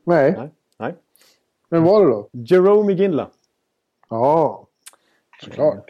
Nej. 0.04 0.34
Nej, 0.38 0.50
nej. 0.78 0.96
Men 1.70 1.84
var 1.84 2.06
det 2.06 2.12
då? 2.12 2.30
Jerome 2.32 2.94
Ginla. 2.94 3.30
Ja, 4.10 4.68
såklart. 5.44 5.90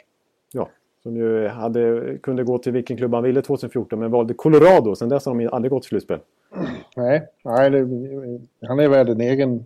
Ja, 0.51 0.70
som 1.03 1.18
ju 1.18 1.47
hade, 1.47 2.18
kunde 2.18 2.43
gå 2.43 2.57
till 2.57 2.72
vilken 2.72 2.97
klubb 2.97 3.13
han 3.13 3.24
ville 3.24 3.41
2014 3.41 3.99
men 3.99 4.11
valde 4.11 4.34
Colorado. 4.34 4.95
Sen 4.95 5.09
dess 5.09 5.26
har 5.26 5.36
de 5.36 5.47
aldrig 5.47 5.72
gått 5.72 5.84
till 5.84 5.89
slutspel. 5.89 6.20
Nej, 6.95 7.28
nej 7.43 7.70
det, 7.70 7.80
han 8.68 8.80
är 8.80 8.88
värd 8.89 9.09
en 9.09 9.22
egen, 9.22 9.66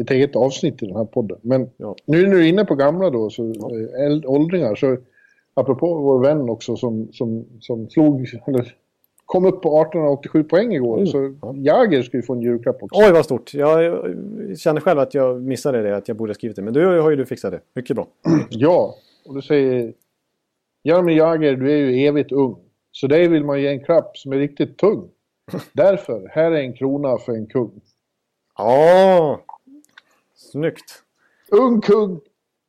ett 0.00 0.10
eget 0.10 0.36
avsnitt 0.36 0.82
i 0.82 0.86
den 0.86 0.96
här 0.96 1.04
podden. 1.04 1.38
Men 1.42 1.70
Ja. 1.76 1.96
nu 2.06 2.22
när 2.26 2.34
du 2.34 2.44
är 2.44 2.48
inne 2.48 2.64
på 2.64 2.74
gamla 2.74 3.10
då, 3.10 3.30
så, 3.30 3.44
eh, 3.50 4.06
äld- 4.06 4.26
åldringar, 4.26 4.74
så 4.74 4.96
apropå 5.54 5.94
vår 5.94 6.20
vän 6.20 6.48
också 6.50 6.76
som, 6.76 7.08
som, 7.12 7.44
som 7.60 7.88
slog, 7.90 8.26
eller 8.46 8.74
kom 9.26 9.44
upp 9.46 9.62
på 9.62 9.68
1887 9.80 10.44
poäng 10.44 10.72
igår. 10.74 10.98
Oh, 10.98 11.04
så 11.04 11.34
ja. 11.42 11.54
Jagger 11.56 12.02
ska 12.02 12.16
ju 12.16 12.22
få 12.22 12.32
en 12.32 12.40
julklapp 12.42 12.82
också. 12.82 13.00
Oj 13.06 13.12
vad 13.12 13.24
stort! 13.24 13.54
Jag 13.54 14.04
känner 14.58 14.80
själv 14.80 14.98
att 15.00 15.14
jag 15.14 15.42
missade 15.42 15.82
det, 15.82 15.96
att 15.96 16.08
jag 16.08 16.16
borde 16.16 16.30
ha 16.30 16.34
skrivit 16.34 16.56
det. 16.56 16.62
Men 16.62 16.74
du 16.74 17.00
har 17.00 17.10
ju 17.10 17.16
du 17.16 17.26
fixat 17.26 17.52
det. 17.52 17.60
Mycket 17.74 17.96
bra. 17.96 18.06
Ja, 18.50 18.94
och 19.26 19.34
du 19.34 19.42
säger 19.42 19.92
Jaromir 20.82 21.16
Jagr, 21.16 21.56
du 21.56 21.72
är 21.72 21.76
ju 21.76 22.06
evigt 22.06 22.32
ung. 22.32 22.56
Så 22.92 23.06
dig 23.06 23.28
vill 23.28 23.44
man 23.44 23.60
ge 23.62 23.68
en 23.68 23.84
klapp 23.84 24.16
som 24.18 24.32
är 24.32 24.36
riktigt 24.36 24.76
tung. 24.78 25.08
Därför, 25.72 26.28
här 26.30 26.50
är 26.52 26.60
en 26.60 26.72
krona 26.72 27.18
för 27.18 27.32
en 27.32 27.46
kung. 27.46 27.80
Ja, 28.58 29.40
Snyggt! 30.50 31.02
Ung 31.50 31.80
kung, 31.80 32.20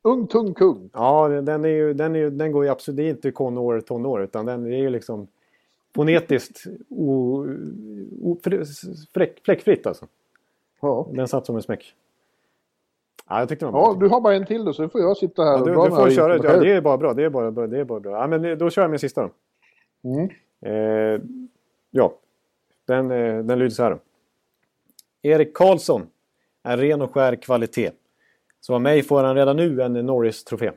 ung 0.01 0.27
tung 0.27 0.53
kung. 0.53 0.89
Ja, 0.93 1.27
den, 1.27 1.65
är 1.65 1.69
ju, 1.69 1.93
den, 1.93 2.15
är 2.15 2.19
ju, 2.19 2.29
den 2.29 2.51
går 2.51 2.65
ju 2.65 2.71
absolut... 2.71 2.97
Det 2.97 3.03
är 3.03 3.09
inte 3.09 3.31
konår, 3.31 3.81
tonår, 3.81 4.23
utan 4.23 4.45
den 4.45 4.65
är 4.65 4.77
ju 4.77 4.89
liksom 4.89 5.27
fonetiskt 5.95 6.63
o, 6.89 7.45
o, 8.21 8.39
fräck, 9.13 9.41
fläckfritt 9.45 9.87
alltså. 9.87 10.07
Ja. 10.81 11.07
Den 11.11 11.27
satt 11.27 11.45
som 11.45 11.55
en 11.55 11.61
smäck. 11.61 11.95
Ja, 13.29 13.39
jag 13.39 13.49
tyckte 13.49 13.65
den 13.65 13.73
var 13.73 13.81
ja, 13.81 13.93
bra. 13.93 13.99
du 13.99 14.13
har 14.13 14.21
bara 14.21 14.35
en 14.35 14.45
till 14.45 14.65
då, 14.65 14.73
så 14.73 14.89
får 14.89 15.01
jag 15.01 15.17
sitta 15.17 15.43
här 15.43 15.51
Ja, 15.51 15.59
och 15.59 15.67
du, 15.67 15.73
dra 15.73 15.85
du 15.85 15.89
får 15.89 16.09
köra. 16.09 16.37
Ja, 16.37 16.59
det 16.59 16.71
är 16.71 16.81
bara 16.81 16.97
bra. 16.97 17.13
Det 17.13 17.23
är 17.23 17.29
bara 17.29 17.51
bra. 17.51 17.67
Det 17.67 17.79
är 17.79 17.83
bara 17.83 17.99
bra. 17.99 18.11
Ja, 18.11 18.27
men 18.27 18.57
då 18.57 18.69
kör 18.69 18.81
jag 18.81 18.91
med 18.91 18.99
sista 18.99 19.21
då. 19.21 19.29
Mm. 20.09 20.29
Eh, 20.61 21.21
ja, 21.91 22.13
den, 22.85 23.11
eh, 23.11 23.43
den 23.43 23.59
lyder 23.59 23.69
så 23.69 23.83
här. 23.83 23.91
då. 23.91 23.99
Erik 25.21 25.53
Karlsson 25.53 26.07
är 26.63 26.77
ren 26.77 27.01
och 27.01 27.13
skär 27.13 27.35
kvalitet. 27.35 27.91
Så 28.61 28.75
av 28.75 28.81
mig 28.81 29.03
får 29.03 29.23
han 29.23 29.35
redan 29.35 29.55
nu 29.55 29.81
en 29.81 29.93
Norris-trofé. 29.93 30.71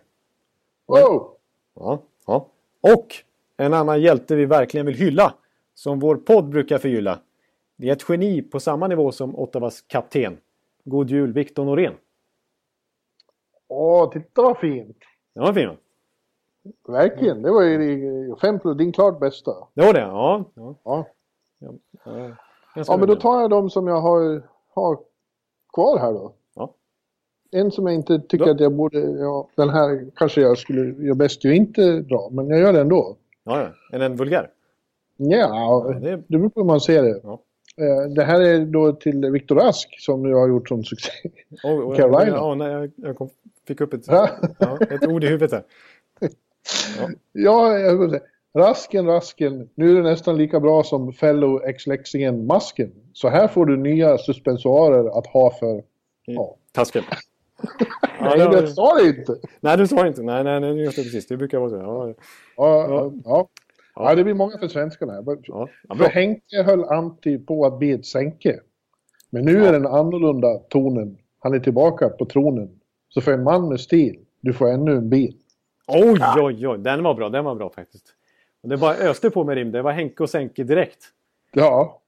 Wow! 0.87 1.31
Ja, 1.75 2.03
ja. 2.27 2.47
Och 2.81 3.15
en 3.57 3.75
annan 3.75 4.01
hjälte 4.01 4.35
vi 4.35 4.47
verkligen 4.47 4.87
vill 4.87 4.95
hylla. 4.95 5.35
Som 5.75 5.99
vår 5.99 6.17
podd 6.17 6.49
brukar 6.49 6.79
förgylla. 6.79 7.19
Det 7.77 7.89
är 7.89 7.93
ett 7.93 8.09
geni 8.09 8.43
på 8.43 8.61
samma 8.61 8.89
nivå 8.89 9.13
som 9.13 9.37
Ottawas 9.37 9.81
kapten. 9.81 10.39
God 10.85 11.11
jul 11.11 11.33
Victor 11.33 11.65
Norén. 11.65 11.95
Åh, 13.69 14.11
titta 14.11 14.43
vad 14.43 14.59
fint! 14.59 14.97
Den 15.35 15.45
var 15.45 15.53
fin 15.53 15.69
va? 15.69 15.77
Verkligen, 16.89 17.43
det 17.43 17.51
var 17.51 17.63
ju 17.63 18.37
fem 18.41 18.59
plus, 18.59 18.77
din 18.77 18.93
klart 18.93 19.21
bästa. 19.21 19.53
Det 19.75 19.87
var 19.87 19.93
det? 19.93 20.01
Ja. 20.01 20.45
ja. 20.55 20.75
Ja. 20.85 21.07
ja. 22.05 22.37
Ja, 22.75 22.97
men 22.97 23.09
då 23.09 23.17
tar 23.17 23.41
jag 23.41 23.51
de 23.51 23.71
som 23.71 23.87
jag 23.87 24.01
har, 24.01 24.43
har 24.75 24.99
kvar 25.77 25.99
här 25.99 26.13
då. 26.13 26.33
Ja. 26.55 26.75
En 27.51 27.71
som 27.71 27.87
jag 27.87 27.95
inte 27.95 28.19
tycker 28.29 28.45
Då- 28.45 28.51
att 28.51 28.61
jag 28.61 28.73
borde, 28.73 28.99
ja, 29.01 29.49
den 29.57 29.69
här 29.71 30.07
kanske 30.17 30.41
jag 30.41 30.59
skulle 30.59 31.05
göra 31.07 31.15
bäst 31.15 31.39
att 31.39 31.53
inte 31.53 32.01
dra, 32.01 32.29
men 32.33 32.49
jag 32.49 32.61
gör 32.61 32.73
det 32.73 32.81
ändå. 32.81 33.17
Ja, 33.45 33.61
ja. 33.63 33.97
Är 33.97 33.99
den 33.99 34.17
vulgär? 34.17 34.51
Ja, 35.17 35.95
det- 36.03 36.11
det 36.29 36.39
beror 36.39 36.49
på 36.49 36.61
hur 36.61 36.67
man 36.67 36.81
ser 36.81 37.03
det. 37.03 37.21
Ja. 37.23 37.41
Eh, 37.81 38.11
Det 38.15 38.25
här 38.25 38.41
är 38.41 38.67
då 38.67 38.93
till 38.93 39.31
Viktor 39.31 39.57
Rask 39.57 39.89
som 40.01 40.23
nu 40.23 40.35
har 40.35 40.49
gjort 40.49 40.69
sån 40.69 40.85
succé. 40.85 41.13
Oh, 41.65 41.71
oh, 41.91 41.97
Carolina. 41.97 42.37
Ja, 42.37 42.55
nej, 42.55 42.73
jag, 42.73 42.91
jag 42.97 43.17
kom, 43.17 43.29
fick 43.67 43.81
upp 43.81 43.93
ett, 43.95 44.07
Ja. 44.07 44.29
ja, 44.59 44.79
ett 44.91 45.07
ord 45.07 45.25
i 45.25 45.27
huvudet 45.27 45.51
där. 45.51 45.63
Ja, 47.33 47.79
jag 47.79 47.95
skulle 47.97 48.11
säga. 48.11 48.23
Rasken, 48.57 49.07
rasken. 49.07 49.69
Nu 49.75 49.91
är 49.91 49.95
det 49.95 50.03
nästan 50.03 50.37
lika 50.37 50.61
bra 50.61 50.83
som 50.83 51.13
fellow 51.13 51.65
ex-Leksingen 51.65 52.47
masken. 52.47 52.93
Så 53.13 53.29
här 53.29 53.49
får 53.49 53.67
du 53.67 53.77
nya 53.77 54.19
suspensoarer 54.19 55.19
att 55.19 55.27
ha 55.27 55.51
för... 55.51 55.83
Ja. 56.27 56.57
Tasken. 56.73 57.03
Nej, 58.21 58.39
var- 58.39 58.61
det 58.61 58.67
sa 58.69 58.95
det 58.95 59.09
inte. 59.09 59.37
Nej, 59.61 59.77
du 59.77 59.87
sa 59.87 60.07
inte. 60.07 60.23
Nej, 60.23 60.45
nej, 60.45 60.61
nej, 60.61 60.85
just 60.85 60.97
det 60.97 61.03
precis. 61.03 61.27
Det 61.27 61.37
brukar 61.37 61.59
vara 61.59 61.71
så. 61.71 61.77
Ja, 61.77 62.15
Ja, 62.57 62.87
ja. 62.89 63.13
ja. 63.25 63.49
ja 63.95 64.15
det 64.15 64.25
blir 64.25 64.35
många 64.35 64.59
för 64.59 64.69
svenskarna 64.69 65.13
här. 65.13 65.25
ja. 65.43 65.69
ja 65.89 65.95
För. 65.95 66.05
Henke 66.05 66.63
höll 66.63 66.85
Antti 66.85 67.39
på 67.39 67.67
att 67.67 67.79
bli 67.79 67.93
ett 67.93 68.07
sänke. 68.07 68.61
Men 69.31 69.45
nu 69.45 69.67
är 69.67 69.73
den 69.73 69.87
annorlunda 69.87 70.59
tonen. 70.59 71.19
Han 71.39 71.55
är 71.55 71.59
tillbaka 71.59 72.09
på 72.09 72.25
tronen. 72.25 72.81
Så 73.09 73.21
för 73.21 73.33
en 73.33 73.43
man 73.43 73.69
med 73.69 73.81
stil, 73.81 74.19
du 74.41 74.53
får 74.53 74.69
ännu 74.69 74.93
en 74.93 75.09
bil. 75.11 75.37
Oj, 75.89 76.21
oj, 76.37 76.69
oj. 76.69 76.79
Den 76.79 77.03
var 77.03 77.15
bra. 77.15 77.29
Den 77.29 77.45
var 77.45 77.55
bra 77.55 77.71
faktiskt. 77.71 78.16
Det 78.69 78.77
bara 78.77 78.95
öste 78.95 79.31
på 79.31 79.45
med 79.45 79.55
rim. 79.55 79.73
Det 79.73 79.83
var 79.83 79.93
Henke 79.93 80.23
och 80.23 80.31
Sänke 80.31 80.65
direkt. 80.65 81.05
Ja, 81.53 82.01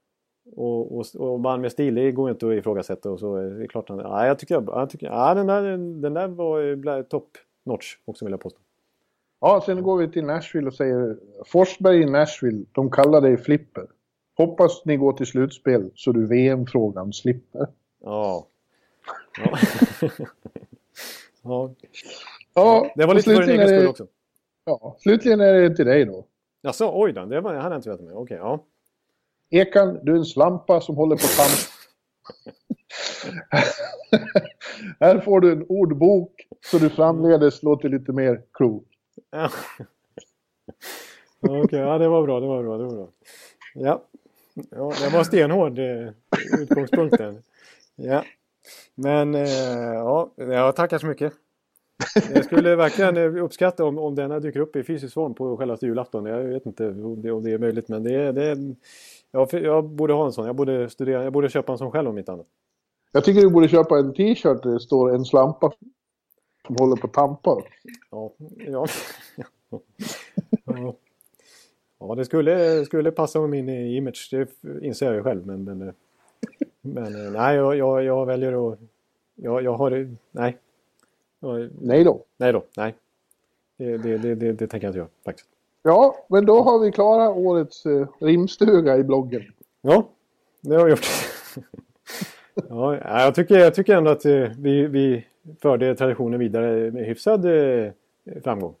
Och, 0.55 0.97
och, 0.97 1.05
och 1.15 1.39
man 1.39 1.61
med 1.61 1.71
stil, 1.71 1.95
det 1.95 2.11
går 2.11 2.29
inte 2.29 2.47
att 2.47 2.53
ifrågasätta. 2.53 3.11
Och 3.11 3.19
så 3.19 3.35
är 3.35 3.67
klart. 3.67 3.89
han- 3.89 3.99
Ja, 3.99 4.27
jag 4.27 4.39
tycker, 4.39 4.55
jag 4.67 4.89
tycker 4.89 5.07
ja, 5.07 5.33
den, 5.33 5.47
där, 5.47 5.61
den 6.01 6.13
där 6.13 6.27
var 6.27 6.75
blev 6.75 7.03
top 7.03 7.27
notch 7.65 7.95
också 8.05 8.25
vill 8.25 8.31
jag 8.31 8.41
påstå. 8.41 8.59
Ja, 9.41 9.63
sen 9.65 9.83
går 9.83 9.97
vi 9.97 10.11
till 10.11 10.25
Nashville 10.25 10.67
och 10.67 10.73
säger 10.73 11.17
Forsberg 11.45 12.01
i 12.01 12.05
Nashville, 12.05 12.65
de 12.71 12.91
kallar 12.91 13.21
dig 13.21 13.37
Flipper. 13.37 13.87
Hoppas 14.37 14.85
ni 14.85 14.97
går 14.97 15.13
till 15.13 15.25
slutspel 15.25 15.91
så 15.95 16.11
du 16.11 16.25
VM-frågan 16.27 17.13
slipper. 17.13 17.67
Ja. 18.03 18.47
Ja. 19.43 19.57
ja. 21.43 21.73
Ja, 22.53 22.91
Det 22.95 23.05
var 23.05 23.13
lite 23.13 23.35
för 23.35 23.41
din 23.41 23.49
egen 23.59 23.67
skull 23.67 23.87
också. 23.87 24.07
Ja, 24.65 24.95
slutligen 24.99 25.39
är 25.41 25.53
det 25.53 25.75
till 25.75 25.85
dig 25.85 26.05
då. 26.05 26.25
Jaså, 26.61 26.91
oj 26.93 27.13
då. 27.13 27.25
Det 27.25 27.41
var, 27.41 27.53
jag 27.53 27.61
hade 27.61 27.75
inte 27.75 27.89
vetat 27.89 28.05
med. 28.05 28.15
Okej, 28.15 28.37
ja. 28.37 28.65
Ekan, 29.49 29.99
du 30.03 30.11
är 30.11 30.17
en 30.17 30.25
slampa 30.25 30.81
som 30.81 30.95
håller 30.95 31.15
på 31.15 31.21
tamp. 31.21 31.59
Här 34.99 35.19
får 35.19 35.41
du 35.41 35.51
en 35.51 35.65
ordbok 35.69 36.47
så 36.65 36.77
du 36.77 36.89
framledes 36.89 37.63
låter 37.63 37.89
lite 37.89 38.11
mer 38.11 38.41
klok. 38.53 38.85
Okej, 41.41 41.79
ja 41.79 41.97
det 41.97 42.07
var 42.07 42.23
bra, 42.23 42.39
det 42.39 42.47
var 42.47 42.63
bra, 42.63 42.77
det 42.77 42.83
var 42.83 42.95
bra. 42.95 43.09
Ja, 43.73 44.03
ja 44.69 44.93
det 45.01 45.13
var 45.13 45.23
stenhård 45.23 45.79
eh, 45.79 46.09
utgångspunkten. 46.61 47.43
Ja, 47.95 48.23
men 48.95 49.35
eh, 49.35 49.49
ja, 49.93 50.31
jag 50.35 50.75
tackar 50.75 50.97
så 50.97 51.07
mycket. 51.07 51.33
Jag 52.33 52.45
skulle 52.45 52.75
verkligen 52.75 53.37
uppskatta 53.37 53.85
om, 53.85 53.97
om 53.97 54.15
denna 54.15 54.39
dyker 54.39 54.59
upp 54.59 54.75
i 54.75 54.83
fysisk 54.83 55.13
form 55.13 55.33
på 55.33 55.57
själva 55.57 55.77
julafton. 55.81 56.25
Jag 56.25 56.43
vet 56.43 56.65
inte 56.65 56.87
om 56.87 57.21
det, 57.21 57.31
om 57.31 57.43
det 57.43 57.51
är 57.51 57.57
möjligt, 57.57 57.87
men 57.87 58.03
det, 58.03 58.31
det, 58.31 58.57
jag, 59.31 59.53
jag 59.53 59.85
borde 59.85 60.13
ha 60.13 60.25
en 60.25 60.31
sån. 60.31 60.45
Jag 60.45 60.55
borde, 60.55 60.89
studera, 60.89 61.23
jag 61.23 61.33
borde 61.33 61.49
köpa 61.49 61.71
en 61.71 61.77
sån 61.77 61.91
själv 61.91 62.09
om 62.09 62.17
inte 62.17 62.31
annat. 62.31 62.47
Jag 63.11 63.23
tycker 63.23 63.41
du 63.41 63.49
borde 63.49 63.67
köpa 63.67 63.99
en 63.99 64.13
t-shirt 64.13 64.63
där 64.63 64.71
det 64.71 64.79
står 64.79 65.15
en 65.15 65.25
slampa 65.25 65.71
som 66.67 66.75
håller 66.79 66.95
på 66.95 67.07
att 67.07 67.13
tampa. 67.13 67.61
Ja, 68.11 68.33
ja. 68.57 68.87
ja. 70.65 70.95
ja 71.99 72.15
det 72.15 72.25
skulle, 72.25 72.85
skulle 72.85 73.11
passa 73.11 73.39
med 73.39 73.49
min 73.49 73.69
image, 73.69 74.29
det 74.31 74.49
inser 74.85 75.05
jag 75.05 75.15
ju 75.15 75.23
själv. 75.23 75.45
Men, 75.47 75.63
men, 75.63 75.93
men 76.81 77.33
nej, 77.33 77.55
jag, 77.55 77.75
jag, 77.75 78.03
jag 78.03 78.25
väljer 78.25 78.71
att... 78.71 78.79
Jag, 79.35 79.63
jag 79.63 79.73
har... 79.73 80.15
Nej. 80.31 80.57
Jag, 81.39 81.69
Nej 81.81 82.03
då. 82.03 82.23
nej 82.37 82.53
då, 82.53 82.63
nej. 82.77 82.95
Det, 83.77 83.97
det, 83.97 84.17
det, 84.17 84.35
det, 84.35 84.51
det 84.53 84.67
tänker 84.67 84.87
jag 84.87 84.89
inte 84.89 84.97
göra 84.99 85.09
faktiskt. 85.25 85.49
Ja, 85.83 86.25
men 86.29 86.45
då 86.45 86.61
har 86.61 86.79
vi 86.79 86.91
klarat 86.91 87.37
årets 87.37 87.85
eh, 87.85 88.07
rimstuga 88.19 88.97
i 88.97 89.03
bloggen. 89.03 89.43
Ja, 89.81 90.09
det 90.61 90.75
har 90.75 90.85
vi 90.85 90.91
gjort. 90.91 91.05
ja, 92.69 92.95
jag, 93.23 93.35
tycker, 93.35 93.59
jag 93.59 93.75
tycker 93.75 93.95
ändå 93.95 94.11
att 94.11 94.25
eh, 94.25 94.47
vi, 94.57 94.87
vi 94.87 95.25
förde 95.61 95.95
traditionen 95.95 96.39
vidare 96.39 96.91
med 96.91 97.05
hyfsad 97.05 97.45
eh, 97.45 97.91
framgång. 98.43 98.75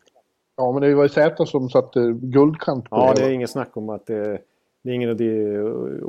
Ja, 0.55 0.71
men 0.71 0.81
det 0.81 0.95
var 0.95 1.03
ju 1.03 1.09
Zäta 1.09 1.45
som 1.45 1.69
satte 1.69 1.99
guldkant 2.21 2.89
på 2.89 2.95
Ja, 2.95 3.13
det 3.15 3.21
hela. 3.21 3.31
är 3.31 3.35
inget 3.35 3.49
snack 3.49 3.77
om 3.77 3.89
att 3.89 4.05
det, 4.05 4.41
det 4.81 4.89
är 4.89 4.93
ingen 4.93 5.09
idé 5.09 5.57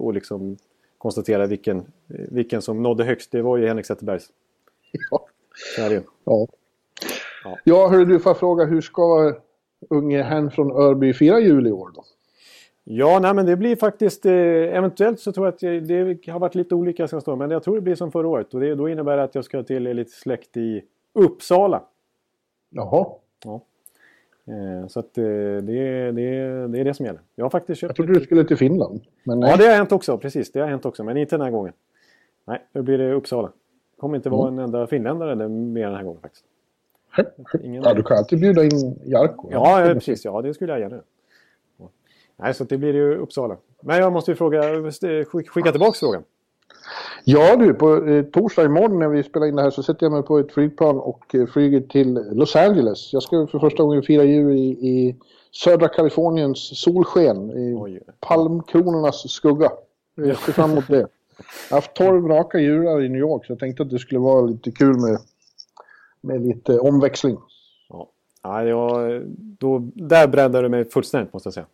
att 0.08 0.14
liksom 0.14 0.56
konstatera 0.98 1.46
vilken, 1.46 1.82
vilken 2.06 2.62
som 2.62 2.82
nådde 2.82 3.04
högst. 3.04 3.32
Det 3.32 3.42
var 3.42 3.56
ju 3.56 3.66
Henrik 3.66 3.86
Zetterbergs. 3.86 4.28
Ja. 5.10 5.26
Så 5.76 5.82
är 5.82 5.88
det 5.88 5.94
ju. 5.94 6.02
Ja. 6.24 6.46
Ja. 7.44 7.58
Ja, 7.64 7.88
hörru 7.88 8.04
du, 8.04 8.20
får 8.20 8.30
jag 8.30 8.38
fråga, 8.38 8.64
hur 8.64 8.80
ska 8.80 9.34
unge 9.90 10.22
herrn 10.22 10.50
från 10.50 10.72
Örby 10.72 11.12
fira 11.12 11.40
jul 11.40 11.66
i 11.66 11.72
år 11.72 11.90
då? 11.94 12.04
Ja, 12.84 13.18
nej, 13.18 13.34
men 13.34 13.46
det 13.46 13.56
blir 13.56 13.76
faktiskt... 13.76 14.26
Eh, 14.26 14.32
eventuellt 14.32 15.20
så 15.20 15.32
tror 15.32 15.46
jag 15.46 15.54
att 15.54 15.60
det, 15.60 15.80
det 15.80 16.30
har 16.32 16.38
varit 16.38 16.54
lite 16.54 16.74
olika 16.74 17.08
jag 17.10 17.22
stå, 17.22 17.36
men 17.36 17.50
jag 17.50 17.62
tror 17.62 17.74
det 17.74 17.80
blir 17.80 17.94
som 17.94 18.12
förra 18.12 18.28
året. 18.28 18.54
Och 18.54 18.60
det, 18.60 18.74
då 18.74 18.88
innebär 18.88 19.16
det 19.16 19.22
att 19.22 19.34
jag 19.34 19.44
ska 19.44 19.62
till 19.62 19.82
lite 19.82 20.10
släkt 20.10 20.56
i 20.56 20.82
Uppsala. 21.14 21.82
Jaha, 22.70 23.06
Ja. 23.44 23.60
Eh, 24.46 24.86
så 24.88 25.00
att 25.00 25.18
eh, 25.18 25.24
det, 25.24 26.12
det, 26.12 26.68
det 26.68 26.80
är 26.80 26.84
det 26.84 26.94
som 26.94 27.06
gäller. 27.06 27.20
Jag 27.34 27.44
har 27.44 27.50
faktiskt 27.50 27.80
köpt... 27.80 27.88
jag 27.88 27.96
trodde 27.96 28.20
du 28.20 28.24
skulle 28.24 28.44
till 28.44 28.56
Finland. 28.56 29.00
Men 29.24 29.40
nej. 29.40 29.50
Ja, 29.50 29.56
det 29.56 29.66
har 29.66 29.74
hänt 29.74 29.92
också. 29.92 30.18
Precis, 30.18 30.52
det 30.52 30.60
har 30.60 30.68
hänt 30.68 30.84
också. 30.84 31.04
Men 31.04 31.16
inte 31.16 31.36
den 31.36 31.44
här 31.44 31.50
gången. 31.50 31.72
Nej, 32.44 32.64
nu 32.72 32.82
blir 32.82 32.98
det 32.98 33.12
Uppsala. 33.12 33.52
Kommer 34.00 34.16
inte 34.16 34.30
vara 34.30 34.48
en 34.48 34.58
enda 34.58 34.86
finländare 34.86 35.48
mer 35.48 35.86
den 35.86 35.94
här 35.96 36.02
gången 36.02 36.20
faktiskt. 36.20 36.44
Ingen... 37.64 37.82
Ja, 37.82 37.94
du 37.94 38.02
kan 38.02 38.16
alltid 38.16 38.40
bjuda 38.40 38.64
in 38.64 38.98
Jarko. 39.04 39.48
Ja, 39.52 39.86
ja, 39.86 39.94
precis. 39.94 40.24
Ja, 40.24 40.42
det 40.42 40.54
skulle 40.54 40.72
jag 40.72 40.80
gärna. 40.80 41.00
Ja. 41.78 41.88
Nej, 42.36 42.54
så 42.54 42.64
det 42.64 42.78
blir 42.78 42.94
ju 42.94 43.14
Uppsala. 43.16 43.56
Men 43.82 43.98
jag 43.98 44.12
måste 44.12 44.30
ju 44.30 44.34
fråga, 44.34 44.62
skick- 44.62 45.48
skicka 45.48 45.70
tillbaka 45.70 45.96
frågan. 46.00 46.22
Ja 47.24 47.56
du, 47.56 47.74
på 47.74 48.06
eh, 48.06 48.22
torsdag 48.24 48.64
imorgon 48.64 48.98
när 48.98 49.08
vi 49.08 49.22
spelar 49.22 49.46
in 49.46 49.56
det 49.56 49.62
här 49.62 49.70
så 49.70 49.82
sätter 49.82 50.06
jag 50.06 50.12
mig 50.12 50.22
på 50.22 50.38
ett 50.38 50.52
flygplan 50.52 50.98
och 50.98 51.34
eh, 51.34 51.46
flyger 51.46 51.80
till 51.80 52.14
Los 52.32 52.56
Angeles. 52.56 53.12
Jag 53.12 53.22
ska 53.22 53.46
för 53.46 53.58
första 53.58 53.82
gången 53.82 54.02
fira 54.02 54.24
jul 54.24 54.56
i, 54.56 54.68
i 54.68 55.16
södra 55.64 55.88
Kaliforniens 55.88 56.80
solsken. 56.80 57.50
I 57.50 57.74
Oj. 57.78 58.00
palmkronornas 58.20 59.30
skugga. 59.30 59.70
Jag 60.14 60.36
ser 60.36 60.52
fram 60.52 60.70
emot 60.72 60.88
det. 60.88 61.06
Jag 61.68 61.76
har 61.76 61.80
haft 61.80 61.94
12 61.94 62.28
raka 62.28 62.58
jular 62.58 63.02
i 63.02 63.08
New 63.08 63.20
York 63.20 63.46
så 63.46 63.52
jag 63.52 63.58
tänkte 63.58 63.82
att 63.82 63.90
det 63.90 63.98
skulle 63.98 64.20
vara 64.20 64.40
lite 64.40 64.70
kul 64.70 65.00
med, 65.00 65.18
med 66.20 66.46
lite 66.46 66.78
omväxling. 66.78 67.38
Ja. 67.88 68.08
Ja, 68.42 68.62
det 68.62 68.74
var, 68.74 69.22
då, 69.36 69.78
där 69.94 70.28
breddade 70.28 70.62
du 70.62 70.68
mig 70.68 70.84
fullständigt 70.84 71.32
måste 71.32 71.46
jag 71.46 71.54
säga. 71.54 71.66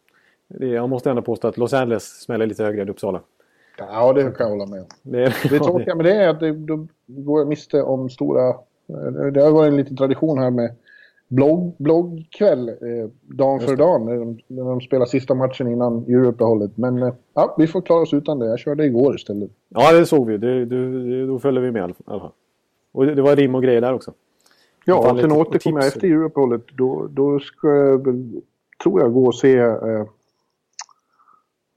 Jag 0.49 0.89
måste 0.89 1.11
ändå 1.11 1.23
påstå 1.23 1.49
att 1.49 1.57
Los 1.57 1.73
Angeles 1.73 2.21
smäller 2.21 2.47
lite 2.47 2.65
högre 2.65 2.83
än 2.83 2.89
Uppsala. 2.89 3.21
Ja, 3.79 4.13
det 4.13 4.23
kan 4.23 4.35
jag 4.39 4.49
hålla 4.49 4.67
med 4.67 4.81
om. 4.81 4.87
Det, 5.03 5.35
Det 5.43 5.59
tråkiga 5.59 5.95
med 5.95 6.05
det 6.05 6.15
är 6.15 6.29
att 6.29 6.41
det, 6.41 6.53
då 6.53 6.87
går 7.07 7.41
jag 7.41 7.49
miste 7.49 7.83
om 7.83 8.11
stora... 8.11 8.55
Det 9.33 9.41
har 9.41 9.51
varit 9.51 9.71
en 9.71 9.77
liten 9.77 9.97
tradition 9.97 10.39
här 10.39 10.51
med 10.51 10.75
blogg, 11.29 11.75
bloggkväll 11.79 12.69
eh, 12.69 13.11
dagen 13.23 13.61
för 13.61 13.77
dagen 13.77 14.05
när 14.05 14.17
de, 14.17 14.39
när 14.47 14.65
de 14.65 14.81
spelar 14.81 15.07
sista 15.07 15.35
matchen 15.35 15.69
innan 15.69 16.05
juluppehållet. 16.05 16.77
Men 16.77 17.03
eh, 17.03 17.15
ja, 17.35 17.55
vi 17.59 17.67
får 17.67 17.83
klara 17.83 18.01
oss 18.01 18.15
utan 18.15 18.39
det. 18.39 18.47
Jag 18.47 18.59
körde 18.59 18.85
igår 18.85 19.15
istället. 19.15 19.51
Ja, 19.69 19.93
det 19.93 20.07
såg 20.07 20.27
vi. 20.27 20.39
Det, 20.39 20.65
det, 20.65 21.27
då 21.27 21.39
följde 21.39 21.61
vi 21.61 21.71
med 21.71 21.91
i 21.91 21.95
alla 22.05 22.21
fall. 22.21 22.33
Och 22.93 23.07
det, 23.07 23.15
det 23.15 23.23
var 23.23 23.37
rim 23.37 23.55
och 23.55 23.63
grejer 23.63 23.81
där 23.81 23.93
också. 23.93 24.13
Ja, 24.85 25.13
och 25.13 25.21
sen 25.21 25.33
återkommer 25.33 25.81
jag 25.81 25.89
efter 25.89 26.07
juluppehållet. 26.07 26.63
Då, 26.73 27.09
då 27.11 27.41
ska 27.41 27.69
jag 27.69 28.05
väl, 28.05 28.41
tror 28.83 29.01
jag, 29.01 29.13
gå 29.13 29.27
och 29.27 29.35
se 29.35 29.59
eh, 29.59 30.05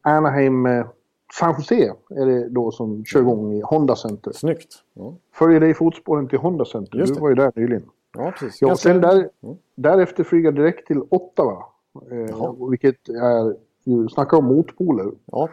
Anaheim 0.02 0.66
eh, 0.66 0.86
San 1.34 1.56
Jose 1.58 1.94
är 2.10 2.26
det 2.26 2.50
då 2.50 2.72
som 2.72 3.06
kör 3.06 3.20
igång 3.20 3.54
i 3.54 3.62
Honda 3.62 3.96
Center. 3.96 4.32
Snyggt. 4.32 4.76
Ja, 4.94 5.14
Följer 5.34 5.60
dig 5.60 5.70
i 5.70 5.74
fotspåren 5.74 6.28
till 6.28 6.40
Honda 6.40 6.66
Center. 6.66 7.00
Just 7.00 7.16
Du 7.16 7.22
var 7.22 7.30
ju 7.30 7.36
där 7.36 7.52
nyligen. 7.56 7.90
Ja 8.18 8.34
precis. 8.40 8.62
Ja, 8.62 8.76
sen 8.76 9.02
där, 9.02 9.30
Mm. 9.44 9.56
därefter 9.76 10.24
flyga 10.24 10.52
direkt 10.52 10.88
till 10.88 11.02
Ottawa. 11.10 11.64
Eh, 12.12 12.54
vilket 12.70 13.10
är 13.10 13.56
ju, 13.84 14.10
snacka 14.10 14.38
om 14.38 14.46
motpoler. 14.46 15.12
Ja, 15.26 15.50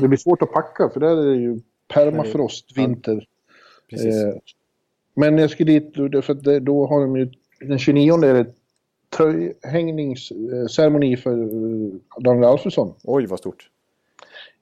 Det 0.00 0.08
blir 0.08 0.18
svårt 0.18 0.42
att 0.42 0.52
packa 0.52 0.88
för 0.88 1.00
där 1.00 1.16
är 1.16 1.26
det 1.30 1.36
ju 1.36 1.60
permafrost, 1.94 2.78
vinter. 2.78 3.26
precis. 3.90 4.14
Eh, 4.24 4.34
men 5.14 5.38
jag 5.38 5.50
ska 5.50 5.64
dit, 5.64 5.94
för 5.94 6.30
att 6.30 6.42
då 6.64 6.86
har 6.86 7.00
de 7.00 7.16
ju, 7.16 7.30
den 7.60 7.78
29 7.78 8.24
är 8.24 8.34
det 8.34 8.46
tröjhängningsceremoni 9.16 11.16
för 11.16 11.42
eh, 11.42 11.48
Daniel 12.20 12.44
Alfredsson. 12.44 12.94
Oj, 13.04 13.26
vad 13.26 13.38
stort. 13.38 13.70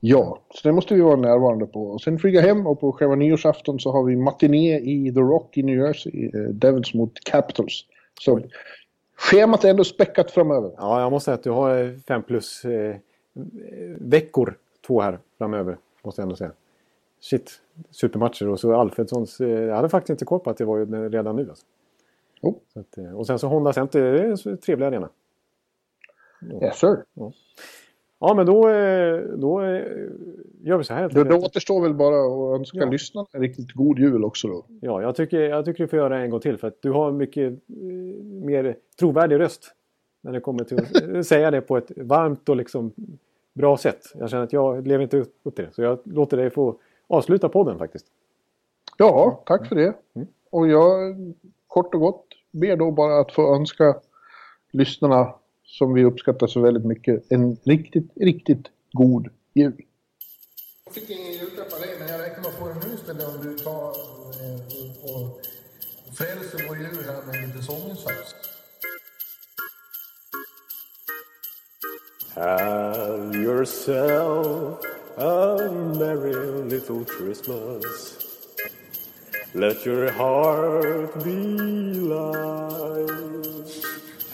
Ja, 0.00 0.42
så 0.50 0.68
det 0.68 0.72
måste 0.72 0.94
vi 0.94 1.00
vara 1.00 1.16
närvarande 1.16 1.66
på. 1.66 1.82
Och 1.82 2.00
sen 2.00 2.18
flyga 2.18 2.40
hem 2.40 2.66
och 2.66 2.80
på 2.80 2.92
själva 2.92 3.14
nyårsafton 3.14 3.80
så 3.80 3.92
har 3.92 4.04
vi 4.04 4.16
matiné 4.16 4.78
i 4.78 5.12
The 5.14 5.20
Rock 5.20 5.56
i 5.56 5.62
New 5.62 5.78
Jersey. 5.78 6.30
Eh, 6.34 6.40
Devils 6.40 6.94
mot 6.94 7.24
Capitals. 7.24 7.84
Så 8.20 8.40
schemat 9.16 9.64
är 9.64 9.70
ändå 9.70 9.84
späckat 9.84 10.30
framöver. 10.30 10.72
Ja, 10.76 11.00
jag 11.00 11.12
måste 11.12 11.24
säga 11.24 11.34
att 11.34 11.42
du 11.42 11.50
har 11.50 11.84
eh, 11.84 11.92
fem 12.08 12.22
plus 12.22 12.64
eh, 12.64 12.96
veckor, 13.98 14.58
två 14.86 15.00
här 15.00 15.18
framöver. 15.38 15.78
Måste 16.02 16.20
jag 16.20 16.24
ändå 16.24 16.36
säga. 16.36 16.52
Shit, 17.20 17.60
supermatcher 17.90 18.48
och 18.48 18.60
så 18.60 18.74
Alfredssons. 18.74 19.40
Eh, 19.40 19.48
jag 19.48 19.76
hade 19.76 19.88
faktiskt 19.88 20.10
inte 20.10 20.24
koll 20.24 20.40
på 20.40 20.50
att 20.50 20.56
det 20.56 20.64
var 20.64 20.78
ju 20.78 21.08
redan 21.08 21.36
nu. 21.36 21.48
Alltså. 21.48 21.66
Så 22.74 22.80
att, 22.80 22.98
eh, 22.98 23.12
och 23.12 23.26
sen 23.26 23.38
så 23.38 23.48
Honda 23.48 23.72
Center, 23.72 24.12
det 24.12 24.20
är 24.20 24.48
en 24.50 24.58
trevlig 24.58 24.86
arena. 24.86 25.08
Yes 26.62 26.78
sir. 26.78 27.04
Ja, 27.14 27.32
men 28.20 28.46
då, 28.46 28.68
eh, 28.68 29.20
då 29.20 29.62
eh, 29.62 29.82
gör 30.60 30.78
vi 30.78 30.84
så 30.84 30.94
här. 30.94 31.08
Då, 31.08 31.24
då 31.24 31.36
återstår 31.36 31.82
väl 31.82 31.94
bara 31.94 32.16
att 32.54 32.58
önska 32.60 32.78
Ja. 32.78 32.90
lyssnarna 32.90 33.28
en 33.32 33.40
riktigt 33.40 33.72
god 33.72 33.98
jul 33.98 34.24
också 34.24 34.48
då. 34.48 34.64
Ja, 34.80 35.02
jag 35.02 35.16
tycker, 35.16 35.40
jag 35.40 35.64
tycker 35.64 35.84
du 35.84 35.88
får 35.88 35.98
göra 35.98 36.16
det 36.16 36.22
en 36.24 36.30
gång 36.30 36.40
till 36.40 36.58
för 36.58 36.68
att 36.68 36.82
du 36.82 36.90
har 36.90 37.12
mycket 37.12 37.52
eh, 37.52 37.76
mer 38.24 38.76
trovärdig 38.98 39.38
röst. 39.40 39.74
När 40.20 40.32
det 40.32 40.40
kommer 40.40 40.64
till 40.64 40.78
att 40.78 41.26
säga 41.26 41.50
det 41.50 41.60
på 41.60 41.76
ett 41.76 41.90
varmt 41.96 42.48
och 42.48 42.56
liksom 42.56 42.92
bra 43.54 43.76
sätt. 43.76 44.00
Jag 44.14 44.30
känner 44.30 44.44
att 44.44 44.52
jag 44.52 44.86
lever 44.86 45.02
inte 45.02 45.18
upp 45.18 45.54
till 45.56 45.64
det. 45.64 45.72
Så 45.74 45.82
jag 45.82 45.98
låter 46.04 46.36
dig 46.36 46.50
få 46.50 46.78
avsluta 47.06 47.48
podden 47.48 47.78
faktiskt. 47.78 48.06
Ja, 48.96 49.42
tack 49.46 49.66
för 49.68 49.76
det. 49.76 49.94
Mm. 50.14 50.28
Och 50.50 50.68
jag 50.68 51.16
kort 51.66 51.94
och 51.94 52.00
gott 52.00 52.24
ber 52.50 52.76
då 52.76 52.90
bara 52.90 53.20
att 53.20 53.32
få 53.32 53.54
önska 53.54 53.96
lyssnarna 54.72 55.34
som 55.68 55.94
vi 55.94 56.04
uppskattar 56.04 56.46
så 56.46 56.60
väldigt 56.60 56.84
mycket 56.84 57.32
en 57.32 57.56
riktigt, 57.64 58.12
riktigt 58.16 58.66
god 58.92 59.28
jul. 59.54 59.82
Jag 60.84 60.94
fick 60.94 61.10
ingen 61.10 61.32
julklapp 61.32 61.72
av 61.72 61.80
dig, 61.80 61.90
men 61.98 62.08
jag 62.08 62.20
räknar 62.20 62.42
med 62.42 62.48
att 62.48 62.54
få 62.54 62.88
nu 62.88 62.94
istället 62.94 63.28
om 63.28 63.42
du 63.42 63.58
tar 63.58 63.88
eh, 64.42 65.14
och 65.14 65.40
frälser 66.16 66.68
vår 66.68 66.76
jul 66.76 67.04
här 67.06 67.26
med 67.26 67.46
lite 67.46 67.62
sånginsats. 67.62 68.34
Have 72.34 73.34
yourself 73.36 74.78
a 75.16 75.58
merry 75.98 76.70
little 76.70 77.04
Christmas. 77.04 78.14
Let 79.54 79.86
your 79.86 80.10
heart 80.10 81.24
be 81.24 81.30
light. 82.08 83.08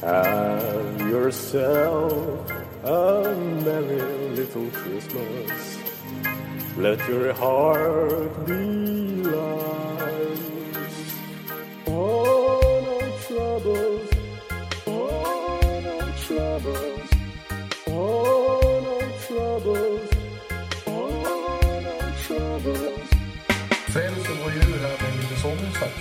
Have 0.00 0.93
yourself 1.14 2.50
a 2.82 3.36
merry 3.64 4.00
little 4.38 4.68
Christmas. 4.80 5.78
Let 6.76 6.98
your 7.08 7.32
heart 7.32 8.32
be 8.46 8.64
light. 9.22 10.38
Oh, 11.86 12.58
no 12.88 12.98
troubles. 13.26 14.08
Oh, 14.86 15.60
no 15.88 15.98
troubles. 16.26 17.08
Oh, 17.86 18.60
no 18.88 18.98
troubles. 19.26 20.10
Oh, 20.86 21.80
no 21.86 21.96
troubles. 22.26 23.08
Frälse 23.92 24.32
vår 24.40 24.50
djurräddning 24.50 25.16
lite 25.20 25.36
sångsax. 25.44 25.94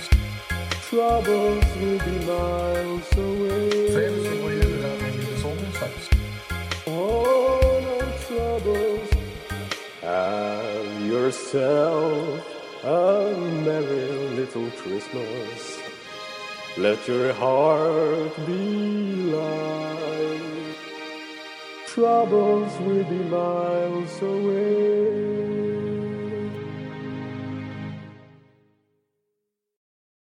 Troubles 0.90 1.64
will 1.80 2.00
be 2.06 2.16
miles 2.26 3.08
away. 3.26 4.43
Have 10.14 11.00
yourself 11.02 12.84
a 12.84 13.34
merry 13.64 14.12
little 14.38 14.70
Christmas. 14.70 15.80
Let 16.76 17.08
your 17.08 17.32
heart 17.32 18.36
be 18.46 19.32
light. 19.34 20.76
Troubles 21.88 22.78
will 22.78 23.02
be 23.02 23.22
miles 23.24 24.22
away. 24.22 25.33